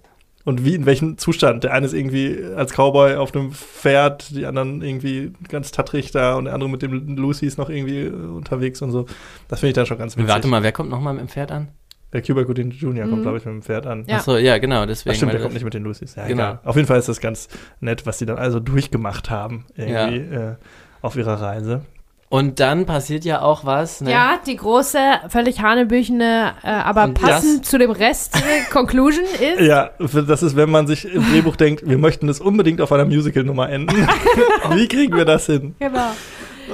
[0.45, 1.65] Und wie, in welchem Zustand.
[1.65, 6.35] Der eine ist irgendwie als Cowboy auf einem Pferd, die anderen irgendwie ganz tattrig da
[6.35, 9.07] und der andere mit dem Lucy ist noch irgendwie äh, unterwegs und so.
[9.49, 10.30] Das finde ich dann schon ganz witzig.
[10.30, 11.68] Warte mal, wer kommt nochmal mit dem Pferd an?
[12.13, 13.03] Der Cuba Gooding Jr.
[13.05, 13.21] kommt, Mhm.
[13.23, 14.05] glaube ich, mit dem Pferd an.
[14.07, 14.17] Ja.
[14.17, 15.11] Achso, ja, genau, deswegen.
[15.13, 16.15] Ach stimmt, der kommt das- nicht mit den Lucy's.
[16.15, 16.43] Ja, Genau.
[16.43, 16.59] egal.
[16.63, 17.49] Auf jeden Fall ist das ganz
[17.81, 20.55] nett, was die dann also durchgemacht haben, irgendwie äh,
[21.01, 21.81] auf ihrer Reise.
[22.29, 24.11] Und dann passiert ja auch was, ne?
[24.11, 28.39] ja, die große, völlig hanebüchene, äh, aber Und passend zu dem Rest äh,
[28.71, 32.81] Conclusion ist, Ja, das ist, wenn man sich im Drehbuch denkt, wir möchten das unbedingt
[32.81, 33.95] auf einer Musical-Nummer enden.
[34.71, 35.75] Wie kriegen wir das hin?
[35.79, 36.11] genau,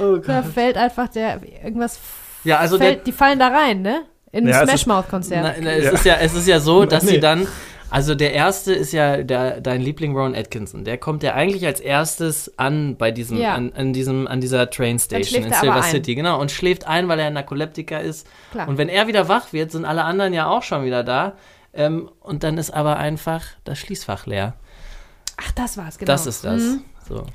[0.02, 2.00] Oh da fällt einfach der irgendwas
[2.42, 4.02] Ja, also der, Fällt, die fallen da rein, ne?
[4.34, 5.42] In Ja, es Smash ist- Mouth-Konzert.
[5.42, 5.90] Na, na, es, Ja.
[5.92, 7.12] ist ja, es ist ja so, dass Nee.
[7.12, 7.46] sie dann.
[7.90, 10.84] Also der erste ist ja der, dein Liebling Ron Atkinson.
[10.84, 13.54] Der kommt ja eigentlich als erstes an bei diesem, Ja.
[13.54, 15.90] an, an diesem, an dieser Train Station in er Silver aber ein.
[15.90, 18.26] City, genau, und schläft ein, weil er ein Narkoleptiker ist.
[18.50, 18.66] Klar.
[18.66, 21.34] Und wenn er wieder wach wird, sind alle anderen ja auch schon wieder da.
[21.72, 24.54] Ähm, und dann ist aber einfach das Schließfach leer.
[25.36, 26.10] Ach, das war's, genau.
[26.10, 26.62] Das ist das.
[26.62, 26.82] Mhm.
[27.08, 27.26] So.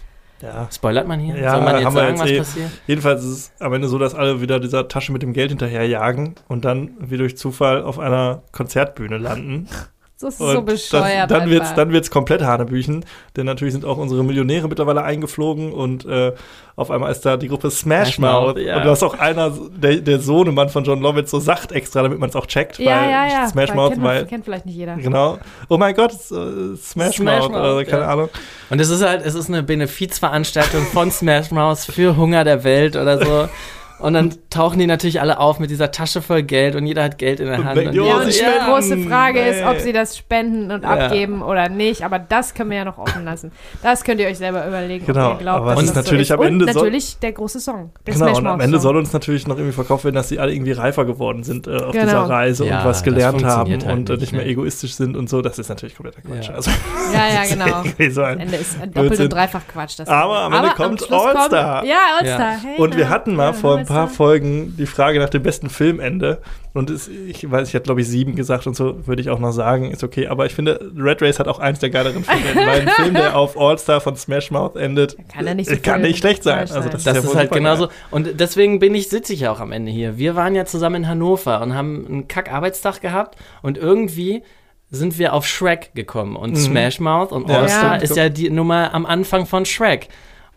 [0.42, 0.68] Ja.
[0.72, 1.38] Spoilert man hier?
[1.38, 2.38] Ja, Soll man jetzt haben wir sagen, jetzt was eh.
[2.38, 2.72] passiert?
[2.88, 6.36] Jedenfalls ist es am Ende so, dass alle wieder dieser Tasche mit dem Geld hinterherjagen
[6.48, 9.68] und dann wie durch Zufall auf einer Konzertbühne landen.
[10.22, 11.32] Das ist Und so bescheuert.
[11.32, 13.06] Das, dann wird es dann wird's komplett Hanebüchen,
[13.38, 16.34] denn natürlich sind auch unsere Millionäre mittlerweile eingeflogen und äh,
[16.76, 18.66] auf einmal ist da die Gruppe Smash Smash Mouth, Mouth.
[18.66, 18.78] ja.
[18.78, 22.20] Und da ist auch einer, der, der Sohnemann von John Lovitz, so sagt extra, damit
[22.20, 22.80] man es auch checkt.
[22.80, 23.48] Ja, weil ja, ja.
[23.48, 24.26] Smash weil Mouth, kennt, weil.
[24.26, 24.98] kennt vielleicht nicht jeder.
[24.98, 25.40] Genau.
[25.70, 28.10] Oh mein Gott, äh, Smash, Smash Mouth, Mouth, oder keine ja.
[28.10, 28.30] Ahnung.
[28.70, 32.98] Und es ist halt, es ist eine Benefizveranstaltung von Smash Mouth für Hunger der Welt
[32.98, 33.48] oder so.
[34.00, 37.18] Und dann tauchen die natürlich alle auf mit dieser Tasche voll Geld und jeder hat
[37.18, 37.78] Geld in der Hand.
[37.78, 40.90] Und Ja, und die große Frage ist, ob sie das spenden und Ja.
[40.92, 42.04] abgeben oder nicht.
[42.04, 43.52] Aber das können wir ja noch offen lassen.
[43.84, 46.36] Das könnt ihr euch selber überlegen, Genau, ob ihr glaubt, aber das ist natürlich so
[46.36, 46.42] am.
[46.44, 47.92] Ende Und natürlich der große Song.
[48.08, 50.54] Der Genau, und am Ende soll uns natürlich noch irgendwie verkauft werden, dass sie alle
[50.54, 52.06] irgendwie reifer geworden sind äh, auf Genau.
[52.06, 54.50] dieser Reise Ja, und was das gelernt haben halt und äh, nicht, nicht mehr ne?
[54.50, 55.42] egoistisch sind und so.
[55.42, 56.48] Das ist natürlich kompletter Quatsch.
[56.50, 56.56] Ja.
[56.56, 56.72] Also,
[57.14, 57.50] Ja, ja,
[57.98, 58.24] genau.
[58.24, 60.00] ein Ende ist ein doppelt und dreifach Quatsch.
[60.00, 61.84] Das Aber am Ende kommt All-Star.
[61.86, 62.56] Ja, All-Star.
[62.78, 64.16] Und wir hatten mal vor ein paar All-Star.
[64.16, 66.42] Folgen die Frage nach dem besten Filmende.
[66.74, 69.40] Und es, ich weiß, ich hatte glaube ich sieben gesagt und so würde ich auch
[69.40, 70.28] noch sagen, ist okay.
[70.28, 72.56] Aber ich finde, Red Race hat auch eins der geileren Filme.
[72.68, 76.00] weil ein Film, der auf All-Star von Smash Mouth endet, Kann er nicht so kann
[76.00, 76.60] voll nicht schlecht sein.
[76.68, 76.92] falsch Also sein.
[76.92, 77.90] das, Das ja ist halt genauso.
[78.12, 80.18] Und deswegen bin ich, sitze ich ja auch am Ende hier.
[80.18, 84.44] Wir waren ja zusammen in Hannover und haben einen Kack-Arbeitstag gehabt und irgendwie
[84.92, 86.56] sind wir auf Shrek gekommen und Mhm.
[86.56, 88.04] Smash Mouth und Ja, All-Star stimmt.
[88.12, 90.08] ist ja die Nummer am Anfang von Shrek.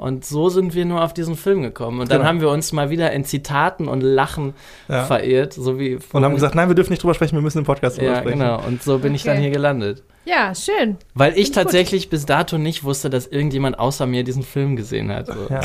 [0.02, 2.00] Und so sind wir nur auf diesen Film gekommen.
[2.00, 2.28] Und dann Genau.
[2.28, 4.54] haben wir uns mal wieder in Zitaten und Lachen
[4.88, 5.04] Ja.
[5.04, 7.64] verirrt, so wie Und haben gesagt, nein, wir dürfen nicht drüber sprechen, wir müssen im
[7.64, 8.40] Podcast drüber ja, sprechen.
[8.40, 8.60] genau.
[8.66, 9.42] Und so bin ich dann Okay.
[9.42, 10.02] hier gelandet.
[10.24, 10.96] Ja, schön.
[11.14, 11.54] Weil ich Finde ich gut.
[11.54, 15.26] tatsächlich bis dato nicht wusste, dass irgendjemand außer mir diesen Film gesehen hat.
[15.26, 15.46] So.
[15.50, 15.60] Ja.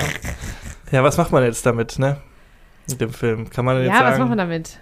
[0.91, 2.17] ja, was macht man jetzt damit, ne?
[2.89, 3.49] Mit dem Film.
[3.49, 4.79] Kann man jetzt Ja, sagen, was machen wir damit?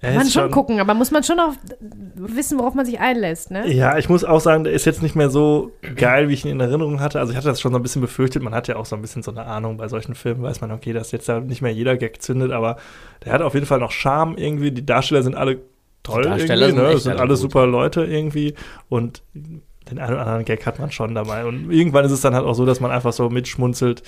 [0.00, 1.52] Kann man ist schon gucken, aber muss man schon auch
[2.14, 3.70] wissen, worauf man sich einlässt, ne?
[3.70, 6.52] Ja, ich muss auch sagen, der ist jetzt nicht mehr so geil, wie ich ihn
[6.52, 7.20] in Erinnerung hatte.
[7.20, 8.42] Also ich hatte das schon so ein bisschen befürchtet.
[8.42, 10.70] Man hat ja auch so ein bisschen so eine Ahnung bei solchen Filmen, weiß man,
[10.72, 12.76] okay, dass jetzt da nicht mehr jeder Gag zündet, aber
[13.24, 14.70] der hat auf jeden Fall noch Charme irgendwie.
[14.70, 15.58] Die Darsteller sind alle
[16.02, 16.98] toll Die Darsteller irgendwie, sind ne?
[16.98, 17.38] sind alle alle gut.
[17.38, 18.54] super Leute irgendwie
[18.88, 21.44] und den einen oder anderen Gag hat man schon dabei.
[21.44, 24.02] Und irgendwann ist es dann halt auch so, dass man einfach so mitschmunzelt,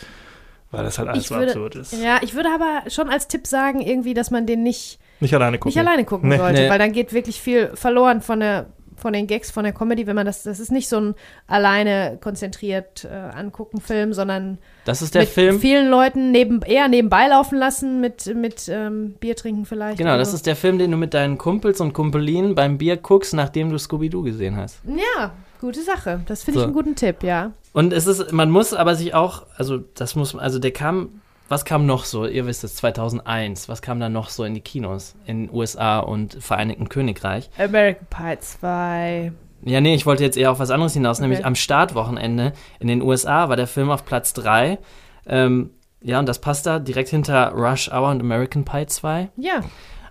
[0.71, 2.03] weil das halt alles Ich so würde- absurd ist.
[2.03, 5.59] Ja, ich würde aber schon als Tipp sagen, irgendwie, dass man den nicht, Nicht alleine
[5.59, 5.71] gucken.
[5.79, 6.37] nicht alleine gucken Nee.
[6.37, 6.69] sollte, Nee.
[6.71, 8.67] weil dann geht wirklich viel verloren von der
[8.97, 11.15] von den Gags, von der Comedy, wenn man das, das ist nicht so ein
[11.49, 15.59] alleine konzentriert äh, angucken Film, sondern Das ist der mit Film.
[15.59, 19.99] vielen Leuten neben, eher nebenbei laufen lassen, mit, mit ähm, Bier trinken vielleicht.
[19.99, 20.37] Genau, das so.
[20.37, 23.79] ist der Film, den du mit deinen Kumpels und Kumpelinen beim Bier guckst, nachdem du
[23.79, 24.79] Scooby-Doo gesehen hast.
[24.87, 26.21] Ja, gute Sache.
[26.29, 26.67] Das finde ich So.
[26.67, 27.51] einen guten Tipp, ja.
[27.73, 31.22] Und es ist, man muss aber sich auch, also das muss, also der kam,
[31.53, 34.61] was kam noch so, ihr wisst es, 2001, was kam da noch so in die
[34.63, 37.51] Kinos in USA und Vereinigten Königreich?
[37.59, 39.33] American Pie 2.
[39.65, 41.29] Ja, nee, ich wollte jetzt eher auf was anderes hinaus, Okay.
[41.29, 44.79] nämlich am Startwochenende in den USA war der Film auf Platz 3.
[45.27, 45.71] Ähm,
[46.01, 49.29] ja, und das passt da direkt hinter Rush Hour und American Pie 2.
[49.37, 49.61] Ja,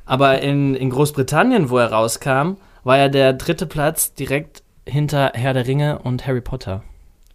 [0.06, 2.54] Aber in, in Großbritannien, wo er rauskam,
[2.84, 6.84] war ja der dritte Platz direkt hinter Herr der Ringe und Harry Potter.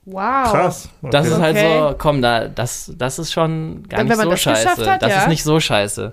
[0.07, 0.51] Wow.
[0.51, 0.89] Krass.
[1.03, 1.11] Okay.
[1.13, 1.79] Das ist halt Okay.
[1.91, 4.91] so, komm, da, das, das ist schon gar Dann, nicht wenn man so das scheiße.
[4.91, 5.19] hat, das ja.
[5.21, 6.13] ist nicht so scheiße.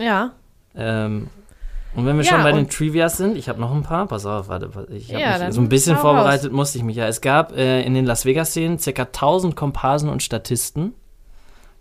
[0.00, 0.32] Ja.
[0.76, 1.28] Ähm,
[1.94, 4.26] und wenn wir Ja, schon bei den Trivias sind, ich habe noch ein paar, pass
[4.26, 7.06] auf, warte, ich habe Ja, mich so ein bisschen vorbereitet, musste ich mich ja.
[7.08, 9.02] Es gab äh, in den Las Vegas-Szenen ca.
[9.02, 10.94] 1000 Komparsen und Statisten.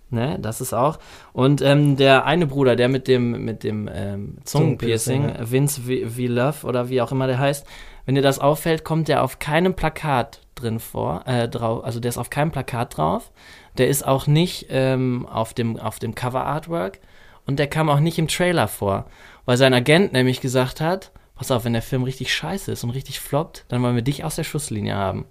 [0.10, 1.00] Ne, das ist auch.
[1.34, 6.10] Und ähm, der eine Bruder, der mit dem, mit dem ähm, Zungenpiercing, Zungenpiercing, Vince V.
[6.10, 6.22] V.
[6.32, 7.68] Love oder wie auch immer der heißt,
[8.08, 12.08] wenn dir das auffällt, kommt der auf keinem Plakat drin vor, äh, drauf, also der
[12.08, 13.32] ist auf keinem Plakat drauf.
[13.78, 17.00] Der ist auch nicht ähm, auf dem, auf dem Cover-Artwork
[17.46, 19.08] und der kam auch nicht im Trailer vor,
[19.44, 22.92] weil sein Agent nämlich gesagt hat, pass auf, wenn der Film richtig scheiße ist und
[22.92, 25.26] richtig floppt, dann wollen wir dich aus der Schusslinie haben.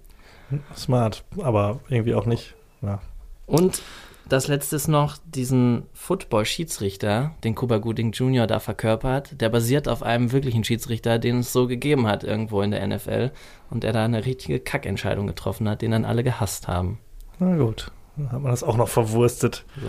[0.75, 2.53] Smart, aber irgendwie auch nicht.
[2.83, 2.99] Ja.
[3.47, 3.81] Und
[4.29, 8.47] das letzte ist noch diesen Football-Schiedsrichter, den Cuba Gooding Jr.
[8.47, 9.39] da verkörpert.
[9.41, 13.31] Der basiert auf einem wirklichen Schiedsrichter, den es so gegeben hat irgendwo in der NFL.
[13.69, 16.99] Und der da eine richtige Kackentscheidung getroffen hat, den dann alle gehasst haben.
[17.39, 19.65] Na gut, dann hat man das auch noch verwurstet.
[19.79, 19.87] So.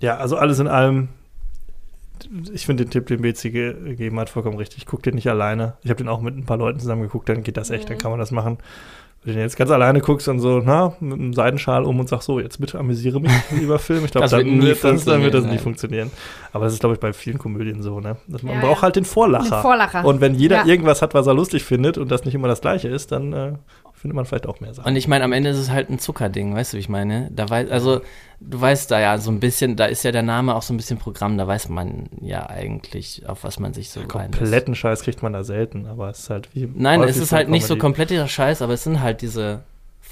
[0.00, 1.08] Ja, also alles in allem,
[2.52, 4.86] ich finde den Tipp, den BC ge gegeben hat, vollkommen richtig.
[4.86, 5.74] Guck den nicht alleine.
[5.82, 7.98] Ich habe den auch mit ein paar Leuten zusammen geguckt, dann geht das echt, dann
[7.98, 8.58] kann man das machen.
[9.22, 12.26] Wenn du jetzt ganz alleine guckst und so, na, mit einem Seidenschal um und sagst
[12.26, 14.02] so, jetzt bitte amüsiere mich, lieber Film.
[14.06, 16.10] Ich glaube, dann, dann wird das nie funktionieren, funktionieren.
[16.52, 18.16] Aber das ist, glaube ich, bei vielen Komödien so, ne?
[18.28, 18.82] Dass man Ja, braucht ja.
[18.82, 19.56] halt den Vorlacher.
[19.58, 20.04] Den Vorlacher.
[20.06, 20.64] Und wenn jeder Ja.
[20.66, 23.52] irgendwas hat, was er lustig findet und das nicht immer das Gleiche ist, dann äh,
[24.00, 24.88] findet man vielleicht auch mehr Sachen.
[24.88, 27.28] Und ich meine, am Ende ist es halt ein Zuckerding, weißt du, wie ich meine?
[27.32, 28.00] Da weiß, also,
[28.40, 30.78] du weißt da ja so ein bisschen, da ist ja der Name auch so ein
[30.78, 34.38] bisschen Programm, da weiß man ja eigentlich, auf was man sich so einlässt.
[34.38, 36.66] Kompletten Scheiß kriegt man da selten, aber es ist halt wie.
[36.74, 37.80] Nein, es ist halt nicht so Comedy.
[37.80, 39.64] kompletter Scheiß, aber es sind halt diese,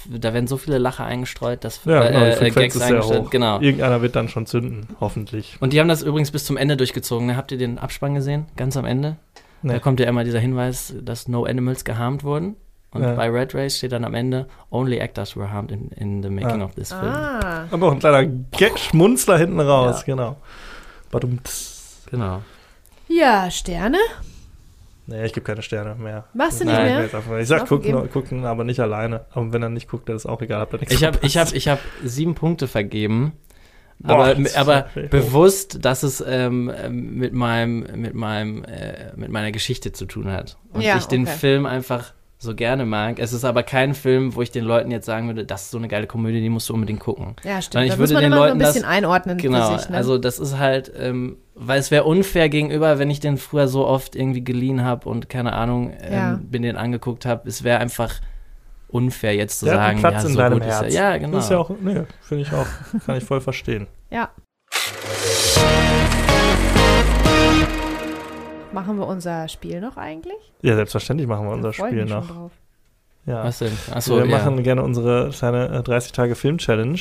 [0.07, 3.59] da werden so viele Lacher eingestreut, dass Ja, genau, äh, äh, Gags eingestellt, genau.
[3.59, 5.57] Irgendeiner wird dann schon zünden, hoffentlich.
[5.61, 7.25] Und die haben das übrigens bis zum Ende durchgezogen.
[7.25, 7.35] Ne?
[7.35, 8.45] Habt ihr den Abspann gesehen?
[8.55, 9.17] Ganz am Ende?
[9.63, 9.73] Nee.
[9.73, 12.55] Da kommt ja immer dieser Hinweis, dass no animals geharmt wurden.
[12.91, 13.13] Und Ja.
[13.13, 16.61] bei Red Race steht dann am Ende, only actors were harmed in, in the making
[16.61, 16.65] Ah.
[16.65, 17.03] of this film.
[17.03, 17.67] Ah.
[17.69, 20.15] Und noch ein kleiner Gag-Schmunzler hinten raus, Ja.
[20.15, 20.37] genau.
[21.11, 22.03] Badumts.
[22.09, 22.41] Genau.
[23.07, 23.97] Ja, Sterne?
[25.07, 26.25] Nee, ich gebe keine Sterne mehr.
[26.33, 27.39] Machst du nicht Nein, mehr?
[27.41, 29.25] Ich, sag, gucken, gucken, aber nicht alleine.
[29.31, 30.59] Aber wenn er nicht guckt, dann ist auch egal.
[30.59, 33.33] Habt ihr nichts Ich habe ich hab, ich hab sieben Punkte vergeben.
[34.01, 39.51] Boah, aber aber bewusst, dass es ähm, ähm, mit meinem mit meinem äh, mit meiner
[39.51, 41.35] Geschichte zu tun hat und Ja, ich den okay.
[41.37, 43.19] Film einfach so gerne mag.
[43.19, 45.77] Es ist aber kein Film, wo ich den Leuten jetzt sagen würde, das ist so
[45.77, 47.35] eine geile Komödie, die musst du unbedingt gucken.
[47.43, 47.83] Ja, Sondern stimmt.
[47.85, 49.89] ich Da muss würde man den immer so ein Leuten das- bisschen einordnen Genau, sich.
[49.89, 49.97] Ne?
[49.97, 53.85] also das ist halt, ähm, weil es wäre unfair gegenüber, wenn ich den früher so
[53.85, 56.39] oft irgendwie geliehen habe und keine Ahnung, ähm, Ja.
[56.41, 57.47] bin den angeguckt habe.
[57.49, 58.15] Es wäre einfach
[58.87, 60.81] unfair jetzt zu Der hat sagen, einen Platz ja, in so deinem gut ist er.
[60.83, 60.93] Herz.
[60.93, 61.35] Ja, genau.
[61.35, 62.65] Das ist ja auch, nee, finde ich auch,
[63.05, 63.87] kann ich voll verstehen.
[64.09, 64.29] ja.
[68.71, 70.53] Machen wir unser Spiel noch eigentlich?
[70.61, 72.27] Ja, selbstverständlich machen wir unser Da ich Spiel mich schon noch.
[72.27, 72.51] drauf.
[73.25, 73.43] Ja.
[73.43, 73.71] Was denn?
[73.91, 74.37] Achso, wir ja.
[74.37, 76.99] machen gerne unsere kleine äh, 30-Tage-Film-Challenge.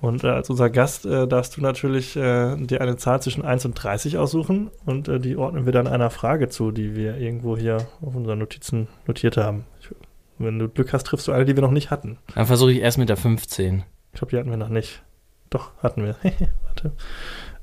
[0.00, 3.64] Und äh, als unser Gast äh, darfst du natürlich äh, dir eine Zahl zwischen 1
[3.64, 7.56] und 30 aussuchen und äh, die ordnen wir dann einer Frage zu, die wir irgendwo
[7.56, 9.64] hier auf unseren Notizen notiert haben.
[9.80, 9.90] Ich,
[10.38, 12.18] wenn du Glück hast, triffst du eine, die wir noch nicht hatten.
[12.36, 13.82] Dann versuche ich erst mit der 15.
[14.12, 15.02] Ich glaube, die hatten wir noch nicht.
[15.50, 16.14] Doch, hatten wir.
[16.64, 16.92] Warte.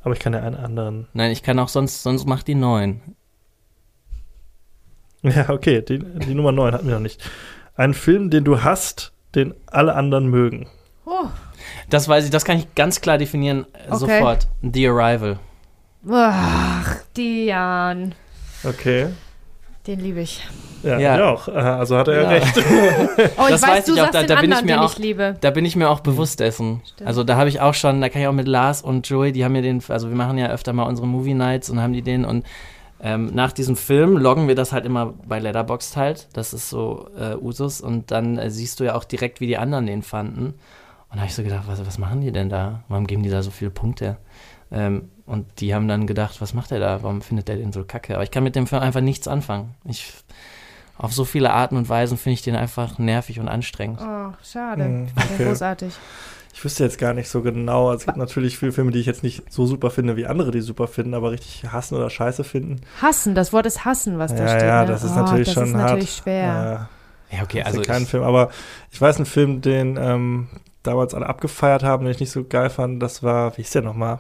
[0.06, 1.08] Aber ich kann ja einen anderen.
[1.14, 3.01] Nein, ich kann auch sonst, sonst mach die 9.
[5.24, 7.19] Ja, okay, die, die Nummer 9 hatten wir noch nicht.
[7.75, 10.67] Ein Film, den du hast, den alle anderen mögen.
[11.06, 11.25] Oh,
[11.90, 13.98] Das weiß ich, das kann ich ganz klar definieren äh, Okay.
[13.98, 14.48] sofort.
[14.61, 15.40] The Arrival.
[16.08, 18.14] ach, Dian.
[18.64, 19.08] Okay.
[19.88, 20.43] Den liebe ich.
[20.85, 21.15] Ja, Ja.
[21.15, 21.47] ich auch.
[21.49, 22.30] Also hat er ja, Ja.
[22.30, 22.57] recht.
[23.38, 24.80] Oh, Das ich weiß weiß, du ich auch, da- da bin ich anderen, mir den
[24.80, 25.35] auch- ich liebe.
[25.41, 26.81] Da bin ich mir auch bewusst dessen.
[26.85, 27.07] Stimmt.
[27.07, 29.43] Also da habe ich auch schon, da kann ich auch mit Lars und Joey, die
[29.43, 32.01] haben mir den, also wir machen ja öfter mal unsere Movie Nights und haben die
[32.01, 32.45] den und
[33.01, 36.27] ähm, nach diesem Film loggen wir das halt immer bei Letterboxd halt.
[36.33, 39.57] Das ist so äh, Usus und dann äh, siehst du ja auch direkt, wie die
[39.57, 40.45] anderen den fanden.
[40.47, 40.55] Und
[41.11, 42.83] da habe ich so gedacht, was, was machen die denn da?
[42.88, 44.17] Warum geben die da so viele Punkte?
[44.72, 47.03] Ähm, und die haben dann gedacht, was macht er da?
[47.03, 48.15] Warum findet der den so kacke?
[48.15, 49.75] Aber ich kann mit dem Film einfach nichts anfangen.
[49.85, 50.11] Ich,
[50.98, 53.99] auf so viele Arten und Weisen finde ich den einfach nervig und anstrengend.
[54.01, 54.83] Oh, schade.
[54.83, 55.45] Hm, den okay.
[55.45, 55.93] großartig.
[56.53, 57.90] Ich wüsste jetzt gar nicht so genau.
[57.90, 60.51] Also Es gibt natürlich viele Filme, die ich jetzt nicht so super finde, wie andere
[60.51, 62.80] die super finden, aber richtig hassen oder scheiße finden.
[63.01, 64.61] Hassen, das Wort ist hassen, was da ja, steht.
[64.61, 64.88] ja, ne?
[64.88, 65.83] das ist oh, natürlich das schon ist hart.
[65.83, 66.43] natürlich schwer.
[66.43, 66.90] Ja,
[67.38, 68.49] Ja, okay, also also kein ich, Film, aber
[68.90, 70.48] ich weiß einen Film, den ähm,
[70.82, 73.03] damals alle abgefeiert haben, den ich nicht so geil fand.
[73.03, 74.19] Das war, wie hieß der nochmal?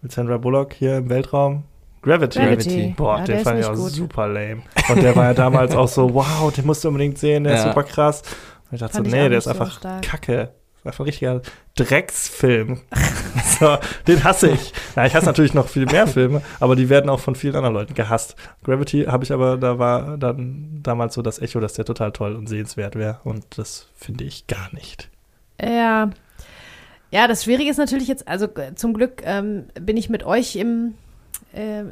[0.00, 1.64] Mit Sandra Bullock hier im Weltraum.
[2.06, 2.38] Gravity.
[2.38, 2.94] Gravity.
[2.96, 3.90] Boah, ja, den der fand ist ich auch gut.
[3.90, 4.62] super lame.
[4.88, 7.64] Und der war ja damals auch so, wow, den musst du unbedingt sehen, der ist
[7.64, 7.68] Ja.
[7.70, 8.22] super krass.
[8.70, 10.02] Und ich dachte Fand so, nee, der ist so einfach stark.
[10.02, 10.36] kacke.
[10.36, 11.42] Das ist einfach ein richtiger
[11.74, 12.80] Drecksfilm.
[13.58, 13.76] so,
[14.06, 14.72] den hasse ich.
[14.94, 17.74] Na, ich hasse natürlich noch viel mehr Filme, aber die werden auch von vielen anderen
[17.74, 18.36] Leuten gehasst.
[18.62, 22.36] Gravity habe ich aber, da war dann damals so das Echo, dass der total toll
[22.36, 23.18] und sehenswert wäre.
[23.24, 25.10] Und das finde ich gar nicht.
[25.60, 26.10] Ja.
[27.10, 30.94] Ja, das Schwierige ist natürlich jetzt, also zum Glück ähm, bin ich mit euch im,
[31.56, 31.84] äh,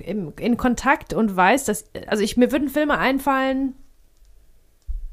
[0.00, 3.74] im, in Kontakt und weiß, dass, also ich, mir würden Filme einfallen,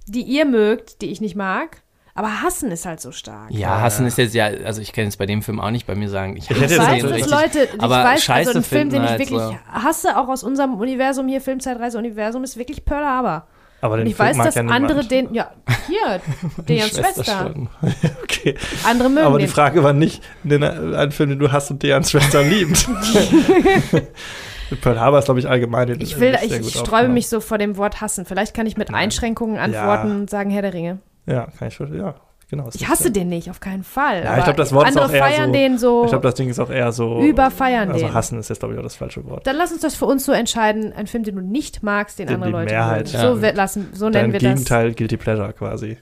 [0.07, 1.81] die ihr mögt, die ich nicht mag,
[2.15, 3.49] aber hassen ist halt so stark.
[3.51, 5.95] Ja, hassen ist jetzt ja, also ich kann jetzt bei dem Film auch nicht bei
[5.95, 7.31] mir sagen, ich hasse hätte Ich jetzt den weiß, dass richtig.
[7.31, 10.27] Leute, ich aber weiß, scheiße also ein Film, den ich finden wirklich halt hasse, auch
[10.27, 13.47] aus unserem Universum hier, Filmzeitreise-Universum, ist wirklich Pearl Harbor.
[13.83, 14.81] Aber Und den ich Film weiß, dass ja niemand.
[14.91, 15.51] andere den, ja,
[15.87, 16.21] hier,
[16.69, 17.23] Dejans Schwester.
[17.25, 17.69] Schwesterstunden.
[18.23, 18.55] Okay.
[18.85, 19.51] Andere mögen Aber die den.
[19.51, 22.87] Frage war nicht, den, einen Film, den du hast und Dejans Schwester liebt.
[24.81, 25.87] Pearl Harbor ist, glaube ich, allgemein.
[25.87, 28.25] den- Ich will, ich, ich sträube mich so vor dem Wort hassen.
[28.25, 29.03] Vielleicht kann ich mit Nein.
[29.03, 30.99] Einschränkungen antworten und sagen Herr der Ringe.
[31.25, 31.77] Ja, kann ich.
[31.79, 32.15] Ja,
[32.55, 32.69] genau.
[32.73, 34.23] Ich hasse den nicht, auf keinen Fall.
[34.23, 36.03] Ja, ich glaub, das Wort ist andere auch eher feiern so- den so.
[36.05, 37.19] Ich glaube, das Ding ist auch eher so.
[37.21, 38.13] Überfeiern also den.
[38.13, 39.45] hassen ist jetzt, glaube ich, auch das falsche Wort.
[39.47, 40.93] Dann lass uns das für uns so entscheiden.
[40.93, 43.21] Ein Film, den du nicht magst, den, Den andere Leute Mehrheit, ja.
[43.21, 44.49] So, lassen, so Dein nennen wir das.
[44.49, 45.97] Gegenteil, Guilty Pleasure quasi.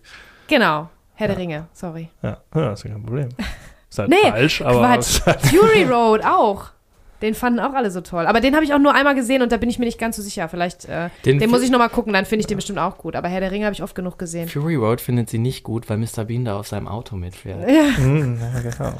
[0.48, 0.90] Genau.
[1.16, 1.34] Herr Ja.
[1.34, 2.10] der Ringe, sorry.
[2.22, 3.30] Ja, ja das ist kein Problem.
[3.90, 4.80] Ist halt Nee, falsch, aber.
[4.80, 5.20] Quatsch.
[5.50, 6.66] Fury Road auch.
[7.22, 8.26] Den fanden auch alle so toll.
[8.26, 10.16] Aber den habe ich auch nur einmal gesehen und da bin ich mir nicht ganz
[10.16, 10.50] so sicher.
[10.50, 13.16] Vielleicht, äh, Den den, muss ich nochmal gucken, dann finde ich den bestimmt auch gut.
[13.16, 14.50] Aber Herr der Ringe habe ich oft genug gesehen.
[14.50, 16.26] Fury Road findet sie nicht gut, weil Mr.
[16.26, 17.70] Bean da auf seinem Auto mitfährt.
[17.70, 18.04] Ja.
[18.04, 18.98] Mhm, ja, genau.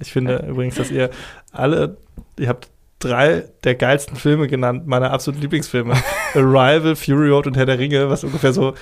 [0.00, 1.10] Ich finde übrigens, dass ihr
[1.52, 1.96] alle,
[2.38, 2.68] ihr habt
[2.98, 5.94] drei der geilsten Filme genannt, meine absoluten Lieblingsfilme.
[6.34, 8.74] Arrival, Fury Road und Herr der Ringe, was ungefähr so,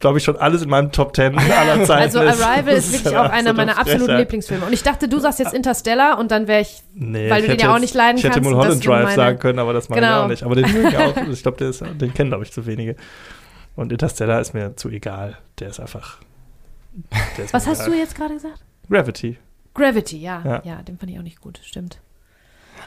[0.00, 2.42] glaube ich, schon alles in meinem Top Ten aller Zeiten Also ist.
[2.42, 4.16] Arrival ist wirklich auch einer meiner absoluten.
[4.16, 4.64] Lieblingsfilme.
[4.66, 6.82] Und ich dachte, du sagst jetzt Interstellar und dann wäre ich.
[6.94, 8.80] Nee, Weil ich du den hätte ja auch nicht leiden Ich hätte kannst, Mulholland dass
[8.80, 10.22] du Drive meine- sagen können, aber das ich Genau.
[10.24, 10.42] auch nicht.
[10.42, 12.96] Aber den mögen auch, ich glaube, ist, den kennen, glaube ich, zu wenige.
[13.76, 15.38] Und Interstellar ist mir zu egal.
[15.60, 16.18] Der ist einfach.
[17.36, 17.90] Der ist Was hast egal.
[17.92, 18.60] du jetzt gerade gesagt?
[18.90, 19.36] Gravity.
[19.74, 20.42] Gravity, ja.
[20.44, 20.62] Ja.
[20.64, 20.82] ja.
[20.82, 21.60] den fand ich auch nicht gut.
[21.62, 22.00] Stimmt.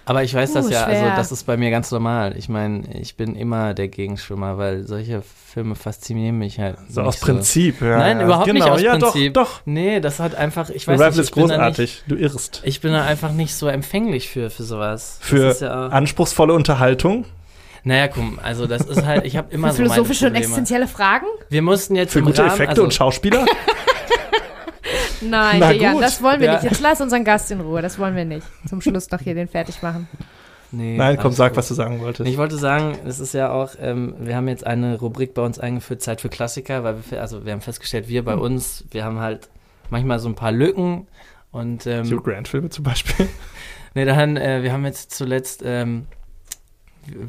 [0.06, 1.16] Aber ich weiß das Uh, ja, also schwer.
[1.16, 2.36] das ist bei mir ganz normal.
[2.38, 6.78] Ich meine, ich bin immer der Gegenschwimmer, weil solche Filme faszinieren mich halt.
[6.90, 7.82] So nicht aus Prinzip.
[7.82, 8.26] Ja, Nein, ja.
[8.26, 9.34] überhaupt nicht genau, aus ja, Prinzip.
[9.34, 9.62] Doch, doch.
[9.66, 12.04] Nee, das hat einfach, ich weiß Arrival nicht, ist ich bin da nicht, großartig.
[12.08, 12.62] Du irrst.
[12.64, 15.18] ich bin da einfach nicht so empfänglich für, für sowas.
[15.22, 17.26] Für das ist ja, anspruchsvolle Unterhaltung.
[17.84, 20.88] naja, komm, also das ist halt, ich habe immer Für so meine philosophische und existenzielle
[20.88, 21.26] Fragen?
[21.50, 23.46] Wir mussten jetzt Für im gute Rahmen, Effekte also, und Schauspieler.
[25.22, 26.04] Nein, Na Dejan, gut.
[26.04, 26.54] das wollen wir Ja.
[26.56, 26.64] nicht.
[26.64, 27.82] Jetzt lass unseren Gast in Ruhe.
[27.82, 28.46] Das wollen wir nicht.
[28.68, 30.08] Zum Schluss noch hier den fertig machen.
[30.74, 31.58] Nee, Nein, komm, sag, gut.
[31.58, 32.30] was du sagen wolltest.
[32.30, 35.60] Ich wollte sagen, es ist ja auch, ähm, wir haben jetzt eine Rubrik bei uns
[35.60, 38.26] eingeführt, Zeit für Klassiker, weil wir, also wir haben festgestellt, wir Hm.
[38.26, 39.50] bei uns, wir haben halt
[39.90, 41.08] manchmal so ein paar Lücken
[41.52, 43.28] und ähm, Hugh Grant-Filme zum Beispiel.
[43.96, 46.06] nee, dann, äh, wir haben jetzt zuletzt ähm,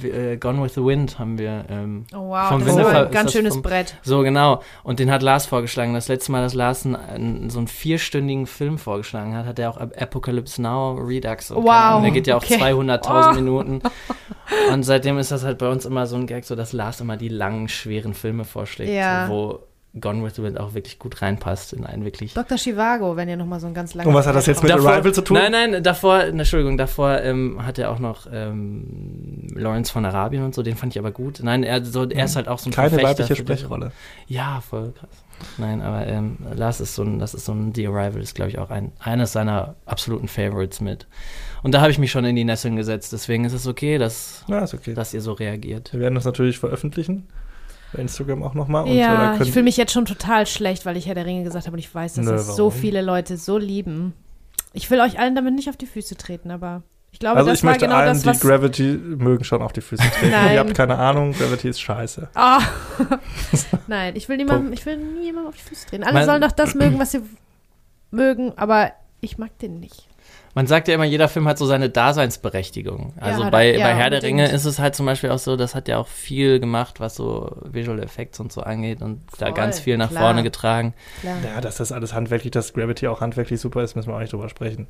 [0.04, 2.98] äh, Gone with the Wind haben wir ähm, Oh wow, Vom das ist Winde ver-
[3.00, 3.96] ein ist ganz schönes vom- Brett.
[4.02, 5.94] so genau und den hat Lars vorgeschlagen.
[5.94, 9.70] Das letzte Mal, dass Lars einen, einen, so einen vierstündigen Film vorgeschlagen hat, hat er
[9.70, 11.50] auch Ap- Apocalypse Now Redux.
[11.50, 12.56] Und Wow, Ahnung, Der geht ja auch okay.
[12.56, 13.34] 200.000 Oh.
[13.34, 13.80] Minuten.
[14.72, 17.16] Und seitdem ist das halt bei uns immer so ein Gag, so dass Lars immer
[17.16, 19.28] die langen, schweren Filme vorschlägt, Ja.
[19.28, 19.60] wo
[20.00, 22.32] Gone with the Wind auch wirklich gut reinpasst in einen wirklich.
[22.32, 22.56] Dr.
[22.56, 24.90] Chivago, wenn ihr nochmal so ein ganz langes Und was hat das jetzt mit Davor-
[24.92, 25.36] Arrival zu tun?
[25.36, 30.54] Nein, nein, davor, Entschuldigung, davor ähm, hat er auch noch ähm, Lawrence von Arabien und
[30.54, 31.40] so, den fand ich aber gut.
[31.42, 33.92] Nein, er, so, er ist halt auch so ein Keine Verfechter weibliche Sprechrolle.
[34.28, 35.10] Ja, voll krass.
[35.58, 38.50] Nein, aber ähm, Lars ist so ein, das ist so ein The Arrival, ist glaube
[38.50, 41.06] ich auch ein, eines seiner absoluten Favorites mit.
[41.62, 44.44] Und da habe ich mich schon in die Nesseln gesetzt, deswegen ist es okay, dass,
[44.48, 44.94] Ja, ist okay.
[44.94, 45.92] dass ihr so reagiert.
[45.92, 47.26] Wir werden das natürlich veröffentlichen.
[47.92, 48.88] Bei Instagram auch nochmal.
[48.88, 51.74] Ja, ich fühle mich jetzt schon total schlecht, weil ich Herr der Ringe gesagt habe
[51.74, 54.14] und ich weiß, dass Nö, es so viele Leute so lieben.
[54.72, 57.58] Ich will euch allen damit nicht auf die Füße treten, aber ich glaube, also das
[57.58, 58.40] ich war möchte genau allen, das, die was.
[58.40, 60.30] Gravity mögen, schon auf die Füße treten.
[60.30, 60.54] Nein.
[60.54, 62.30] Ihr habt keine Ahnung, Gravity ist scheiße.
[62.34, 62.60] Ah.
[63.86, 66.04] Nein, ich will niemandem, ich will nie jemandem auf die Füße treten.
[66.04, 67.20] Alle Mein- sollen doch das mögen, was sie
[68.10, 70.08] mögen, aber ich mag den nicht.
[70.54, 73.14] Man sagt ja immer, jeder Film hat so seine Daseinsberechtigung.
[73.18, 74.22] Also hat bei, ja, bei Herr der.
[74.22, 77.14] Ringe ist es halt zum Beispiel auch so, das hat ja auch viel gemacht, was
[77.14, 80.22] so Visual Effects und so angeht und da Voll, ganz viel nach klar.
[80.24, 80.92] vorne getragen.
[81.20, 81.36] Klar.
[81.54, 84.32] Ja, dass das alles handwerklich, dass Gravity auch handwerklich super ist, müssen wir auch nicht
[84.32, 84.88] drüber sprechen.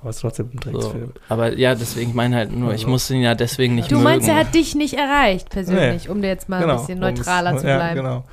[0.00, 0.70] Aber es ist trotzdem ein So.
[0.70, 1.12] Drecksfilm.
[1.28, 2.88] Aber ja, deswegen ich meine halt nur, ich Also.
[2.88, 4.04] musste ihn ja deswegen nicht Du mögen.
[4.04, 6.74] meinst, er hat dich nicht erreicht, persönlich, um dir jetzt mal Genau.
[6.74, 7.96] ein bisschen neutraler zu ja, bleiben.
[7.96, 8.24] genau.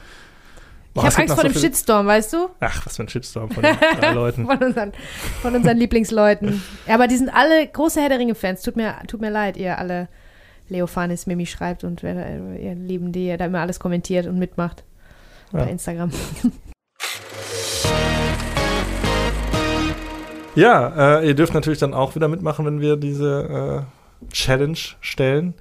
[0.98, 2.50] Ich Boah, es habe Angst vor so dem Shitstorm, weißt du?
[2.60, 4.46] Ach, was für ein Shitstorm von den drei Leuten.
[4.48, 4.94] Von unseren,
[5.44, 6.64] von unseren Lieblingsleuten.
[6.88, 8.64] Ja, aber die sind alle große Herr der Ringe-Fans.
[8.64, 10.08] Tut mir, tut mir leid, ihr alle
[10.70, 14.84] Leofanis Mimi schreibt und ihr Lieben, die ihr da immer alles kommentiert und mitmacht
[15.54, 15.66] Ja.
[15.66, 16.12] bei Instagram.
[20.56, 25.54] Ja, äh, ihr dürft natürlich dann auch wieder mitmachen, wenn wir diese äh, Challenge stellen.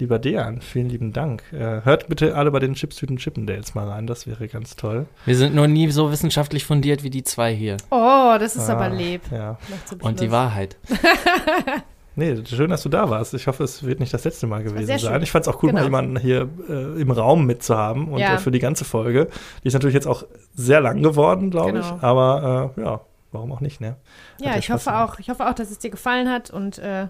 [0.00, 1.42] Lieber Dejan, vielen lieben Dank.
[1.52, 5.06] Äh, hört bitte alle bei den Chipstüten Chippendales mal rein, das wäre ganz toll.
[5.26, 7.76] Wir sind nur nie so wissenschaftlich fundiert wie die zwei hier.
[7.90, 9.20] Oh, das ist Ah, aber lieb.
[9.30, 9.58] Ja.
[9.98, 10.30] Noch Und die.
[10.30, 10.76] Wahrheit.
[12.16, 13.32] Nee, schön, dass du da warst.
[13.34, 14.98] Ich hoffe, es wird nicht das letzte Mal gewesen sein.
[14.98, 15.22] schön.
[15.22, 15.84] Ich fand es auch cool, mal Genau.
[15.84, 18.34] jemanden hier äh, im Raum mitzuhaben und Ja.
[18.34, 19.28] äh, für die ganze Folge.
[19.62, 21.96] Die ist natürlich jetzt auch sehr lang geworden, glaube Genau.
[21.96, 22.02] ich.
[22.02, 23.00] Aber äh, ja,
[23.32, 23.90] warum auch nicht, ne?
[24.38, 25.18] Hat Ja, ich hoffe auch.
[25.20, 27.06] Ich hoffe auch, dass es dir gefallen hat und äh,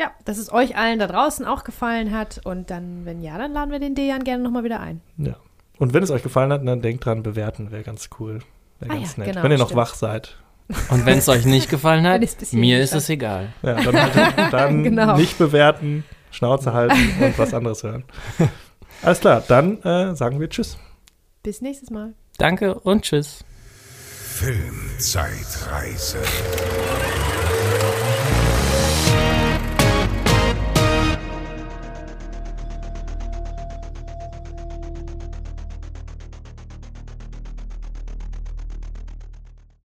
[0.00, 2.40] ja, dass es euch allen da draußen auch gefallen hat.
[2.44, 5.00] Und dann, wenn ja, dann laden wir den Dejan gerne nochmal wieder ein.
[5.18, 5.36] Ja.
[5.78, 8.40] Und wenn es euch gefallen hat, dann denkt dran, bewerten wäre ganz cool.
[8.80, 9.32] Wäre Ah ganz ja, nett.
[9.32, 9.80] genau, wenn ihr noch stimmt.
[9.80, 10.36] wach seid.
[10.90, 12.22] Und wenn es euch nicht gefallen hat,
[12.52, 13.48] mir ist es egal.
[13.62, 15.16] Ja, dann, halt, dann Genau.
[15.16, 18.04] nicht bewerten, Schnauze halten und was anderes hören.
[19.02, 20.78] Alles klar, dann äh, sagen wir Tschüss.
[21.42, 22.12] Bis nächstes Mal.
[22.38, 23.44] Danke und tschüss.
[24.40, 26.18] Filmzeitreise.